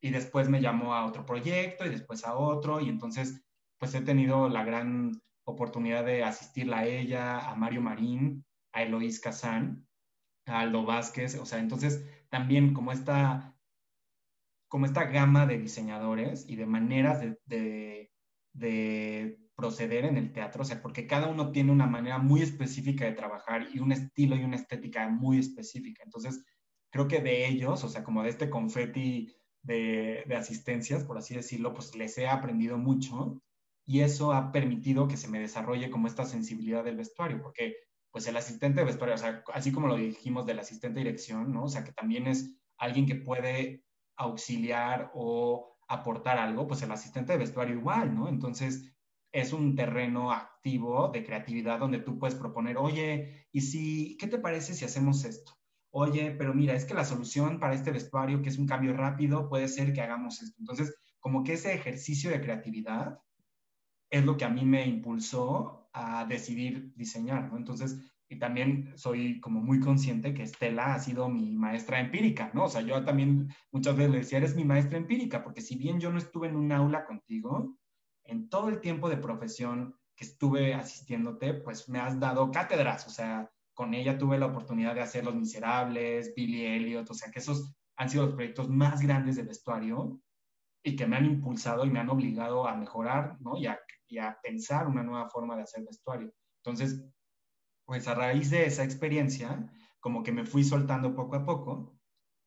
y 0.00 0.10
después 0.10 0.48
me 0.48 0.60
llamó 0.60 0.94
a 0.94 1.06
otro 1.06 1.24
proyecto 1.24 1.86
y 1.86 1.90
después 1.90 2.24
a 2.24 2.34
otro 2.34 2.80
y 2.80 2.88
entonces, 2.88 3.44
pues 3.78 3.94
he 3.94 4.00
tenido 4.00 4.48
la 4.48 4.64
gran 4.64 5.12
oportunidad 5.44 6.04
de 6.04 6.24
asistirla 6.24 6.80
a 6.80 6.86
ella, 6.86 7.50
a 7.50 7.54
Mario 7.54 7.80
Marín, 7.80 8.44
a 8.72 8.82
Eloís 8.82 9.20
Kazán, 9.20 9.86
a 10.46 10.60
Aldo 10.60 10.84
Vázquez, 10.84 11.36
o 11.36 11.46
sea, 11.46 11.58
entonces 11.58 12.04
también 12.28 12.74
como 12.74 12.92
esta, 12.92 13.56
como 14.68 14.86
esta 14.86 15.04
gama 15.04 15.46
de 15.46 15.58
diseñadores 15.58 16.48
y 16.48 16.56
de 16.56 16.66
maneras 16.66 17.20
de, 17.46 18.10
de, 18.54 19.38
proceder 19.54 20.06
en 20.06 20.16
el 20.16 20.32
teatro, 20.32 20.62
o 20.62 20.64
sea, 20.64 20.82
porque 20.82 21.06
cada 21.06 21.28
uno 21.28 21.52
tiene 21.52 21.70
una 21.70 21.86
manera 21.86 22.18
muy 22.18 22.40
específica 22.42 23.04
de 23.04 23.12
trabajar 23.12 23.68
y 23.72 23.78
un 23.78 23.92
estilo 23.92 24.34
y 24.34 24.42
una 24.42 24.56
estética 24.56 25.08
muy 25.08 25.38
específica. 25.38 26.02
Entonces, 26.02 26.42
creo 26.90 27.06
que 27.06 27.20
de 27.20 27.46
ellos, 27.46 27.84
o 27.84 27.88
sea, 27.88 28.02
como 28.02 28.22
de 28.22 28.30
este 28.30 28.50
confeti 28.50 29.32
de, 29.62 30.24
de 30.26 30.34
asistencias, 30.34 31.04
por 31.04 31.18
así 31.18 31.34
decirlo, 31.34 31.74
pues 31.74 31.94
les 31.94 32.16
he 32.18 32.26
aprendido 32.26 32.78
mucho 32.78 33.40
y 33.84 34.00
eso 34.00 34.32
ha 34.32 34.52
permitido 34.52 35.08
que 35.08 35.16
se 35.16 35.28
me 35.28 35.40
desarrolle 35.40 35.90
como 35.90 36.06
esta 36.06 36.24
sensibilidad 36.24 36.84
del 36.84 36.96
vestuario, 36.96 37.42
porque 37.42 37.76
pues 38.10 38.26
el 38.26 38.36
asistente 38.36 38.80
de 38.80 38.86
vestuario, 38.86 39.14
o 39.14 39.18
sea, 39.18 39.42
así 39.54 39.72
como 39.72 39.88
lo 39.88 39.96
dijimos 39.96 40.46
del 40.46 40.58
asistente 40.58 40.98
de 40.98 41.06
dirección, 41.06 41.52
¿no? 41.52 41.64
O 41.64 41.68
sea, 41.68 41.82
que 41.82 41.92
también 41.92 42.26
es 42.26 42.54
alguien 42.76 43.06
que 43.06 43.16
puede 43.16 43.84
auxiliar 44.16 45.10
o 45.14 45.78
aportar 45.88 46.38
algo, 46.38 46.66
pues 46.66 46.82
el 46.82 46.92
asistente 46.92 47.32
de 47.32 47.38
vestuario 47.38 47.74
igual, 47.74 48.14
¿no? 48.14 48.28
Entonces, 48.28 48.92
es 49.32 49.52
un 49.54 49.74
terreno 49.74 50.30
activo 50.30 51.08
de 51.08 51.24
creatividad 51.24 51.78
donde 51.78 52.00
tú 52.00 52.18
puedes 52.18 52.34
proponer, 52.34 52.76
oye, 52.76 53.46
¿y 53.50 53.62
si, 53.62 54.16
qué 54.18 54.26
te 54.26 54.38
parece 54.38 54.74
si 54.74 54.84
hacemos 54.84 55.24
esto? 55.24 55.52
Oye, 55.90 56.32
pero 56.32 56.54
mira, 56.54 56.74
es 56.74 56.84
que 56.84 56.94
la 56.94 57.04
solución 57.04 57.58
para 57.58 57.74
este 57.74 57.90
vestuario, 57.90 58.42
que 58.42 58.50
es 58.50 58.58
un 58.58 58.66
cambio 58.66 58.94
rápido, 58.94 59.48
puede 59.48 59.68
ser 59.68 59.92
que 59.92 60.02
hagamos 60.02 60.42
esto. 60.42 60.56
Entonces, 60.60 60.94
como 61.18 61.44
que 61.44 61.54
ese 61.54 61.74
ejercicio 61.74 62.30
de 62.30 62.40
creatividad 62.40 63.18
es 64.12 64.24
lo 64.24 64.36
que 64.36 64.44
a 64.44 64.50
mí 64.50 64.64
me 64.64 64.86
impulsó 64.86 65.88
a 65.94 66.26
decidir 66.26 66.92
diseñar. 66.94 67.50
Entonces, 67.56 67.98
y 68.28 68.38
también 68.38 68.92
soy 68.94 69.40
como 69.40 69.60
muy 69.60 69.80
consciente 69.80 70.34
que 70.34 70.42
Estela 70.42 70.94
ha 70.94 70.98
sido 70.98 71.28
mi 71.30 71.54
maestra 71.56 71.98
empírica, 71.98 72.50
¿no? 72.52 72.64
O 72.64 72.68
sea, 72.68 72.82
yo 72.82 73.02
también 73.04 73.48
muchas 73.72 73.96
veces 73.96 74.12
le 74.12 74.18
decía, 74.18 74.38
eres 74.38 74.54
mi 74.54 74.64
maestra 74.64 74.98
empírica, 74.98 75.42
porque 75.42 75.62
si 75.62 75.76
bien 75.76 75.98
yo 75.98 76.12
no 76.12 76.18
estuve 76.18 76.48
en 76.48 76.56
un 76.56 76.72
aula 76.72 77.06
contigo, 77.06 77.78
en 78.24 78.50
todo 78.50 78.68
el 78.68 78.80
tiempo 78.80 79.08
de 79.08 79.16
profesión 79.16 79.94
que 80.14 80.26
estuve 80.26 80.74
asistiéndote, 80.74 81.54
pues 81.54 81.88
me 81.88 81.98
has 81.98 82.20
dado 82.20 82.50
cátedras, 82.50 83.06
o 83.06 83.10
sea, 83.10 83.50
con 83.72 83.94
ella 83.94 84.18
tuve 84.18 84.38
la 84.38 84.46
oportunidad 84.46 84.94
de 84.94 85.00
hacer 85.00 85.24
Los 85.24 85.34
Miserables, 85.34 86.34
Billy 86.34 86.66
Elliot, 86.66 87.10
o 87.10 87.14
sea, 87.14 87.30
que 87.30 87.38
esos 87.38 87.74
han 87.96 88.10
sido 88.10 88.26
los 88.26 88.34
proyectos 88.34 88.68
más 88.68 89.00
grandes 89.00 89.36
de 89.36 89.42
vestuario 89.42 90.20
y 90.82 90.96
que 90.96 91.06
me 91.06 91.16
han 91.16 91.26
impulsado 91.26 91.84
y 91.84 91.90
me 91.90 92.00
han 92.00 92.10
obligado 92.10 92.66
a 92.66 92.74
mejorar, 92.74 93.40
¿no? 93.40 93.56
Y 93.56 93.66
a, 93.66 93.78
y 94.08 94.18
a 94.18 94.38
pensar 94.42 94.86
una 94.86 95.02
nueva 95.02 95.28
forma 95.28 95.56
de 95.56 95.62
hacer 95.62 95.84
vestuario. 95.84 96.32
Entonces, 96.64 97.04
pues 97.84 98.08
a 98.08 98.14
raíz 98.14 98.50
de 98.50 98.66
esa 98.66 98.84
experiencia, 98.84 99.70
como 100.00 100.22
que 100.22 100.32
me 100.32 100.44
fui 100.44 100.64
soltando 100.64 101.14
poco 101.14 101.36
a 101.36 101.44
poco 101.44 101.98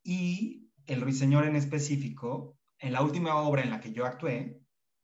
y 0.04 0.72
el 0.86 1.02
ruiseñor 1.02 1.46
en 1.46 1.56
específico, 1.56 2.58
en 2.80 2.94
la 2.94 3.02
última 3.02 3.36
obra 3.38 3.64
en 3.64 3.72
la 3.72 3.80
que 3.80 3.94
yo 3.94 4.06
actué, 4.06 4.62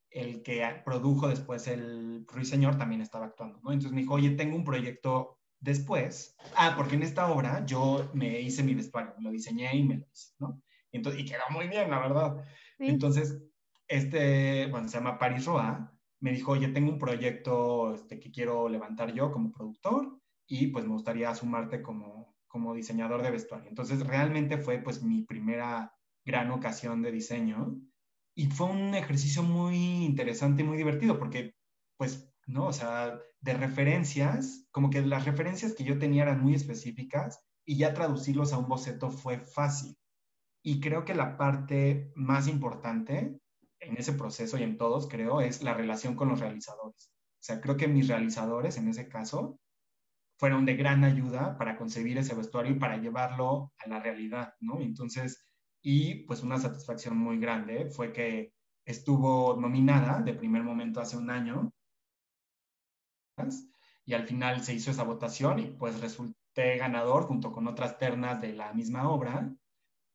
el 0.09 0.43
que 0.43 0.65
produjo 0.83 1.27
después 1.29 1.67
el 1.67 2.25
ruiseñor 2.27 2.77
también 2.77 3.01
estaba 3.01 3.27
actuando, 3.27 3.59
¿no? 3.63 3.71
Entonces 3.71 3.93
me 3.93 4.01
dijo, 4.01 4.15
oye, 4.15 4.31
tengo 4.31 4.57
un 4.57 4.65
proyecto 4.65 5.39
después. 5.59 6.35
Ah, 6.55 6.73
porque 6.75 6.95
en 6.95 7.03
esta 7.03 7.31
obra 7.31 7.65
yo 7.65 8.09
me 8.13 8.41
hice 8.41 8.61
mi 8.61 8.75
vestuario, 8.75 9.13
lo 9.19 9.31
diseñé 9.31 9.73
y 9.75 9.83
me 9.83 9.97
lo 9.97 10.05
hice, 10.11 10.33
¿no? 10.39 10.61
Entonces, 10.91 11.21
y 11.21 11.25
quedó 11.25 11.43
muy 11.51 11.67
bien, 11.67 11.89
la 11.89 11.99
verdad. 11.99 12.43
Entonces, 12.89 13.41
este, 13.87 14.67
bueno, 14.67 14.87
se 14.87 14.97
llama 14.97 15.17
Paris 15.19 15.45
Roa, 15.45 15.93
me 16.19 16.31
dijo, 16.31 16.51
oye, 16.53 16.69
tengo 16.69 16.91
un 16.91 16.99
proyecto 16.99 17.93
este, 17.93 18.19
que 18.19 18.31
quiero 18.31 18.69
levantar 18.69 19.13
yo 19.13 19.31
como 19.31 19.51
productor 19.51 20.19
y 20.47 20.67
pues 20.67 20.85
me 20.85 20.91
gustaría 20.93 21.33
sumarte 21.35 21.81
como, 21.81 22.35
como 22.47 22.73
diseñador 22.73 23.21
de 23.23 23.31
vestuario. 23.31 23.69
Entonces 23.69 24.05
realmente 24.05 24.57
fue 24.57 24.79
pues 24.79 25.01
mi 25.03 25.23
primera 25.23 25.93
gran 26.25 26.51
ocasión 26.51 27.01
de 27.01 27.11
diseño 27.11 27.81
y 28.35 28.47
fue 28.47 28.67
un 28.67 28.93
ejercicio 28.95 29.43
muy 29.43 30.05
interesante 30.05 30.61
y 30.61 30.65
muy 30.65 30.77
divertido 30.77 31.17
porque 31.17 31.55
pues, 31.97 32.33
¿no? 32.47 32.67
O 32.67 32.73
sea, 32.73 33.19
de 33.41 33.53
referencias, 33.53 34.67
como 34.71 34.89
que 34.89 35.01
las 35.01 35.25
referencias 35.25 35.73
que 35.73 35.83
yo 35.83 35.99
tenía 35.99 36.23
eran 36.23 36.41
muy 36.41 36.55
específicas 36.55 37.43
y 37.65 37.77
ya 37.77 37.93
traducirlos 37.93 38.53
a 38.53 38.57
un 38.57 38.67
boceto 38.67 39.11
fue 39.11 39.39
fácil. 39.39 39.95
Y 40.63 40.79
creo 40.79 41.05
que 41.05 41.15
la 41.15 41.37
parte 41.37 42.11
más 42.15 42.47
importante 42.47 43.39
en 43.79 43.97
ese 43.97 44.13
proceso 44.13 44.57
y 44.57 44.63
en 44.63 44.77
todos, 44.77 45.07
creo, 45.07 45.41
es 45.41 45.63
la 45.63 45.73
relación 45.73 46.15
con 46.15 46.29
los 46.29 46.39
realizadores. 46.39 47.11
O 47.11 47.43
sea, 47.43 47.59
creo 47.59 47.75
que 47.77 47.87
mis 47.87 48.07
realizadores 48.07 48.77
en 48.77 48.87
ese 48.87 49.07
caso 49.09 49.59
fueron 50.37 50.65
de 50.65 50.75
gran 50.75 51.03
ayuda 51.03 51.57
para 51.57 51.77
concebir 51.77 52.17
ese 52.17 52.35
vestuario 52.35 52.73
y 52.73 52.79
para 52.79 52.97
llevarlo 52.97 53.73
a 53.77 53.89
la 53.89 53.99
realidad, 53.99 54.53
¿no? 54.59 54.79
Entonces, 54.79 55.47
y 55.81 56.25
pues 56.25 56.43
una 56.43 56.59
satisfacción 56.59 57.17
muy 57.17 57.39
grande 57.39 57.89
fue 57.89 58.13
que 58.13 58.53
estuvo 58.85 59.55
nominada 59.59 60.21
de 60.21 60.33
primer 60.33 60.63
momento 60.63 61.01
hace 61.01 61.17
un 61.17 61.29
año 61.29 61.71
y 64.05 64.13
al 64.13 64.27
final 64.27 64.63
se 64.63 64.73
hizo 64.73 64.91
esa 64.91 65.03
votación 65.03 65.59
y 65.59 65.67
pues 65.71 65.99
resulté 66.01 66.77
ganador 66.77 67.23
junto 67.23 67.51
con 67.51 67.67
otras 67.67 67.97
ternas 67.97 68.41
de 68.41 68.53
la 68.53 68.73
misma 68.73 69.09
obra 69.09 69.55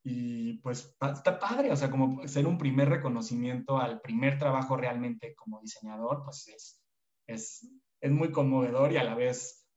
y 0.09 0.53
pues 0.59 0.95
está 1.01 1.39
padre, 1.39 1.71
o 1.71 1.75
sea, 1.75 1.91
como 1.91 2.25
ser 2.27 2.47
un 2.47 2.57
primer 2.57 2.87
reconocimiento 2.87 3.77
al 3.77 3.99
primer 3.99 4.37
trabajo 4.37 4.77
realmente 4.77 5.35
como 5.35 5.59
diseñador, 5.59 6.23
pues 6.23 6.47
es, 6.47 6.81
es, 7.27 7.69
es 7.99 8.11
muy 8.11 8.31
conmovedor 8.31 8.93
y 8.93 8.97
a 8.97 9.03
la 9.03 9.15
vez 9.15 9.67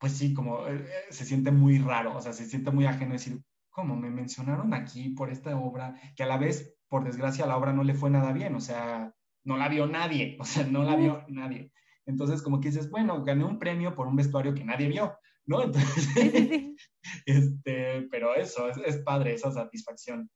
pues 0.00 0.12
sí, 0.16 0.32
como 0.32 0.66
eh, 0.66 0.76
eh, 0.76 1.12
se 1.12 1.26
siente 1.26 1.52
muy 1.52 1.78
raro, 1.78 2.16
o 2.16 2.20
sea, 2.20 2.32
se 2.32 2.46
siente 2.46 2.70
muy 2.70 2.86
ajeno 2.86 3.12
decir, 3.12 3.42
¿cómo 3.68 3.94
me 3.96 4.10
mencionaron 4.10 4.72
aquí 4.72 5.10
por 5.10 5.30
esta 5.30 5.56
obra? 5.56 5.94
Que 6.16 6.22
a 6.22 6.26
la 6.26 6.38
vez, 6.38 6.74
por 6.88 7.04
desgracia, 7.04 7.44
a 7.44 7.48
la 7.48 7.58
obra 7.58 7.74
no 7.74 7.84
le 7.84 7.94
fue 7.94 8.08
nada 8.08 8.32
bien, 8.32 8.54
o 8.54 8.60
sea, 8.60 9.14
no 9.44 9.58
la 9.58 9.68
vio 9.68 9.86
nadie, 9.86 10.38
o 10.40 10.44
sea, 10.44 10.66
no 10.66 10.82
la 10.84 10.96
vio 10.96 11.22
nadie. 11.28 11.70
Entonces, 12.06 12.40
como 12.40 12.60
que 12.60 12.70
dices, 12.70 12.90
bueno, 12.90 13.22
gané 13.22 13.44
un 13.44 13.58
premio 13.58 13.94
por 13.94 14.06
un 14.06 14.16
vestuario 14.16 14.54
que 14.54 14.64
nadie 14.64 14.88
vio, 14.88 15.18
¿no? 15.44 15.62
Entonces, 15.64 16.74
este, 17.26 18.08
pero 18.10 18.34
eso, 18.34 18.68
es, 18.68 18.98
padre 18.98 19.34
esa 19.34 19.50
satisfacción. 19.50 20.30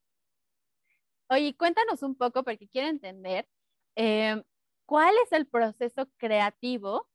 Oye, 1.28 1.56
cuéntanos 1.56 2.02
un 2.02 2.16
poco, 2.16 2.42
porque 2.44 2.68
quiero 2.68 2.88
entender, 2.88 3.48
eh, 3.96 4.42
¿cuál 4.86 5.14
es 5.24 5.32
el 5.32 5.46
proceso 5.46 6.08
creativo 6.16 7.08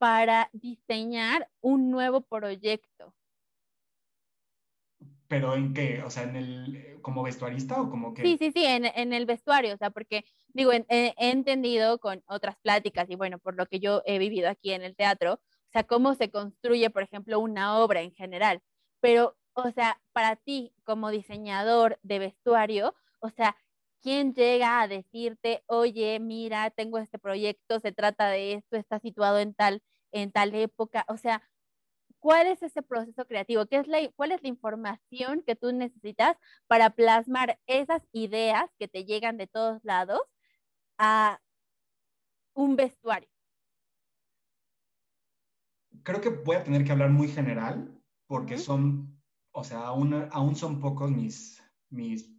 para 0.00 0.48
diseñar 0.54 1.50
un 1.60 1.90
nuevo 1.90 2.22
proyecto. 2.22 3.14
¿Pero 5.28 5.54
en 5.54 5.74
qué? 5.74 6.02
O 6.02 6.08
sea, 6.08 6.22
¿en 6.22 6.36
el, 6.36 6.98
como 7.02 7.22
vestuarista 7.22 7.82
o 7.82 7.90
como 7.90 8.14
qué? 8.14 8.22
Sí, 8.22 8.38
sí, 8.38 8.50
sí, 8.50 8.64
en, 8.64 9.12
el 9.12 9.26
vestuario, 9.26 9.74
o 9.74 9.76
sea, 9.76 9.90
porque 9.90 10.24
digo, 10.48 10.72
he, 10.72 11.14
entendido 11.18 11.98
con 11.98 12.22
otras 12.26 12.56
pláticas 12.62 13.10
y 13.10 13.14
bueno, 13.14 13.38
por 13.38 13.56
lo 13.56 13.66
que 13.66 13.78
yo 13.78 14.00
he 14.06 14.18
vivido 14.18 14.48
aquí 14.48 14.72
en 14.72 14.82
el 14.82 14.96
teatro, 14.96 15.34
o 15.34 15.70
sea, 15.70 15.84
cómo 15.84 16.14
se 16.14 16.30
construye, 16.30 16.88
por 16.88 17.02
ejemplo, 17.02 17.38
una 17.38 17.78
obra 17.78 18.00
en 18.00 18.12
general. 18.12 18.62
Pero, 19.00 19.36
o 19.54 19.70
sea, 19.72 20.00
para 20.12 20.36
ti 20.36 20.74
como 20.84 21.10
diseñador 21.10 21.98
de 22.02 22.18
vestuario, 22.18 22.94
o 23.20 23.30
sea, 23.30 23.56
¿quién 24.02 24.34
llega 24.34 24.80
a 24.80 24.88
decirte, 24.88 25.62
oye, 25.66 26.18
mira, 26.20 26.70
tengo 26.70 26.98
este 26.98 27.18
proyecto, 27.18 27.80
se 27.80 27.92
trata 27.92 28.28
de 28.28 28.54
esto, 28.54 28.76
está 28.76 28.98
situado 29.00 29.38
en 29.38 29.54
tal 29.54 29.82
en 30.12 30.32
tal 30.32 30.54
época, 30.54 31.04
o 31.08 31.16
sea, 31.16 31.42
¿cuál 32.18 32.46
es 32.46 32.62
ese 32.62 32.82
proceso 32.82 33.26
creativo? 33.26 33.66
¿Qué 33.66 33.76
es 33.76 33.88
la, 33.88 33.98
¿Cuál 34.16 34.32
es 34.32 34.42
la 34.42 34.48
información 34.48 35.42
que 35.42 35.56
tú 35.56 35.72
necesitas 35.72 36.36
para 36.66 36.90
plasmar 36.90 37.58
esas 37.66 38.02
ideas 38.12 38.64
que 38.78 38.88
te 38.88 39.04
llegan 39.04 39.36
de 39.36 39.46
todos 39.46 39.80
lados 39.84 40.20
a 40.98 41.40
un 42.54 42.76
vestuario? 42.76 43.28
Creo 46.02 46.20
que 46.20 46.30
voy 46.30 46.56
a 46.56 46.64
tener 46.64 46.84
que 46.84 46.92
hablar 46.92 47.10
muy 47.10 47.28
general 47.28 47.99
porque 48.30 48.58
son, 48.58 49.20
o 49.50 49.64
sea, 49.64 49.80
aún, 49.80 50.28
aún 50.30 50.54
son 50.54 50.78
pocos 50.78 51.10
mis, 51.10 51.60
mis 51.88 52.30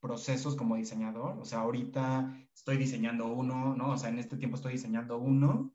procesos 0.00 0.56
como 0.56 0.74
diseñador. 0.74 1.38
O 1.38 1.44
sea, 1.44 1.60
ahorita 1.60 2.36
estoy 2.52 2.78
diseñando 2.78 3.28
uno, 3.28 3.76
¿no? 3.76 3.92
O 3.92 3.96
sea, 3.96 4.08
en 4.08 4.18
este 4.18 4.36
tiempo 4.36 4.56
estoy 4.56 4.72
diseñando 4.72 5.18
uno 5.18 5.72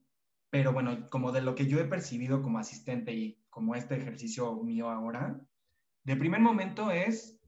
pero 0.52 0.74
bueno, 0.74 1.10
como 1.10 1.32
de 1.32 1.42
lo 1.42 1.56
que 1.56 1.66
yo 1.66 1.80
he 1.80 1.86
percibido 1.86 2.42
como 2.44 2.60
asistente 2.60 3.14
y 3.14 3.42
como 3.50 3.74
este 3.74 3.96
ejercicio 3.96 4.54
mío 4.56 4.90
ahora, 4.90 5.40
de 6.04 6.16
primer 6.18 6.42
momento 6.42 6.92
es, 6.92 7.40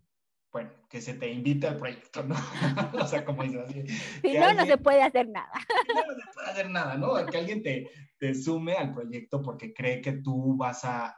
bueno, 0.54 0.72
que 0.90 1.02
se 1.02 1.14
te 1.14 1.30
invite 1.30 1.68
al 1.68 1.78
proyecto, 1.78 2.24
¿no? 2.24 2.36
o 3.04 3.06
sea, 3.06 3.26
como 3.26 3.44
dices 3.44 3.60
así. 3.68 3.88
Si 4.22 4.38
no, 4.38 4.54
no 4.54 4.66
se 4.66 4.78
puede 4.78 5.02
hacer 5.02 5.28
nada. 5.28 5.52
no, 5.94 6.02
no 6.02 6.16
se 6.16 6.34
puede 6.34 6.48
hacer 6.50 6.70
nada, 6.70 6.96
¿no? 6.96 7.26
Que 7.26 7.40
alguien 7.40 7.62
te, 7.62 7.90
te 8.18 8.34
sume 8.34 8.76
al 8.76 8.94
proyecto 8.94 9.42
porque 9.42 9.74
cree 9.74 10.00
que 10.00 10.14
tú 10.14 10.56
vas 10.56 10.86
a 10.86 11.14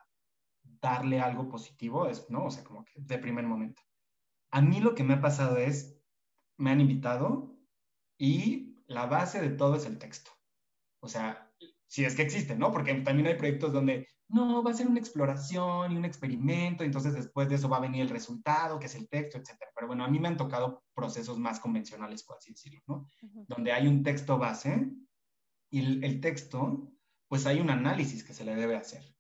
darle 0.86 1.20
algo 1.20 1.50
positivo, 1.50 2.08
es, 2.08 2.30
¿no? 2.30 2.46
O 2.46 2.52
sea, 2.52 2.64
como 2.64 2.86
que 2.86 2.94
de 2.96 3.18
primer 3.18 3.46
momento. 3.46 3.82
A 4.52 4.62
mí 4.62 4.80
lo 4.80 4.94
que 4.94 5.04
me 5.04 5.16
ha 5.16 5.22
pasado 5.22 5.58
es, 5.58 6.00
me 6.58 6.70
han 6.70 6.80
invitado 6.80 7.58
y 8.20 8.84
la 8.86 9.08
base 9.08 9.42
de 9.42 9.50
todo 9.50 9.76
es 9.78 9.86
el 9.86 9.98
texto. 9.98 10.32
O 11.02 11.08
sea, 11.08 11.52
si 11.88 12.06
es 12.06 12.16
que 12.16 12.22
existen, 12.22 12.60
¿no? 12.60 12.72
Porque 12.72 12.94
también 13.02 13.28
hay 13.28 13.36
proyectos 13.36 13.74
donde 13.74 14.08
no, 14.28 14.64
va 14.64 14.72
a 14.72 14.74
ser 14.76 14.88
una 14.88 15.00
exploración 15.00 15.92
y 15.92 15.98
un 15.98 16.06
experimento, 16.06 16.84
entonces 16.84 17.14
después 17.14 17.50
de 17.50 17.56
eso 17.56 17.68
va 17.68 17.78
a 17.78 17.88
venir 17.88 18.02
el 18.04 18.10
resultado, 18.10 18.80
que 18.80 18.86
es 18.86 18.96
el 18.96 19.10
texto, 19.10 19.38
etcétera. 19.40 19.72
Pero 19.74 19.88
bueno, 19.88 20.04
a 20.04 20.08
mí 20.08 20.20
me 20.20 20.28
han 20.28 20.38
tocado 20.38 20.84
procesos 20.94 21.40
más 21.40 21.60
convencionales, 21.60 22.24
por 22.24 22.38
así 22.38 22.52
decirlo, 22.52 22.82
¿no? 22.88 23.08
Donde 23.48 23.72
hay 23.72 23.88
un 23.88 24.04
texto 24.04 24.38
base 24.38 24.92
y 25.72 25.80
el, 25.80 26.04
el, 26.04 26.22
texto, 26.22 26.92
pues 27.28 27.48
hay 27.48 27.60
un 27.60 27.72
análisis 27.72 28.24
que 28.24 28.34
se 28.34 28.46
le 28.46 28.56
debe 28.56 28.76
hacer, 28.76 29.15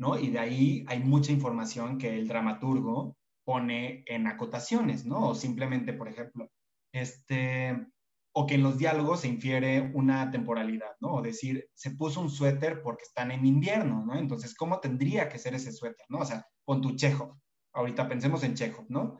¿no? 0.00 0.18
Y 0.18 0.30
de 0.30 0.38
ahí 0.40 0.84
hay 0.88 0.98
mucha 1.00 1.30
información 1.30 1.98
que 1.98 2.18
el 2.18 2.26
dramaturgo 2.26 3.16
pone 3.44 4.02
en 4.06 4.26
acotaciones, 4.26 5.06
¿no? 5.06 5.28
O 5.28 5.34
simplemente, 5.34 5.92
por 5.92 6.08
ejemplo, 6.08 6.50
este, 6.92 7.86
o 8.32 8.46
que 8.46 8.54
en 8.56 8.62
los 8.62 8.78
diálogos 8.78 9.20
se 9.20 9.28
infiere 9.28 9.92
una 9.94 10.30
temporalidad, 10.30 10.96
¿no? 11.00 11.14
O 11.14 11.22
decir, 11.22 11.68
se 11.74 11.92
puso 11.92 12.20
un 12.20 12.30
suéter 12.30 12.82
porque 12.82 13.04
están 13.04 13.30
en 13.30 13.46
invierno, 13.46 14.04
¿no? 14.04 14.18
Entonces, 14.18 14.54
¿cómo 14.54 14.80
tendría 14.80 15.28
que 15.28 15.38
ser 15.38 15.54
ese 15.54 15.70
suéter, 15.70 16.06
¿no? 16.08 16.18
O 16.18 16.24
sea, 16.24 16.46
con 16.64 16.80
tu 16.80 16.96
Chejo. 16.96 17.40
Ahorita 17.72 18.08
pensemos 18.08 18.42
en 18.42 18.54
Chejo, 18.54 18.84
¿no? 18.88 19.18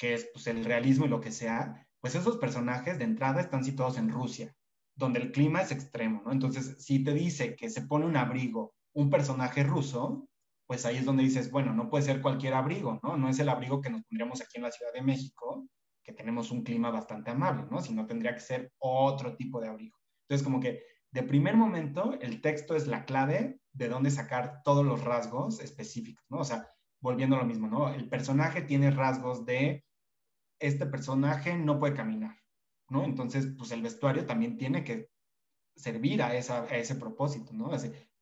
que 0.00 0.14
es 0.14 0.30
pues, 0.32 0.46
el 0.46 0.64
realismo 0.64 1.04
y 1.04 1.10
lo 1.10 1.20
que 1.20 1.30
sea, 1.30 1.86
pues 2.00 2.14
esos 2.14 2.38
personajes 2.38 2.98
de 2.98 3.04
entrada 3.04 3.42
están 3.42 3.62
situados 3.62 3.98
en 3.98 4.08
Rusia, 4.08 4.56
donde 4.94 5.20
el 5.20 5.30
clima 5.30 5.60
es 5.60 5.72
extremo, 5.72 6.22
¿no? 6.24 6.32
Entonces, 6.32 6.76
si 6.82 7.04
te 7.04 7.12
dice 7.12 7.54
que 7.54 7.68
se 7.68 7.82
pone 7.82 8.06
un 8.06 8.16
abrigo 8.16 8.74
un 8.94 9.10
personaje 9.10 9.62
ruso, 9.62 10.28
pues 10.66 10.86
ahí 10.86 10.98
es 10.98 11.04
donde 11.04 11.24
dices, 11.24 11.50
bueno, 11.50 11.74
no 11.74 11.90
puede 11.90 12.04
ser 12.04 12.20
cualquier 12.22 12.54
abrigo, 12.54 13.00
¿no? 13.02 13.16
No 13.16 13.28
es 13.28 13.38
el 13.38 13.48
abrigo 13.48 13.80
que 13.80 13.90
nos 13.90 14.02
pondríamos 14.04 14.40
aquí 14.40 14.56
en 14.56 14.62
la 14.62 14.70
Ciudad 14.70 14.92
de 14.92 15.02
México, 15.02 15.66
que 16.04 16.12
tenemos 16.12 16.50
un 16.50 16.62
clima 16.62 16.90
bastante 16.90 17.30
amable, 17.30 17.66
¿no? 17.70 17.80
Sino 17.80 18.06
tendría 18.06 18.34
que 18.34 18.40
ser 18.40 18.72
otro 18.78 19.36
tipo 19.36 19.60
de 19.60 19.68
abrigo. 19.68 19.96
Entonces, 20.28 20.44
como 20.44 20.60
que 20.60 20.82
de 21.12 21.22
primer 21.24 21.56
momento, 21.56 22.18
el 22.20 22.40
texto 22.40 22.76
es 22.76 22.86
la 22.86 23.04
clave 23.04 23.60
de 23.72 23.88
dónde 23.88 24.10
sacar 24.10 24.62
todos 24.64 24.84
los 24.84 25.02
rasgos 25.04 25.60
específicos, 25.60 26.24
¿no? 26.28 26.38
O 26.38 26.44
sea, 26.44 26.68
volviendo 27.00 27.36
a 27.36 27.40
lo 27.40 27.46
mismo, 27.46 27.66
¿no? 27.66 27.92
El 27.92 28.08
personaje 28.08 28.62
tiene 28.62 28.90
rasgos 28.90 29.44
de 29.44 29.84
este 30.60 30.86
personaje 30.86 31.56
no 31.56 31.78
puede 31.78 31.94
caminar, 31.94 32.36
¿no? 32.90 33.04
Entonces, 33.04 33.48
pues 33.56 33.72
el 33.72 33.82
vestuario 33.82 34.26
también 34.26 34.56
tiene 34.56 34.84
que 34.84 35.08
servir 35.74 36.22
a, 36.22 36.36
esa, 36.36 36.62
a 36.64 36.76
ese 36.76 36.94
propósito, 36.94 37.52
¿no? 37.54 37.70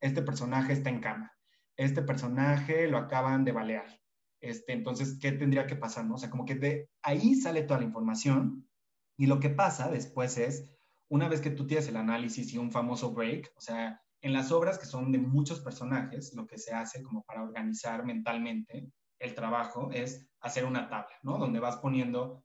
Este 0.00 0.22
personaje 0.22 0.72
está 0.72 0.90
en 0.90 1.00
cama, 1.00 1.32
este 1.76 2.02
personaje 2.02 2.88
lo 2.88 2.98
acaban 2.98 3.44
de 3.44 3.52
balear, 3.52 3.98
este, 4.40 4.72
entonces, 4.72 5.18
¿qué 5.20 5.32
tendría 5.32 5.66
que 5.66 5.76
pasar, 5.76 6.04
no? 6.04 6.14
O 6.14 6.18
sea, 6.18 6.30
como 6.30 6.44
que 6.44 6.54
de 6.54 6.90
ahí 7.02 7.34
sale 7.34 7.62
toda 7.62 7.80
la 7.80 7.86
información 7.86 8.68
y 9.16 9.26
lo 9.26 9.40
que 9.40 9.50
pasa 9.50 9.90
después 9.90 10.38
es, 10.38 10.70
una 11.10 11.28
vez 11.28 11.40
que 11.40 11.50
tú 11.50 11.66
tienes 11.66 11.88
el 11.88 11.96
análisis 11.96 12.52
y 12.52 12.58
un 12.58 12.70
famoso 12.70 13.12
break, 13.12 13.52
o 13.56 13.60
sea, 13.60 14.00
en 14.20 14.32
las 14.32 14.52
obras 14.52 14.78
que 14.78 14.86
son 14.86 15.10
de 15.12 15.18
muchos 15.18 15.60
personajes, 15.60 16.34
lo 16.34 16.46
que 16.46 16.58
se 16.58 16.72
hace 16.72 17.02
como 17.02 17.22
para 17.22 17.42
organizar 17.42 18.04
mentalmente 18.04 18.92
el 19.20 19.34
trabajo 19.34 19.90
es 19.92 20.28
hacer 20.40 20.64
una 20.64 20.88
tabla, 20.88 21.16
¿no? 21.22 21.38
Donde 21.38 21.60
vas 21.60 21.78
poniendo 21.78 22.44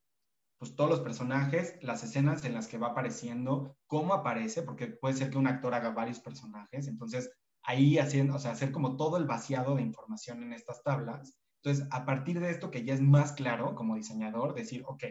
pues 0.57 0.75
todos 0.75 0.89
los 0.89 1.01
personajes, 1.01 1.77
las 1.81 2.03
escenas 2.03 2.45
en 2.45 2.53
las 2.53 2.67
que 2.67 2.77
va 2.77 2.89
apareciendo, 2.89 3.75
cómo 3.85 4.13
aparece, 4.13 4.61
porque 4.63 4.87
puede 4.87 5.15
ser 5.15 5.29
que 5.29 5.37
un 5.37 5.47
actor 5.47 5.73
haga 5.73 5.91
varios 5.91 6.21
personajes, 6.21 6.87
entonces 6.87 7.29
ahí 7.63 7.97
haciendo, 7.97 8.35
o 8.35 8.39
sea, 8.39 8.51
hacer 8.51 8.71
como 8.71 8.97
todo 8.97 9.17
el 9.17 9.25
vaciado 9.25 9.75
de 9.75 9.81
información 9.81 10.43
en 10.43 10.53
estas 10.53 10.83
tablas. 10.83 11.37
Entonces, 11.63 11.87
a 11.91 12.05
partir 12.05 12.39
de 12.39 12.49
esto 12.49 12.71
que 12.71 12.83
ya 12.83 12.93
es 12.93 13.01
más 13.01 13.31
claro 13.33 13.75
como 13.75 13.95
diseñador, 13.95 14.53
decir, 14.53 14.83
ok, 14.85 15.03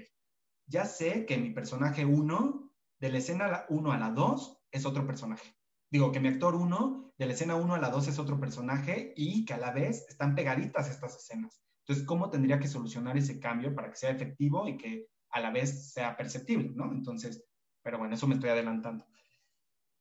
ya 0.67 0.85
sé 0.85 1.27
que 1.27 1.39
mi 1.39 1.51
personaje 1.51 2.05
1, 2.05 2.71
de 3.01 3.11
la 3.11 3.19
escena 3.19 3.65
1 3.69 3.93
a 3.93 3.99
la 3.99 4.11
2, 4.11 4.59
es 4.71 4.87
otro 4.87 5.07
personaje 5.07 5.57
digo, 5.93 6.11
que 6.11 6.21
mi 6.21 6.29
actor 6.29 6.55
1, 6.55 7.13
de 7.19 7.27
la 7.27 7.35
escena 7.35 7.55
1 7.55 7.75
a 7.75 7.79
la 7.79 7.91
2 7.91 8.09
es 8.09 8.19
otro 8.19 8.41
personaje 8.41 9.13
y 9.15 9.45
que 9.45 9.53
a 9.53 9.59
la 9.59 9.71
vez 9.73 10.07
están 10.09 10.35
pegaditas 10.35 10.89
estas 10.89 11.17
escenas. 11.17 11.63
Entonces, 11.83 12.07
¿cómo 12.07 12.31
tendría 12.31 12.59
que 12.59 12.67
solucionar 12.67 13.17
ese 13.19 13.39
cambio 13.39 13.75
para 13.75 13.91
que 13.91 13.97
sea 13.97 14.11
efectivo 14.11 14.67
y 14.67 14.79
que 14.79 15.09
a 15.31 15.41
la 15.41 15.51
vez 15.51 15.93
sea 15.93 16.17
perceptible, 16.17 16.71
¿no? 16.75 16.91
Entonces, 16.91 17.45
pero 17.83 17.99
bueno, 17.99 18.15
eso 18.15 18.27
me 18.27 18.35
estoy 18.35 18.49
adelantando. 18.49 19.05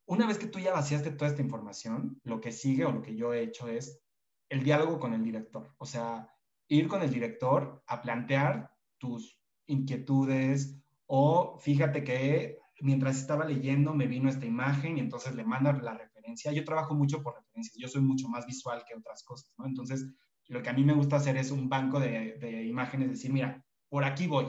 Una 0.06 0.28
vez 0.28 0.38
que 0.38 0.48
tú 0.48 0.60
ya 0.60 0.73
vaciaste 0.73 1.11
toda 1.11 1.30
esta 1.30 1.41
información, 1.41 2.19
lo 2.23 2.41
que 2.41 2.52
sigue 2.52 2.86
o 2.86 2.91
lo 2.91 3.02
que 3.02 3.15
yo 3.15 3.34
he 3.34 3.44
hecho 3.44 3.68
es 3.68 4.02
el 4.49 4.64
diálogo 4.64 4.99
con 4.99 5.14
el 5.14 5.23
director. 5.23 5.73
O 5.78 5.86
sea, 5.86 6.30
ir 6.68 6.88
con 6.88 7.02
el 7.02 7.11
director 7.11 7.84
a 7.88 8.02
plantear 8.02 8.72
tus 8.98 9.40
inquietudes 9.68 10.78
o 11.06 11.57
fíjate 11.60 12.03
que 12.03 12.60
mientras 12.82 13.18
estaba 13.18 13.45
leyendo 13.45 13.94
me 13.94 14.07
vino 14.07 14.30
esta 14.30 14.45
imagen 14.45 14.98
y 14.98 15.02
entonces 15.02 15.36
le 15.36 15.44
manda 15.44 15.73
la 15.73 15.94
referencia. 15.94 16.52
Yo 16.52 16.65
trabajo 16.65 16.94
mucho 16.95 17.22
por 17.22 17.36
referencias, 17.36 17.78
yo 17.78 17.88
soy 17.88 18.02
mucho 18.02 18.28
más 18.28 18.45
visual 18.45 18.84
que 18.88 18.95
otras 18.95 19.23
cosas. 19.23 19.53
Entonces, 19.64 20.06
lo 20.48 20.61
que 20.61 20.69
a 20.69 20.73
mí 20.73 20.84
me 20.84 20.94
gusta 20.94 21.18
hacer 21.18 21.38
es 21.38 21.52
un 21.52 21.69
banco 21.69 21.99
de, 21.99 22.38
de 22.40 22.64
imágenes, 22.65 23.10
decir, 23.10 23.32
mira, 23.32 23.64
por 23.90 24.03
aquí 24.03 24.28
voy, 24.28 24.48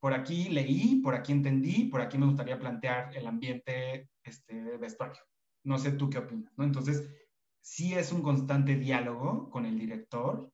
por 0.00 0.14
aquí 0.14 0.48
leí, 0.48 1.00
por 1.02 1.14
aquí 1.14 1.32
entendí, 1.32 1.84
por 1.84 2.00
aquí 2.00 2.18
me 2.18 2.26
gustaría 2.26 2.58
plantear 2.58 3.14
el 3.16 3.26
ambiente 3.26 4.10
este, 4.26 4.76
vestuario. 4.78 5.22
No 5.64 5.78
sé 5.78 5.92
tú 5.92 6.10
qué 6.10 6.18
opinas, 6.18 6.52
¿no? 6.56 6.64
Entonces, 6.64 7.08
sí 7.60 7.94
es 7.94 8.12
un 8.12 8.22
constante 8.22 8.76
diálogo 8.76 9.50
con 9.50 9.66
el 9.66 9.78
director 9.78 10.52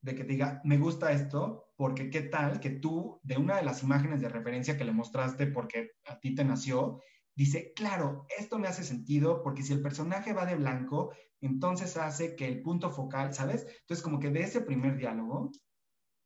de 0.00 0.14
que 0.14 0.24
diga, 0.24 0.60
me 0.64 0.78
gusta 0.78 1.12
esto, 1.12 1.72
porque 1.76 2.10
qué 2.10 2.22
tal 2.22 2.60
que 2.60 2.70
tú, 2.70 3.20
de 3.22 3.36
una 3.36 3.56
de 3.56 3.64
las 3.64 3.82
imágenes 3.82 4.20
de 4.20 4.28
referencia 4.28 4.76
que 4.76 4.84
le 4.84 4.92
mostraste 4.92 5.46
porque 5.46 5.92
a 6.04 6.18
ti 6.18 6.34
te 6.34 6.44
nació, 6.44 7.00
dice, 7.34 7.72
claro, 7.74 8.26
esto 8.36 8.58
me 8.58 8.68
hace 8.68 8.84
sentido 8.84 9.42
porque 9.42 9.62
si 9.62 9.72
el 9.72 9.82
personaje 9.82 10.32
va 10.32 10.46
de 10.46 10.56
blanco, 10.56 11.12
entonces 11.40 11.96
hace 11.96 12.34
que 12.34 12.48
el 12.48 12.62
punto 12.62 12.90
focal, 12.90 13.32
¿sabes? 13.32 13.66
Entonces, 13.80 14.02
como 14.02 14.18
que 14.18 14.30
de 14.30 14.42
ese 14.42 14.60
primer 14.60 14.96
diálogo, 14.96 15.52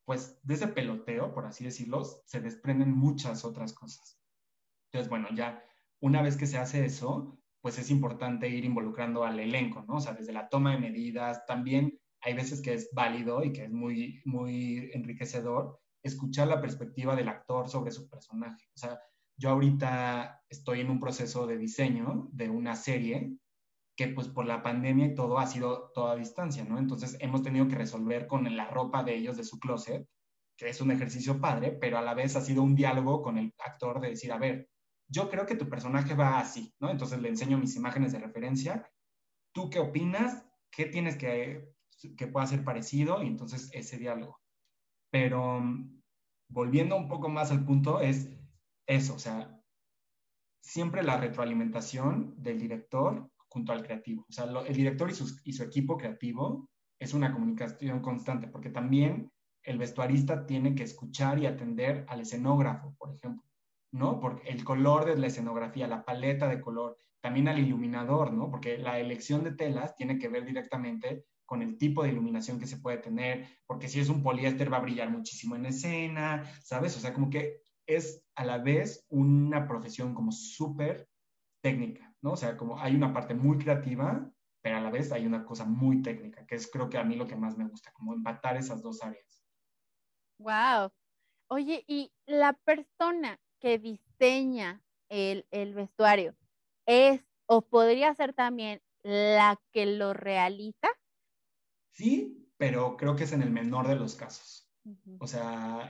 pues 0.05 0.39
de 0.43 0.55
ese 0.55 0.69
peloteo, 0.69 1.33
por 1.35 1.47
así 1.47 1.65
decirlo, 1.65 2.05
se 2.05 2.41
desprenden 2.41 2.93
muchas 2.93 3.45
otras 3.45 3.73
cosas. 3.73 4.19
Entonces, 4.91 5.11
bueno, 5.11 5.29
ya 5.35 5.63
una 6.03 6.21
vez 6.21 6.37
que 6.37 6.47
se 6.47 6.59
hace 6.59 6.85
eso, 6.85 7.39
pues 7.61 7.79
es 7.79 7.91
importante 7.91 8.49
ir 8.49 8.65
involucrando 8.65 9.25
al 9.25 9.39
elenco, 9.39 9.85
¿no? 9.87 9.95
O 9.97 10.01
sea, 10.01 10.13
desde 10.13 10.33
la 10.33 10.49
toma 10.49 10.73
de 10.73 10.81
medidas, 10.81 11.47
también 11.47 11.99
hay 12.21 12.35
veces 12.35 12.61
que 12.61 12.75
es 12.75 12.91
válido 12.93 13.45
y 13.45 13.53
que 13.53 13.65
es 13.65 13.71
muy, 13.71 14.21
muy 14.25 14.91
enriquecedor 14.93 15.79
escuchar 16.03 16.49
la 16.49 16.61
perspectiva 16.61 17.15
del 17.15 17.29
actor 17.29 17.69
sobre 17.69 17.93
su 17.93 18.09
personaje. 18.09 18.67
O 18.75 18.79
sea, 18.79 18.99
yo 19.37 19.51
ahorita 19.51 20.43
estoy 20.49 20.81
en 20.81 20.91
un 20.91 20.99
proceso 20.99 21.47
de 21.47 21.57
diseño 21.57 22.29
de 22.33 22.51
una 22.51 22.75
serie 22.75 23.37
que 23.97 24.09
pues 24.09 24.27
por 24.27 24.47
la 24.47 24.63
pandemia 24.63 25.07
y 25.07 25.15
todo 25.15 25.39
ha 25.39 25.47
sido 25.47 25.93
toda 25.95 26.17
distancia, 26.17 26.65
¿no? 26.65 26.79
Entonces 26.79 27.17
hemos 27.21 27.43
tenido 27.43 27.69
que 27.69 27.77
resolver 27.77 28.27
con 28.27 28.57
la 28.57 28.67
ropa 28.69 29.05
de 29.05 29.15
ellos 29.15 29.37
de 29.37 29.45
su 29.45 29.61
closet, 29.61 30.05
que 30.57 30.69
es 30.69 30.81
un 30.81 30.91
ejercicio 30.91 31.41
padre, 31.41 31.79
pero 31.81 31.99
a 31.99 32.03
la 32.03 32.15
vez 32.15 32.35
ha 32.35 32.41
sido 32.41 32.63
un 32.63 32.75
diálogo 32.75 33.23
con 33.23 33.39
el 33.39 33.55
actor 33.59 34.01
de 34.01 34.09
decir, 34.09 34.33
a 34.33 34.39
ver, 34.39 34.69
yo 35.13 35.29
creo 35.31 35.47
que 35.47 35.57
tu 35.57 35.69
personaje 35.69 36.15
va 36.15 36.41
así, 36.41 36.75
¿no? 36.81 36.91
Entonces 36.91 37.21
le 37.21 37.29
enseño 37.29 37.59
mis 37.59 37.77
imágenes 37.77 38.13
de 38.13 38.19
referencia, 38.19 38.91
¿tú 39.53 39.69
qué 39.71 39.79
opinas? 39.79 40.45
¿Qué 40.71 40.87
tienes 40.87 41.17
que 41.17 41.73
que 42.17 42.27
pueda 42.27 42.47
ser 42.47 42.65
parecido 42.65 43.23
y 43.23 43.29
entonces 43.29 43.71
ese 43.73 43.99
diálogo. 43.99 44.41
Pero 45.11 45.61
mm, 45.61 46.03
volviendo 46.49 46.97
un 46.97 47.09
poco 47.09 47.29
más 47.29 47.51
al 47.51 47.65
punto 47.65 48.01
es 48.01 48.31
eso, 48.87 49.15
o 49.15 49.19
sea, 49.19 49.61
siempre 50.63 51.03
la 51.03 51.17
retroalimentación 51.17 52.35
del 52.43 52.59
director 52.59 53.31
junto 53.49 53.73
al 53.73 53.83
creativo. 53.83 54.25
O 54.29 54.33
sea, 54.33 54.45
el 54.45 54.75
director 54.75 55.11
y, 55.11 55.15
y 55.51 55.53
su 55.53 55.63
equipo 55.63 55.97
creativo 55.97 56.69
es 56.99 57.15
una 57.15 57.33
comunicación 57.33 58.01
constante, 58.01 58.49
porque 58.49 58.71
también 58.71 59.31
el 59.65 59.79
vestuarista 59.79 60.47
tiene 60.47 60.75
que 60.75 60.85
escuchar 60.85 61.39
y 61.39 61.47
atender 61.47 62.05
al 62.09 62.21
escenógrafo, 62.21 62.95
por 62.99 63.15
ejemplo, 63.15 63.49
¿no? 63.93 64.19
Porque 64.21 64.49
el 64.49 64.65
color 64.65 65.05
de 65.05 65.17
la 65.17 65.29
escenografía, 65.29 65.87
la 65.87 66.05
paleta 66.05 66.49
de 66.49 66.61
color, 66.61 66.97
también 67.21 67.49
al 67.49 67.59
iluminador, 67.59 68.33
¿no? 68.33 68.51
Porque 68.51 68.79
la 68.79 68.99
elección 68.99 69.45
de 69.45 69.53
telas 69.53 69.95
tiene 69.95 70.19
que 70.19 70.29
ver 70.29 70.45
directamente 70.45 71.27
con 71.45 71.63
el 71.63 71.77
tipo 71.77 72.03
de 72.03 72.09
iluminación 72.09 72.59
que 72.59 72.67
se 72.67 72.79
puede 72.79 72.99
tener, 72.99 73.47
porque 73.67 73.89
si 73.89 74.01
es 74.01 74.09
un 74.09 74.23
poliéster 74.23 74.73
va 74.73 74.79
a 74.79 74.83
brillar 74.83 75.11
muchísimo 75.11 75.55
en 75.55 75.67
escena, 75.67 76.45
¿sabes? 76.63 76.97
O 76.97 77.01
sea, 77.01 77.13
como 77.13 77.29
que 77.29 77.61
es 77.87 78.25
a 78.35 78.45
la 78.45 78.59
vez 78.59 79.05
una 79.11 79.69
profesión 79.69 80.15
como 80.15 80.33
súper 80.33 81.09
técnica, 81.63 82.15
¿no? 82.23 82.33
O 82.33 82.37
sea, 82.37 82.57
como 82.57 82.81
hay 82.81 82.95
una 82.95 83.13
parte 83.13 83.35
muy 83.35 83.59
creativa, 83.59 84.31
pero 84.63 84.79
a 84.79 84.81
la 84.81 84.91
vez 84.91 85.13
hay 85.13 85.27
una 85.27 85.45
cosa 85.45 85.67
muy 85.67 86.01
técnica, 86.01 86.47
que 86.47 86.55
es 86.55 86.71
creo 86.71 86.89
que 86.89 86.97
a 86.97 87.05
mí 87.05 87.17
lo 87.17 87.27
que 87.27 87.37
más 87.37 87.59
me 87.59 87.69
gusta, 87.69 87.93
como 87.93 88.15
empatar 88.15 88.57
esas 88.57 88.81
dos 88.81 89.03
áreas. 89.03 89.45
Wow. 90.39 90.91
Oye, 91.49 91.85
y 91.87 92.11
la 92.27 92.55
persona 92.55 93.39
que 93.63 93.79
diseña 93.79 94.83
el, 95.09 95.47
el 95.53 95.73
vestuario 95.73 96.35
es 96.85 97.25
o 97.47 97.63
podría 97.63 98.13
ser 98.15 98.33
también 98.33 98.83
la 99.05 99.61
que 99.73 99.87
lo 99.87 100.13
realiza? 100.13 100.89
Sí, 101.93 102.51
pero 102.57 102.97
creo 102.97 103.15
que 103.15 103.25
es 103.25 103.33
en 103.33 103.43
el 103.43 103.51
menor 103.51 103.87
de 103.87 103.97
los 103.97 104.17
casos. 104.17 104.69
O 105.21 105.29
sea, 105.29 105.89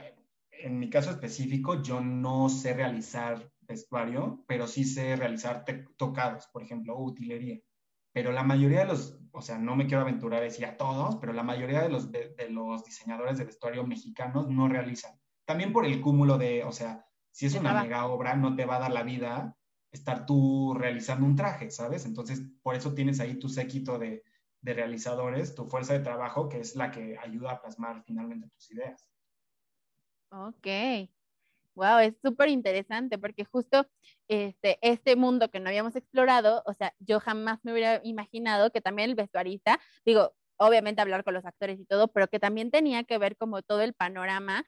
en 0.51 0.79
mi 0.79 0.91
caso 0.91 1.11
específico, 1.11 1.83
yo 1.83 2.01
no 2.01 2.51
sé 2.51 2.75
realizar 2.75 3.51
vestuario, 3.63 4.45
pero 4.47 4.67
sí 4.67 4.85
sé 4.85 5.17
realizar 5.17 5.65
tocados, 5.97 6.49
por 6.49 6.63
ejemplo, 6.63 6.99
utilería. 6.99 7.59
Pero 8.13 8.33
la 8.33 8.43
mayoría 8.43 8.81
de 8.81 8.87
los, 8.87 9.19
o 9.33 9.41
sea, 9.41 9.57
no 9.57 9.77
me 9.77 9.87
quiero 9.87 10.03
aventurar 10.03 10.41
a 10.41 10.45
decir 10.45 10.67
a 10.67 10.77
todos, 10.77 11.17
pero 11.17 11.33
la 11.33 11.43
mayoría 11.43 11.83
de 11.83 11.89
los, 11.89 12.13
de, 12.13 12.35
los 12.51 12.85
diseñadores 12.85 13.39
de 13.39 13.47
vestuario 13.47 13.87
mexicanos 13.87 14.51
no 14.51 14.69
realizan. 14.69 15.19
También 15.47 15.73
por 15.73 15.87
el 15.87 16.03
cúmulo 16.03 16.37
de, 16.37 16.65
o 16.65 16.73
sea, 16.73 17.07
si 17.33 17.47
es 17.47 17.55
una 17.55 17.83
mega 17.83 18.07
obra, 18.07 18.37
no 18.37 18.55
te 18.55 18.65
va 18.65 18.77
a 18.77 18.81
dar 18.81 18.93
la 18.93 19.03
vida 19.03 19.57
estar 19.91 20.25
tú 20.25 20.75
realizando 20.75 21.27
un 21.27 21.37
traje, 21.37 21.71
¿sabes? 21.71 22.07
Entonces, 22.07 22.43
por 22.63 22.75
eso 22.75 22.95
tienes 22.95 23.21
ahí 23.21 23.39
tu 23.39 23.49
séquito 23.49 23.99
de, 23.99 24.25
de 24.63 24.75
realizadores, 24.75 25.55
tu 25.55 25.67
fuerza 25.67 25.93
de 25.93 26.01
trabajo, 26.01 26.49
que 26.49 26.61
es 26.61 26.77
la 26.77 26.91
que 26.91 27.19
ayuda 27.19 27.53
a 27.53 27.61
plasmar 27.61 28.03
finalmente 28.07 28.49
tus 28.49 28.71
ideas. 28.71 29.11
Ok. 30.31 30.67
Wow, 31.75 31.99
es 31.99 32.15
súper 32.23 32.49
interesante 32.51 33.19
porque 33.19 33.45
justo 33.45 33.87
este, 34.29 34.79
este 34.83 35.17
mundo 35.17 35.51
que 35.51 35.59
no 35.59 35.69
habíamos 35.69 35.97
explorado, 35.97 36.63
o 36.67 36.75
sea, 36.75 36.95
yo 36.99 37.19
jamás 37.19 37.61
me 37.63 37.73
hubiera 37.73 38.01
imaginado 38.05 38.71
que 38.71 38.83
también 38.83 39.09
el 39.11 39.17
vestuarista, 39.17 39.81
digo, 40.05 40.35
obviamente 40.59 41.01
hablar 41.01 41.25
con 41.25 41.35
los 41.35 41.47
actores 41.47 41.81
y 41.81 41.87
todo, 41.87 42.09
pero 42.09 42.29
que 42.29 42.39
también 42.39 42.71
tenía 42.71 43.05
que 43.05 43.17
ver 43.17 43.37
como 43.37 43.63
todo 43.63 43.81
el 43.81 43.95
panorama 43.95 44.65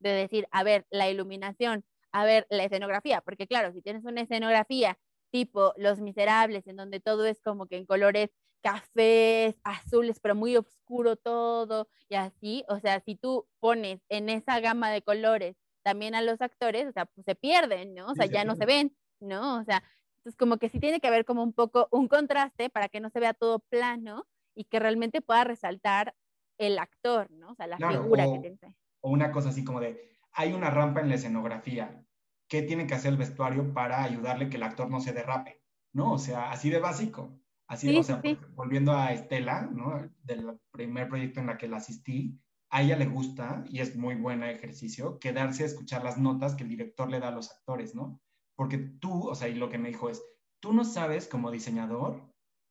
de 0.00 0.10
decir, 0.10 0.48
a 0.50 0.64
ver, 0.64 0.86
la 0.90 1.08
iluminación, 1.08 1.84
a 2.12 2.24
ver, 2.24 2.46
la 2.50 2.64
escenografía, 2.64 3.20
porque 3.20 3.46
claro, 3.46 3.72
si 3.72 3.82
tienes 3.82 4.04
una 4.04 4.22
escenografía 4.22 4.98
tipo 5.30 5.72
Los 5.76 6.00
Miserables, 6.00 6.66
en 6.66 6.76
donde 6.76 7.00
todo 7.00 7.26
es 7.26 7.40
como 7.40 7.66
que 7.66 7.76
en 7.76 7.86
colores 7.86 8.30
cafés, 8.62 9.58
azules, 9.64 10.20
pero 10.20 10.34
muy 10.34 10.56
oscuro 10.56 11.16
todo 11.16 11.88
y 12.08 12.16
así, 12.16 12.64
o 12.68 12.78
sea, 12.78 13.00
si 13.00 13.16
tú 13.16 13.46
pones 13.58 14.02
en 14.08 14.28
esa 14.28 14.60
gama 14.60 14.90
de 14.90 15.02
colores 15.02 15.56
también 15.82 16.14
a 16.14 16.22
los 16.22 16.40
actores, 16.40 16.86
o 16.86 16.92
sea, 16.92 17.06
pues 17.06 17.24
se 17.24 17.34
pierden, 17.34 17.94
¿no? 17.94 18.08
O 18.08 18.14
sea, 18.14 18.26
ya 18.26 18.44
no 18.44 18.54
se 18.54 18.66
ven, 18.66 18.94
¿no? 19.18 19.58
O 19.58 19.64
sea, 19.64 19.82
entonces 20.18 20.36
como 20.36 20.58
que 20.58 20.68
sí 20.68 20.78
tiene 20.78 21.00
que 21.00 21.06
haber 21.06 21.24
como 21.24 21.42
un 21.42 21.54
poco 21.54 21.88
un 21.90 22.06
contraste 22.06 22.68
para 22.68 22.88
que 22.88 23.00
no 23.00 23.08
se 23.08 23.20
vea 23.20 23.32
todo 23.32 23.60
plano 23.60 24.26
y 24.54 24.64
que 24.64 24.78
realmente 24.78 25.22
pueda 25.22 25.44
resaltar 25.44 26.14
el 26.58 26.78
actor, 26.78 27.30
¿no? 27.30 27.52
O 27.52 27.54
sea, 27.54 27.66
la 27.66 27.78
figura 27.78 28.24
que 28.24 28.38
tiene. 28.40 28.58
O 29.00 29.10
una 29.10 29.32
cosa 29.32 29.48
así 29.48 29.64
como 29.64 29.80
de, 29.80 30.10
hay 30.32 30.52
una 30.52 30.70
rampa 30.70 31.00
en 31.00 31.08
la 31.08 31.16
escenografía, 31.16 32.04
¿qué 32.48 32.62
tiene 32.62 32.86
que 32.86 32.94
hacer 32.94 33.12
el 33.12 33.18
vestuario 33.18 33.72
para 33.72 34.02
ayudarle 34.02 34.48
que 34.50 34.56
el 34.56 34.62
actor 34.62 34.90
no 34.90 35.00
se 35.00 35.12
derrape? 35.12 35.62
¿No? 35.92 36.12
O 36.12 36.18
sea, 36.18 36.50
así 36.50 36.70
de 36.70 36.78
básico. 36.78 37.40
Así, 37.66 37.96
o 37.96 38.02
sea, 38.02 38.20
volviendo 38.56 38.92
a 38.92 39.12
Estela, 39.12 39.62
¿no? 39.62 40.10
Del 40.24 40.58
primer 40.72 41.08
proyecto 41.08 41.38
en 41.38 41.46
la 41.46 41.56
que 41.56 41.68
la 41.68 41.76
asistí, 41.76 42.36
a 42.68 42.82
ella 42.82 42.96
le 42.96 43.06
gusta, 43.06 43.64
y 43.68 43.78
es 43.78 43.94
muy 43.94 44.16
buen 44.16 44.42
ejercicio, 44.42 45.20
quedarse 45.20 45.62
a 45.62 45.66
escuchar 45.66 46.02
las 46.02 46.18
notas 46.18 46.56
que 46.56 46.64
el 46.64 46.68
director 46.68 47.08
le 47.08 47.20
da 47.20 47.28
a 47.28 47.32
los 47.32 47.48
actores, 47.52 47.94
¿no? 47.94 48.20
Porque 48.56 48.78
tú, 48.78 49.28
o 49.28 49.36
sea, 49.36 49.48
y 49.48 49.54
lo 49.54 49.68
que 49.68 49.78
me 49.78 49.88
dijo 49.88 50.10
es, 50.10 50.20
tú 50.60 50.72
no 50.72 50.84
sabes 50.84 51.28
como 51.28 51.52
diseñador 51.52 52.20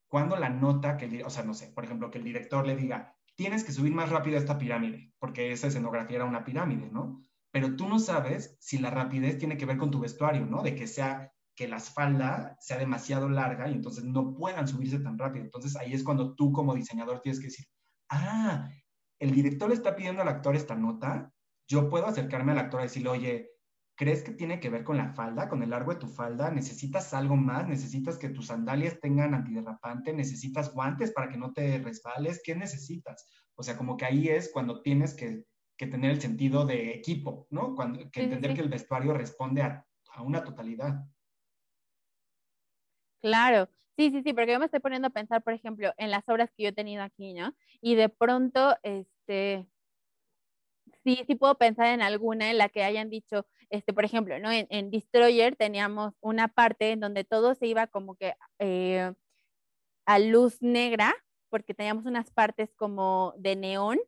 cuándo 0.10 0.36
la 0.36 0.49
nota 0.49 0.98
que, 0.98 1.23
o 1.23 1.30
sea, 1.30 1.44
no 1.44 1.53
sé, 1.53 1.68
por 1.68 1.86
ejemplo, 1.86 2.11
que 2.11 2.18
el 2.18 2.26
director 2.26 2.68
le 2.68 2.76
diga, 2.76 3.15
tienes 3.36 3.64
que 3.64 3.72
subir 3.72 3.94
más 3.94 4.10
rápido 4.10 4.38
esta 4.38 4.57
pirámide, 4.57 5.14
porque 5.18 5.53
esa 5.53 5.68
escenografía 5.68 6.18
era 6.18 6.26
una 6.26 6.44
pirámide, 6.44 6.90
¿no? 6.91 7.26
Pero 7.51 7.76
tú 7.76 7.88
no 7.88 7.99
sabes 7.99 8.57
si 8.59 8.77
la 8.77 8.89
rapidez 8.89 9.38
tiene 9.38 9.57
que 9.57 9.65
ver 9.65 9.77
con 9.77 9.91
tu 9.91 9.99
vestuario, 9.99 10.45
¿no? 10.45 10.61
De 10.61 10.76
que 10.76 10.88
sea 10.88 11.31
que 11.55 11.67
la 11.67 11.77
espalda 11.77 12.55
sea 12.59 12.77
demasiado 12.77 13.27
larga 13.27 13.67
y 13.67 13.73
entonces 13.73 14.03
no 14.03 14.34
puedan 14.34 14.67
subirse 14.67 14.99
tan 14.99 15.17
rápido. 15.17 15.45
Entonces 15.45 15.76
ahí 15.76 15.93
es 15.93 16.03
cuando 16.03 16.35
tú 16.35 16.53
como 16.53 16.76
diseñador 16.76 17.21
tienes 17.21 17.39
que 17.39 17.47
decir, 17.47 17.65
ah, 18.09 18.69
el 19.19 19.31
director 19.31 19.67
le 19.67 19.76
está 19.76 19.95
pidiendo 19.95 20.21
al 20.21 20.30
actor 20.30 20.55
esta 20.55 20.76
nota, 20.76 21.34
yo 21.67 21.89
puedo 21.89 22.07
acercarme 22.07 22.53
al 22.53 22.59
actor 22.59 22.80
y 22.80 22.84
decirle, 22.84 23.09
oye, 23.09 23.51
¿crees 23.95 24.23
que 24.23 24.31
tiene 24.31 24.61
que 24.61 24.69
ver 24.69 24.85
con 24.85 24.95
la 24.95 25.13
falda, 25.13 25.49
con 25.49 25.61
el 25.61 25.71
largo 25.71 25.91
de 25.91 25.99
tu 25.99 26.07
falda? 26.07 26.49
¿Necesitas 26.49 27.13
algo 27.13 27.35
más? 27.35 27.67
¿Necesitas 27.67 28.17
que 28.17 28.30
tus 28.30 28.47
sandalias 28.47 28.97
tengan 29.01 29.34
antiderrapante? 29.34 30.13
¿Necesitas 30.13 30.73
guantes 30.73 31.11
para 31.11 31.30
que 31.30 31.38
no 31.38 31.51
te 31.51 31.80
resbales? 31.80 32.41
¿Qué 32.41 32.55
necesitas? 32.55 33.27
O 33.55 33.63
sea, 33.63 33.77
como 33.77 33.97
que 33.97 34.05
ahí 34.05 34.30
es 34.30 34.49
cuando 34.53 34.81
tienes 34.81 35.13
que, 35.13 35.43
tener 35.88 36.11
el 36.11 36.22
sentido 36.22 36.65
de 36.65 36.93
equipo, 36.93 37.47
¿no? 37.49 37.76
Cuando, 37.76 38.10
que 38.11 38.23
entender 38.23 38.53
que 38.53 38.61
el 38.61 38.69
vestuario 38.69 39.14
responde 39.14 39.61
a, 39.61 39.85
a 40.14 40.22
una 40.22 40.43
totalidad. 40.43 41.06
Claro, 43.22 43.68
sí, 43.97 44.11
sí, 44.11 44.22
sí, 44.23 44.34
porque 44.34 44.53
yo 44.53 44.60
me 44.60 44.65
estoy 44.65 44.80
poniendo 44.80 45.10
a 45.10 45.11
pensar, 45.11 45.43
por 45.43 45.53
ejemplo, 45.53 45.93
en 45.97 46.11
las 46.11 46.27
obras 46.30 46.49
que 46.56 46.64
yo 46.64 46.69
he 46.69 46.73
tenido 46.73 47.03
aquí, 47.03 47.34
¿no? 47.34 47.53
Y 47.81 47.95
de 47.95 48.07
pronto, 48.07 48.77
este, 48.84 49.68
sí, 51.03 51.23
sí 51.27 51.35
puedo 51.35 51.56
pensar 51.56 51.88
en 51.88 52.01
alguna 52.01 52.49
en 52.49 52.57
la 52.57 52.69
que 52.69 52.84
hayan 52.84 53.10
dicho, 53.10 53.45
este, 53.69 53.93
por 53.93 54.06
ejemplo, 54.06 54.39
¿no? 54.39 54.49
En, 54.51 54.91
Destroyer 54.91 55.56
teníamos 55.56 56.14
una 56.22 56.47
parte 56.47 56.91
en 56.91 56.99
donde 56.99 57.23
todo 57.23 57.56
se 57.56 57.68
iba 57.68 57.88
como 57.88 58.15
que 58.15 58.35
eh, 58.60 59.14
a 60.06 60.19
luz 60.19 60.61
negra, 60.61 61.15
porque 61.49 61.73
teníamos 61.73 62.06
unas 62.06 62.31
partes 62.31 62.73
como 62.76 63.34
de 63.38 63.56
neón, 63.56 63.99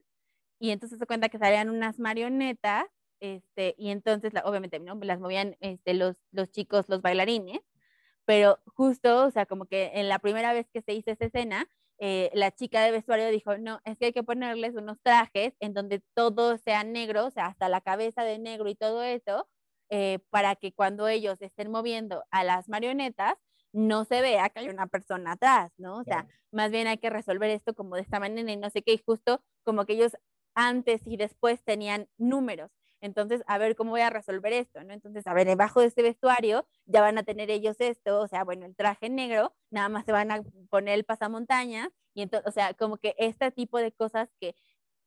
y 0.61 0.69
entonces 0.69 0.99
se 0.99 1.07
cuenta 1.07 1.29
que 1.29 1.39
salían 1.39 1.69
unas 1.71 1.97
marionetas, 1.97 2.85
este, 3.19 3.73
y 3.79 3.89
entonces, 3.89 4.31
obviamente, 4.45 4.79
¿no? 4.79 4.95
Las 5.01 5.19
movían 5.19 5.57
este, 5.59 5.95
los, 5.95 6.15
los 6.31 6.51
chicos, 6.51 6.85
los 6.88 7.01
bailarines, 7.01 7.61
pero 8.25 8.59
justo, 8.67 9.25
o 9.25 9.31
sea, 9.31 9.47
como 9.47 9.65
que 9.65 9.91
en 9.95 10.07
la 10.07 10.19
primera 10.19 10.53
vez 10.53 10.67
que 10.71 10.83
se 10.83 10.93
hizo 10.93 11.09
esa 11.11 11.25
escena, 11.25 11.67
eh, 11.97 12.29
la 12.35 12.51
chica 12.51 12.83
de 12.83 12.91
vestuario 12.91 13.29
dijo, 13.29 13.57
no, 13.57 13.81
es 13.85 13.97
que 13.97 14.05
hay 14.07 14.13
que 14.13 14.23
ponerles 14.23 14.75
unos 14.75 15.01
trajes 15.01 15.53
en 15.59 15.73
donde 15.73 16.03
todo 16.13 16.57
sea 16.59 16.83
negro, 16.83 17.25
o 17.25 17.31
sea, 17.31 17.47
hasta 17.47 17.67
la 17.67 17.81
cabeza 17.81 18.23
de 18.23 18.38
negro 18.38 18.69
y 18.69 18.75
todo 18.75 19.01
eso, 19.01 19.47
eh, 19.89 20.19
para 20.29 20.55
que 20.55 20.73
cuando 20.73 21.07
ellos 21.07 21.41
estén 21.41 21.71
moviendo 21.71 22.23
a 22.29 22.43
las 22.43 22.69
marionetas, 22.69 23.35
no 23.73 24.05
se 24.05 24.21
vea 24.21 24.49
que 24.49 24.59
hay 24.59 24.69
una 24.69 24.88
persona 24.88 25.33
atrás, 25.33 25.71
¿no? 25.77 25.97
O 25.97 26.03
sea, 26.03 26.27
más 26.51 26.71
bien 26.71 26.88
hay 26.88 26.97
que 26.99 27.09
resolver 27.09 27.49
esto 27.49 27.73
como 27.73 27.95
de 27.95 28.01
esta 28.03 28.19
manera 28.19 28.51
y 28.51 28.57
no 28.57 28.69
sé 28.69 28.83
qué, 28.83 28.93
y 28.93 29.01
justo 29.03 29.41
como 29.63 29.85
que 29.85 29.93
ellos 29.93 30.17
antes 30.56 31.02
y 31.06 31.18
después 31.18 31.64
tenían 31.64 32.07
números. 32.18 32.72
Entonces, 33.02 33.41
a 33.48 33.57
ver 33.57 33.76
cómo 33.76 33.91
voy 33.91 34.02
a 34.02 34.11
resolver 34.11 34.53
esto, 34.53 34.84
¿no? 34.84 34.94
Entonces, 34.94 35.26
a 35.26 35.34
ver, 35.34 35.48
debajo 35.48 35.82
de 35.82 35.88
este 35.88 36.03
vestuario 36.03 36.68
ya 36.86 37.02
van 37.02 37.18
a 37.18 37.23
tener 37.23 37.49
ellos 37.49 37.78
esto, 37.80 38.22
o 38.22 38.28
sea, 38.28 38.44
bueno, 38.44 38.65
el 38.65 38.76
traje 38.76 39.10
negro, 39.10 39.56
nada 39.72 39.90
más 39.90 40.06
se 40.06 40.11
van 40.11 40.32
a 40.32 40.44
poner 40.69 40.95
el 40.95 41.03
pasamontañas, 41.03 41.90
y 42.14 42.22
entonces, 42.22 42.48
o 42.48 42.52
sea, 42.52 42.73
como 42.76 42.98
que 42.98 43.15
este 43.18 43.52
tipo 43.52 43.80
de 43.80 43.91
cosas 43.91 44.30
que, 44.40 44.56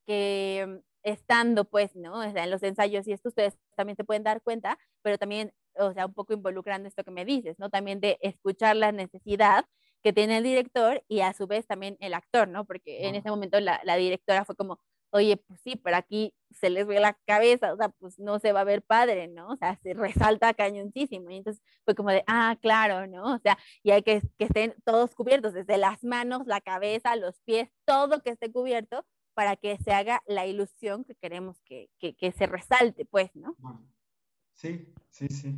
que 0.07 0.83
estando, 1.05 1.65
pues, 1.67 1.95
¿no? 1.97 2.19
O 2.19 2.33
sea, 2.33 2.45
en 2.45 2.51
los 2.51 2.63
ensayos 2.63 3.07
y 3.07 3.13
esto 3.13 3.29
ustedes 3.29 3.57
también 3.77 3.97
se 3.97 4.05
pueden 4.05 4.25
dar 4.25 4.43
cuenta, 4.43 4.79
pero 5.03 5.19
también, 5.19 5.53
o 5.75 5.93
sea, 5.93 6.07
un 6.07 6.15
poco 6.15 6.33
involucrando 6.33 6.89
esto 6.89 7.05
que 7.05 7.11
me 7.11 7.25
dices, 7.25 7.59
¿no? 7.59 7.71
También 7.71 8.01
de 8.01 8.19
escuchar 8.23 8.77
la 8.77 8.93
necesidad 8.93 9.67
que 10.03 10.13
tiene 10.13 10.39
el 10.39 10.45
director 10.45 11.03
y 11.09 11.21
a 11.21 11.33
su 11.33 11.47
vez 11.47 11.67
también 11.67 11.97
el 12.01 12.15
actor, 12.15 12.49
¿no? 12.49 12.65
Porque 12.67 13.07
en 13.07 13.15
ese 13.15 13.31
momento 13.31 13.61
la, 13.61 13.81
la 13.85 13.97
directora 13.97 14.45
fue 14.45 14.57
como, 14.57 14.81
oye, 15.15 15.37
pues 15.37 15.61
sí, 15.61 15.77
pero 15.77 15.97
aquí 15.97 16.35
se 16.51 16.71
les 16.71 16.87
ve 16.87 16.99
la 16.99 17.15
cabeza, 17.25 17.73
o 17.73 17.77
sea, 17.77 17.89
pues 17.89 18.19
no 18.19 18.41
se 18.41 18.53
va 18.53 18.61
a 18.61 18.65
ver 18.65 18.83
padre, 18.83 19.29
¿no? 19.29 19.49
O 19.49 19.57
sea, 19.57 19.79
se 19.83 19.95
resalta 19.95 20.55
cañoncísimo. 20.55 21.31
Y 21.31 21.37
entonces 21.37 21.63
fue 21.85 21.95
como 21.95 22.11
de, 22.11 22.25
ah, 22.27 22.59
claro, 22.61 23.07
¿no? 23.07 23.35
O 23.35 23.39
sea, 23.39 23.57
y 23.85 23.93
hay 23.93 24.03
que 24.03 24.23
que 24.39 24.47
estén 24.47 24.75
todos 24.85 25.15
cubiertos, 25.15 25.55
desde 25.55 25.79
las 25.79 26.03
manos, 26.03 26.47
la 26.47 26.61
cabeza, 26.61 27.15
los 27.15 27.41
pies, 27.43 27.71
todo 27.85 28.23
que 28.23 28.31
esté 28.31 28.51
cubierto 28.51 29.05
para 29.35 29.57
que 29.57 29.77
se 29.79 29.93
haga 29.93 30.23
la 30.27 30.47
ilusión 30.47 31.05
que 31.05 31.15
queremos 31.15 31.61
que, 31.63 31.91
que, 31.99 32.33
se 32.33 32.47
resalte, 32.47 33.05
pues, 33.05 33.35
¿no? 33.35 33.57
Sí, 34.53 34.93
sí, 35.11 35.29
sí. 35.29 35.57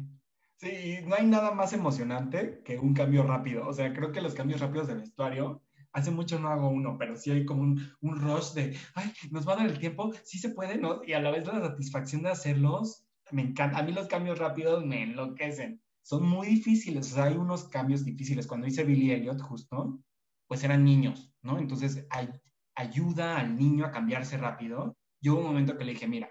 Sí, 0.57 1.01
no 1.05 1.15
hay 1.15 1.27
nada 1.27 1.51
más 1.51 1.75
emocionante 1.75 2.63
que 2.65 2.79
un 2.79 2.95
cambio 2.95 3.23
rápido. 3.23 3.67
O 3.67 3.73
sea, 3.75 3.93
creo 3.93 4.13
que 4.13 4.23
los 4.23 4.35
cambios 4.35 4.61
rápidos 4.61 4.87
de 4.89 4.95
vestuario 4.95 5.63
hace 5.97 6.11
mucho 6.11 6.39
no 6.39 6.51
hago 6.51 6.69
uno, 6.69 6.99
pero 6.99 7.17
sí 7.17 7.31
hay 7.31 7.47
como 7.47 7.63
un, 7.63 7.91
un 8.03 8.21
rush 8.21 8.53
de, 8.53 8.77
ay, 8.95 9.11
nos 9.31 9.49
va 9.49 9.55
a 9.55 9.57
dar 9.57 9.67
el 9.67 9.79
tiempo, 9.79 10.13
sí 10.25 10.39
se 10.39 10.51
puede, 10.51 10.77
¿no? 10.77 11.03
Y 11.03 11.15
a 11.15 11.21
la 11.21 11.31
vez 11.31 11.47
la 11.47 11.59
satisfacción 11.59 12.23
de 12.23 12.31
hacerlos, 12.31 13.07
me 13.31 13.41
encanta. 13.41 13.79
A 13.79 13.83
mí 13.83 13.93
los 13.93 14.07
cambios 14.07 14.39
rápidos 14.39 14.85
me 14.85 15.03
enloquecen. 15.03 15.81
Son 16.03 16.29
muy 16.29 16.49
difíciles, 16.49 17.11
o 17.11 17.15
sea, 17.15 17.25
hay 17.25 17.37
unos 17.37 17.69
cambios 17.69 18.05
difíciles. 18.05 18.47
Cuando 18.47 18.67
hice 18.67 18.85
Billy 18.85 19.11
Elliot, 19.11 19.41
justo, 19.41 19.99
pues 20.47 20.63
eran 20.65 20.85
niños, 20.85 21.33
¿no? 21.41 21.59
Entonces, 21.59 22.07
hay, 22.11 22.29
ayuda 22.75 23.39
al 23.39 23.57
niño 23.57 23.87
a 23.87 23.91
cambiarse 23.91 24.37
rápido. 24.37 24.99
Yo 25.23 25.33
hubo 25.33 25.41
un 25.41 25.47
momento 25.47 25.79
que 25.79 25.87
le 25.87 25.93
dije, 25.93 26.07
mira, 26.07 26.29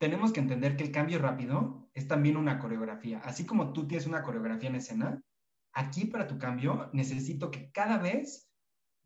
tenemos 0.00 0.32
que 0.32 0.40
entender 0.40 0.76
que 0.76 0.82
el 0.82 0.90
cambio 0.90 1.20
rápido 1.20 1.88
es 1.94 2.08
también 2.08 2.36
una 2.36 2.58
coreografía. 2.58 3.20
Así 3.20 3.46
como 3.46 3.72
tú 3.72 3.86
tienes 3.86 4.08
una 4.08 4.22
coreografía 4.22 4.68
en 4.68 4.74
escena, 4.74 5.22
aquí 5.72 6.06
para 6.06 6.26
tu 6.26 6.38
cambio 6.38 6.90
necesito 6.92 7.52
que 7.52 7.70
cada 7.70 7.98
vez 7.98 8.49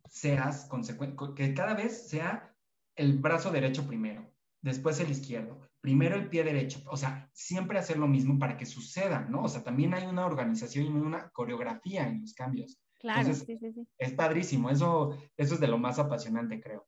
seas 0.08 0.66
consecuente, 0.66 1.16
que 1.34 1.54
cada 1.54 1.74
vez 1.74 2.08
sea 2.08 2.54
el 2.96 3.18
brazo 3.18 3.50
derecho 3.50 3.86
primero, 3.86 4.30
después 4.62 5.00
el 5.00 5.10
izquierdo, 5.10 5.60
primero 5.80 6.16
el 6.16 6.28
pie 6.28 6.44
derecho, 6.44 6.82
o 6.86 6.96
sea, 6.96 7.28
siempre 7.32 7.78
hacer 7.78 7.98
lo 7.98 8.06
mismo 8.06 8.38
para 8.38 8.56
que 8.56 8.66
suceda, 8.66 9.20
¿no? 9.28 9.42
O 9.42 9.48
sea, 9.48 9.62
también 9.62 9.94
hay 9.94 10.06
una 10.06 10.26
organización 10.26 10.86
y 10.86 10.88
una 10.88 11.30
coreografía 11.30 12.08
en 12.08 12.22
los 12.22 12.34
cambios. 12.34 12.80
Claro, 13.00 13.34
sí, 13.34 13.44
sí, 13.44 13.72
sí. 13.72 13.86
Es 13.98 14.12
padrísimo, 14.12 14.70
eso, 14.70 15.18
eso 15.36 15.54
es 15.54 15.60
de 15.60 15.68
lo 15.68 15.76
más 15.76 15.98
apasionante, 15.98 16.60
creo. 16.60 16.86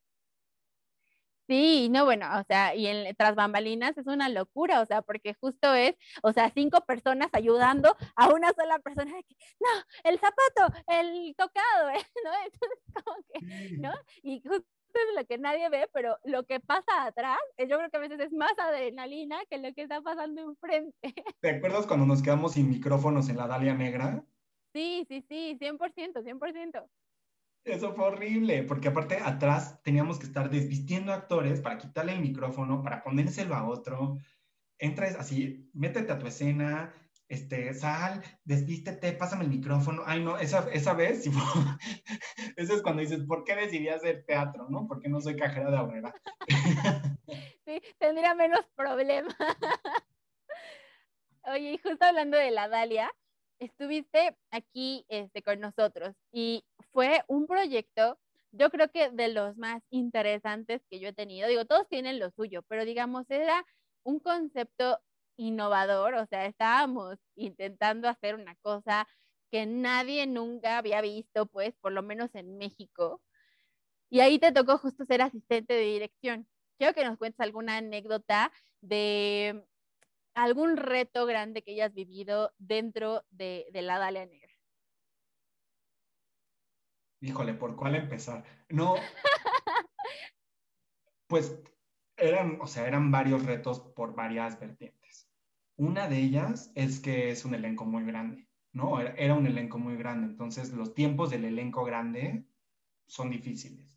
Sí, 1.47 1.87
no, 1.89 2.03
bueno, 2.03 2.27
o 2.39 2.43
sea, 2.43 2.75
y 2.75 2.87
en 2.87 3.15
tras 3.15 3.35
bambalinas 3.35 3.97
es 3.97 4.05
una 4.05 4.27
locura, 4.27 4.81
o 4.81 4.85
sea, 4.85 5.01
porque 5.01 5.33
justo 5.33 5.73
es, 5.73 5.95
o 6.21 6.33
sea, 6.33 6.51
cinco 6.53 6.81
personas 6.81 7.29
ayudando 7.31 7.95
a 8.15 8.29
una 8.29 8.51
sola 8.53 8.79
persona, 8.79 9.11
no, 9.11 9.69
el 10.03 10.19
zapato, 10.19 10.83
el 10.87 11.33
tocado, 11.37 11.91
¿no? 12.25 12.31
Entonces, 12.45 12.79
como 12.93 13.17
que, 13.31 13.77
¿no? 13.77 13.91
Y 14.23 14.41
justo 14.41 14.67
es 14.93 15.15
lo 15.15 15.25
que 15.25 15.37
nadie 15.37 15.69
ve, 15.69 15.89
pero 15.93 16.17
lo 16.25 16.43
que 16.43 16.59
pasa 16.59 17.05
atrás, 17.05 17.39
eh, 17.57 17.67
yo 17.69 17.77
creo 17.77 17.89
que 17.89 17.97
a 17.97 18.01
veces 18.01 18.19
es 18.19 18.33
más 18.33 18.53
adrenalina 18.57 19.39
que 19.49 19.57
lo 19.57 19.73
que 19.73 19.83
está 19.83 20.01
pasando 20.01 20.41
enfrente. 20.41 20.97
¿Te 21.39 21.49
acuerdas 21.51 21.87
cuando 21.87 22.05
nos 22.05 22.21
quedamos 22.21 22.53
sin 22.53 22.69
micrófonos 22.69 23.29
en 23.29 23.37
la 23.37 23.47
Dalia 23.47 23.73
Negra? 23.73 24.23
Sí, 24.73 25.05
sí, 25.07 25.23
sí, 25.29 25.57
100%, 25.59 26.23
100%. 26.23 26.89
Eso 27.67 27.93
fue 27.93 28.05
horrible, 28.05 28.63
porque 28.63 28.87
aparte 28.87 29.17
atrás 29.21 29.81
teníamos 29.83 30.19
que 30.19 30.25
estar 30.25 30.49
desvistiendo 30.49 31.11
actores 31.11 31.59
para 31.59 31.77
quitarle 31.77 32.13
el 32.13 32.21
micrófono, 32.21 32.81
para 32.81 33.03
ponérselo 33.03 33.55
a 33.55 33.67
otro. 33.67 34.17
Entras 34.79 35.15
así, 35.15 35.69
métete 35.73 36.11
a 36.13 36.19
tu 36.19 36.27
escena, 36.27 36.93
este, 37.27 37.73
sal, 37.73 38.23
desvístete, 38.45 39.11
pásame 39.13 39.43
el 39.43 39.49
micrófono. 39.49 40.03
Ay, 40.05 40.23
no, 40.23 40.37
esa, 40.37 40.69
esa 40.71 40.93
vez, 40.93 41.25
eso 42.55 42.73
es 42.73 42.81
cuando 42.81 43.01
dices, 43.01 43.23
¿por 43.25 43.43
qué 43.43 43.55
decidí 43.55 43.89
hacer 43.89 44.23
teatro, 44.25 44.67
no? 44.69 44.87
Porque 44.87 45.09
no 45.09 45.19
soy 45.19 45.35
cajera 45.35 45.69
de 45.71 45.77
aurrera. 45.77 46.13
Sí, 47.67 47.81
tendría 47.99 48.33
menos 48.33 48.61
problemas. 48.77 49.35
Oye, 51.43 51.73
y 51.73 51.77
justo 51.77 52.05
hablando 52.05 52.37
de 52.37 52.49
la 52.49 52.69
Dalia, 52.69 53.11
estuviste 53.59 54.35
aquí 54.51 55.05
este, 55.09 55.41
con 55.41 55.59
nosotros 55.59 56.15
y 56.31 56.63
fue 56.91 57.23
un 57.27 57.47
proyecto, 57.47 58.19
yo 58.51 58.69
creo 58.69 58.89
que 58.91 59.09
de 59.11 59.29
los 59.29 59.57
más 59.57 59.83
interesantes 59.89 60.81
que 60.89 60.99
yo 60.99 61.09
he 61.09 61.13
tenido. 61.13 61.47
Digo, 61.47 61.65
todos 61.65 61.87
tienen 61.89 62.19
lo 62.19 62.31
suyo, 62.31 62.63
pero 62.67 62.85
digamos, 62.85 63.29
era 63.29 63.65
un 64.03 64.19
concepto 64.19 64.99
innovador, 65.37 66.15
o 66.15 66.25
sea, 66.27 66.45
estábamos 66.45 67.17
intentando 67.35 68.09
hacer 68.09 68.35
una 68.35 68.55
cosa 68.61 69.07
que 69.51 69.65
nadie 69.65 70.27
nunca 70.27 70.77
había 70.77 71.01
visto, 71.01 71.45
pues, 71.45 71.73
por 71.81 71.91
lo 71.91 72.03
menos 72.03 72.29
en 72.35 72.57
México. 72.57 73.21
Y 74.09 74.21
ahí 74.21 74.39
te 74.39 74.51
tocó 74.51 74.77
justo 74.77 75.05
ser 75.05 75.21
asistente 75.21 75.73
de 75.73 75.81
dirección. 75.81 76.47
Quiero 76.77 76.93
que 76.93 77.05
nos 77.05 77.17
cuentes 77.17 77.39
alguna 77.41 77.77
anécdota 77.77 78.51
de 78.81 79.65
algún 80.37 80.77
reto 80.77 81.25
grande 81.25 81.63
que 81.63 81.71
hayas 81.71 81.95
vivido 81.95 82.53
dentro 82.59 83.23
de, 83.31 83.65
la 83.73 83.97
Dalia 83.97 84.25
Negra. 84.27 84.53
Híjole, 87.21 87.55
¿por 87.55 87.75
cuál 87.75 87.95
empezar? 87.95 88.45
No. 88.69 88.95
pues 91.27 91.59
eran, 92.17 92.59
o 92.61 92.67
sea, 92.67 92.87
eran 92.87 93.09
varios 93.09 93.45
retos 93.45 93.79
por 93.79 94.13
varias 94.13 94.59
vertientes. 94.59 95.27
Una 95.75 96.07
de 96.07 96.19
ellas 96.19 96.71
es 96.75 96.99
que 96.99 97.31
es 97.31 97.43
un 97.43 97.55
elenco 97.55 97.85
muy 97.85 98.03
grande, 98.05 98.47
¿no? 98.73 98.99
Era, 98.99 99.33
un 99.33 99.47
elenco 99.47 99.79
muy 99.79 99.95
grande, 99.97 100.27
entonces 100.27 100.71
los 100.71 100.93
tiempos 100.93 101.31
del 101.31 101.45
elenco 101.45 101.83
grande 101.83 102.45
son 103.07 103.31
difíciles. 103.31 103.91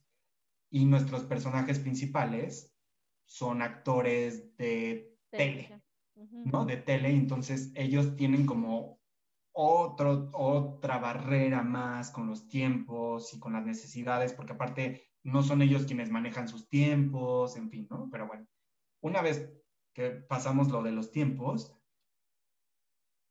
Y 0.71 0.87
nuestros 0.87 1.25
personajes 1.25 1.79
principales 1.79 2.75
son 3.27 3.61
actores 3.61 4.57
de 4.57 5.19
tele, 5.31 5.81
¿no? 6.45 6.65
De 6.65 6.77
tele, 6.77 7.11
entonces 7.11 7.73
ellos 7.75 8.17
tienen 8.17 8.47
como 8.47 9.01
otro, 9.53 10.31
otra 10.33 10.99
barrera 10.99 11.63
más 11.63 12.11
con 12.11 12.27
los 12.27 12.49
tiempos 12.49 13.35
y 13.35 13.39
con 13.39 13.53
las 13.53 13.65
necesidades, 13.65 14.33
porque 14.33 14.53
aparte 14.53 15.11
no 15.23 15.43
son 15.43 15.63
ellos 15.63 15.87
quienes 15.87 16.11
manejan 16.11 16.49
sus 16.49 16.69
tiempos, 16.69 17.57
en 17.57 17.71
fin, 17.71 17.87
¿no? 17.91 18.09
Pero 18.11 18.27
bueno, 18.27 18.47
una 19.03 19.23
vez 19.23 19.53
que 19.95 20.11
pasamos 20.11 20.69
lo 20.69 20.83
de 20.83 20.93
los 20.93 21.11
tiempos, 21.11 21.77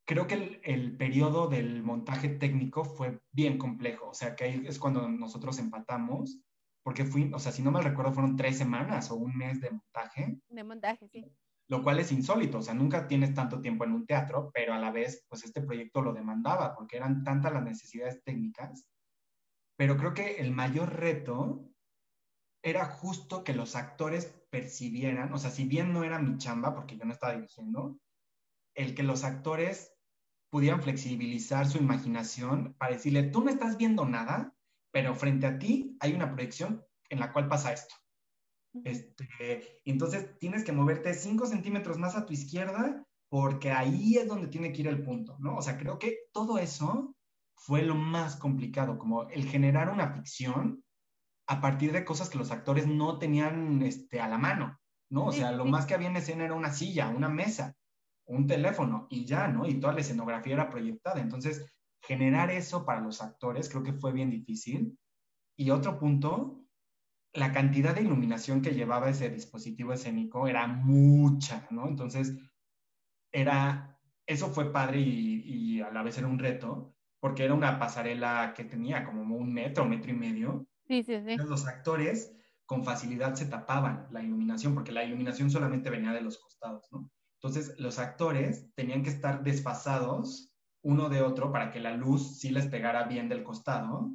creo 0.05 0.27
que 0.27 0.35
el, 0.35 0.61
el 0.63 0.97
periodo 0.97 1.47
del 1.47 1.83
montaje 1.83 2.29
técnico 2.29 2.83
fue 2.83 3.21
bien 3.31 3.57
complejo, 3.57 4.09
o 4.09 4.13
sea, 4.13 4.35
que 4.35 4.43
ahí 4.43 4.63
es 4.65 4.79
cuando 4.79 5.07
nosotros 5.07 5.57
empatamos, 5.59 6.41
porque 6.83 7.05
fui, 7.05 7.31
o 7.33 7.39
sea, 7.39 7.51
si 7.51 7.61
no 7.61 7.71
mal 7.71 7.83
recuerdo, 7.83 8.13
fueron 8.13 8.35
tres 8.35 8.57
semanas 8.57 9.11
o 9.11 9.15
un 9.15 9.37
mes 9.37 9.61
de 9.61 9.71
montaje. 9.71 10.39
De 10.49 10.63
montaje, 10.63 11.07
sí. 11.07 11.25
Lo 11.69 11.83
cual 11.83 11.99
es 11.99 12.11
insólito, 12.11 12.57
o 12.57 12.61
sea, 12.61 12.73
nunca 12.73 13.07
tienes 13.07 13.33
tanto 13.35 13.61
tiempo 13.61 13.83
en 13.83 13.91
un 13.91 14.05
teatro, 14.05 14.49
pero 14.53 14.73
a 14.73 14.79
la 14.79 14.91
vez, 14.91 15.25
pues 15.29 15.43
este 15.43 15.61
proyecto 15.61 16.01
lo 16.01 16.13
demandaba, 16.13 16.75
porque 16.75 16.97
eran 16.97 17.23
tantas 17.23 17.53
las 17.53 17.63
necesidades 17.63 18.23
técnicas. 18.23 18.87
Pero 19.77 19.95
creo 19.95 20.13
que 20.13 20.37
el 20.37 20.51
mayor 20.51 20.95
reto 20.95 21.69
era 22.63 22.85
justo 22.85 23.43
que 23.43 23.53
los 23.53 23.75
actores 23.75 24.35
percibieran, 24.49 25.31
o 25.31 25.37
sea, 25.37 25.51
si 25.51 25.65
bien 25.65 25.93
no 25.93 26.03
era 26.03 26.19
mi 26.19 26.37
chamba, 26.37 26.73
porque 26.73 26.97
yo 26.97 27.05
no 27.05 27.13
estaba 27.13 27.35
dirigiendo, 27.35 27.99
el 28.75 28.95
que 28.95 29.03
los 29.03 29.23
actores 29.23 29.93
pudieran 30.49 30.81
flexibilizar 30.81 31.67
su 31.67 31.77
imaginación 31.77 32.73
para 32.79 32.93
decirle, 32.93 33.23
tú 33.23 33.43
no 33.43 33.51
estás 33.51 33.77
viendo 33.77 34.05
nada, 34.05 34.55
pero 34.91 35.13
frente 35.13 35.45
a 35.45 35.59
ti 35.59 35.95
hay 35.99 36.13
una 36.13 36.31
proyección 36.33 36.83
en 37.09 37.19
la 37.19 37.31
cual 37.31 37.47
pasa 37.47 37.71
esto. 37.73 37.95
Este, 38.83 39.81
entonces 39.85 40.37
tienes 40.39 40.63
que 40.63 40.71
moverte 40.71 41.13
5 41.13 41.47
centímetros 41.47 41.97
más 41.97 42.15
a 42.15 42.25
tu 42.25 42.33
izquierda 42.33 43.03
porque 43.29 43.71
ahí 43.71 44.15
es 44.15 44.27
donde 44.27 44.47
tiene 44.47 44.71
que 44.71 44.81
ir 44.81 44.87
el 44.87 45.03
punto, 45.03 45.37
¿no? 45.39 45.57
O 45.57 45.61
sea, 45.61 45.77
creo 45.77 45.99
que 45.99 46.17
todo 46.31 46.57
eso 46.57 47.15
fue 47.55 47.83
lo 47.83 47.95
más 47.95 48.35
complicado, 48.35 48.97
como 48.97 49.29
el 49.29 49.45
generar 49.45 49.89
una 49.89 50.13
ficción 50.13 50.83
a 51.47 51.61
partir 51.61 51.91
de 51.91 52.05
cosas 52.05 52.29
que 52.29 52.37
los 52.37 52.51
actores 52.51 52.87
no 52.87 53.17
tenían 53.19 53.81
este, 53.81 54.19
a 54.19 54.27
la 54.27 54.37
mano, 54.37 54.79
¿no? 55.09 55.25
O 55.25 55.31
sea, 55.31 55.51
lo 55.51 55.65
más 55.65 55.85
que 55.85 55.93
había 55.93 56.07
en 56.07 56.15
escena 56.15 56.45
era 56.45 56.53
una 56.53 56.71
silla, 56.71 57.09
una 57.09 57.27
mesa, 57.27 57.75
un 58.25 58.47
teléfono 58.47 59.07
y 59.09 59.25
ya, 59.25 59.47
¿no? 59.47 59.67
Y 59.67 59.79
toda 59.79 59.93
la 59.93 60.01
escenografía 60.01 60.53
era 60.53 60.69
proyectada. 60.69 61.19
Entonces, 61.19 61.65
generar 62.01 62.51
eso 62.51 62.85
para 62.85 63.01
los 63.01 63.21
actores 63.21 63.67
creo 63.69 63.83
que 63.83 63.93
fue 63.93 64.11
bien 64.11 64.29
difícil. 64.29 64.97
Y 65.57 65.71
otro 65.71 65.99
punto, 65.99 66.58
la 67.33 67.51
cantidad 67.51 67.95
de 67.95 68.01
iluminación 68.01 68.61
que 68.61 68.73
llevaba 68.73 69.09
ese 69.09 69.29
dispositivo 69.29 69.93
escénico 69.93 70.47
era 70.47 70.67
mucha, 70.67 71.67
¿no? 71.71 71.87
Entonces, 71.87 72.35
era, 73.31 73.99
eso 74.25 74.49
fue 74.49 74.71
padre 74.71 74.99
y, 74.99 75.41
y 75.45 75.81
a 75.81 75.91
la 75.91 76.03
vez 76.03 76.17
era 76.17 76.27
un 76.27 76.39
reto, 76.39 76.95
porque 77.19 77.45
era 77.45 77.53
una 77.53 77.79
pasarela 77.79 78.53
que 78.55 78.63
tenía 78.65 79.05
como 79.05 79.35
un 79.35 79.53
metro, 79.53 79.85
metro 79.85 80.11
y 80.11 80.15
medio, 80.15 80.69
Sí, 80.89 81.03
sí, 81.03 81.21
sí. 81.21 81.37
Los 81.37 81.67
actores 81.67 82.35
con 82.65 82.83
facilidad 82.83 83.35
se 83.35 83.45
tapaban 83.45 84.07
la 84.09 84.23
iluminación, 84.23 84.73
porque 84.73 84.91
la 84.91 85.03
iluminación 85.03 85.51
solamente 85.51 85.91
venía 85.91 86.11
de 86.13 86.21
los 86.21 86.39
costados, 86.39 86.87
¿no? 86.91 87.11
Entonces, 87.35 87.79
los 87.79 87.99
actores 87.99 88.73
tenían 88.73 89.03
que 89.03 89.11
estar 89.11 89.43
desfasados 89.43 90.51
uno 90.81 91.09
de 91.09 91.21
otro 91.21 91.51
para 91.51 91.69
que 91.71 91.79
la 91.79 91.95
luz 91.95 92.39
sí 92.39 92.49
les 92.49 92.65
pegara 92.67 93.03
bien 93.03 93.29
del 93.29 93.43
costado 93.43 94.11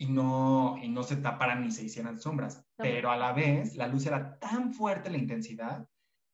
y 0.00 0.06
no, 0.06 0.78
y 0.82 0.88
no 0.88 1.02
se 1.02 1.16
taparan 1.16 1.62
ni 1.62 1.70
se 1.70 1.84
hicieran 1.84 2.18
sombras. 2.18 2.64
Pero 2.78 3.10
a 3.10 3.18
la 3.18 3.34
vez, 3.34 3.76
la 3.76 3.86
luz 3.86 4.06
era 4.06 4.38
tan 4.38 4.72
fuerte 4.72 5.10
la 5.10 5.18
intensidad 5.18 5.86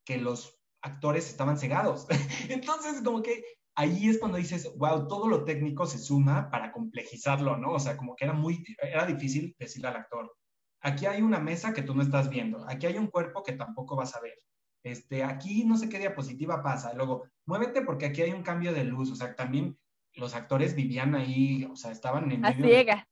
que 0.07 0.19
los 0.19 0.61
actores 0.83 1.29
estaban 1.29 1.59
cegados. 1.59 2.07
Entonces, 2.49 3.03
como 3.03 3.23
que 3.23 3.43
ahí 3.75 4.09
es 4.09 4.21
cuando 4.21 4.39
dices, 4.39 4.73
wow, 4.77 5.09
todo 5.09 5.27
lo 5.27 5.43
técnico 5.43 5.85
se 5.85 5.99
suma 5.99 6.49
para 6.49 6.71
complejizarlo, 6.71 7.57
¿no? 7.57 7.73
O 7.73 7.81
sea, 7.81 7.97
como 7.97 8.15
que 8.15 8.27
era 8.27 8.35
muy, 8.35 8.65
era 8.81 9.05
difícil 9.05 9.57
decirle 9.59 9.89
al 9.89 9.97
actor, 9.97 10.33
aquí 10.81 11.07
hay 11.07 11.21
una 11.21 11.41
mesa 11.41 11.75
que 11.75 11.83
tú 11.83 11.93
no 11.93 12.03
estás 12.03 12.31
viendo, 12.31 12.65
aquí 12.69 12.87
hay 12.87 12.97
un 12.99 13.09
cuerpo 13.09 13.43
que 13.43 13.55
tampoco 13.55 13.97
vas 13.97 14.15
a 14.15 14.21
ver, 14.21 14.39
este, 14.85 15.25
aquí 15.25 15.65
no 15.65 15.77
sé 15.77 15.89
qué 15.89 15.99
diapositiva 15.99 16.63
pasa, 16.63 16.95
luego, 16.95 17.25
muévete 17.47 17.83
porque 17.83 18.07
aquí 18.07 18.23
hay 18.23 18.31
un 18.31 18.45
cambio 18.45 18.73
de 18.73 18.85
luz, 18.85 19.11
o 19.11 19.17
sea, 19.17 19.35
también 19.35 19.77
los 20.15 20.37
actores 20.37 20.77
vivían 20.77 21.17
ahí, 21.17 21.65
o 21.65 21.75
sea, 21.75 21.91
estaban 21.91 22.31
en 22.31 22.43
medio 22.43 22.65
ciegas. 22.65 23.05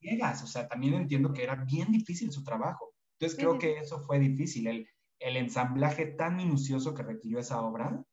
Ciegas, 0.00 0.42
o 0.42 0.46
sea, 0.46 0.68
también 0.68 0.94
entiendo 0.94 1.32
que 1.32 1.42
era 1.42 1.56
bien 1.56 1.92
difícil 1.92 2.32
su 2.32 2.44
trabajo. 2.44 2.94
Entonces 3.18 3.38
creo 3.38 3.58
que 3.58 3.78
eso 3.78 4.00
fue 4.00 4.18
difícil, 4.18 4.66
el, 4.68 4.88
el 5.18 5.36
ensamblaje 5.36 6.06
tan 6.06 6.36
minucioso 6.36 6.94
que 6.94 7.02
requirió 7.02 7.38
esa 7.38 7.60
obra, 7.60 8.04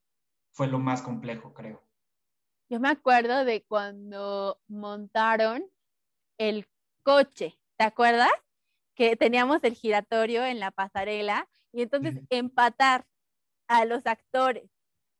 fue 0.51 0.67
lo 0.67 0.79
más 0.79 1.01
complejo, 1.01 1.53
creo. 1.53 1.83
Yo 2.69 2.79
me 2.79 2.89
acuerdo 2.89 3.45
de 3.45 3.63
cuando 3.63 4.59
montaron 4.67 5.65
el 6.39 6.67
coche, 7.03 7.59
¿te 7.77 7.83
acuerdas? 7.83 8.31
Que 8.95 9.15
teníamos 9.15 9.63
el 9.63 9.75
giratorio 9.75 10.43
en 10.45 10.59
la 10.59 10.71
pasarela 10.71 11.47
y 11.71 11.83
entonces 11.83 12.21
empatar 12.29 13.05
a 13.67 13.85
los 13.85 14.05
actores 14.05 14.69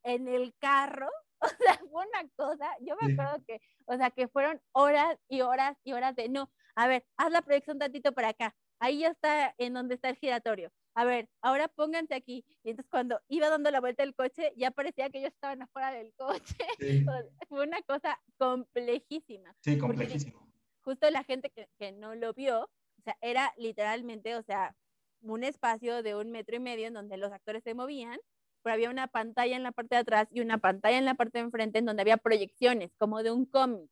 en 0.03 0.27
el 0.27 0.55
carro, 0.57 1.09
o 1.41 1.47
sea, 1.47 1.77
fue 1.91 2.05
una 2.07 2.29
cosa, 2.35 2.69
yo 2.81 2.95
me 3.01 3.13
acuerdo 3.13 3.43
que, 3.45 3.61
o 3.85 3.95
sea, 3.97 4.11
que 4.11 4.27
fueron 4.27 4.61
horas 4.71 5.17
y 5.27 5.41
horas 5.41 5.77
y 5.83 5.93
horas 5.93 6.15
de, 6.15 6.29
no, 6.29 6.49
a 6.75 6.87
ver, 6.87 7.05
haz 7.17 7.31
la 7.31 7.41
proyección 7.41 7.79
tantito 7.79 8.13
para 8.13 8.29
acá, 8.29 8.55
ahí 8.79 8.99
ya 8.99 9.09
está 9.09 9.53
en 9.57 9.73
donde 9.73 9.95
está 9.95 10.09
el 10.09 10.17
giratorio, 10.17 10.71
a 10.97 11.03
ver, 11.03 11.29
ahora 11.41 11.67
pónganse 11.67 12.15
aquí. 12.15 12.45
Y 12.63 12.69
entonces 12.69 12.89
cuando 12.89 13.19
iba 13.27 13.49
dando 13.49 13.69
la 13.69 13.81
vuelta 13.81 14.03
del 14.03 14.15
coche, 14.15 14.53
ya 14.55 14.71
parecía 14.71 15.09
que 15.09 15.19
ellos 15.19 15.33
estaban 15.33 15.61
afuera 15.61 15.91
del 15.91 16.13
coche. 16.13 16.55
Fue 17.49 17.63
una 17.63 17.81
cosa 17.81 18.17
complejísima. 18.37 19.53
Sí, 19.59 19.77
complejísimo. 19.77 20.49
Justo 20.81 21.09
la 21.09 21.23
gente 21.25 21.49
que, 21.49 21.67
que, 21.77 21.91
no 21.91 22.15
lo 22.15 22.33
vio, 22.33 22.61
o 22.63 23.01
sea, 23.03 23.17
era 23.19 23.53
literalmente, 23.57 24.35
o 24.35 24.43
sea, 24.43 24.73
un 25.21 25.43
espacio 25.43 26.01
de 26.01 26.15
un 26.15 26.31
metro 26.31 26.55
y 26.55 26.59
medio 26.59 26.87
en 26.87 26.93
donde 26.93 27.17
los 27.17 27.31
actores 27.31 27.63
se 27.63 27.73
movían, 27.73 28.17
pero 28.65 28.73
había 28.73 28.89
una 28.89 29.07
pantalla 29.07 29.55
en 29.55 29.63
la 29.63 29.71
parte 29.71 29.95
de 29.95 30.01
atrás 30.01 30.27
y 30.31 30.41
una 30.41 30.57
pantalla 30.57 30.97
en 30.97 31.05
la 31.05 31.13
parte 31.13 31.37
de 31.37 31.45
enfrente 31.45 31.79
en 31.79 31.85
donde 31.85 32.01
había 32.01 32.17
proyecciones, 32.17 32.91
como 32.97 33.23
de 33.23 33.31
un 33.31 33.45
cómic. 33.45 33.89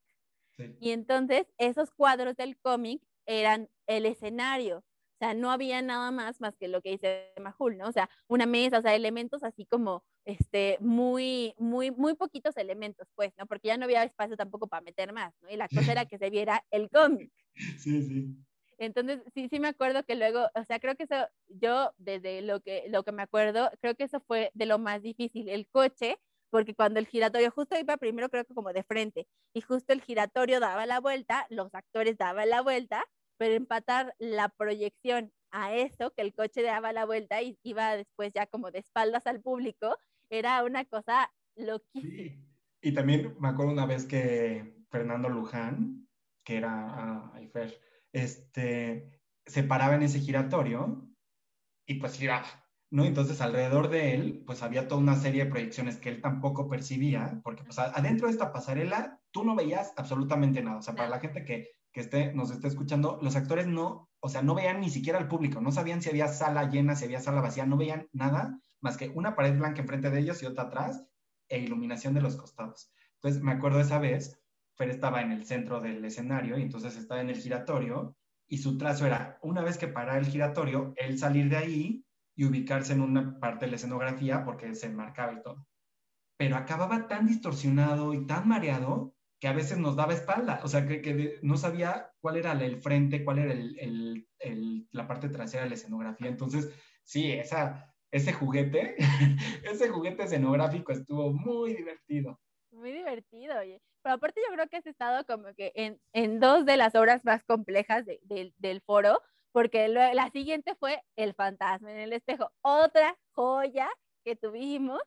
Y 0.79 0.91
entonces 0.91 1.45
esos 1.57 1.91
cuadros 1.91 2.35
del 2.35 2.57
cómic 2.57 3.01
eran 3.25 3.69
el 3.87 4.05
escenario 4.05 4.83
sea, 5.23 5.33
no 5.33 5.51
había 5.51 5.81
nada 5.81 6.11
más 6.11 6.41
más 6.41 6.55
que 6.57 6.67
lo 6.67 6.81
que 6.81 6.91
dice 6.91 7.33
Mahul, 7.41 7.77
¿no? 7.77 7.87
O 7.87 7.91
sea, 7.91 8.09
una 8.27 8.45
mesa, 8.45 8.79
o 8.79 8.81
sea, 8.81 8.95
elementos 8.95 9.43
así 9.43 9.65
como, 9.65 10.03
este, 10.25 10.77
muy, 10.81 11.53
muy, 11.57 11.91
muy 11.91 12.13
poquitos 12.15 12.57
elementos, 12.57 13.07
pues, 13.15 13.31
¿no? 13.37 13.45
Porque 13.45 13.69
ya 13.69 13.77
no 13.77 13.85
había 13.85 14.03
espacio 14.03 14.35
tampoco 14.35 14.67
para 14.67 14.81
meter 14.81 15.13
más, 15.13 15.33
¿no? 15.41 15.49
Y 15.49 15.55
la 15.55 15.69
cosa 15.69 15.91
era 15.91 16.05
que 16.05 16.17
se 16.17 16.29
viera 16.29 16.65
el 16.71 16.89
cómic. 16.89 17.31
Sí, 17.77 18.01
sí. 18.01 18.35
Entonces, 18.77 19.21
sí, 19.33 19.47
sí 19.49 19.59
me 19.59 19.69
acuerdo 19.69 20.03
que 20.03 20.15
luego, 20.15 20.47
o 20.55 20.63
sea, 20.65 20.79
creo 20.79 20.95
que 20.95 21.03
eso, 21.03 21.27
yo 21.47 21.93
desde 21.97 22.41
lo 22.41 22.61
que, 22.61 22.85
lo 22.89 23.03
que 23.03 23.11
me 23.11 23.23
acuerdo, 23.23 23.71
creo 23.81 23.95
que 23.95 24.05
eso 24.05 24.19
fue 24.21 24.51
de 24.53 24.65
lo 24.65 24.79
más 24.79 25.01
difícil, 25.01 25.49
el 25.49 25.67
coche, 25.67 26.17
porque 26.49 26.75
cuando 26.75 26.99
el 26.99 27.07
giratorio 27.07 27.51
justo 27.51 27.77
iba 27.79 27.97
primero 27.97 28.29
creo 28.29 28.45
que 28.45 28.53
como 28.53 28.73
de 28.73 28.83
frente, 28.83 29.27
y 29.53 29.61
justo 29.61 29.93
el 29.93 30.01
giratorio 30.01 30.59
daba 30.59 30.85
la 30.85 30.99
vuelta, 30.99 31.47
los 31.49 31.73
actores 31.73 32.17
daban 32.17 32.49
la 32.49 32.61
vuelta, 32.61 33.03
pero 33.37 33.55
empatar 33.55 34.15
la 34.19 34.49
proyección 34.49 35.31
a 35.51 35.73
eso, 35.73 36.11
que 36.11 36.21
el 36.21 36.33
coche 36.33 36.61
daba 36.61 36.93
la 36.93 37.05
vuelta 37.05 37.41
y 37.41 37.57
iba 37.63 37.95
después 37.95 38.31
ya 38.33 38.45
como 38.47 38.71
de 38.71 38.79
espaldas 38.79 39.27
al 39.27 39.41
público, 39.41 39.97
era 40.29 40.63
una 40.63 40.85
cosa 40.85 41.31
loquísima. 41.55 42.41
Y 42.81 42.93
también 42.93 43.35
me 43.39 43.47
acuerdo 43.47 43.71
una 43.71 43.85
vez 43.85 44.05
que 44.05 44.75
Fernando 44.89 45.29
Luján, 45.29 46.07
que 46.43 46.57
era 46.57 46.87
ah, 46.89 47.41
este, 48.13 49.19
se 49.45 49.63
paraba 49.63 49.95
en 49.95 50.03
ese 50.03 50.19
giratorio 50.19 51.09
y 51.85 51.95
pues 51.95 52.17
giraba, 52.17 52.47
¿no? 52.91 53.03
Entonces 53.03 53.41
alrededor 53.41 53.89
de 53.89 54.13
él, 54.13 54.43
pues 54.45 54.63
había 54.63 54.87
toda 54.87 55.01
una 55.01 55.15
serie 55.15 55.45
de 55.45 55.51
proyecciones 55.51 55.97
que 55.97 56.09
él 56.09 56.21
tampoco 56.21 56.69
percibía, 56.69 57.41
porque 57.43 57.63
pues 57.63 57.77
adentro 57.79 58.27
de 58.27 58.33
esta 58.33 58.53
pasarela 58.53 59.19
tú 59.31 59.43
no 59.43 59.55
veías 59.55 59.93
absolutamente 59.97 60.61
nada. 60.61 60.77
O 60.77 60.81
sea, 60.81 60.95
para 60.95 61.09
la 61.09 61.19
gente 61.19 61.43
que, 61.43 61.71
que 61.91 62.01
esté, 62.01 62.33
nos 62.33 62.51
esté 62.51 62.67
escuchando, 62.67 63.19
los 63.21 63.35
actores 63.35 63.67
no, 63.67 64.09
o 64.19 64.29
sea, 64.29 64.41
no 64.41 64.55
veían 64.55 64.79
ni 64.79 64.89
siquiera 64.89 65.19
al 65.19 65.27
público, 65.27 65.59
no 65.59 65.71
sabían 65.71 66.01
si 66.01 66.09
había 66.09 66.27
sala 66.29 66.69
llena, 66.69 66.95
si 66.95 67.05
había 67.05 67.19
sala 67.19 67.41
vacía, 67.41 67.65
no 67.65 67.75
veían 67.75 68.07
nada 68.13 68.59
más 68.79 68.97
que 68.97 69.09
una 69.09 69.35
pared 69.35 69.57
blanca 69.57 69.81
enfrente 69.81 70.09
de 70.09 70.19
ellos 70.19 70.43
y 70.43 70.45
otra 70.45 70.65
atrás 70.65 71.03
e 71.49 71.59
iluminación 71.59 72.13
de 72.13 72.21
los 72.21 72.35
costados. 72.35 72.91
Entonces, 73.15 73.41
me 73.41 73.53
acuerdo 73.53 73.79
esa 73.79 73.99
vez, 73.99 74.39
Fer 74.75 74.89
estaba 74.89 75.21
en 75.21 75.31
el 75.31 75.45
centro 75.45 75.79
del 75.79 76.03
escenario 76.03 76.57
y 76.57 76.63
entonces 76.63 76.97
estaba 76.97 77.21
en 77.21 77.29
el 77.29 77.37
giratorio 77.37 78.15
y 78.47 78.57
su 78.57 78.77
trazo 78.77 79.05
era, 79.05 79.39
una 79.41 79.61
vez 79.61 79.77
que 79.77 79.87
para 79.87 80.17
el 80.17 80.25
giratorio, 80.25 80.93
él 80.97 81.17
salir 81.17 81.49
de 81.49 81.57
ahí 81.57 82.05
y 82.35 82.45
ubicarse 82.45 82.93
en 82.93 83.01
una 83.01 83.39
parte 83.39 83.65
de 83.65 83.71
la 83.71 83.77
escenografía 83.77 84.43
porque 84.43 84.75
se 84.75 84.87
enmarcaba 84.87 85.33
y 85.33 85.41
todo. 85.41 85.67
Pero 86.37 86.55
acababa 86.57 87.07
tan 87.07 87.27
distorsionado 87.27 88.13
y 88.13 88.25
tan 88.25 88.47
mareado 88.47 89.15
que 89.39 89.47
a 89.47 89.53
veces 89.53 89.77
nos 89.77 89.95
daba 89.95 90.13
espalda, 90.13 90.61
o 90.63 90.67
sea, 90.67 90.87
que, 90.87 91.39
no 91.41 91.57
sabía 91.57 92.11
cuál 92.21 92.37
era 92.37 92.53
el 92.53 92.77
frente, 92.77 93.23
cuál 93.25 93.39
era 93.39 93.53
el, 93.53 94.27
la 94.91 95.07
parte 95.07 95.29
trasera 95.29 95.63
de 95.63 95.69
la 95.69 95.75
escenografía. 95.75 96.29
Entonces, 96.29 96.69
sí, 97.03 97.31
esa, 97.31 97.93
ese 98.11 98.33
juguete, 98.33 98.95
ese 99.69 99.89
juguete 99.89 100.23
escenográfico 100.23 100.91
estuvo 100.91 101.33
muy 101.33 101.75
divertido. 101.75 102.39
Muy 102.83 102.91
divertido, 102.91 103.57
oye. 103.59 103.81
Pero 104.01 104.15
aparte 104.15 104.41
yo 104.45 104.53
creo 104.53 104.67
que 104.67 104.75
has 104.75 104.85
estado 104.85 105.25
como 105.25 105.53
que 105.53 105.71
en, 105.73 106.01
en 106.11 106.41
dos 106.41 106.65
de 106.65 106.75
las 106.75 106.93
obras 106.95 107.23
más 107.23 107.41
complejas 107.45 108.03
del 108.05 108.81
foro, 108.81 109.21
porque 109.53 109.87
la 109.87 110.29
siguiente 110.31 110.75
fue 110.75 111.01
El 111.15 111.33
fantasma 111.33 111.93
en 111.93 111.99
el 111.99 112.11
espejo, 112.11 112.51
otra 112.61 113.17
joya 113.31 113.89
que 114.25 114.35
tuvimos 114.35 114.99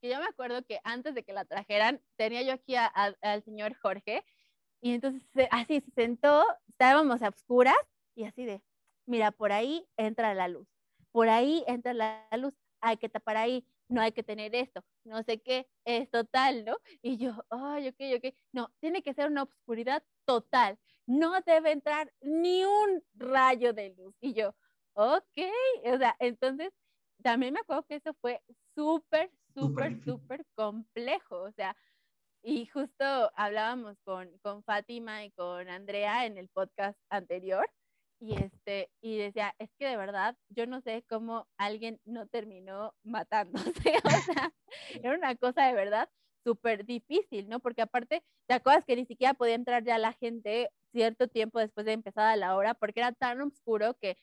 que 0.00 0.08
yo 0.08 0.18
me 0.18 0.24
acuerdo 0.24 0.64
que 0.64 0.80
antes 0.82 1.14
de 1.14 1.22
que 1.22 1.32
la 1.32 1.44
trajeran, 1.44 2.02
tenía 2.16 2.42
yo 2.42 2.54
aquí 2.54 2.74
al 2.74 3.44
señor 3.44 3.76
Jorge, 3.76 4.24
y 4.80 4.94
entonces 4.94 5.22
así 5.52 5.82
se 5.82 5.90
sentó, 5.92 6.44
estábamos 6.66 7.22
a 7.22 7.28
oscuras, 7.28 7.76
y 8.16 8.24
así 8.24 8.44
de, 8.44 8.60
mira, 9.06 9.30
por 9.30 9.52
ahí 9.52 9.86
entra 9.96 10.34
la 10.34 10.48
luz, 10.48 10.66
por 11.12 11.28
ahí 11.28 11.62
entra 11.68 11.92
la 11.92 12.26
luz, 12.36 12.54
hay 12.80 12.96
que 12.96 13.08
tapar 13.08 13.36
ahí, 13.36 13.64
no 13.90 14.00
hay 14.00 14.12
que 14.12 14.22
tener 14.22 14.54
esto, 14.54 14.82
no 15.04 15.22
sé 15.22 15.40
qué, 15.40 15.68
es 15.84 16.10
total, 16.10 16.64
¿no? 16.64 16.78
Y 17.02 17.18
yo, 17.18 17.32
ay, 17.50 17.88
ok, 17.88 18.00
ok, 18.16 18.34
no, 18.52 18.72
tiene 18.80 19.02
que 19.02 19.14
ser 19.14 19.30
una 19.30 19.42
oscuridad 19.42 20.02
total, 20.24 20.78
no 21.06 21.40
debe 21.42 21.72
entrar 21.72 22.12
ni 22.20 22.64
un 22.64 23.02
rayo 23.14 23.72
de 23.72 23.90
luz. 23.90 24.14
Y 24.20 24.32
yo, 24.32 24.54
ok, 24.94 25.38
o 25.92 25.98
sea, 25.98 26.16
entonces 26.20 26.70
también 27.22 27.52
me 27.54 27.60
acuerdo 27.60 27.84
que 27.84 27.96
eso 27.96 28.14
fue 28.20 28.40
súper, 28.74 29.30
súper, 29.54 30.02
súper 30.04 30.46
complejo, 30.54 31.42
o 31.42 31.52
sea, 31.52 31.76
y 32.42 32.66
justo 32.66 33.04
hablábamos 33.34 33.98
con, 34.04 34.30
con 34.38 34.62
Fátima 34.64 35.24
y 35.24 35.30
con 35.32 35.68
Andrea 35.68 36.24
en 36.26 36.38
el 36.38 36.48
podcast 36.48 36.98
anterior, 37.10 37.68
y 38.20 38.34
este 38.34 38.90
y 39.00 39.16
decía 39.16 39.54
es 39.58 39.70
que 39.78 39.86
de 39.86 39.96
verdad 39.96 40.36
yo 40.50 40.66
no 40.66 40.80
sé 40.82 41.04
cómo 41.08 41.48
alguien 41.56 42.00
no 42.04 42.26
terminó 42.26 42.94
matándose 43.02 43.72
o 44.04 44.10
sea 44.10 44.52
era 45.02 45.14
una 45.14 45.34
cosa 45.36 45.66
de 45.66 45.74
verdad 45.74 46.08
súper 46.44 46.84
difícil 46.84 47.48
no 47.48 47.60
porque 47.60 47.82
aparte 47.82 48.22
te 48.46 48.54
acuerdas 48.54 48.84
que 48.84 48.96
ni 48.96 49.06
siquiera 49.06 49.34
podía 49.34 49.54
entrar 49.54 49.84
ya 49.84 49.98
la 49.98 50.12
gente 50.12 50.70
cierto 50.92 51.28
tiempo 51.28 51.58
después 51.58 51.86
de 51.86 51.92
empezada 51.92 52.36
la 52.36 52.56
hora 52.56 52.74
porque 52.74 53.00
era 53.00 53.12
tan 53.12 53.40
oscuro 53.40 53.94
que 53.94 54.16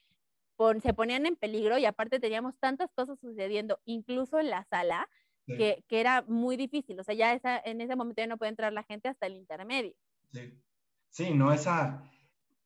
se 0.81 0.93
ponían 0.93 1.25
en 1.25 1.35
peligro 1.35 1.77
y 1.77 1.85
aparte 1.85 2.19
teníamos 2.19 2.57
tantas 2.59 2.91
cosas 2.93 3.19
sucediendo, 3.19 3.79
incluso 3.85 4.39
en 4.39 4.49
la 4.49 4.65
sala, 4.65 5.07
que, 5.45 5.83
que, 5.87 6.01
era 6.01 6.23
muy 6.23 6.57
difícil. 6.57 6.99
O 6.99 7.03
sea, 7.05 7.15
ya 7.15 7.33
esa, 7.33 7.57
en 7.63 7.79
ese 7.79 7.95
momento 7.95 8.21
ya 8.21 8.27
no 8.27 8.37
puede 8.37 8.49
entrar 8.49 8.73
la 8.73 8.83
gente 8.83 9.07
hasta 9.07 9.27
el 9.27 9.37
intermedio. 9.37 9.93
Sí, 10.33 10.53
sí 11.09 11.33
no, 11.33 11.53
esa... 11.53 12.03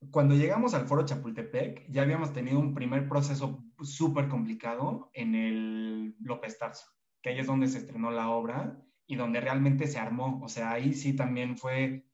Cuando 0.10 0.34
llegamos 0.34 0.74
al 0.74 0.88
foro 0.88 1.06
Chapultepec, 1.06 1.88
ya 1.92 2.02
habíamos 2.02 2.34
tenido 2.34 2.60
un 2.60 2.74
primer 2.74 3.08
proceso 3.08 3.64
súper 3.82 4.30
complicado 4.30 5.12
en 5.14 5.36
el 5.36 6.16
López 6.20 6.58
Tarso, 6.58 6.88
que 7.22 7.30
ahí 7.30 7.40
es 7.40 7.46
donde 7.46 7.68
se 7.68 7.78
estrenó 7.78 8.10
la 8.10 8.30
obra 8.30 8.82
y 9.06 9.16
donde 9.16 9.42
realmente 9.42 9.86
se 9.86 10.00
armó. 10.00 10.42
O 10.44 10.50
sea, 10.50 10.72
ahí 10.72 10.94
sí 10.94 11.16
también 11.16 11.56
fue, 11.56 12.08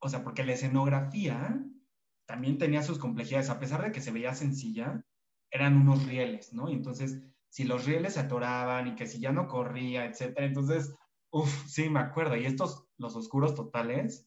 o 0.00 0.08
sea, 0.08 0.24
porque 0.24 0.44
la 0.44 0.54
escenografía 0.54 1.64
también 2.26 2.58
tenía 2.58 2.82
sus 2.82 2.98
complejidades, 2.98 3.50
a 3.50 3.60
pesar 3.60 3.82
de 3.82 3.92
que 3.92 4.00
se 4.00 4.10
veía 4.10 4.34
sencilla, 4.34 5.04
eran 5.50 5.76
unos 5.76 6.06
rieles, 6.06 6.52
¿no? 6.52 6.68
Y 6.68 6.72
entonces, 6.72 7.22
si 7.48 7.64
los 7.64 7.86
rieles 7.86 8.14
se 8.14 8.20
atoraban 8.20 8.88
y 8.88 8.94
que 8.96 9.06
si 9.06 9.20
ya 9.20 9.30
no 9.30 9.46
corría, 9.46 10.06
etcétera, 10.06 10.44
entonces, 10.44 10.92
uff, 11.30 11.66
sí, 11.66 11.88
me 11.88 12.00
acuerdo. 12.00 12.36
Y 12.36 12.46
estos, 12.46 12.88
los 12.98 13.14
oscuros 13.14 13.54
totales, 13.54 14.25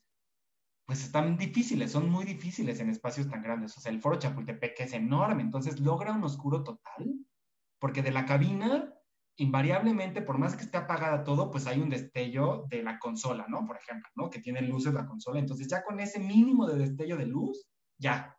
pues 0.90 1.03
están 1.03 1.38
difíciles, 1.38 1.91
son 1.91 2.10
muy 2.10 2.26
difíciles 2.26 2.80
en 2.80 2.90
espacios 2.90 3.30
tan 3.30 3.44
grandes. 3.44 3.78
O 3.78 3.80
sea, 3.80 3.91
el 3.91 4.02
foro 4.02 4.18
Chapultepec 4.18 4.80
es 4.80 4.94
enorme, 4.94 5.44
entonces 5.44 5.80
logra 5.80 6.14
un 6.14 6.24
oscuro 6.24 6.64
total, 6.64 7.14
porque 7.78 8.02
de 8.02 8.10
la 8.10 8.26
cabina, 8.26 8.91
invariablemente, 9.38 10.24
por 10.24 10.40
más 10.40 10.56
que 10.56 10.64
esté 10.64 10.80
apagada 10.80 11.24
todo, 11.24 11.52
pues 11.52 11.68
hay 11.68 11.80
un 11.80 11.91
destello 11.91 12.66
de 12.72 12.82
la 12.82 12.98
consola, 12.98 13.45
¿no? 13.48 13.68
Por 13.68 13.78
ejemplo, 13.78 14.10
¿no? 14.16 14.32
Que 14.32 14.40
tiene 14.40 14.64
luces 14.64 14.91
la 14.91 15.06
consola. 15.06 15.38
Entonces, 15.38 15.68
ya 15.68 15.84
con 15.84 15.99
ese 15.99 16.18
mínimo 16.18 16.66
de 16.66 16.80
destello 16.80 17.18
de 17.18 17.28
luz, 17.28 17.68
ya. 17.99 18.36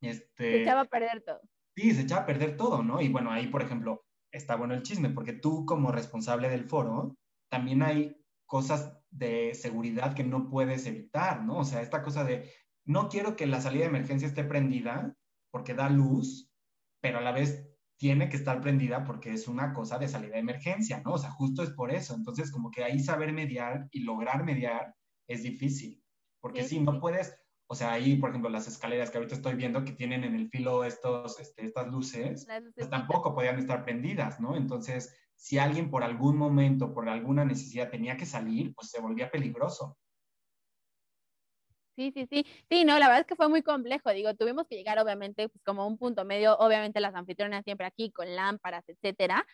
Este, 0.00 0.50
se 0.50 0.62
echaba 0.62 0.80
a 0.80 0.86
perder 0.86 1.22
todo. 1.22 1.42
Sí, 1.76 1.94
se 1.94 2.00
echaba 2.00 2.22
a 2.22 2.26
perder 2.26 2.56
todo, 2.56 2.82
¿no? 2.82 3.00
Y 3.00 3.08
bueno, 3.08 3.30
ahí, 3.30 3.46
por 3.46 3.62
ejemplo, 3.62 4.04
está 4.32 4.56
bueno 4.56 4.74
el 4.74 4.82
chisme, 4.82 5.10
porque 5.10 5.34
tú 5.34 5.64
como 5.64 5.92
responsable 5.92 6.48
del 6.48 6.64
foro, 6.64 7.16
también 7.48 7.84
hay 7.84 8.20
cosas 8.46 8.98
de 9.14 9.54
seguridad 9.54 10.14
que 10.14 10.24
no 10.24 10.48
puedes 10.48 10.86
evitar, 10.86 11.44
¿no? 11.44 11.58
O 11.58 11.64
sea, 11.64 11.82
esta 11.82 12.02
cosa 12.02 12.24
de, 12.24 12.50
no 12.84 13.08
quiero 13.08 13.36
que 13.36 13.46
la 13.46 13.60
salida 13.60 13.82
de 13.82 13.90
emergencia 13.90 14.26
esté 14.26 14.44
prendida 14.44 15.16
porque 15.52 15.72
da 15.72 15.88
luz, 15.88 16.50
pero 17.00 17.18
a 17.18 17.22
la 17.22 17.32
vez 17.32 17.64
tiene 17.96 18.28
que 18.28 18.36
estar 18.36 18.60
prendida 18.60 19.04
porque 19.04 19.32
es 19.32 19.46
una 19.46 19.72
cosa 19.72 19.98
de 19.98 20.08
salida 20.08 20.34
de 20.34 20.40
emergencia, 20.40 21.00
¿no? 21.04 21.12
O 21.12 21.18
sea, 21.18 21.30
justo 21.30 21.62
es 21.62 21.70
por 21.70 21.92
eso. 21.92 22.14
Entonces, 22.14 22.50
como 22.50 22.72
que 22.72 22.82
ahí 22.82 22.98
saber 22.98 23.32
mediar 23.32 23.86
y 23.92 24.00
lograr 24.00 24.44
mediar 24.44 24.94
es 25.28 25.44
difícil, 25.44 26.02
porque 26.40 26.64
si 26.64 26.80
no 26.80 27.00
puedes, 27.00 27.34
o 27.68 27.74
sea, 27.76 27.92
ahí, 27.92 28.16
por 28.16 28.30
ejemplo, 28.30 28.50
las 28.50 28.66
escaleras 28.66 29.10
que 29.10 29.18
ahorita 29.18 29.36
estoy 29.36 29.54
viendo 29.54 29.84
que 29.84 29.92
tienen 29.92 30.24
en 30.24 30.34
el 30.34 30.50
filo 30.50 30.82
estos, 30.84 31.38
este, 31.38 31.64
estas 31.64 31.86
luces, 31.86 32.46
pues 32.74 32.90
tampoco 32.90 33.32
podían 33.32 33.58
estar 33.58 33.84
prendidas, 33.84 34.40
¿no? 34.40 34.56
Entonces, 34.56 35.16
si 35.44 35.58
alguien 35.58 35.90
por 35.90 36.02
algún 36.02 36.38
momento, 36.38 36.94
por 36.94 37.06
alguna 37.06 37.44
necesidad 37.44 37.90
tenía 37.90 38.16
que 38.16 38.24
salir, 38.24 38.74
pues 38.74 38.88
se 38.88 38.98
volvía 38.98 39.30
peligroso. 39.30 39.98
Sí, 41.96 42.12
sí, 42.14 42.26
sí. 42.30 42.46
Sí, 42.70 42.84
no, 42.86 42.98
la 42.98 43.08
verdad 43.08 43.20
es 43.20 43.26
que 43.26 43.36
fue 43.36 43.50
muy 43.50 43.62
complejo. 43.62 44.10
Digo, 44.10 44.32
tuvimos 44.34 44.66
que 44.66 44.74
llegar, 44.74 44.98
obviamente, 44.98 45.50
pues 45.50 45.62
como 45.62 45.86
un 45.86 45.98
punto 45.98 46.24
medio, 46.24 46.56
obviamente 46.56 46.98
las 46.98 47.14
anfitrionas 47.14 47.62
siempre 47.62 47.86
aquí 47.86 48.10
con 48.10 48.34
lámparas, 48.34 48.84
etcétera, 48.88 49.46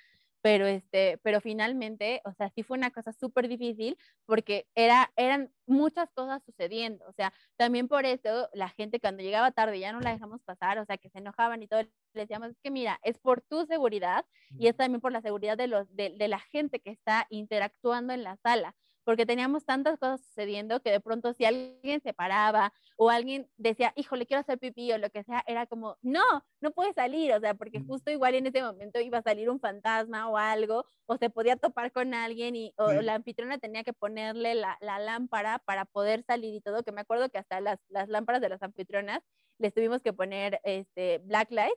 pero 0.43 0.67
este, 0.67 1.19
pero 1.19 1.41
finalmente, 1.41 2.21
o 2.25 2.33
sea, 2.33 2.51
sí 2.51 2.63
fue 2.63 2.79
una 2.79 2.91
cosa 2.91 3.13
súper 3.13 3.49
difícil 3.49 3.97
porque 4.27 4.67
era, 4.75 5.13
eran 5.17 5.53
muchas 5.67 6.11
cosas 6.13 6.43
sucediendo, 6.45 7.05
o 7.07 7.13
sea, 7.13 7.33
también 7.57 7.89
por 7.89 8.07
eso 8.07 8.49
la 8.53 8.69
gente 8.69 9.01
cuando 9.01 9.23
llegaba 9.23 9.53
tarde 9.53 9.79
ya 9.79 9.93
no 9.93 10.01
la 10.01 10.13
dejamos 10.13 10.43
pasar, 10.43 10.79
o 10.79 10.85
sea, 10.85 10.99
que 10.99 11.11
se 11.11 11.19
enojaban 11.19 11.63
y 11.63 11.69
todo, 11.69 11.83
le 11.83 11.91
decíamos, 12.13 12.51
es 12.51 12.61
que 12.63 12.71
mira, 12.71 12.99
es 13.03 13.19
por 13.19 13.41
tu 13.43 13.67
seguridad 13.67 14.25
y 14.59 14.67
es 14.67 14.77
también 14.77 15.01
por 15.01 15.13
la 15.13 15.21
seguridad 15.23 15.57
de, 15.57 15.69
los, 15.69 15.95
de, 15.95 16.11
de 16.11 16.29
la 16.29 16.41
gente 16.41 16.81
que 16.81 16.91
está 16.91 17.27
interactuando 17.31 18.13
en 18.13 18.25
la 18.25 18.37
sala 18.37 18.75
porque 19.05 19.27
teníamos 19.27 19.65
tantas 19.65 19.99
cosas 19.99 20.21
sucediendo 20.21 20.81
que 20.81 20.91
de 20.91 21.01
pronto 21.01 21.33
si 21.33 21.45
alguien 21.45 22.01
se 22.01 22.13
paraba 22.13 22.73
o 22.97 23.11
alguien 23.11 23.49
decía, 23.57 23.93
híjole, 23.97 24.27
quiero 24.27 24.41
hacer 24.41 24.59
pipí 24.59 24.93
o 24.93 24.99
lo 24.99 25.11
que 25.11 25.25
sea, 25.25 25.43
era 25.47 25.67
como, 25.67 25.97
no, 26.03 26.23
no 26.61 26.71
puedes 26.73 26.95
salir, 26.95 27.33
o 27.33 27.41
sea, 27.41 27.55
porque 27.55 27.81
justo 27.81 28.11
igual 28.11 28.35
en 28.35 28.47
ese 28.47 28.63
momento 28.63 29.01
iba 29.01 29.19
a 29.19 29.23
salir 29.23 29.49
un 29.51 29.61
fantasma 29.61 30.29
o 30.29 30.37
algo, 30.37 30.85
o 31.07 31.17
se 31.17 31.31
podía 31.31 31.57
topar 31.57 31.93
con 31.93 32.15
alguien 32.15 32.57
y 32.57 32.75
o 32.77 32.93
la 32.93 33.15
anfitriona 33.15 33.59
tenía 33.59 33.85
que 33.85 33.93
ponerle 33.93 34.55
la, 34.55 34.77
la, 34.81 34.99
lámpara 34.99 35.59
para 35.61 35.85
poder 35.87 36.23
salir 36.25 36.55
y 36.55 36.61
todo, 36.61 36.83
que 36.83 36.93
me 36.93 37.01
acuerdo 37.01 37.31
que 37.31 37.39
hasta 37.39 37.61
las, 37.61 37.79
las 37.89 38.09
lámparas 38.09 38.41
de 38.41 38.49
las 38.49 38.63
anfitrionas 38.63 39.21
les 39.59 39.75
tuvimos 39.75 40.03
que 40.03 40.13
poner 40.13 40.61
este 40.65 41.19
black 41.19 41.51
light, 41.51 41.75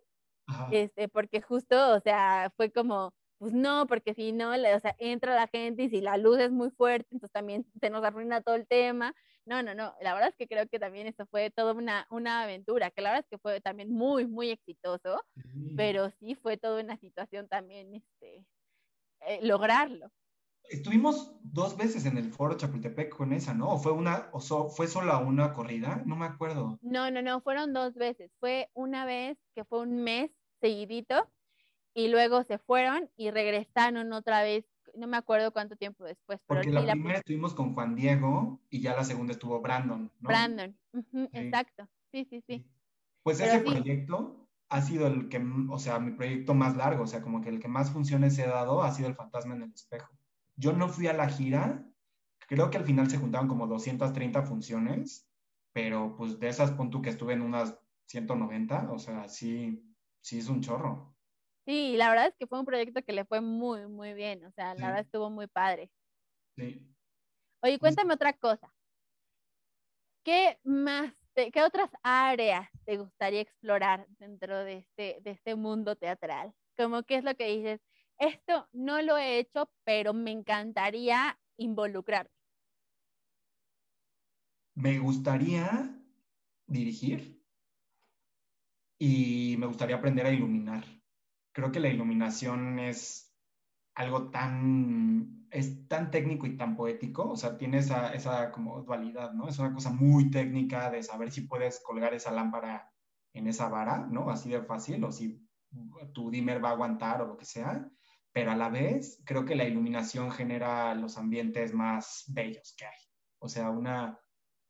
este, 0.71 1.07
porque 1.07 1.41
justo, 1.41 1.93
o 1.95 1.99
sea, 2.01 2.51
fue 2.57 2.71
como, 2.71 3.13
pues 3.37 3.53
no, 3.53 3.87
porque 3.87 4.13
si 4.13 4.31
no, 4.31 4.51
o 4.51 4.79
sea, 4.79 4.95
entra 4.99 5.35
la 5.35 5.47
gente 5.47 5.83
y 5.83 5.89
si 5.89 6.01
la 6.01 6.17
luz 6.17 6.39
es 6.39 6.51
muy 6.51 6.71
fuerte, 6.71 7.07
entonces 7.11 7.33
también 7.33 7.65
se 7.79 7.89
nos 7.89 8.03
arruina 8.03 8.41
todo 8.41 8.55
el 8.55 8.67
tema. 8.67 9.13
No, 9.45 9.61
no, 9.61 9.75
no, 9.75 9.93
la 10.01 10.13
verdad 10.13 10.29
es 10.29 10.35
que 10.35 10.47
creo 10.47 10.67
que 10.69 10.79
también 10.79 11.07
esto 11.07 11.25
fue 11.25 11.49
toda 11.51 11.73
una, 11.73 12.07
una 12.09 12.43
aventura, 12.43 12.91
que 12.91 13.01
la 13.01 13.09
verdad 13.09 13.25
es 13.25 13.29
que 13.29 13.41
fue 13.41 13.59
también 13.59 13.91
muy, 13.91 14.25
muy 14.25 14.51
exitoso, 14.51 15.21
pero 15.75 16.09
sí 16.11 16.35
fue 16.35 16.55
toda 16.55 16.81
una 16.81 16.95
situación 16.97 17.49
también, 17.49 17.93
este, 17.93 18.45
eh, 19.27 19.39
lograrlo. 19.41 20.09
Estuvimos 20.69 21.35
dos 21.43 21.75
veces 21.75 22.05
en 22.05 22.17
el 22.17 22.31
foro 22.31 22.55
Chapultepec 22.55 23.13
con 23.13 23.33
esa, 23.33 23.53
¿no? 23.53 23.69
¿O 23.69 23.77
fue 23.77 23.91
una, 23.91 24.29
o 24.31 24.39
fue 24.69 24.87
solo 24.87 25.19
una 25.19 25.51
corrida? 25.51 26.01
No 26.05 26.15
me 26.15 26.25
acuerdo. 26.25 26.79
No, 26.81 27.11
no, 27.11 27.21
no, 27.21 27.41
fueron 27.41 27.73
dos 27.73 27.93
veces. 27.95 28.31
Fue 28.39 28.69
una 28.73 29.05
vez 29.05 29.37
que 29.53 29.65
fue 29.65 29.81
un 29.81 30.03
mes 30.03 30.31
seguidito 30.61 31.29
y 31.93 32.07
luego 32.07 32.43
se 32.43 32.57
fueron 32.57 33.09
y 33.15 33.31
regresaron 33.31 34.13
otra 34.13 34.43
vez, 34.43 34.65
no 34.95 35.07
me 35.07 35.17
acuerdo 35.17 35.51
cuánto 35.51 35.75
tiempo 35.75 36.03
después. 36.03 36.39
Porque 36.45 36.71
la, 36.71 36.93
primera 36.93 37.19
estuvimos 37.19 37.53
con 37.53 37.73
Juan 37.73 37.95
Diego 37.95 38.59
y 38.69 38.81
ya 38.81 38.95
la 38.95 39.03
segunda 39.03 39.33
estuvo 39.33 39.61
Brandon, 39.61 40.11
¿no? 40.19 40.27
Brandon, 40.27 40.75
exacto, 41.33 41.87
sí, 42.11 42.25
sí, 42.29 42.41
sí. 42.47 42.65
Pues 43.23 43.39
ese 43.39 43.59
proyecto 43.59 44.47
ha 44.69 44.81
sido 44.81 45.07
el 45.07 45.29
que, 45.29 45.41
o 45.69 45.79
sea, 45.79 45.99
mi 45.99 46.11
proyecto 46.11 46.53
más 46.53 46.75
largo, 46.75 47.03
o 47.03 47.07
sea, 47.07 47.21
como 47.21 47.41
que 47.41 47.49
el 47.49 47.59
que 47.59 47.67
más 47.67 47.91
funciones 47.91 48.37
he 48.39 48.47
dado 48.47 48.83
ha 48.83 48.91
sido 48.91 49.07
el 49.07 49.15
fantasma 49.15 49.55
en 49.55 49.63
el 49.63 49.73
espejo. 49.73 50.11
Yo 50.55 50.73
no 50.73 50.89
fui 50.89 51.07
a 51.07 51.13
la 51.13 51.29
gira, 51.29 51.85
creo 52.47 52.69
que 52.69 52.77
al 52.77 52.85
final 52.85 53.09
se 53.09 53.17
juntaron 53.17 53.47
como 53.47 53.67
230 53.67 54.43
funciones, 54.43 55.27
pero 55.71 56.15
pues 56.15 56.39
de 56.39 56.49
esas 56.49 56.71
pon 56.71 56.89
tú 56.89 57.01
que 57.01 57.09
estuve 57.09 57.33
en 57.33 57.41
unas 57.41 57.79
190, 58.07 58.91
o 58.91 58.99
sea, 58.99 59.27
sí, 59.27 59.83
sí 60.21 60.39
es 60.39 60.49
un 60.49 60.61
chorro. 60.61 61.12
Sí, 61.65 61.95
la 61.97 62.09
verdad 62.09 62.27
es 62.27 62.35
que 62.37 62.47
fue 62.47 62.59
un 62.59 62.65
proyecto 62.65 63.01
que 63.03 63.13
le 63.13 63.25
fue 63.25 63.41
muy, 63.41 63.87
muy 63.87 64.13
bien, 64.13 64.43
o 64.45 64.51
sea, 64.51 64.75
la 64.75 64.87
verdad 64.87 65.01
estuvo 65.01 65.29
muy 65.29 65.47
padre. 65.47 65.91
Sí. 66.57 66.95
Oye, 67.63 67.79
cuéntame 67.79 68.13
otra 68.13 68.33
cosa. 68.33 68.71
¿Qué 70.25 70.59
más, 70.63 71.13
qué 71.35 71.63
otras 71.63 71.89
áreas 72.01 72.69
te 72.85 72.97
gustaría 72.97 73.41
explorar 73.41 74.07
dentro 74.19 74.57
de 74.63 74.77
este, 74.79 75.19
de 75.21 75.31
este 75.31 75.55
mundo 75.55 75.95
teatral? 75.95 76.53
Como 76.77 77.03
qué 77.03 77.15
es 77.17 77.23
lo 77.23 77.35
que 77.35 77.47
dices, 77.47 77.81
esto 78.17 78.67
no 78.71 79.01
lo 79.01 79.17
he 79.17 79.39
hecho, 79.39 79.69
pero 79.83 80.13
me 80.13 80.31
encantaría 80.31 81.39
involucrar. 81.57 82.29
Me 84.75 84.99
gustaría 84.99 85.67
dirigir 86.67 87.41
y 88.99 89.55
me 89.59 89.67
gustaría 89.67 89.97
aprender 89.97 90.25
a 90.25 90.31
iluminar. 90.31 90.83
Creo 91.53 91.71
que 91.71 91.79
la 91.79 91.89
iluminación 91.89 92.79
es 92.79 93.33
algo 93.95 94.29
tan, 94.31 95.47
es 95.51 95.87
tan 95.87 96.11
técnico 96.11 96.47
y 96.47 96.57
tan 96.57 96.75
poético, 96.75 97.29
o 97.29 97.35
sea, 97.35 97.57
tiene 97.57 97.77
esa, 97.77 98.13
esa 98.13 98.51
como 98.51 98.81
dualidad, 98.81 99.33
¿no? 99.33 99.47
Es 99.47 99.59
una 99.59 99.73
cosa 99.73 99.91
muy 99.91 100.31
técnica 100.31 100.89
de 100.89 101.03
saber 101.03 101.31
si 101.31 101.41
puedes 101.41 101.79
colgar 101.81 102.13
esa 102.13 102.31
lámpara 102.31 102.91
en 103.33 103.47
esa 103.47 103.69
vara, 103.69 104.07
¿no? 104.09 104.29
Así 104.29 104.49
de 104.49 104.63
fácil, 104.63 105.03
o 105.03 105.11
si 105.11 105.47
tu 106.13 106.29
dimmer 106.29 106.63
va 106.63 106.69
a 106.69 106.71
aguantar 106.73 107.21
o 107.21 107.27
lo 107.27 107.37
que 107.37 107.45
sea, 107.45 107.87
pero 108.31 108.51
a 108.51 108.55
la 108.55 108.69
vez 108.69 109.21
creo 109.25 109.45
que 109.45 109.55
la 109.55 109.65
iluminación 109.65 110.31
genera 110.31 110.93
los 110.95 111.17
ambientes 111.17 111.73
más 111.73 112.25
bellos 112.27 112.73
que 112.77 112.85
hay. 112.85 112.97
O 113.39 113.47
sea, 113.47 113.69
una, 113.69 114.19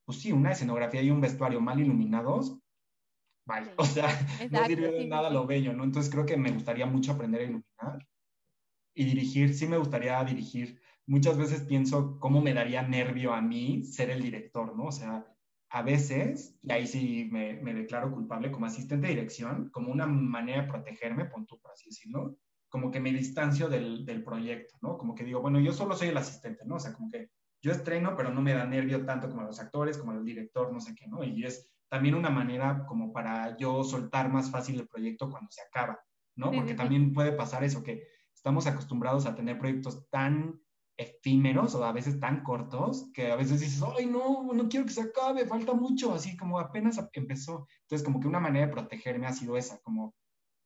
pues 0.06 0.20
sí, 0.20 0.32
una 0.32 0.52
escenografía 0.52 1.02
y 1.02 1.12
un 1.12 1.22
vestuario 1.22 1.62
mal 1.62 1.80
iluminados, 1.80 2.60
vale, 3.46 3.72
o 3.78 3.86
sea, 3.86 4.08
no 4.52 4.66
sirve 4.66 4.92
de 4.92 5.06
nada 5.06 5.30
lo 5.30 5.46
bello, 5.46 5.74
¿no? 5.74 5.84
Entonces 5.84 6.12
creo 6.12 6.26
que 6.26 6.38
me 6.38 6.52
gustaría 6.52 6.86
mucho 6.86 7.12
aprender 7.12 7.42
a 7.42 7.44
iluminar 7.44 8.08
y 8.96 9.06
dirigir, 9.06 9.54
sí 9.54 9.68
me 9.68 9.78
gustaría 9.78 10.24
dirigir. 10.24 10.82
Muchas 11.06 11.38
veces 11.38 11.62
pienso 11.62 12.20
cómo 12.20 12.42
me 12.42 12.54
daría 12.54 12.82
nervio 12.82 13.34
a 13.34 13.42
mí 13.42 13.84
ser 13.84 14.10
el 14.10 14.22
director, 14.22 14.76
¿no? 14.76 14.86
O 14.86 14.92
sea, 14.92 15.26
a 15.70 15.82
veces, 15.82 16.56
y 16.62 16.72
ahí 16.72 16.86
sí 16.86 17.30
me, 17.32 17.56
me 17.56 17.74
declaro 17.74 18.12
culpable 18.12 18.52
como 18.52 18.68
asistente 18.68 19.08
de 19.08 19.16
dirección, 19.16 19.70
como 19.72 19.92
una 19.92 20.06
manera 20.06 20.62
de 20.62 20.68
protegerme, 20.68 21.26
pon 21.26 21.46
tú 21.48 21.60
por 21.60 21.72
así 21.72 21.86
decirlo, 21.90 22.38
como 22.70 22.92
que 22.92 23.00
me 23.00 23.12
distancio 23.12 23.70
del, 23.70 24.06
del, 24.06 24.24
proyecto, 24.24 24.76
¿no? 24.82 24.98
Como 24.98 25.16
que 25.16 25.24
digo, 25.24 25.42
bueno, 25.42 25.60
yo 25.60 25.74
solo 25.74 25.96
soy 25.96 26.10
el 26.10 26.18
asistente, 26.18 26.64
¿no? 26.66 26.76
O 26.76 26.80
sea, 26.80 26.94
como 26.94 27.10
que 27.10 27.30
yo 27.62 27.72
estreno, 27.72 28.16
pero 28.16 28.32
no 28.32 28.42
me 28.42 28.54
da 28.54 28.66
nervio 28.66 29.06
tanto 29.06 29.30
como 29.30 29.42
a 29.42 29.46
los 29.46 29.60
actores, 29.60 29.98
como 29.98 30.12
al 30.12 30.24
director, 30.24 30.72
no 30.72 30.80
sé 30.80 30.94
qué, 30.94 31.08
¿no? 31.08 31.24
Y 31.24 31.44
es 31.44 31.72
también 31.94 32.16
una 32.16 32.32
manera 32.32 32.88
como 32.88 33.14
para 33.14 33.56
yo 33.56 33.84
soltar 33.84 34.28
más 34.28 34.50
fácil 34.50 34.80
el 34.80 34.88
proyecto 34.88 35.30
cuando 35.30 35.52
se 35.52 35.62
acaba, 35.62 36.04
¿no? 36.36 36.52
Porque 36.52 36.74
también 36.74 37.14
puede 37.14 37.34
pasar 37.34 37.64
eso, 37.64 37.84
que 37.84 38.08
estamos 38.34 38.66
acostumbrados 38.66 39.28
a 39.28 39.36
tener 39.36 39.60
proyectos 39.60 40.10
tan 40.10 40.60
efímeros 40.98 41.76
o 41.76 41.86
a 41.86 41.92
veces 41.92 42.20
tan 42.20 42.42
cortos 42.42 43.12
que 43.14 43.32
a 43.32 43.36
veces 43.36 43.60
dices, 43.60 43.84
ay, 43.96 44.08
no, 44.08 44.42
no 44.56 44.70
quiero 44.70 44.88
que 44.88 44.92
se 44.92 45.04
acabe, 45.04 45.46
falta 45.46 45.76
mucho, 45.76 46.16
así 46.16 46.36
como 46.36 46.58
apenas 46.58 47.00
empezó. 47.14 47.68
Entonces, 47.82 48.04
como 48.04 48.20
que 48.20 48.28
una 48.28 48.40
manera 48.40 48.66
de 48.66 48.74
protegerme 48.74 49.28
ha 49.28 49.34
sido 49.34 49.56
esa, 49.56 49.80
como 49.82 50.16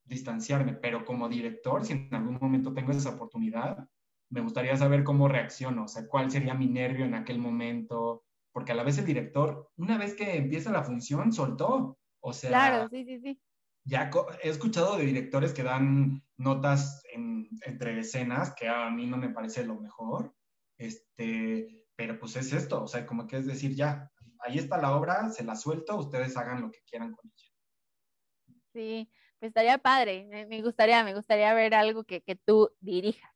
distanciarme, 0.05 0.75
pero 0.75 1.03
como 1.03 1.27
director, 1.27 1.83
si 1.83 1.91
en 1.91 2.15
algún 2.15 2.37
momento 2.39 2.73
tengo 2.73 2.93
esa 2.93 3.09
oportunidad, 3.09 3.85
me 4.29 4.39
gustaría 4.39 4.77
saber 4.77 5.03
cómo 5.03 5.27
reacciono, 5.27 5.83
o 5.83 5.87
sea, 5.89 6.07
cuál 6.07 6.31
sería 6.31 6.53
mi 6.53 6.67
nervio 6.67 7.03
en 7.03 7.15
aquel 7.15 7.37
momento, 7.37 8.23
porque 8.57 8.71
a 8.71 8.75
la 8.75 8.81
vez 8.81 8.97
el 8.97 9.05
director, 9.05 9.69
una 9.75 9.99
vez 9.99 10.15
que 10.15 10.35
empieza 10.35 10.71
la 10.71 10.83
función, 10.83 11.31
soltó, 11.31 11.99
o 12.19 12.33
sea... 12.33 12.49
Claro, 12.49 12.89
sí, 12.89 13.05
sí, 13.05 13.19
sí. 13.19 13.39
Ya 13.83 14.09
he 14.41 14.49
escuchado 14.49 14.97
de 14.97 15.05
directores 15.05 15.53
que 15.53 15.61
dan 15.61 16.23
notas 16.37 17.03
entre 17.13 17.99
escenas, 17.99 18.55
que 18.55 18.67
a 18.67 18.89
mí 18.89 19.05
no 19.05 19.17
me 19.17 19.29
parece 19.29 19.63
lo 19.63 19.79
mejor, 19.79 20.33
este, 20.75 21.85
pero 21.95 22.17
pues 22.17 22.35
es 22.35 22.51
esto, 22.51 22.81
o 22.81 22.87
sea, 22.87 23.05
como 23.05 23.27
que 23.27 23.37
es 23.37 23.45
decir, 23.45 23.75
ya, 23.75 24.11
ahí 24.39 24.57
está 24.57 24.79
la 24.79 24.97
obra, 24.97 25.29
se 25.29 25.43
la 25.43 25.55
suelto, 25.55 25.95
ustedes 25.95 26.35
hagan 26.35 26.63
lo 26.63 26.71
que 26.71 26.81
quieran 26.81 27.11
con 27.11 27.29
ella. 27.29 27.51
Sí, 28.73 29.07
pues 29.37 29.49
estaría 29.49 29.77
padre, 29.77 30.47
me, 30.47 30.63
gustaría, 30.63 31.03
me 31.03 31.13
gustaría 31.13 31.53
ver 31.53 31.75
algo 31.75 32.05
que, 32.05 32.23
tú 32.43 32.71
dirijas. 32.79 33.31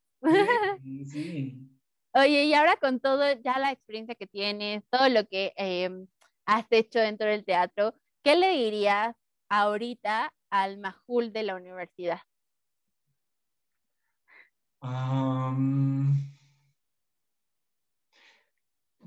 Sí, 1.12 1.70
Oye, 2.14 2.46
y 2.46 2.54
ahora 2.54 2.76
con 2.78 3.00
todo, 3.00 3.32
ya 3.44 3.58
la 3.60 3.72
experiencia 3.72 4.16
que 4.16 4.28
tienes, 4.28 4.84
todo 4.90 5.08
lo 5.10 5.26
que 5.28 5.54
em, 5.56 6.08
has 6.46 6.66
hecho 6.72 7.00
dentro 7.00 7.28
del 7.28 7.46
teatro, 7.46 7.94
¿qué 8.24 8.36
le 8.36 8.52
dirías 8.52 9.16
ahorita 9.50 10.34
al 10.50 10.78
Majul 10.78 11.32
de 11.32 11.44
la 11.44 11.56
universidad? 11.56 12.20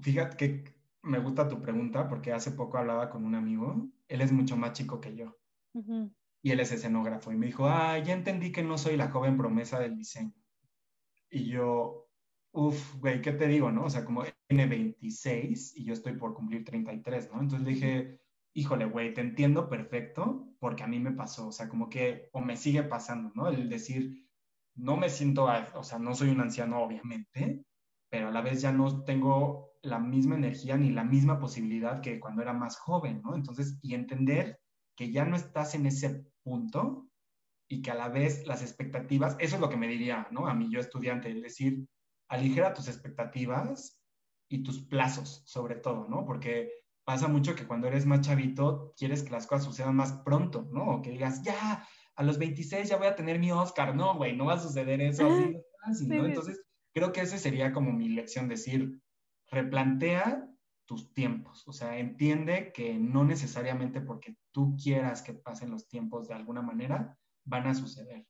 fíjate 0.01 0.36
que 0.36 0.74
me 1.02 1.18
gusta 1.18 1.48
tu 1.48 1.60
pregunta 1.60 2.09
porque 2.09 2.32
hace 2.32 2.52
poco 2.52 2.78
hablaba 2.78 3.10
con 3.10 3.24
un 3.24 3.35
amigo, 3.35 3.89
él 4.06 4.20
es 4.20 4.31
mucho 4.31 4.56
más 4.56 4.72
chico 4.72 5.01
que 5.01 5.16
yo 5.16 5.36
y 6.44 6.51
él 6.51 6.60
es 6.60 6.72
escenógrafo. 6.72 7.32
Y 7.32 7.36
me 7.36 7.47
dijo, 7.47 7.66
ah, 7.66 7.98
ya 7.98 8.12
entendí 8.12 8.52
que 8.52 8.62
no 8.62 8.76
soy 8.76 8.98
la 8.98 9.10
joven 9.10 9.39
promesa 9.39 9.81
del 9.81 9.97
diseño. 9.97 10.35
Y 11.31 11.47
yo, 11.47 12.03
uff, 12.55 12.97
güey, 13.01 13.20
¿qué 13.20 13.32
te 13.32 13.47
digo, 13.48 13.70
no? 13.70 13.85
O 13.85 13.90
sea, 13.90 14.05
como 14.05 14.24
tiene 14.48 14.66
26 14.66 15.76
y 15.76 15.85
yo 15.85 15.93
estoy 15.93 16.14
por 16.16 16.35
cumplir 16.35 16.64
33, 16.64 17.31
¿no? 17.32 17.40
Entonces 17.40 17.66
le 17.66 17.74
dije, 17.74 18.20
híjole, 18.55 18.86
güey, 18.86 19.12
te 19.12 19.20
entiendo 19.20 19.68
perfecto 19.68 20.55
porque 20.60 20.85
a 20.85 20.86
mí 20.86 21.01
me 21.01 21.12
pasó, 21.12 21.48
o 21.48 21.52
sea, 21.52 21.68
como 21.68 21.90
que, 21.90 22.31
o 22.32 22.40
me 22.40 22.56
sigue 22.56 22.85
pasando, 22.85 23.32
¿no? 23.35 23.48
El 23.48 23.68
decir, 23.68 24.28
no 24.76 24.97
me 24.97 25.10
siento, 25.10 25.47
o 25.74 25.82
sea, 25.82 25.98
no 25.98 26.14
soy 26.14 26.31
un 26.31 26.40
anciano, 26.40 26.82
obviamente, 26.82 27.64
pero 28.09 28.28
a 28.28 28.31
la 28.31 28.40
vez 28.40 28.62
ya 28.62 28.72
no 28.72 29.05
tengo 29.05 29.72
la 29.82 29.98
misma 29.98 30.36
energía 30.36 30.76
ni 30.76 30.90
la 30.90 31.05
misma 31.05 31.39
posibilidad 31.39 32.01
que 32.01 32.20
cuando 32.20 32.43
era 32.43 32.52
más 32.52 32.78
joven, 32.78 33.20
¿no? 33.22 33.35
Entonces, 33.35 33.78
y 33.82 33.94
entender 33.94 34.60
que 34.97 35.10
ya 35.10 35.24
no 35.24 35.36
estás 35.36 35.74
en 35.74 35.86
ese 35.86 36.24
punto 36.44 37.09
y 37.68 37.82
que 37.82 37.90
a 37.90 37.94
la 37.94 38.09
vez 38.09 38.47
las 38.47 38.62
expectativas, 38.62 39.36
eso 39.40 39.56
es 39.56 39.60
lo 39.60 39.68
que 39.68 39.76
me 39.76 39.89
diría, 39.89 40.28
¿no? 40.31 40.47
A 40.47 40.55
mí 40.55 40.70
yo 40.70 40.78
estudiante, 40.78 41.31
es 41.31 41.43
decir, 41.43 41.85
aligera 42.35 42.74
tus 42.74 42.89
expectativas 42.89 44.01
y 44.48 44.62
tus 44.62 44.81
plazos, 44.81 45.43
sobre 45.47 45.77
todo, 45.77 46.06
¿no? 46.09 46.24
Porque 46.24 46.70
pasa 47.05 47.28
mucho 47.28 47.55
que 47.55 47.66
cuando 47.66 47.86
eres 47.86 48.06
más 48.06 48.20
chavito, 48.20 48.94
quieres 48.97 49.23
que 49.23 49.31
las 49.31 49.47
cosas 49.47 49.65
sucedan 49.65 49.97
más 49.97 50.12
pronto, 50.24 50.69
¿no? 50.73 50.97
O 50.97 51.02
que 51.02 51.11
digas, 51.11 51.43
ya, 51.43 51.86
a 52.16 52.23
los 52.23 52.39
26 52.39 52.89
ya 52.89 52.97
voy 52.97 53.06
a 53.06 53.16
tener 53.16 53.39
mi 53.39 53.52
Oscar, 53.52 53.94
no, 53.94 54.16
güey, 54.16 54.36
no 54.36 54.47
va 54.47 54.55
a 54.55 54.61
suceder 54.61 55.01
eso 55.01 55.28
así, 55.82 56.06
¿no? 56.06 56.24
Entonces, 56.24 56.62
creo 56.93 57.12
que 57.12 57.23
ese 57.23 57.39
sería 57.39 57.73
como 57.73 57.93
mi 57.93 58.09
lección, 58.09 58.48
decir, 58.48 59.01
replantea 59.51 60.48
tus 60.86 61.12
tiempos. 61.12 61.66
O 61.66 61.73
sea, 61.73 61.98
entiende 61.98 62.73
que 62.73 62.98
no 62.98 63.24
necesariamente 63.24 64.01
porque 64.01 64.36
tú 64.52 64.77
quieras 64.82 65.23
que 65.23 65.35
pasen 65.35 65.70
los 65.70 65.89
tiempos 65.89 66.28
de 66.28 66.35
alguna 66.35 66.62
manera, 66.62 67.19
van 67.44 67.66
a 67.66 67.74
suceder. 67.74 68.27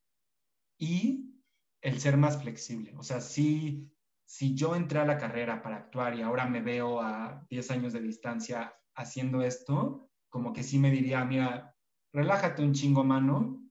Y 0.78 1.34
el 1.82 2.00
ser 2.00 2.16
más 2.16 2.40
flexible. 2.40 2.94
O 2.96 3.02
sea, 3.02 3.20
si, 3.20 3.90
si 4.34 4.56
yo 4.56 4.74
entré 4.74 4.98
a 4.98 5.04
la 5.04 5.16
carrera 5.16 5.62
para 5.62 5.76
actuar 5.76 6.16
y 6.16 6.22
ahora 6.22 6.44
me 6.44 6.60
veo 6.60 7.00
a 7.00 7.46
10 7.50 7.70
años 7.70 7.92
de 7.92 8.00
distancia 8.00 8.74
haciendo 8.96 9.42
esto, 9.42 10.10
como 10.28 10.52
que 10.52 10.64
sí 10.64 10.76
me 10.76 10.90
diría, 10.90 11.24
mira, 11.24 11.76
relájate 12.12 12.60
un 12.64 12.72
chingo 12.72 13.04
mano, 13.04 13.62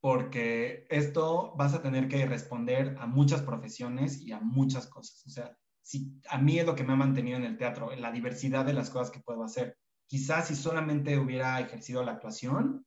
porque 0.00 0.86
esto 0.88 1.52
vas 1.58 1.74
a 1.74 1.82
tener 1.82 2.08
que 2.08 2.24
responder 2.24 2.96
a 2.98 3.06
muchas 3.06 3.42
profesiones 3.42 4.22
y 4.22 4.32
a 4.32 4.40
muchas 4.40 4.86
cosas. 4.86 5.26
O 5.26 5.28
sea, 5.28 5.54
si, 5.82 6.18
a 6.30 6.38
mí 6.38 6.58
es 6.58 6.64
lo 6.64 6.74
que 6.74 6.84
me 6.84 6.94
ha 6.94 6.96
mantenido 6.96 7.36
en 7.36 7.44
el 7.44 7.58
teatro, 7.58 7.92
en 7.92 8.00
la 8.00 8.10
diversidad 8.10 8.64
de 8.64 8.72
las 8.72 8.88
cosas 8.88 9.10
que 9.10 9.20
puedo 9.20 9.44
hacer. 9.44 9.76
Quizás 10.06 10.48
si 10.48 10.54
solamente 10.54 11.18
hubiera 11.18 11.60
ejercido 11.60 12.02
la 12.02 12.12
actuación, 12.12 12.86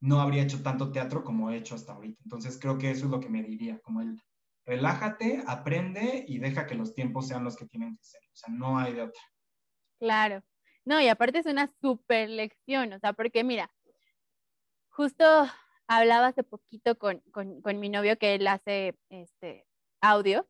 no 0.00 0.20
habría 0.20 0.44
hecho 0.44 0.62
tanto 0.62 0.92
teatro 0.92 1.24
como 1.24 1.50
he 1.50 1.56
hecho 1.56 1.74
hasta 1.74 1.94
ahorita. 1.94 2.22
Entonces 2.22 2.56
creo 2.60 2.78
que 2.78 2.92
eso 2.92 3.06
es 3.06 3.10
lo 3.10 3.18
que 3.18 3.30
me 3.30 3.42
diría, 3.42 3.80
como 3.80 4.00
el 4.00 4.16
relájate, 4.64 5.42
aprende 5.46 6.24
y 6.26 6.38
deja 6.38 6.66
que 6.66 6.74
los 6.74 6.94
tiempos 6.94 7.28
sean 7.28 7.44
los 7.44 7.56
que 7.56 7.66
tienen 7.66 7.96
que 7.96 8.04
ser. 8.04 8.20
O 8.22 8.36
sea, 8.36 8.54
no 8.54 8.78
hay 8.78 8.94
de 8.94 9.02
otra. 9.02 9.22
Claro. 9.98 10.42
No, 10.84 11.00
y 11.00 11.08
aparte 11.08 11.38
es 11.38 11.46
una 11.46 11.72
super 11.80 12.28
lección, 12.28 12.92
o 12.92 12.98
sea, 12.98 13.12
porque 13.12 13.44
mira, 13.44 13.72
justo 14.88 15.24
hablaba 15.86 16.28
hace 16.28 16.42
poquito 16.42 16.98
con, 16.98 17.20
con, 17.32 17.60
con 17.62 17.78
mi 17.78 17.88
novio 17.88 18.18
que 18.18 18.34
él 18.34 18.46
hace 18.46 18.98
este 19.08 19.66
audio 20.00 20.48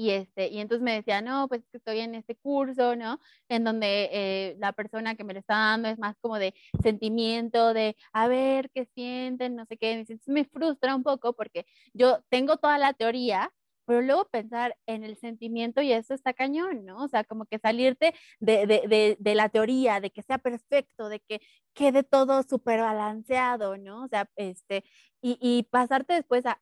y, 0.00 0.10
este, 0.12 0.48
y 0.48 0.60
entonces 0.60 0.82
me 0.82 0.94
decía, 0.94 1.20
no, 1.20 1.46
pues 1.46 1.62
estoy 1.74 2.00
en 2.00 2.14
este 2.14 2.34
curso, 2.34 2.96
¿no? 2.96 3.20
En 3.50 3.64
donde 3.64 4.08
eh, 4.12 4.56
la 4.58 4.72
persona 4.72 5.14
que 5.14 5.24
me 5.24 5.34
lo 5.34 5.40
está 5.40 5.54
dando 5.54 5.88
es 5.90 5.98
más 5.98 6.16
como 6.22 6.38
de 6.38 6.54
sentimiento, 6.82 7.74
de 7.74 7.96
a 8.14 8.26
ver 8.26 8.70
qué 8.70 8.86
sienten, 8.94 9.56
no 9.56 9.66
sé 9.66 9.76
qué. 9.76 9.92
Entonces 9.92 10.26
me 10.26 10.44
frustra 10.46 10.96
un 10.96 11.02
poco 11.02 11.34
porque 11.34 11.66
yo 11.92 12.22
tengo 12.30 12.56
toda 12.56 12.78
la 12.78 12.94
teoría, 12.94 13.52
pero 13.84 14.00
luego 14.00 14.24
pensar 14.30 14.74
en 14.86 15.04
el 15.04 15.18
sentimiento 15.18 15.82
y 15.82 15.92
eso 15.92 16.14
está 16.14 16.32
cañón, 16.32 16.86
¿no? 16.86 17.04
O 17.04 17.08
sea, 17.08 17.24
como 17.24 17.44
que 17.44 17.58
salirte 17.58 18.14
de, 18.38 18.66
de, 18.66 18.82
de, 18.88 19.16
de 19.20 19.34
la 19.34 19.50
teoría, 19.50 20.00
de 20.00 20.10
que 20.10 20.22
sea 20.22 20.38
perfecto, 20.38 21.10
de 21.10 21.20
que 21.20 21.40
quede 21.74 22.04
todo 22.04 22.42
súper 22.42 22.80
balanceado, 22.80 23.76
¿no? 23.76 24.04
O 24.04 24.08
sea, 24.08 24.30
este, 24.36 24.84
y, 25.20 25.36
y 25.42 25.64
pasarte 25.64 26.14
después 26.14 26.46
a, 26.46 26.58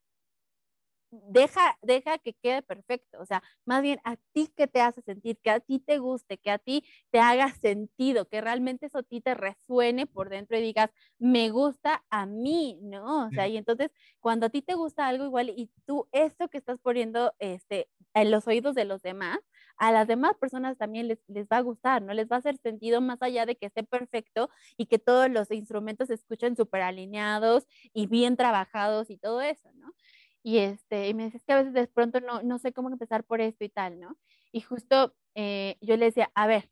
deja, 1.11 1.79
deja 1.83 2.19
que 2.19 2.35
quede 2.35 2.63
perfecto, 2.63 3.19
o 3.21 3.27
sea, 3.27 3.43
más 3.65 3.83
bien 3.83 4.01
a 4.05 4.17
ti 4.33 4.49
que 4.57 4.67
te 4.67 4.81
hace 4.81 5.03
sentir, 5.03 5.39
que 5.43 5.51
a 5.51 5.61
ti 5.61 5.79
te 5.79 5.99
guste, 5.99 6.39
que 6.39 6.51
a 6.51 6.59
ti 6.59 6.85
te 7.11 7.19
haga 7.21 7.53
sentido, 7.55 8.29
que 8.29 8.41
realmente 8.41 8.87
eso 8.87 8.99
a 8.99 9.03
ti 9.03 9.21
te 9.21 9.35
resuene 9.35 10.07
por 10.07 10.29
dentro 10.29 10.59
y 10.59 10.63
digas, 10.63 10.91
me 11.19 11.51
gusta 11.51 12.05
a 12.11 12.27
mí, 12.27 12.79
¿no? 12.83 13.27
O 13.29 13.31
sea, 13.33 13.49
y 13.49 13.57
entonces 13.57 13.91
cuando 14.21 14.47
a 14.47 14.51
ti 14.51 14.63
te 14.63 14.75
gusta 14.75 15.07
algo 15.09 15.25
igual 15.25 15.51
y 15.51 15.71
tú 15.87 16.09
esto 16.13 16.49
que 16.49 16.59
estás 16.59 16.79
poniendo 16.81 17.35
este, 17.39 17.89
en 18.15 18.31
los 18.31 18.47
oídos 18.47 18.75
de 18.75 18.85
los 18.85 19.03
demás, 19.03 19.39
a 19.77 19.93
las 19.93 20.07
demás 20.09 20.37
personas 20.37 20.77
también 20.77 21.09
les, 21.09 21.19
les 21.29 21.47
va 21.47 21.59
a 21.59 21.61
gustar, 21.61 22.03
¿no? 22.03 22.13
Les 22.13 22.27
va 22.29 22.37
a 22.37 22.39
hacer 22.41 22.57
sentido 22.59 23.01
más 23.01 23.23
allá 23.23 23.47
de 23.47 23.57
que 23.57 23.67
esté 23.67 23.85
perfecto 23.85 24.51
y 24.77 24.87
que 24.87 24.99
todos 24.99 25.31
los 25.31 25.51
instrumentos 25.51 26.09
se 26.09 26.15
escuchen 26.15 26.57
súper 26.57 26.83
alineados 26.83 27.67
y 27.93 28.07
bien 28.07 28.37
trabajados 28.37 29.11
y 29.11 29.19
todo 29.19 29.41
eso, 29.41 29.71
¿no? 29.75 29.95
Y, 30.43 30.59
este, 30.59 31.09
y 31.09 31.15
me 31.15 31.25
dice, 31.25 31.41
que 31.47 31.53
a 31.53 31.57
veces 31.57 31.73
de 31.73 31.87
pronto 31.89 32.21
no, 32.21 32.43
no 32.43 32.59
sé 32.59 32.73
cómo 32.73 32.91
empezar 32.91 33.25
por 33.25 33.41
esto 33.41 33.65
y 33.65 33.69
tal, 33.69 34.01
¿no? 34.01 34.17
Y 34.53 34.61
justo 34.61 35.15
eh, 35.35 35.77
yo 35.81 35.97
le 35.97 36.07
decía, 36.07 36.31
a 36.35 36.47
ver, 36.47 36.71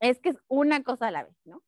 es 0.00 0.20
que 0.20 0.30
es 0.30 0.36
una 0.48 0.82
cosa 0.82 1.08
a 1.08 1.10
la 1.10 1.24
vez, 1.24 1.36
¿no? 1.44 1.62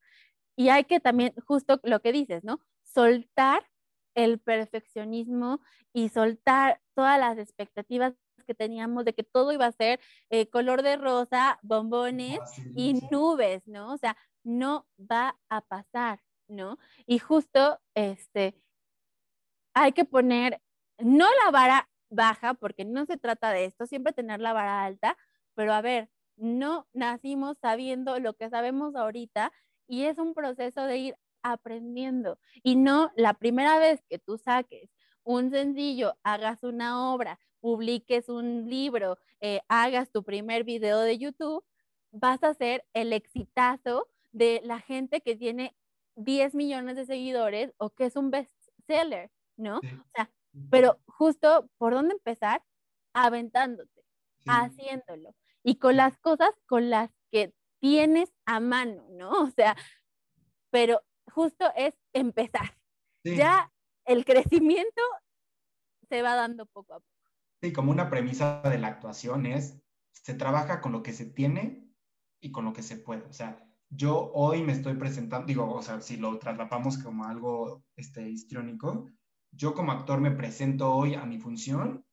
Y 0.56 0.68
hay 0.70 0.84
que 0.84 1.00
también, 1.00 1.34
justo 1.46 1.80
lo 1.82 2.00
que 2.00 2.12
dices, 2.12 2.44
¿no? 2.44 2.60
Soltar 2.82 3.68
el 4.14 4.38
perfeccionismo 4.40 5.60
y 5.92 6.08
soltar 6.08 6.80
todas 6.94 7.18
las 7.18 7.38
expectativas 7.38 8.14
que 8.46 8.54
teníamos 8.54 9.04
de 9.04 9.14
que 9.14 9.24
todo 9.24 9.52
iba 9.52 9.66
a 9.66 9.72
ser 9.72 10.00
eh, 10.30 10.48
color 10.48 10.82
de 10.82 10.96
rosa, 10.96 11.58
bombones 11.62 12.40
y 12.74 12.94
nubes, 13.10 13.66
¿no? 13.66 13.92
O 13.92 13.98
sea, 13.98 14.16
no 14.44 14.86
va 14.98 15.36
a 15.50 15.60
pasar, 15.60 16.20
¿no? 16.48 16.78
Y 17.06 17.18
justo, 17.18 17.80
este, 17.94 18.54
hay 19.76 19.92
que 19.92 20.06
poner, 20.06 20.62
no 20.98 21.26
la 21.44 21.50
vara 21.50 21.90
baja, 22.08 22.54
porque 22.54 22.86
no 22.86 23.04
se 23.04 23.18
trata 23.18 23.50
de 23.52 23.66
esto, 23.66 23.86
siempre 23.86 24.14
tener 24.14 24.40
la 24.40 24.54
vara 24.54 24.84
alta, 24.84 25.18
pero 25.54 25.74
a 25.74 25.82
ver, 25.82 26.08
no 26.36 26.88
nacimos 26.94 27.58
sabiendo 27.58 28.18
lo 28.18 28.34
que 28.34 28.48
sabemos 28.48 28.96
ahorita 28.96 29.52
y 29.86 30.04
es 30.04 30.16
un 30.18 30.32
proceso 30.32 30.82
de 30.84 30.96
ir 30.96 31.16
aprendiendo 31.42 32.38
y 32.62 32.76
no 32.76 33.12
la 33.16 33.34
primera 33.34 33.78
vez 33.78 34.02
que 34.08 34.18
tú 34.18 34.38
saques 34.38 34.88
un 35.24 35.50
sencillo, 35.50 36.14
hagas 36.22 36.62
una 36.62 37.12
obra, 37.12 37.38
publiques 37.60 38.30
un 38.30 38.70
libro, 38.70 39.18
eh, 39.40 39.60
hagas 39.68 40.10
tu 40.10 40.24
primer 40.24 40.64
video 40.64 41.00
de 41.00 41.18
YouTube, 41.18 41.62
vas 42.12 42.42
a 42.44 42.54
ser 42.54 42.86
el 42.94 43.12
exitazo 43.12 44.08
de 44.32 44.62
la 44.64 44.80
gente 44.80 45.20
que 45.20 45.36
tiene 45.36 45.76
10 46.14 46.54
millones 46.54 46.96
de 46.96 47.04
seguidores 47.04 47.74
o 47.76 47.90
que 47.90 48.06
es 48.06 48.16
un 48.16 48.30
bestseller. 48.30 49.30
¿No? 49.56 49.78
O 49.78 50.08
sea, 50.14 50.30
pero 50.70 51.00
justo 51.06 51.68
por 51.78 51.94
dónde 51.94 52.14
empezar, 52.14 52.62
aventándote, 53.12 54.04
haciéndolo 54.46 55.34
y 55.62 55.76
con 55.76 55.96
las 55.96 56.18
cosas 56.18 56.50
con 56.66 56.90
las 56.90 57.10
que 57.30 57.52
tienes 57.80 58.32
a 58.44 58.60
mano, 58.60 59.06
¿no? 59.10 59.30
O 59.30 59.50
sea, 59.50 59.76
pero 60.70 61.02
justo 61.32 61.66
es 61.76 61.94
empezar. 62.12 62.76
Ya 63.24 63.72
el 64.04 64.24
crecimiento 64.24 65.02
se 66.08 66.22
va 66.22 66.36
dando 66.36 66.66
poco 66.66 66.94
a 66.94 67.00
poco. 67.00 67.12
Sí, 67.60 67.72
como 67.72 67.90
una 67.90 68.08
premisa 68.08 68.62
de 68.62 68.78
la 68.78 68.88
actuación 68.88 69.46
es, 69.46 69.80
se 70.12 70.34
trabaja 70.34 70.80
con 70.80 70.92
lo 70.92 71.02
que 71.02 71.12
se 71.12 71.26
tiene 71.26 71.90
y 72.40 72.52
con 72.52 72.64
lo 72.64 72.72
que 72.72 72.82
se 72.82 72.96
puede. 72.98 73.22
O 73.22 73.32
sea, 73.32 73.66
yo 73.88 74.30
hoy 74.32 74.62
me 74.62 74.72
estoy 74.72 74.94
presentando, 74.94 75.46
digo, 75.46 75.72
o 75.72 75.82
sea, 75.82 76.00
si 76.00 76.16
lo 76.16 76.38
traslapamos 76.38 76.98
como 76.98 77.24
algo 77.24 77.84
este, 77.96 78.28
histriónico, 78.28 79.10
yo 79.56 79.74
como 79.74 79.92
actor 79.92 80.20
me 80.20 80.30
presento 80.30 80.94
hoy 80.94 81.14
a 81.14 81.24
mi 81.24 81.38
función 81.38 82.04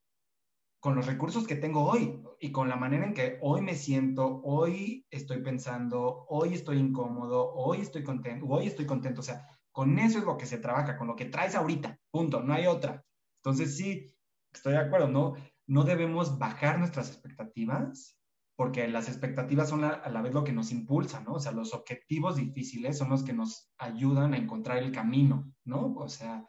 con 0.79 0.95
los 0.95 1.05
recursos 1.05 1.47
que 1.47 1.55
tengo 1.55 1.85
hoy 1.85 2.21
y 2.39 2.51
con 2.51 2.67
la 2.67 2.75
manera 2.75 3.05
en 3.05 3.13
que 3.13 3.37
hoy 3.41 3.61
me 3.61 3.75
siento, 3.75 4.41
hoy 4.43 5.05
estoy 5.09 5.41
pensando, 5.41 6.25
hoy 6.27 6.53
estoy 6.53 6.77
incómodo, 6.77 7.53
hoy 7.53 7.81
estoy 7.81 8.03
contento, 8.03 8.45
hoy 8.47 8.67
estoy 8.67 8.85
contento. 8.85 9.21
O 9.21 9.23
sea, 9.23 9.47
con 9.71 9.97
eso 9.99 10.19
es 10.19 10.25
lo 10.25 10.37
que 10.37 10.45
se 10.45 10.57
trabaja, 10.57 10.97
con 10.97 11.07
lo 11.07 11.15
que 11.15 11.25
traes 11.25 11.55
ahorita, 11.55 11.97
punto, 12.11 12.41
no 12.41 12.53
hay 12.53 12.67
otra. 12.67 13.03
Entonces 13.37 13.77
sí, 13.77 14.13
estoy 14.53 14.73
de 14.73 14.79
acuerdo, 14.79 15.07
no, 15.07 15.35
no 15.67 15.83
debemos 15.83 16.37
bajar 16.37 16.79
nuestras 16.79 17.09
expectativas 17.09 18.19
porque 18.55 18.87
las 18.87 19.07
expectativas 19.07 19.69
son 19.69 19.83
a 19.83 20.07
la 20.09 20.21
vez 20.21 20.33
lo 20.33 20.43
que 20.43 20.53
nos 20.53 20.71
impulsa, 20.71 21.21
¿no? 21.21 21.33
O 21.33 21.39
sea, 21.39 21.51
los 21.51 21.73
objetivos 21.73 22.35
difíciles 22.35 22.97
son 22.97 23.09
los 23.09 23.23
que 23.23 23.33
nos 23.33 23.71
ayudan 23.77 24.33
a 24.33 24.37
encontrar 24.37 24.77
el 24.77 24.91
camino, 24.91 25.51
¿no? 25.65 25.95
O 25.95 26.07
sea, 26.07 26.45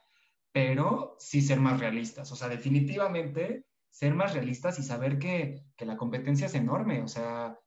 pero 0.54 1.16
sí 1.18 1.42
ser 1.42 1.58
más 1.58 1.80
realistas. 1.80 2.30
O 2.30 2.36
sea, 2.36 2.48
definitivamente 2.48 3.66
ser 3.90 4.14
más 4.14 4.34
realistas 4.34 4.78
y 4.78 4.84
saber 4.84 5.18
que, 5.18 5.64
que 5.76 5.84
la 5.84 5.96
competencia 5.96 6.46
es 6.46 6.54
enorme. 6.54 7.02
O 7.02 7.08
sea, 7.08 7.58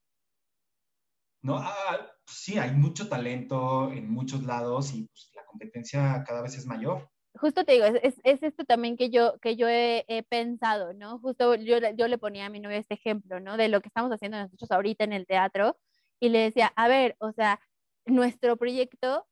no, 1.42 1.58
ah, 1.58 2.08
sí, 2.26 2.58
hay 2.58 2.72
mucho 2.72 3.10
talento 3.10 3.92
en 3.92 4.10
muchos 4.10 4.44
lados 4.44 4.94
y 4.94 5.04
pues, 5.04 5.32
la 5.36 5.44
competencia 5.46 6.24
cada 6.26 6.42
vez 6.42 6.58
es 6.58 6.66
mayor. 6.66 7.10
Justo 7.34 7.66
te 7.66 7.74
digo, 7.74 7.86
es, 7.86 8.22
es 8.24 8.42
esto 8.42 8.64
también 8.64 8.96
que 8.96 9.10
yo, 9.10 9.38
que 9.42 9.58
yo 9.58 9.68
he, 9.68 10.06
he, 10.08 10.24
pensado, 10.24 10.94
¿no? 10.94 11.20
Justo 11.20 11.56
yo, 11.56 11.80
yo 11.94 12.08
le 12.08 12.18
ponía 12.18 12.46
a 12.46 12.50
mi 12.50 12.62
novia 12.62 12.78
este 12.78 12.94
ejemplo, 12.94 13.42
¿no? 13.42 13.58
De 13.58 13.68
lo 13.68 13.82
que 13.82 13.90
estamos 13.90 14.14
haciendo 14.14 14.40
nosotros 14.40 14.72
ahorita 14.72 15.04
en 15.04 15.12
el 15.12 15.28
teatro 15.28 15.78
y 16.22 16.30
le 16.30 16.40
decía, 16.40 16.72
a 16.78 16.88
ver, 16.88 17.18
o 17.20 17.34
sea, 17.34 17.60
nuestro 18.06 18.56
proyecto 18.56 19.28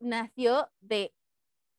nació 0.00 0.70
de 0.80 1.12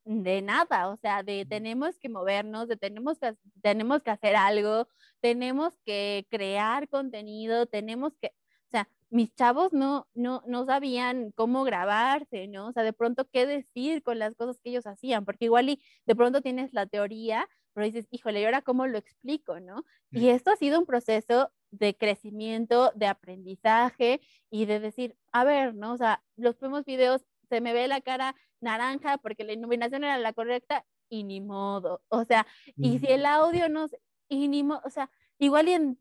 de 0.10 0.42
nada, 0.42 0.90
o 0.90 0.98
sea, 0.98 1.22
de 1.22 1.46
tenemos 1.46 2.00
que 2.00 2.10
movernos, 2.10 2.68
de 2.68 2.78
tenemos 2.78 3.20
que, 3.20 3.36
tenemos 3.62 4.02
que 4.02 4.10
hacer 4.10 4.36
algo, 4.36 4.88
tenemos 5.20 5.78
que 5.86 6.26
crear 6.32 6.90
contenido, 6.90 7.68
tenemos 7.68 8.14
que, 8.20 8.30
o 8.30 8.72
sea, 8.72 8.90
mis 9.12 9.36
chavos 9.36 9.72
no, 9.72 10.08
no, 10.16 10.42
no 10.48 10.66
sabían 10.66 11.32
cómo 11.36 11.64
grabarse, 11.64 12.48
¿no? 12.48 12.70
O 12.70 12.72
sea, 12.72 12.82
de 12.82 12.94
pronto 12.94 13.30
qué 13.32 13.46
decir 13.46 14.02
con 14.02 14.18
las 14.18 14.34
cosas 14.36 14.60
que 14.64 14.72
ellos 14.72 14.88
hacían, 14.88 15.26
porque 15.26 15.46
igual 15.46 15.70
y 15.70 15.82
de 16.08 16.16
pronto 16.16 16.42
tienes 16.42 16.74
la 16.74 16.88
teoría, 16.88 17.48
pero 17.74 17.86
dices, 17.86 18.08
híjole, 18.10 18.42
¿y 18.42 18.46
ahora 18.46 18.64
cómo 18.64 18.88
lo 18.88 18.98
explico, 18.98 19.60
no? 19.60 19.86
Y 20.12 20.30
esto 20.30 20.50
ha 20.50 20.56
sido 20.56 20.80
un 20.80 20.88
proceso 20.88 21.52
de 21.70 21.96
crecimiento, 21.96 22.92
de 22.96 23.06
aprendizaje 23.06 24.22
y 24.50 24.66
de 24.66 24.80
decir, 24.80 25.16
a 25.32 25.44
ver, 25.44 25.76
¿no? 25.76 25.94
O 25.94 25.98
sea, 25.98 26.24
los 26.36 26.56
primeros 26.56 26.86
videos 26.86 27.22
se 27.50 27.62
me 27.62 27.74
ve 27.74 27.88
la 27.88 28.02
cara 28.02 28.36
naranja 28.62 29.18
porque 29.18 29.44
la 29.44 29.54
iluminación 29.54 30.04
era 30.04 30.18
la 30.18 30.34
correcta 30.34 30.86
y 31.10 31.24
ni 31.24 31.42
modo. 31.42 32.02
O 32.10 32.24
sea, 32.24 32.46
y 32.78 33.00
si 33.00 33.08
el 33.08 33.26
audio 33.26 33.70
no, 33.70 33.88
y 34.28 34.48
ni 34.48 34.64
modo, 34.64 34.82
o 34.86 34.90
sea, 34.90 35.10
igual 35.38 35.68
y 35.68 35.74
en 35.74 36.00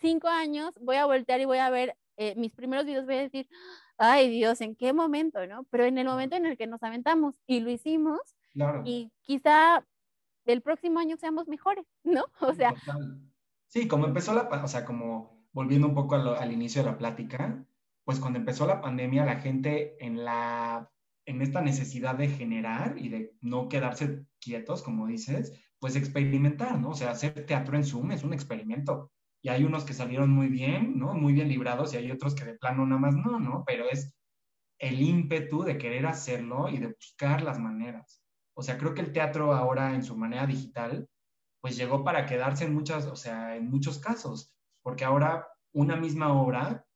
cinco 0.00 0.28
años 0.28 0.72
voy 0.80 0.96
a 0.96 1.06
voltear 1.06 1.40
y 1.40 1.44
voy 1.44 1.58
a 1.58 1.70
ver 1.70 1.96
eh, 2.16 2.34
mis 2.36 2.52
primeros 2.52 2.84
videos, 2.84 3.06
voy 3.06 3.16
a 3.16 3.22
decir, 3.22 3.48
ay 3.96 4.28
Dios, 4.28 4.60
¿en 4.60 4.74
qué 4.74 4.92
momento, 4.92 5.46
no? 5.46 5.64
Pero 5.70 5.84
en 5.84 5.98
el 5.98 6.06
momento 6.06 6.36
en 6.36 6.46
el 6.46 6.56
que 6.56 6.66
nos 6.66 6.82
aventamos 6.82 7.34
y 7.46 7.60
lo 7.60 7.70
hicimos, 7.70 8.20
y 8.84 9.12
quizá 9.22 9.86
el 10.44 10.62
próximo 10.62 10.98
año 10.98 11.16
seamos 11.16 11.46
mejores, 11.48 11.86
¿no? 12.04 12.24
O 12.40 12.54
sea. 12.54 12.74
Sí, 13.66 13.86
como 13.86 14.06
empezó 14.06 14.32
la, 14.34 14.48
o 14.48 14.68
sea, 14.68 14.84
como 14.84 15.46
volviendo 15.52 15.86
un 15.86 15.94
poco 15.94 16.14
al 16.14 16.52
inicio 16.52 16.82
de 16.82 16.90
la 16.90 16.98
plática, 16.98 17.64
pues 18.08 18.20
cuando 18.20 18.38
empezó 18.38 18.66
la 18.66 18.80
pandemia, 18.80 19.26
la 19.26 19.38
gente 19.38 20.02
en 20.02 20.24
la 20.24 20.90
en 21.26 21.42
esta 21.42 21.60
necesidad 21.60 22.14
de 22.14 22.28
generar 22.28 22.96
y 22.96 23.10
de 23.10 23.34
no 23.42 23.68
quedarse 23.68 24.24
quietos, 24.40 24.82
como 24.82 25.06
dices, 25.06 25.52
pues 25.78 25.94
experimentar, 25.94 26.80
¿no? 26.80 26.88
O 26.88 26.94
sea, 26.94 27.10
hacer 27.10 27.44
teatro 27.44 27.76
en 27.76 27.84
Zoom 27.84 28.12
es 28.12 28.24
un 28.24 28.32
experimento. 28.32 29.12
Y 29.42 29.50
hay 29.50 29.62
unos 29.62 29.84
que 29.84 29.92
salieron 29.92 30.30
muy 30.30 30.48
bien, 30.48 30.98
¿no? 30.98 31.12
Muy 31.12 31.34
bien 31.34 31.50
librados 31.50 31.92
y 31.92 31.98
hay 31.98 32.10
otros 32.10 32.34
que 32.34 32.46
de 32.46 32.54
plano 32.54 32.86
nada 32.86 32.98
más 32.98 33.14
no, 33.14 33.38
¿no? 33.38 33.62
Pero 33.66 33.90
es 33.90 34.16
el 34.78 35.02
ímpetu 35.02 35.62
de 35.62 35.76
querer 35.76 36.06
hacerlo 36.06 36.70
y 36.70 36.78
de 36.78 36.86
buscar 36.86 37.42
las 37.42 37.58
maneras. 37.58 38.22
O 38.56 38.62
sea, 38.62 38.78
creo 38.78 38.94
que 38.94 39.02
el 39.02 39.12
teatro 39.12 39.52
ahora 39.52 39.94
en 39.94 40.02
su 40.02 40.16
manera 40.16 40.46
digital, 40.46 41.06
pues 41.60 41.76
llegó 41.76 42.04
para 42.04 42.24
quedarse 42.24 42.64
en 42.64 42.72
muchas, 42.72 43.04
o 43.04 43.16
sea, 43.16 43.54
en 43.54 43.68
muchos 43.68 43.98
casos, 43.98 44.54
porque 44.82 45.04
ahora 45.04 45.46
una 45.74 45.96
misma 45.96 46.32
obra 46.32 46.86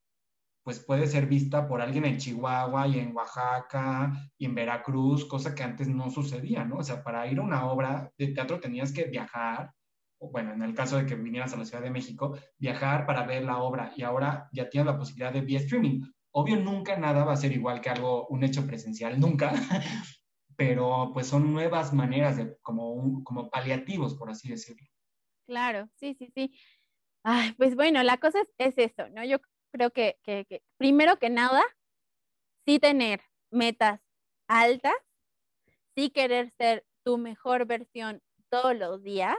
pues 0.62 0.78
puede 0.80 1.06
ser 1.06 1.26
vista 1.26 1.66
por 1.66 1.80
alguien 1.80 2.04
en 2.04 2.18
Chihuahua 2.18 2.86
y 2.86 3.00
en 3.00 3.14
Oaxaca 3.16 4.12
y 4.38 4.46
en 4.46 4.54
Veracruz, 4.54 5.24
cosa 5.26 5.54
que 5.54 5.62
antes 5.62 5.88
no 5.88 6.10
sucedía, 6.10 6.64
¿no? 6.64 6.76
O 6.76 6.82
sea, 6.84 7.02
para 7.02 7.26
ir 7.26 7.38
a 7.38 7.42
una 7.42 7.66
obra 7.66 8.12
de 8.16 8.28
teatro 8.28 8.60
tenías 8.60 8.92
que 8.92 9.04
viajar, 9.04 9.72
o 10.18 10.30
bueno, 10.30 10.52
en 10.52 10.62
el 10.62 10.74
caso 10.74 10.96
de 10.96 11.06
que 11.06 11.16
vinieras 11.16 11.52
a 11.52 11.56
la 11.56 11.64
Ciudad 11.64 11.82
de 11.82 11.90
México, 11.90 12.38
viajar 12.58 13.06
para 13.06 13.26
ver 13.26 13.44
la 13.44 13.58
obra 13.58 13.92
y 13.96 14.02
ahora 14.02 14.48
ya 14.52 14.70
tienes 14.70 14.86
la 14.86 14.98
posibilidad 14.98 15.32
de 15.32 15.40
vía 15.40 15.58
streaming. 15.58 16.02
Obvio, 16.30 16.56
nunca 16.56 16.96
nada 16.96 17.24
va 17.24 17.32
a 17.32 17.36
ser 17.36 17.52
igual 17.52 17.80
que 17.80 17.90
algo, 17.90 18.28
un 18.28 18.44
hecho 18.44 18.64
presencial, 18.64 19.18
nunca, 19.18 19.52
pero 20.56 21.10
pues 21.12 21.26
son 21.26 21.52
nuevas 21.52 21.92
maneras 21.92 22.36
de, 22.36 22.56
como, 22.62 23.24
como 23.24 23.50
paliativos, 23.50 24.14
por 24.14 24.30
así 24.30 24.48
decirlo. 24.48 24.86
Claro, 25.44 25.88
sí, 25.96 26.14
sí, 26.14 26.30
sí. 26.32 26.54
Pues 27.56 27.74
bueno, 27.74 28.02
la 28.02 28.18
cosa 28.18 28.40
es, 28.40 28.48
es 28.58 28.78
eso, 28.78 29.08
¿no? 29.10 29.24
Yo 29.24 29.38
creo 29.72 29.90
que, 29.90 30.18
primero 30.76 31.18
que 31.18 31.30
nada, 31.30 31.62
sí 32.64 32.78
tener 32.78 33.20
metas 33.50 34.00
altas, 34.46 34.94
sí 35.96 36.10
querer 36.10 36.52
ser 36.58 36.86
tu 37.04 37.18
mejor 37.18 37.66
versión 37.66 38.22
todos 38.50 38.76
los 38.76 39.02
días, 39.02 39.36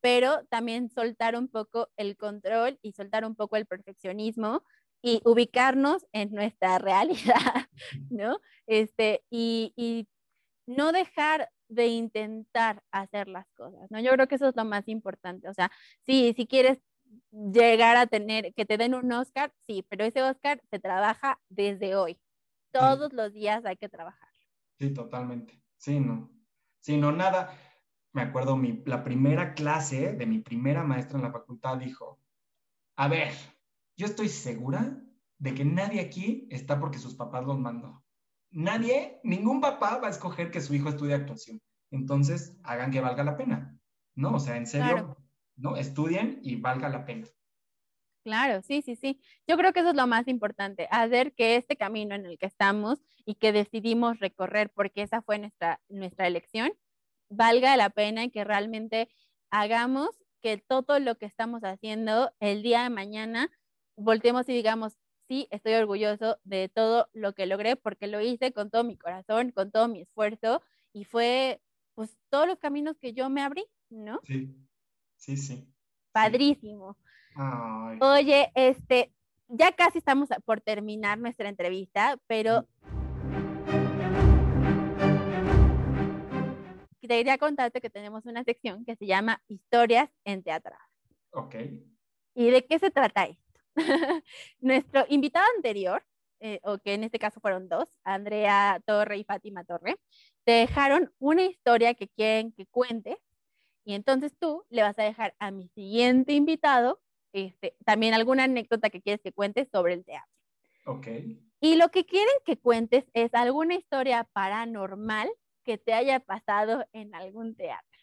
pero 0.00 0.44
también 0.46 0.88
soltar 0.90 1.36
un 1.36 1.48
poco 1.48 1.90
el 1.96 2.16
control 2.16 2.78
y 2.82 2.92
soltar 2.92 3.24
un 3.24 3.36
poco 3.36 3.56
el 3.56 3.66
perfeccionismo 3.66 4.64
y 5.02 5.20
ubicarnos 5.24 6.06
en 6.12 6.32
nuestra 6.32 6.78
realidad, 6.78 7.68
¿no? 8.10 8.40
Este, 8.66 9.22
y, 9.30 9.72
y 9.76 10.08
no 10.66 10.92
dejar 10.92 11.50
de 11.68 11.86
intentar 11.86 12.82
hacer 12.90 13.28
las 13.28 13.46
cosas, 13.52 13.90
¿no? 13.90 14.00
Yo 14.00 14.10
creo 14.12 14.26
que 14.26 14.34
eso 14.36 14.48
es 14.48 14.56
lo 14.56 14.64
más 14.64 14.88
importante, 14.88 15.48
o 15.48 15.54
sea, 15.54 15.70
sí, 16.06 16.34
si 16.36 16.46
quieres 16.46 16.80
llegar 17.30 17.96
a 17.96 18.06
tener, 18.06 18.52
que 18.54 18.64
te 18.64 18.76
den 18.76 18.94
un 18.94 19.12
Oscar, 19.12 19.52
sí, 19.66 19.84
pero 19.88 20.04
ese 20.04 20.22
Oscar 20.22 20.60
se 20.70 20.78
trabaja 20.78 21.40
desde 21.48 21.94
hoy. 21.94 22.18
Todos 22.72 23.12
los 23.12 23.32
días 23.32 23.64
hay 23.64 23.76
que 23.76 23.88
trabajar. 23.88 24.28
Sí, 24.78 24.90
totalmente. 24.92 25.60
Sí, 25.76 26.00
no. 26.00 26.30
Sí, 26.80 26.96
no, 26.96 27.12
nada. 27.12 27.56
Me 28.12 28.22
acuerdo, 28.22 28.56
mi, 28.56 28.82
la 28.86 29.04
primera 29.04 29.54
clase 29.54 30.12
de 30.14 30.26
mi 30.26 30.38
primera 30.38 30.82
maestra 30.82 31.18
en 31.18 31.24
la 31.24 31.32
facultad 31.32 31.78
dijo, 31.78 32.20
a 32.96 33.08
ver, 33.08 33.32
yo 33.96 34.06
estoy 34.06 34.28
segura 34.28 35.00
de 35.38 35.54
que 35.54 35.64
nadie 35.64 36.00
aquí 36.00 36.48
está 36.50 36.80
porque 36.80 36.98
sus 36.98 37.14
papás 37.14 37.44
los 37.44 37.58
mandó. 37.58 38.04
Nadie, 38.50 39.20
ningún 39.22 39.60
papá 39.60 39.98
va 39.98 40.08
a 40.08 40.10
escoger 40.10 40.50
que 40.50 40.60
su 40.60 40.74
hijo 40.74 40.88
estudie 40.88 41.14
actuación. 41.14 41.60
Entonces, 41.90 42.58
hagan 42.62 42.90
que 42.90 43.00
valga 43.00 43.24
la 43.24 43.36
pena. 43.36 43.78
¿No? 44.16 44.34
O 44.34 44.40
sea, 44.40 44.56
en 44.56 44.66
serio, 44.66 45.16
¿no? 45.60 45.76
Estudien 45.76 46.40
y 46.42 46.56
valga 46.56 46.88
la 46.88 47.04
pena. 47.04 47.26
Claro, 48.24 48.60
sí, 48.62 48.82
sí, 48.82 48.96
sí. 48.96 49.20
Yo 49.46 49.56
creo 49.56 49.72
que 49.72 49.80
eso 49.80 49.90
es 49.90 49.96
lo 49.96 50.06
más 50.06 50.28
importante, 50.28 50.88
hacer 50.90 51.32
que 51.34 51.56
este 51.56 51.76
camino 51.76 52.14
en 52.14 52.26
el 52.26 52.38
que 52.38 52.46
estamos 52.46 53.00
y 53.24 53.36
que 53.36 53.52
decidimos 53.52 54.18
recorrer, 54.20 54.70
porque 54.70 55.02
esa 55.02 55.22
fue 55.22 55.38
nuestra, 55.38 55.80
nuestra 55.88 56.26
elección, 56.26 56.72
valga 57.30 57.76
la 57.76 57.90
pena 57.90 58.24
y 58.24 58.30
que 58.30 58.44
realmente 58.44 59.08
hagamos 59.50 60.10
que 60.42 60.58
todo 60.58 60.98
lo 60.98 61.16
que 61.16 61.26
estamos 61.26 61.62
haciendo 61.64 62.32
el 62.40 62.62
día 62.62 62.82
de 62.82 62.90
mañana 62.90 63.50
volteemos 63.96 64.48
y 64.48 64.52
digamos, 64.52 64.98
sí, 65.28 65.46
estoy 65.50 65.74
orgulloso 65.74 66.38
de 66.44 66.68
todo 66.68 67.08
lo 67.12 67.34
que 67.34 67.46
logré 67.46 67.76
porque 67.76 68.06
lo 68.06 68.20
hice 68.20 68.52
con 68.52 68.70
todo 68.70 68.84
mi 68.84 68.96
corazón, 68.96 69.50
con 69.52 69.70
todo 69.70 69.88
mi 69.88 70.02
esfuerzo 70.02 70.62
y 70.92 71.04
fue 71.04 71.62
pues 71.94 72.16
todos 72.30 72.46
los 72.46 72.58
caminos 72.58 72.96
que 72.98 73.12
yo 73.12 73.30
me 73.30 73.42
abrí, 73.42 73.64
¿no? 73.90 74.20
Sí. 74.24 74.54
Sí, 75.20 75.36
sí. 75.36 75.72
Padrísimo. 76.12 76.96
Oye, 78.00 78.50
este, 78.54 79.12
ya 79.48 79.70
casi 79.72 79.98
estamos 79.98 80.30
por 80.44 80.60
terminar 80.60 81.18
nuestra 81.18 81.48
entrevista, 81.48 82.18
pero 82.26 82.66
quería 87.10 87.38
contarte 87.38 87.80
que 87.80 87.90
tenemos 87.90 88.24
una 88.24 88.44
sección 88.44 88.84
que 88.84 88.96
se 88.96 89.04
llama 89.04 89.42
Historias 89.48 90.08
en 90.24 90.42
Teatro. 90.42 90.74
Ok. 91.32 91.56
¿Y 92.34 92.50
de 92.50 92.64
qué 92.64 92.78
se 92.78 92.90
trata 92.90 93.24
esto? 93.24 93.60
Nuestro 94.60 95.04
invitado 95.08 95.44
anterior, 95.56 96.02
eh, 96.38 96.60
o 96.62 96.78
que 96.78 96.94
en 96.94 97.04
este 97.04 97.18
caso 97.18 97.40
fueron 97.40 97.68
dos, 97.68 97.88
Andrea 98.04 98.80
Torre 98.86 99.18
y 99.18 99.24
Fátima 99.24 99.64
Torre, 99.64 99.96
te 100.44 100.52
dejaron 100.52 101.12
una 101.18 101.42
historia 101.42 101.94
que 101.94 102.08
quieren 102.08 102.52
que 102.52 102.66
cuentes 102.66 103.18
y 103.84 103.94
entonces 103.94 104.34
tú 104.38 104.64
le 104.68 104.82
vas 104.82 104.98
a 104.98 105.02
dejar 105.02 105.34
a 105.38 105.50
mi 105.50 105.68
siguiente 105.68 106.32
invitado 106.32 107.00
este, 107.32 107.76
también 107.84 108.14
alguna 108.14 108.44
anécdota 108.44 108.90
que 108.90 109.00
quieres 109.00 109.20
que 109.22 109.32
cuentes 109.32 109.68
sobre 109.70 109.94
el 109.94 110.04
teatro. 110.04 110.32
Ok. 110.86 111.06
Y 111.60 111.76
lo 111.76 111.90
que 111.90 112.06
quieren 112.06 112.34
que 112.44 112.58
cuentes 112.58 113.04
es 113.12 113.34
alguna 113.34 113.74
historia 113.74 114.24
paranormal 114.32 115.30
que 115.62 115.78
te 115.78 115.92
haya 115.92 116.20
pasado 116.20 116.86
en 116.92 117.14
algún 117.14 117.54
teatro. 117.54 118.00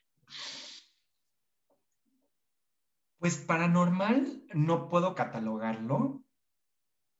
Pues 3.17 3.37
paranormal 3.37 4.43
no 4.53 4.89
puedo 4.89 5.15
catalogarlo, 5.15 6.21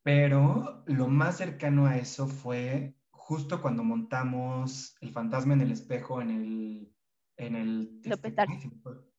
pero 0.03 0.83
lo 0.85 1.07
más 1.07 1.37
cercano 1.37 1.87
a 1.87 1.97
eso 1.97 2.27
fue 2.27 2.93
justo 3.09 3.61
cuando 3.61 3.83
montamos 3.83 4.95
El 5.01 5.09
fantasma 5.09 5.53
en 5.53 5.61
el 5.61 5.71
espejo 5.71 6.21
en 6.21 6.29
el 6.29 6.96
en 7.37 7.55
el... 7.55 8.01
López 8.03 8.35
Tarso. 8.35 8.71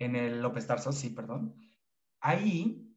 En 0.00 0.16
el 0.16 0.42
López 0.42 0.66
Tarso, 0.66 0.90
sí, 0.90 1.10
perdón. 1.10 1.54
Ahí, 2.20 2.92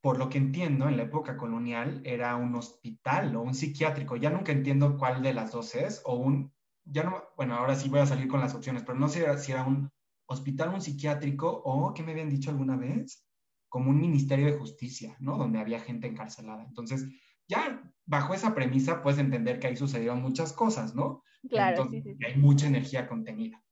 por 0.00 0.16
lo 0.16 0.28
que 0.28 0.38
entiendo, 0.38 0.88
en 0.88 0.96
la 0.96 1.02
época 1.02 1.36
colonial 1.36 2.00
era 2.04 2.36
un 2.36 2.54
hospital 2.54 3.34
o 3.34 3.42
un 3.42 3.52
psiquiátrico. 3.52 4.14
Ya 4.14 4.30
nunca 4.30 4.52
entiendo 4.52 4.96
cuál 4.96 5.22
de 5.22 5.34
las 5.34 5.50
dos 5.50 5.74
es, 5.74 6.02
o 6.04 6.14
un... 6.14 6.52
Ya 6.84 7.02
no, 7.02 7.20
bueno, 7.36 7.56
ahora 7.56 7.74
sí 7.74 7.88
voy 7.88 7.98
a 7.98 8.06
salir 8.06 8.28
con 8.28 8.40
las 8.40 8.54
opciones, 8.54 8.84
pero 8.84 8.96
no 8.96 9.08
sé 9.08 9.36
si 9.38 9.50
era 9.50 9.64
un 9.64 9.90
hospital, 10.26 10.72
un 10.72 10.80
psiquiátrico 10.80 11.62
o, 11.64 11.92
¿qué 11.92 12.04
me 12.04 12.12
habían 12.12 12.30
dicho 12.30 12.50
alguna 12.50 12.76
vez? 12.76 13.26
Como 13.68 13.90
un 13.90 14.00
ministerio 14.00 14.46
de 14.46 14.58
justicia, 14.58 15.16
¿no? 15.18 15.36
Donde 15.36 15.58
había 15.58 15.80
gente 15.80 16.06
encarcelada. 16.06 16.62
Entonces, 16.62 17.08
ya 17.48 17.82
bajo 18.04 18.34
esa 18.34 18.54
premisa 18.54 19.02
puedes 19.02 19.18
entender 19.18 19.58
que 19.58 19.66
ahí 19.66 19.76
sucedieron 19.76 20.22
muchas 20.22 20.52
cosas, 20.52 20.94
¿no? 20.94 21.24
Claro, 21.48 21.88
sí, 21.90 22.02
sí. 22.02 22.16
hay 22.24 22.36
mucha 22.36 22.68
energía 22.68 23.08
contenida. 23.08 23.62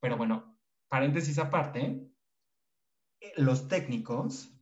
Pero 0.00 0.16
bueno, 0.16 0.58
paréntesis 0.88 1.38
aparte, 1.38 2.10
los 3.36 3.68
técnicos 3.68 4.54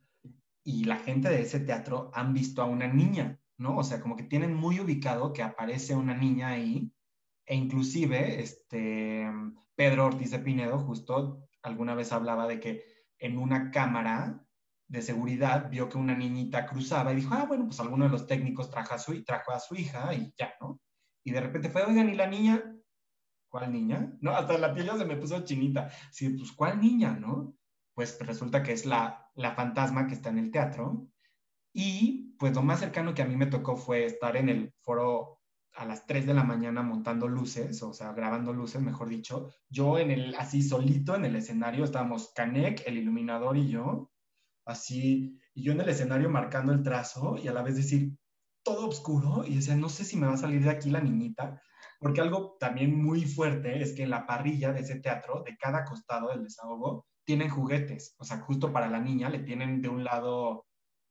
y 0.65 0.85
la 0.85 0.97
gente 0.97 1.29
de 1.29 1.43
ese 1.43 1.61
teatro 1.61 2.11
han 2.13 2.35
visto 2.35 2.61
a 2.61 2.67
una 2.67 2.89
niña, 2.89 3.41
¿no? 3.57 3.79
O 3.79 3.85
sea, 3.85 4.01
como 4.01 4.17
que 4.17 4.25
tienen 4.25 4.55
muy 4.55 4.81
ubicado 4.81 5.33
que 5.33 5.43
aparece 5.43 5.95
una 5.95 6.15
niña 6.15 6.49
ahí, 6.49 6.93
e 7.47 7.55
inclusive, 7.55 8.41
este, 8.41 9.27
Pedro 9.75 10.07
Ortiz 10.07 10.33
de 10.33 10.41
Pinedo 10.41 10.79
justo 10.79 11.49
alguna 11.63 11.95
vez 11.95 12.13
hablaba 12.13 12.47
de 12.47 12.61
que 12.61 12.85
en 13.19 13.39
una 13.39 13.71
cámara 13.71 14.45
de 14.89 15.03
seguridad 15.03 15.71
vio 15.71 15.89
que 15.89 15.99
una 15.99 16.15
niñita 16.15 16.67
cruzaba 16.67 17.13
y 17.13 17.17
dijo, 17.17 17.35
ah, 17.35 17.45
bueno, 17.47 17.67
pues 17.67 17.81
alguno 17.81 18.05
de 18.05 18.11
los 18.11 18.27
técnicos 18.27 18.71
trajo 18.71 18.95
a 18.95 18.99
su, 18.99 19.23
trajo 19.25 19.53
a 19.53 19.61
su 19.61 19.75
hija 19.75 20.13
y 20.15 20.33
ya, 20.37 20.55
¿no? 20.61 20.81
Y 21.25 21.31
de 21.31 21.41
repente 21.41 21.69
fue, 21.69 21.85
oigan, 21.85 22.09
¿y 22.09 22.15
la 22.15 22.27
niña? 22.27 22.78
¿Cuál 23.49 23.73
niña? 23.73 24.13
No, 24.21 24.33
hasta 24.33 24.59
la 24.59 24.75
piel 24.75 24.87
ya 24.87 24.97
se 24.97 25.05
me 25.05 25.17
puso 25.17 25.45
chinita. 25.45 25.91
Sí, 26.11 26.31
pues, 26.31 26.53
¿cuál 26.53 26.81
niña, 26.81 27.17
no? 27.19 27.55
Pues 27.95 28.19
resulta 28.21 28.63
que 28.63 28.73
es 28.73 28.87
la, 28.87 29.31
la 29.35 29.55
fantasma 29.55 30.07
que 30.07 30.15
está 30.15 30.29
en 30.31 30.39
el 30.39 30.51
teatro. 30.51 31.09
Y 31.73 32.35
pues 32.39 32.55
lo 32.55 32.63
más 32.63 32.81
cercano 32.81 33.15
que 33.15 33.23
a 33.23 33.27
mí 33.27 33.37
me 33.37 33.47
tocó 33.47 33.77
fue 33.77 34.05
estar 34.05 34.37
en 34.37 34.49
el 34.49 34.73
foro 34.81 35.39
a 35.75 35.85
las 35.85 36.07
3 36.07 36.27
de 36.27 36.35
la 36.35 36.43
mañana 36.43 36.83
montando 36.83 37.29
luces, 37.29 37.83
o 37.83 37.93
sea, 37.93 38.13
grabando 38.13 38.53
luces, 38.53 38.83
mejor 38.83 39.09
dicho. 39.09 39.53
Yo 39.69 39.99
en 39.99 40.11
el, 40.11 40.35
así 40.35 40.63
solito 40.63 41.15
en 41.15 41.25
el 41.25 41.37
escenario, 41.37 41.85
estábamos 41.85 42.33
Canek, 42.35 42.83
el 42.87 42.99
iluminador 42.99 43.57
y 43.57 43.69
yo, 43.69 44.11
así, 44.65 45.39
y 45.55 45.63
yo 45.63 45.73
en 45.73 45.81
el 45.81 45.89
escenario 45.89 46.31
marcando 46.31 46.73
el 46.73 46.83
trazo 46.83 47.37
y 47.37 47.47
a 47.47 47.53
la 47.53 47.63
vez 47.63 47.77
decir, 47.77 48.17
todo 48.65 48.89
oscuro, 48.89 49.45
y 49.47 49.55
decía, 49.55 49.77
no 49.77 49.89
sé 49.89 50.05
si 50.05 50.17
me 50.17 50.27
va 50.27 50.35
a 50.35 50.39
salir 50.39 50.63
de 50.63 50.71
aquí 50.71 50.91
la 50.91 51.01
niñita, 51.01 51.63
porque 51.99 52.21
algo 52.21 52.57
también 52.61 52.95
muy 53.03 53.25
fuerte 53.25 53.83
es 53.83 53.95
que 53.95 54.03
en 54.03 54.11
la 54.11 54.27
parrilla 54.27 54.73
de 54.73 54.81
ese 54.81 55.01
teatro, 55.01 55.43
de 55.45 55.57
cada 55.57 55.85
costado 55.85 56.29
del 56.29 56.45
desahogo, 56.45 57.07
tienen 57.25 57.51
juguetes. 57.51 58.15
O 58.19 58.25
sea, 58.25 58.39
justo 58.41 58.73
para 58.73 58.89
la 58.89 59.01
niña 59.01 59.29
le 59.29 59.41
tienen 59.41 59.83
de 59.83 59.89
un 59.89 60.05
lado, 60.05 60.67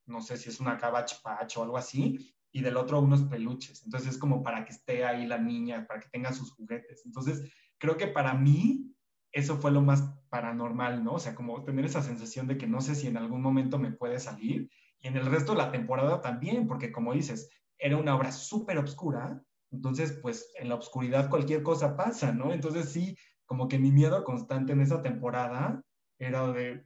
no 0.06 0.22
sé 0.22 0.38
si 0.38 0.50
es 0.50 0.60
una 0.60 0.78
cabach 0.78 1.14
o 1.58 1.64
algo 1.64 1.78
así, 1.78 2.34
y 2.52 2.62
del 2.62 2.78
otro 2.78 3.00
unos 3.02 3.24
peluches. 3.24 3.84
Entonces 3.84 4.12
es 4.12 4.18
como 4.18 4.42
para 4.42 4.66
que 4.66 4.72
esté 4.72 5.06
ahí 5.06 5.28
la 5.28 5.38
niña, 5.38 5.86
para 5.88 6.00
que 6.00 6.10
tenga 6.10 6.34
sus 6.34 6.52
juguetes. 6.54 7.06
Entonces 7.06 7.44
creo 7.78 7.98
que 7.98 8.08
para 8.08 8.34
mí 8.34 8.96
eso 9.32 9.58
fue 9.58 9.72
lo 9.72 9.82
más 9.82 10.02
paranormal, 10.30 11.04
¿no? 11.04 11.14
O 11.14 11.20
sea, 11.20 11.36
como 11.36 11.64
tener 11.64 11.86
esa 11.86 12.02
sensación 12.02 12.48
de 12.48 12.58
que 12.58 12.68
no 12.68 12.82
sé 12.82 12.96
si 12.96 13.08
en 13.08 13.18
algún 13.18 13.42
momento 13.42 13.78
me 13.78 13.92
puede 13.92 14.20
salir. 14.20 14.70
Y 15.00 15.08
en 15.08 15.18
el 15.18 15.28
resto 15.28 15.52
de 15.52 15.60
la 15.60 15.72
temporada 15.72 16.22
también, 16.22 16.68
porque 16.68 16.92
como 16.92 17.14
dices, 17.14 17.50
era 17.78 17.98
una 17.98 18.16
obra 18.16 18.32
súper 18.32 18.78
oscura. 18.80 19.44
Entonces, 19.72 20.18
pues 20.22 20.52
en 20.56 20.70
la 20.70 20.76
oscuridad 20.76 21.30
cualquier 21.30 21.64
cosa 21.64 21.96
pasa, 21.96 22.32
¿no? 22.32 22.54
Entonces 22.54 22.90
sí, 22.90 23.18
como 23.46 23.68
que 23.68 23.80
mi 23.80 23.92
miedo 23.92 24.24
constante 24.24 24.74
en 24.74 24.82
esa 24.82 25.02
temporada 25.02 25.82
era 26.20 26.52
de, 26.52 26.84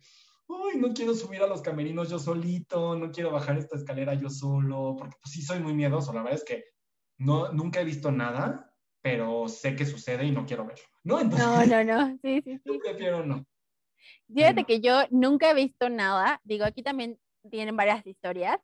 uy, 0.48 0.78
no 0.78 0.94
quiero 0.94 1.14
subir 1.14 1.42
a 1.42 1.48
los 1.48 1.62
camerinos 1.62 2.10
yo 2.10 2.20
solito, 2.20 2.96
no 2.96 3.12
quiero 3.12 3.32
bajar 3.32 3.58
esta 3.58 3.78
escalera 3.78 4.14
yo 4.14 4.30
solo, 4.30 4.96
porque 4.98 5.16
pues 5.22 5.34
sí 5.34 5.42
soy 5.42 5.60
muy 5.60 5.74
miedoso, 5.74 6.14
la 6.14 6.24
verdad 6.24 6.40
es 6.40 6.46
que 6.46 6.66
no, 7.18 7.52
nunca 7.52 7.82
he 7.82 7.86
visto 7.86 8.12
nada, 8.12 8.74
pero 9.02 9.48
sé 9.48 9.76
que 9.76 9.86
sucede 9.86 10.26
y 10.26 10.32
no 10.32 10.46
quiero 10.46 10.66
verlo, 10.66 10.86
¿no? 11.04 11.20
Entonces, 11.20 11.48
no, 11.48 11.84
no, 11.84 11.84
no, 11.84 12.20
sí, 12.22 12.42
sí, 12.44 12.58
sí. 12.64 12.72
Yo 12.74 12.80
prefiero 12.80 13.26
no. 13.26 13.46
Fíjate 14.34 14.64
que 14.64 14.82
yo 14.82 15.04
nunca 15.12 15.52
he 15.52 15.54
visto 15.54 15.90
nada, 15.90 16.42
digo, 16.44 16.66
aquí 16.66 16.82
también 16.82 17.20
tienen 17.50 17.76
varias 17.76 18.06
historias, 18.06 18.58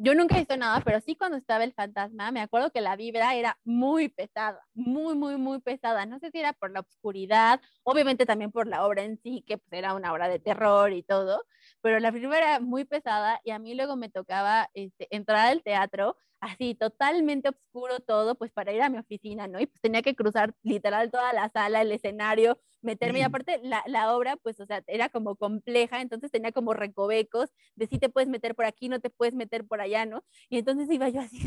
yo 0.00 0.14
nunca 0.14 0.36
he 0.36 0.38
visto 0.38 0.56
nada, 0.56 0.80
pero 0.84 1.00
sí 1.00 1.16
cuando 1.16 1.36
estaba 1.36 1.64
el 1.64 1.72
fantasma, 1.72 2.30
me 2.30 2.40
acuerdo 2.40 2.70
que 2.70 2.80
la 2.80 2.96
vibra 2.96 3.34
era 3.34 3.58
muy 3.64 4.08
pesada, 4.08 4.60
muy, 4.74 5.14
muy, 5.16 5.36
muy 5.36 5.60
pesada. 5.60 6.06
No 6.06 6.18
sé 6.18 6.30
si 6.30 6.38
era 6.38 6.52
por 6.52 6.70
la 6.70 6.80
oscuridad, 6.80 7.60
obviamente 7.82 8.26
también 8.26 8.52
por 8.52 8.66
la 8.66 8.86
obra 8.86 9.02
en 9.02 9.18
sí, 9.22 9.44
que 9.46 9.58
pues, 9.58 9.72
era 9.72 9.94
una 9.94 10.12
obra 10.12 10.28
de 10.28 10.38
terror 10.38 10.92
y 10.92 11.02
todo, 11.02 11.44
pero 11.80 12.00
la 12.00 12.10
vibra 12.10 12.38
era 12.38 12.60
muy 12.60 12.84
pesada 12.84 13.40
y 13.44 13.50
a 13.50 13.58
mí 13.58 13.74
luego 13.74 13.96
me 13.96 14.08
tocaba 14.08 14.70
este, 14.74 15.08
entrar 15.14 15.48
al 15.48 15.62
teatro 15.62 16.16
así 16.40 16.74
totalmente 16.74 17.48
oscuro 17.48 18.00
todo, 18.00 18.36
pues 18.36 18.52
para 18.52 18.72
ir 18.72 18.82
a 18.82 18.88
mi 18.88 18.98
oficina, 18.98 19.48
¿no? 19.48 19.60
Y 19.60 19.66
pues 19.66 19.80
tenía 19.80 20.02
que 20.02 20.14
cruzar 20.14 20.54
literal 20.62 21.10
toda 21.10 21.32
la 21.32 21.48
sala, 21.50 21.82
el 21.82 21.92
escenario, 21.92 22.58
meterme, 22.80 23.20
y 23.20 23.22
aparte 23.22 23.60
la, 23.62 23.82
la, 23.86 24.14
obra, 24.14 24.36
pues, 24.36 24.60
o 24.60 24.66
sea, 24.66 24.82
era 24.86 25.08
como 25.08 25.36
compleja, 25.36 26.00
entonces 26.00 26.30
tenía 26.30 26.52
como 26.52 26.74
recovecos 26.74 27.50
de 27.74 27.86
si 27.86 27.98
te 27.98 28.08
puedes 28.08 28.28
meter 28.28 28.54
por 28.54 28.66
aquí, 28.66 28.88
no 28.88 29.00
te 29.00 29.10
puedes 29.10 29.34
meter 29.34 29.66
por 29.66 29.80
allá, 29.80 30.06
¿no? 30.06 30.24
Y 30.48 30.58
entonces 30.58 30.88
iba 30.90 31.08
yo 31.08 31.20
así, 31.20 31.38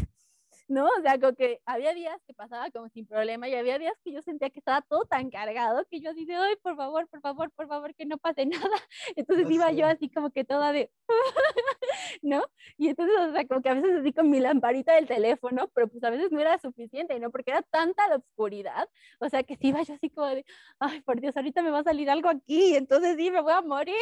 ¿no? 0.71 0.85
O 0.85 1.01
sea, 1.01 1.19
como 1.19 1.35
que 1.35 1.61
había 1.65 1.93
días 1.93 2.17
que 2.25 2.33
pasaba 2.33 2.71
como 2.71 2.89
sin 2.89 3.05
problema 3.05 3.47
y 3.49 3.55
había 3.55 3.77
días 3.77 3.93
que 4.03 4.13
yo 4.13 4.21
sentía 4.21 4.49
que 4.49 4.59
estaba 4.59 4.81
todo 4.81 5.05
tan 5.05 5.29
cargado 5.29 5.85
que 5.89 5.99
yo 5.99 6.11
así 6.11 6.25
de, 6.25 6.35
ay, 6.35 6.55
por 6.63 6.77
favor, 6.77 7.07
por 7.09 7.21
favor, 7.21 7.51
por 7.51 7.67
favor, 7.67 7.93
que 7.93 8.05
no 8.05 8.17
pase 8.17 8.45
nada. 8.69 8.77
Entonces 9.15 9.49
iba 9.51 9.71
yo 9.73 9.85
así 9.85 10.09
como 10.09 10.31
que 10.31 10.45
toda 10.45 10.71
de, 10.71 10.89
¿no? 12.21 12.43
Y 12.77 12.87
entonces, 12.87 13.15
o 13.19 13.33
sea, 13.33 13.45
como 13.45 13.61
que 13.61 13.69
a 13.69 13.73
veces 13.73 13.99
así 13.99 14.13
con 14.13 14.29
mi 14.29 14.39
lamparita 14.39 14.93
del 14.95 15.07
teléfono, 15.07 15.69
pero 15.73 15.89
pues 15.89 16.03
a 16.03 16.09
veces 16.09 16.31
no 16.31 16.39
era 16.39 16.57
suficiente, 16.57 17.19
¿no? 17.19 17.31
Porque 17.31 17.51
era 17.51 17.61
tanta 17.63 18.07
la 18.07 18.15
oscuridad, 18.15 18.89
o 19.19 19.29
sea, 19.29 19.43
que 19.43 19.57
sí 19.57 19.67
iba 19.67 19.83
yo 19.83 19.93
así 19.93 20.09
como 20.09 20.27
de, 20.27 20.45
ay, 20.79 21.01
por 21.01 21.19
Dios, 21.19 21.35
ahorita 21.35 21.61
me 21.63 21.71
va 21.71 21.79
a 21.79 21.83
salir 21.83 22.09
algo 22.09 22.29
aquí, 22.29 22.75
entonces 22.75 23.17
sí, 23.17 23.29
me 23.29 23.41
voy 23.41 23.53
a 23.53 23.61
morir. 23.61 23.95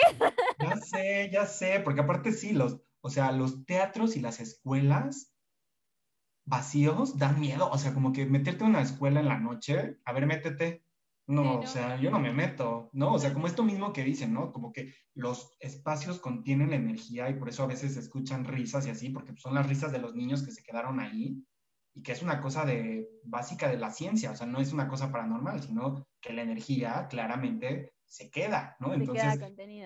Ya 0.59 0.75
sé, 0.77 1.29
ya 1.31 1.45
sé, 1.47 1.81
porque 1.83 2.01
aparte 2.01 2.31
sí, 2.31 2.53
los, 2.53 2.79
o 3.01 3.09
sea, 3.09 3.31
los 3.31 3.65
teatros 3.65 4.15
y 4.15 4.21
las 4.21 4.39
escuelas 4.39 5.33
vacíos 6.49 7.17
dan 7.17 7.39
miedo. 7.39 7.69
O 7.71 7.77
sea, 7.77 7.93
como 7.93 8.11
que 8.11 8.25
meterte 8.25 8.63
en 8.63 8.71
una 8.71 8.81
escuela 8.81 9.19
en 9.19 9.27
la 9.27 9.39
noche, 9.39 9.97
a 10.03 10.11
ver, 10.11 10.25
métete. 10.25 10.83
No, 11.27 11.59
o 11.59 11.67
sea, 11.67 12.01
yo 12.01 12.09
no 12.09 12.19
me 12.19 12.33
meto, 12.33 12.89
¿no? 12.91 13.13
O 13.13 13.19
sea, 13.19 13.33
como 13.33 13.45
esto 13.45 13.61
mismo 13.63 13.93
que 13.93 14.03
dicen, 14.03 14.33
¿no? 14.33 14.51
Como 14.51 14.73
que 14.73 14.95
los 15.13 15.55
espacios 15.59 16.19
contienen 16.19 16.71
la 16.71 16.77
energía 16.77 17.29
y 17.29 17.35
por 17.35 17.49
eso 17.49 17.61
a 17.61 17.67
veces 17.67 17.93
se 17.93 17.99
escuchan 17.99 18.45
risas 18.45 18.87
y 18.87 18.89
así, 18.89 19.09
porque 19.11 19.35
son 19.37 19.53
las 19.53 19.69
risas 19.69 19.91
de 19.91 19.99
los 19.99 20.15
niños 20.15 20.41
que 20.41 20.51
se 20.51 20.63
quedaron 20.63 20.99
ahí 20.99 21.45
y 21.93 22.01
que 22.01 22.13
es 22.13 22.23
una 22.23 22.41
cosa 22.41 22.65
de 22.65 23.07
básica 23.23 23.69
de 23.69 23.77
la 23.77 23.91
ciencia, 23.91 24.31
o 24.31 24.35
sea, 24.35 24.47
no 24.47 24.59
es 24.59 24.73
una 24.73 24.87
cosa 24.87 25.11
paranormal, 25.11 25.61
sino 25.61 26.07
que 26.19 26.33
la 26.33 26.41
energía 26.41 27.07
claramente 27.07 27.93
se 28.07 28.31
queda, 28.31 28.75
¿no? 28.79 28.91
Entonces, 28.95 29.39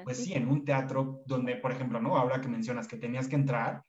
pues 0.05 0.23
sí, 0.23 0.33
en 0.33 0.47
un 0.47 0.63
teatro 0.63 1.23
donde, 1.25 1.57
por 1.57 1.73
ejemplo, 1.73 1.99
¿no? 1.99 2.15
Ahora 2.15 2.39
que 2.39 2.47
mencionas 2.47 2.87
que 2.87 2.95
tenías 2.95 3.27
que 3.27 3.35
entrar, 3.35 3.83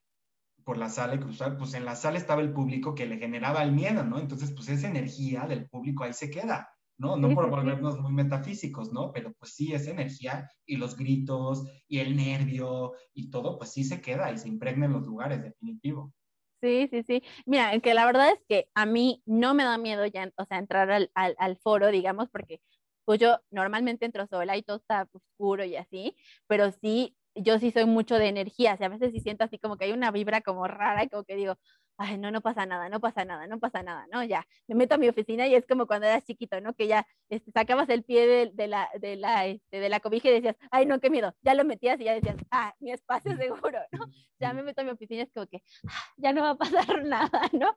por 0.65 0.77
la 0.79 0.89
sala 0.89 1.15
y 1.15 1.21
cruzar, 1.21 1.57
pues 1.59 1.75
en 1.75 1.85
la 1.85 1.97
sala 1.97 2.19
estaba 2.19 2.43
el 2.43 2.53
público 2.53 2.95
que 2.95 3.07
le 3.07 3.19
generaba 3.19 3.63
el 3.63 3.73
miedo, 3.73 4.05
¿no? 4.05 4.19
Entonces, 4.19 4.53
pues 4.53 4.69
esa 4.69 4.89
energía 4.89 5.47
del 5.47 5.69
público 5.69 6.05
ahí 6.05 6.13
se 6.13 6.31
queda, 6.31 6.69
¿no? 6.99 7.17
No 7.17 7.35
por 7.35 7.51
volvernos 7.51 8.01
muy 8.01 8.13
metafísicos, 8.13 8.93
¿no? 8.93 9.13
Pero 9.13 9.33
pues 9.35 9.53
sí, 9.55 9.73
esa 9.75 9.91
energía 9.91 10.49
y 10.67 10.77
los 10.77 10.97
gritos 10.97 11.65
y 11.89 11.99
el 11.99 12.17
nervio 12.17 12.93
y 13.13 13.31
todo, 13.31 13.59
pues 13.59 13.71
sí 13.73 13.85
se 13.85 14.01
queda 14.01 14.33
y 14.33 14.39
se 14.39 14.49
impregna 14.49 14.87
en 14.87 14.93
los 14.93 15.07
lugares, 15.07 15.43
definitivo. 15.43 16.13
Sí, 16.61 16.89
sí, 16.91 17.03
sí. 17.03 17.23
Mira, 17.45 17.79
que 17.81 17.93
la 17.93 18.07
verdad 18.07 18.31
es 18.33 18.43
que 18.49 18.71
a 18.75 18.87
mí 18.87 19.23
no 19.27 19.53
me 19.55 19.65
da 19.65 19.77
miedo 19.77 20.07
ya, 20.07 20.31
o 20.37 20.45
sea, 20.47 20.59
entrar 20.59 20.91
al, 20.91 21.11
al, 21.15 21.35
al 21.39 21.57
foro, 21.59 21.89
digamos, 21.89 22.31
porque 22.31 22.63
pues 23.05 23.21
yo 23.21 23.41
normalmente 23.51 24.07
entro 24.07 24.27
sola 24.27 24.57
y 24.57 24.63
todo 24.63 24.79
está 24.79 25.07
oscuro 25.13 25.65
y 25.65 25.77
así, 25.77 26.17
pero 26.47 26.71
sí 26.73 27.17
yo 27.35 27.59
sí 27.59 27.71
soy 27.71 27.85
mucho 27.87 28.17
de 28.19 28.29
energía, 28.29 28.77
o 28.81 28.85
a 28.85 28.89
veces 28.89 29.13
sí 29.13 29.21
siento 29.21 29.45
así 29.45 29.59
como 29.59 29.77
que 29.77 29.85
hay 29.87 29.93
una 29.93 30.11
vibra 30.11 30.41
como 30.41 30.67
rara 30.69 31.05
y 31.05 31.09
como 31.09 31.25
que 31.25 31.37
digo, 31.37 31.57
ay, 31.97 32.19
no, 32.19 32.31
no 32.31 32.41
pasa 32.41 32.67
nada, 32.67 32.89
no 32.89 33.01
pasa 33.01 33.25
nada, 33.25 33.47
no 33.47 33.59
pasa 33.59 33.83
nada, 33.83 34.07
¿no? 34.13 34.25
Ya, 34.25 34.47
me 34.67 34.75
meto 34.75 34.95
a 34.97 34.99
mi 34.99 35.09
oficina 35.09 35.47
y 35.47 35.55
es 35.55 35.67
como 35.67 35.87
cuando 35.87 36.07
eras 36.07 36.25
chiquito, 36.25 36.61
¿no? 36.61 36.75
Que 36.75 36.87
ya 36.89 37.07
este, 37.29 37.51
sacabas 37.53 37.89
el 37.89 38.03
pie 38.05 38.27
de, 38.27 38.51
de 38.53 38.67
la, 38.69 38.89
de, 39.01 39.17
la, 39.17 39.47
este, 39.47 39.79
de 39.81 39.89
la 39.89 40.01
cobija 40.01 40.29
y 40.29 40.33
decías, 40.33 40.57
ay, 40.71 40.87
no, 40.87 41.01
qué 41.01 41.11
miedo, 41.11 41.35
ya 41.43 41.55
lo 41.55 41.65
metías 41.65 42.01
y 42.01 42.05
ya 42.05 42.15
decías, 42.15 42.37
ah, 42.51 42.75
mi 42.81 42.93
espacio 42.93 43.37
seguro, 43.37 43.79
¿no? 43.93 44.07
Ya 44.41 44.53
me 44.53 44.63
meto 44.63 44.81
a 44.81 44.85
mi 44.85 44.91
oficina 44.91 45.21
y 45.21 45.25
es 45.25 45.33
como 45.33 45.47
que, 45.47 45.63
ah, 45.89 46.03
ya 46.17 46.33
no 46.33 46.43
va 46.43 46.51
a 46.51 46.57
pasar 46.57 46.87
nada, 47.05 47.49
¿no? 47.53 47.75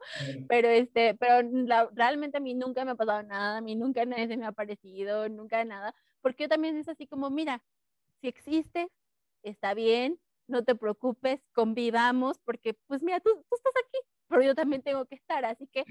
Pero, 0.47 0.69
este, 0.69 1.15
pero 1.15 1.47
realmente 1.93 2.37
a 2.37 2.41
mí 2.41 2.53
nunca 2.55 2.85
me 2.85 2.91
ha 2.91 2.95
pasado 2.95 3.23
nada, 3.23 3.57
a 3.57 3.61
mí 3.61 3.75
nunca 3.75 4.05
nadie 4.05 4.27
se 4.27 4.37
me 4.37 4.45
ha 4.45 4.49
aparecido, 4.49 5.29
nunca 5.29 5.63
nada, 5.65 5.93
porque 6.21 6.43
yo 6.43 6.49
también 6.49 6.77
es 6.77 6.89
así 6.89 7.07
como, 7.07 7.29
mira, 7.29 7.61
si 8.21 8.27
existe, 8.27 8.89
está 9.43 9.73
bien, 9.73 10.19
no 10.47 10.63
te 10.63 10.75
preocupes, 10.75 11.41
convivamos, 11.53 12.39
porque 12.39 12.73
pues 12.87 13.03
mira, 13.03 13.19
tú, 13.19 13.29
tú 13.49 13.55
estás 13.55 13.73
aquí, 13.85 13.99
pero 14.27 14.41
yo 14.41 14.55
también 14.55 14.81
tengo 14.81 15.05
que 15.05 15.15
estar, 15.15 15.45
así 15.45 15.67
que 15.67 15.83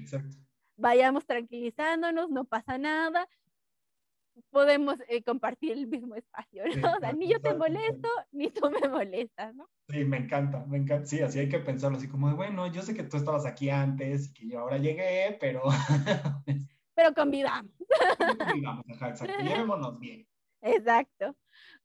vayamos 0.77 1.25
tranquilizándonos, 1.25 2.29
no 2.29 2.45
pasa 2.45 2.77
nada, 2.77 3.27
podemos 4.49 4.97
eh, 5.07 5.23
compartir 5.23 5.73
el 5.73 5.87
mismo 5.87 6.15
espacio, 6.15 6.63
¿no? 6.81 6.93
o 6.93 6.99
sea, 6.99 7.13
ni 7.13 7.27
yo 7.27 7.41
te 7.41 7.53
molesto, 7.53 8.09
ni 8.31 8.49
tú 8.49 8.69
me 8.69 8.87
molestas, 8.87 9.55
¿no? 9.55 9.67
Sí, 9.89 10.03
me 10.03 10.17
encanta, 10.17 10.65
me 10.65 10.77
encanta, 10.77 11.05
sí, 11.05 11.21
así 11.21 11.39
hay 11.39 11.49
que 11.49 11.59
pensarlo, 11.59 11.97
así 11.97 12.07
como, 12.07 12.35
bueno, 12.35 12.67
yo 12.67 12.81
sé 12.81 12.93
que 12.93 13.03
tú 13.03 13.17
estabas 13.17 13.45
aquí 13.45 13.69
antes 13.69 14.29
y 14.29 14.33
que 14.33 14.47
yo 14.47 14.59
ahora 14.59 14.77
llegué, 14.77 15.37
pero... 15.39 15.61
pero 16.95 17.13
convivamos. 17.13 17.71
Convivamos, 18.37 18.85
exacto, 18.89 19.25
llevémonos 19.25 19.99
bien. 19.99 20.27
Exacto. 20.61 21.35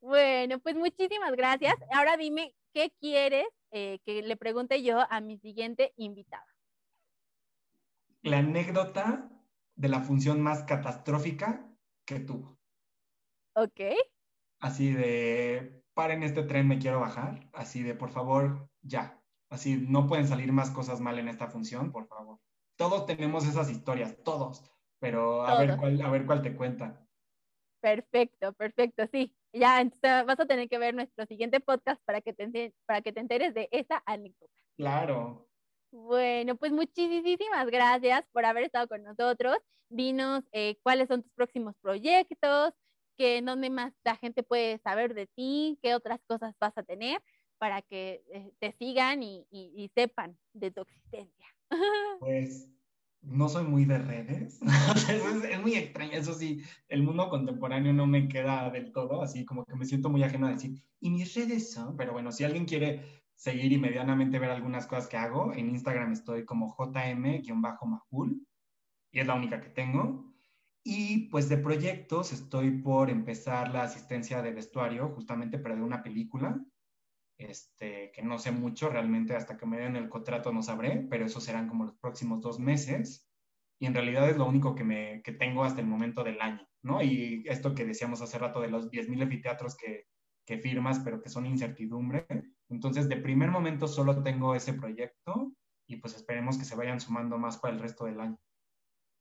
Bueno, 0.00 0.58
pues 0.60 0.74
muchísimas 0.74 1.32
gracias. 1.32 1.74
Ahora 1.92 2.16
dime, 2.16 2.54
¿qué 2.72 2.92
quieres 3.00 3.46
eh, 3.70 4.00
que 4.04 4.22
le 4.22 4.36
pregunte 4.36 4.82
yo 4.82 5.00
a 5.08 5.20
mi 5.20 5.38
siguiente 5.38 5.92
invitada? 5.96 6.46
La 8.22 8.38
anécdota 8.38 9.30
de 9.74 9.88
la 9.88 10.00
función 10.00 10.40
más 10.40 10.64
catastrófica 10.64 11.68
que 12.04 12.20
tuvo. 12.20 12.58
Ok. 13.54 13.80
Así 14.60 14.92
de, 14.92 15.82
paren 15.94 16.22
este 16.22 16.44
tren, 16.44 16.68
me 16.68 16.78
quiero 16.78 17.00
bajar. 17.00 17.48
Así 17.52 17.82
de, 17.82 17.94
por 17.94 18.10
favor, 18.10 18.68
ya. 18.82 19.20
Así, 19.50 19.76
no 19.76 20.06
pueden 20.06 20.26
salir 20.26 20.52
más 20.52 20.70
cosas 20.70 21.00
mal 21.00 21.18
en 21.18 21.28
esta 21.28 21.48
función, 21.48 21.92
por 21.92 22.06
favor. 22.06 22.38
Todos 22.76 23.06
tenemos 23.06 23.46
esas 23.46 23.70
historias, 23.70 24.16
todos. 24.24 24.64
Pero 24.98 25.44
a, 25.44 25.58
Ver, 25.58 25.76
cuál, 25.76 26.00
a 26.00 26.10
ver 26.10 26.26
cuál 26.26 26.42
te 26.42 26.54
cuenta. 26.54 27.01
Perfecto, 27.82 28.52
perfecto, 28.52 29.04
sí. 29.12 29.34
Ya 29.52 29.80
entonces 29.80 30.24
vas 30.24 30.38
a 30.38 30.46
tener 30.46 30.68
que 30.68 30.78
ver 30.78 30.94
nuestro 30.94 31.26
siguiente 31.26 31.58
podcast 31.58 32.00
para 32.04 32.20
que 32.20 32.32
te, 32.32 32.72
para 32.86 33.02
que 33.02 33.12
te 33.12 33.18
enteres 33.18 33.54
de 33.54 33.68
esa 33.72 34.02
anécdota. 34.06 34.54
Claro. 34.76 35.48
Bueno, 35.90 36.56
pues 36.56 36.70
muchísimas 36.72 37.66
gracias 37.66 38.24
por 38.32 38.44
haber 38.44 38.64
estado 38.64 38.86
con 38.86 39.02
nosotros. 39.02 39.58
Dinos 39.90 40.44
eh, 40.52 40.76
cuáles 40.84 41.08
son 41.08 41.24
tus 41.24 41.32
próximos 41.32 41.74
proyectos, 41.82 42.72
que 43.18 43.42
dónde 43.42 43.68
más 43.68 43.92
la 44.04 44.14
gente 44.16 44.44
puede 44.44 44.78
saber 44.78 45.12
de 45.12 45.26
ti, 45.26 45.76
qué 45.82 45.96
otras 45.96 46.20
cosas 46.28 46.54
vas 46.60 46.72
a 46.78 46.84
tener 46.84 47.20
para 47.58 47.82
que 47.82 48.24
eh, 48.32 48.52
te 48.60 48.72
sigan 48.78 49.24
y, 49.24 49.44
y 49.50 49.90
sepan 49.94 50.38
de 50.52 50.70
tu 50.70 50.82
existencia. 50.82 51.46
Pues 52.20 52.68
no 53.22 53.48
soy 53.48 53.64
muy 53.64 53.84
de 53.84 53.98
redes. 53.98 54.60
es, 55.50 55.60
muy 55.60 55.74
extraño. 55.74 56.12
Eso 56.12 56.34
sí, 56.34 56.62
el 56.88 57.02
mundo 57.02 57.28
contemporáneo 57.28 57.92
no 57.92 58.06
me 58.06 58.28
queda 58.28 58.70
del 58.70 58.92
todo, 58.92 59.22
así 59.22 59.44
como 59.44 59.64
que 59.64 59.74
me 59.74 59.86
siento 59.86 60.10
muy 60.10 60.22
ajeno 60.22 60.46
a 60.46 60.52
decir, 60.52 60.82
y 61.00 61.10
mis 61.10 61.34
redes 61.34 61.72
son, 61.72 61.96
pero 61.96 62.12
bueno, 62.12 62.32
si 62.32 62.44
alguien 62.44 62.64
quiere 62.64 63.22
seguir 63.34 63.72
y 63.72 63.78
medianamente 63.78 64.38
ver 64.38 64.50
algunas 64.50 64.86
cosas 64.86 65.08
que 65.08 65.16
hago, 65.16 65.52
en 65.52 65.70
Instagram 65.70 66.12
estoy 66.12 66.44
como 66.44 66.76
jm-mahul, 66.76 68.46
y 69.12 69.20
es 69.20 69.26
la 69.26 69.34
única 69.34 69.60
que 69.60 69.70
tengo. 69.70 70.32
Y 70.84 71.28
pues 71.28 71.48
de 71.48 71.58
proyectos 71.58 72.32
estoy 72.32 72.70
por 72.82 73.08
empezar 73.08 73.72
la 73.72 73.84
asistencia 73.84 74.42
de 74.42 74.52
vestuario, 74.52 75.10
justamente 75.10 75.58
para 75.58 75.76
de 75.76 75.82
una 75.82 76.02
película. 76.02 76.60
Este, 77.44 78.12
que 78.12 78.22
no 78.22 78.38
sé 78.38 78.52
mucho, 78.52 78.88
realmente 78.88 79.34
hasta 79.34 79.56
que 79.56 79.66
me 79.66 79.78
den 79.78 79.96
el 79.96 80.08
contrato 80.08 80.52
no 80.52 80.62
sabré, 80.62 81.06
pero 81.10 81.26
eso 81.26 81.40
serán 81.40 81.68
como 81.68 81.84
los 81.84 81.96
próximos 81.96 82.40
dos 82.40 82.58
meses. 82.58 83.28
Y 83.78 83.86
en 83.86 83.94
realidad 83.94 84.28
es 84.28 84.36
lo 84.36 84.46
único 84.46 84.74
que, 84.74 84.84
me, 84.84 85.22
que 85.22 85.32
tengo 85.32 85.64
hasta 85.64 85.80
el 85.80 85.86
momento 85.86 86.22
del 86.22 86.40
año, 86.40 86.66
¿no? 86.82 87.02
Y 87.02 87.44
esto 87.46 87.74
que 87.74 87.84
decíamos 87.84 88.22
hace 88.22 88.38
rato 88.38 88.60
de 88.60 88.68
los 88.68 88.90
10.000 88.90 89.22
anfiteatros 89.22 89.76
que, 89.76 90.06
que 90.46 90.58
firmas, 90.58 91.00
pero 91.00 91.20
que 91.20 91.28
son 91.28 91.46
incertidumbre. 91.46 92.26
Entonces, 92.68 93.08
de 93.08 93.16
primer 93.16 93.50
momento 93.50 93.88
solo 93.88 94.22
tengo 94.22 94.54
ese 94.54 94.74
proyecto 94.74 95.52
y 95.86 95.96
pues 95.96 96.14
esperemos 96.14 96.58
que 96.58 96.64
se 96.64 96.76
vayan 96.76 97.00
sumando 97.00 97.38
más 97.38 97.58
para 97.58 97.74
el 97.74 97.80
resto 97.80 98.04
del 98.04 98.20
año. 98.20 98.38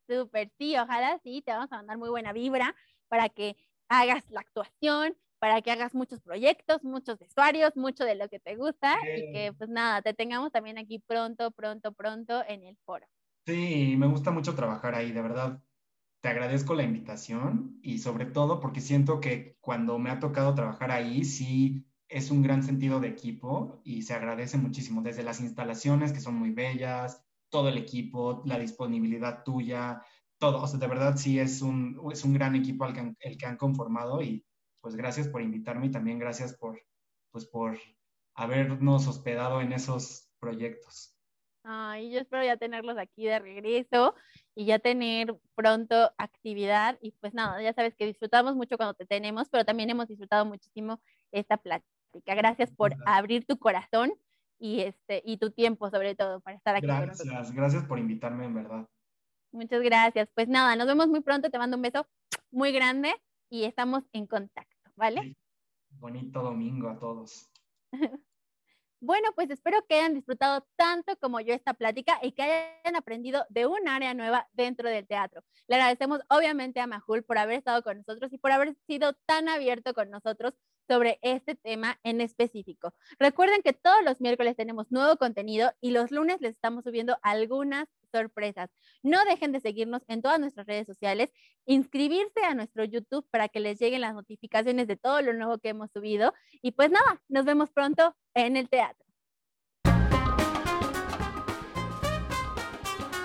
Súper, 0.07 0.51
sí, 0.57 0.75
ojalá 0.77 1.19
sí, 1.23 1.41
te 1.45 1.51
vamos 1.51 1.71
a 1.71 1.77
mandar 1.77 1.97
muy 1.97 2.09
buena 2.09 2.33
vibra 2.33 2.75
para 3.07 3.29
que 3.29 3.55
hagas 3.87 4.23
la 4.29 4.41
actuación, 4.41 5.15
para 5.41 5.59
que 5.63 5.71
hagas 5.71 5.95
muchos 5.95 6.21
proyectos, 6.21 6.83
muchos 6.83 7.17
vestuarios, 7.17 7.75
mucho 7.75 8.05
de 8.05 8.13
lo 8.13 8.29
que 8.29 8.39
te 8.39 8.55
gusta 8.55 8.95
y 9.17 9.33
que 9.33 9.53
pues 9.57 9.71
nada, 9.71 10.03
te 10.03 10.13
tengamos 10.13 10.51
también 10.51 10.77
aquí 10.77 10.99
pronto, 10.99 11.49
pronto, 11.49 11.93
pronto 11.93 12.43
en 12.47 12.63
el 12.63 12.77
foro. 12.85 13.07
Sí, 13.47 13.95
me 13.97 14.05
gusta 14.05 14.29
mucho 14.29 14.53
trabajar 14.53 14.93
ahí, 14.93 15.11
de 15.11 15.21
verdad. 15.23 15.63
Te 16.21 16.29
agradezco 16.29 16.75
la 16.75 16.83
invitación 16.83 17.79
y 17.81 17.97
sobre 17.97 18.27
todo 18.27 18.59
porque 18.59 18.81
siento 18.81 19.19
que 19.19 19.57
cuando 19.61 19.97
me 19.97 20.11
ha 20.11 20.19
tocado 20.19 20.53
trabajar 20.53 20.91
ahí, 20.91 21.25
sí 21.25 21.87
es 22.07 22.29
un 22.29 22.43
gran 22.43 22.61
sentido 22.61 22.99
de 22.99 23.07
equipo 23.07 23.81
y 23.83 24.03
se 24.03 24.13
agradece 24.13 24.59
muchísimo, 24.59 25.01
desde 25.01 25.23
las 25.23 25.41
instalaciones 25.41 26.13
que 26.13 26.19
son 26.19 26.35
muy 26.35 26.51
bellas, 26.51 27.25
todo 27.49 27.69
el 27.69 27.79
equipo, 27.79 28.43
la 28.45 28.59
disponibilidad 28.59 29.43
tuya, 29.43 30.03
todo. 30.37 30.61
O 30.61 30.67
sea, 30.67 30.79
de 30.79 30.87
verdad 30.87 31.15
sí 31.17 31.39
es 31.39 31.63
un, 31.63 31.99
es 32.11 32.23
un 32.23 32.33
gran 32.35 32.55
equipo 32.55 32.85
el 32.85 33.37
que 33.39 33.45
han 33.47 33.57
conformado 33.57 34.21
y 34.21 34.45
pues 34.81 34.95
gracias 34.95 35.27
por 35.27 35.41
invitarme 35.41 35.87
y 35.87 35.91
también 35.91 36.19
gracias 36.19 36.53
por, 36.53 36.81
pues 37.31 37.45
por 37.45 37.77
habernos 38.35 39.07
hospedado 39.07 39.61
en 39.61 39.73
esos 39.73 40.29
proyectos. 40.39 41.15
Ay, 41.63 42.11
yo 42.11 42.19
espero 42.19 42.43
ya 42.43 42.57
tenerlos 42.57 42.97
aquí 42.97 43.25
de 43.25 43.37
regreso 43.39 44.15
y 44.55 44.65
ya 44.65 44.79
tener 44.79 45.37
pronto 45.53 46.11
actividad. 46.17 46.97
Y 47.01 47.11
pues 47.19 47.33
nada, 47.35 47.61
ya 47.61 47.73
sabes 47.73 47.95
que 47.95 48.07
disfrutamos 48.07 48.55
mucho 48.55 48.77
cuando 48.77 48.95
te 48.95 49.05
tenemos, 49.05 49.47
pero 49.49 49.63
también 49.63 49.89
hemos 49.91 50.07
disfrutado 50.07 50.43
muchísimo 50.45 50.99
esta 51.31 51.57
plática. 51.57 51.85
Gracias 52.25 52.71
por 52.71 52.93
abrir 53.05 53.45
tu 53.45 53.59
corazón 53.59 54.11
y, 54.59 54.81
este, 54.81 55.21
y 55.23 55.37
tu 55.37 55.51
tiempo, 55.51 55.89
sobre 55.91 56.15
todo, 56.15 56.41
para 56.41 56.57
estar 56.57 56.75
aquí. 56.75 56.87
Gracias, 56.87 57.51
gracias 57.51 57.83
por 57.85 57.99
invitarme, 57.99 58.45
en 58.45 58.55
verdad. 58.55 58.87
Muchas 59.51 59.81
gracias. 59.81 60.29
Pues 60.33 60.47
nada, 60.47 60.75
nos 60.75 60.87
vemos 60.87 61.07
muy 61.09 61.21
pronto. 61.21 61.51
Te 61.51 61.59
mando 61.59 61.77
un 61.77 61.83
beso 61.83 62.07
muy 62.49 62.71
grande 62.71 63.13
y 63.51 63.65
estamos 63.65 64.03
en 64.13 64.25
contacto, 64.25 64.91
¿vale? 64.95 65.35
Bonito 65.89 66.41
domingo 66.41 66.89
a 66.89 66.97
todos. 66.97 67.51
Bueno, 69.03 69.29
pues 69.33 69.49
espero 69.49 69.83
que 69.89 69.95
hayan 69.95 70.13
disfrutado 70.13 70.63
tanto 70.75 71.17
como 71.17 71.39
yo 71.39 71.55
esta 71.55 71.73
plática 71.73 72.19
y 72.21 72.33
que 72.33 72.43
hayan 72.43 72.95
aprendido 72.95 73.47
de 73.49 73.65
un 73.65 73.87
área 73.87 74.13
nueva 74.13 74.47
dentro 74.53 74.87
del 74.89 75.07
teatro. 75.07 75.43
Le 75.67 75.77
agradecemos 75.77 76.19
obviamente 76.29 76.79
a 76.79 76.85
Majul 76.85 77.23
por 77.23 77.39
haber 77.39 77.57
estado 77.57 77.81
con 77.81 77.97
nosotros 77.97 78.31
y 78.31 78.37
por 78.37 78.51
haber 78.51 78.75
sido 78.85 79.13
tan 79.25 79.49
abierto 79.49 79.95
con 79.95 80.11
nosotros 80.11 80.53
sobre 80.91 81.19
este 81.21 81.55
tema 81.55 81.97
en 82.03 82.19
específico. 82.19 82.93
Recuerden 83.17 83.61
que 83.61 83.71
todos 83.71 84.03
los 84.03 84.19
miércoles 84.19 84.57
tenemos 84.57 84.91
nuevo 84.91 85.15
contenido 85.15 85.71
y 85.79 85.91
los 85.91 86.11
lunes 86.11 86.41
les 86.41 86.51
estamos 86.55 86.83
subiendo 86.83 87.17
algunas 87.21 87.87
sorpresas. 88.11 88.69
No 89.01 89.23
dejen 89.23 89.53
de 89.53 89.61
seguirnos 89.61 90.01
en 90.09 90.21
todas 90.21 90.37
nuestras 90.41 90.67
redes 90.67 90.87
sociales, 90.87 91.31
inscribirse 91.65 92.43
a 92.43 92.55
nuestro 92.55 92.83
YouTube 92.83 93.25
para 93.31 93.47
que 93.47 93.61
les 93.61 93.79
lleguen 93.79 94.01
las 94.01 94.13
notificaciones 94.13 94.85
de 94.87 94.97
todo 94.97 95.21
lo 95.21 95.31
nuevo 95.31 95.59
que 95.59 95.69
hemos 95.69 95.89
subido. 95.93 96.33
Y 96.61 96.71
pues 96.71 96.91
nada, 96.91 97.21
nos 97.29 97.45
vemos 97.45 97.69
pronto 97.69 98.13
en 98.33 98.57
el 98.57 98.67
teatro. 98.67 99.05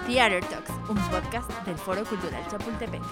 Theater 0.06 0.44
Talks, 0.44 0.70
un 0.88 0.98
podcast 1.10 1.50
del 1.66 1.76
Foro 1.76 2.04
Cultural 2.04 2.46
Chapultepec. 2.48 3.02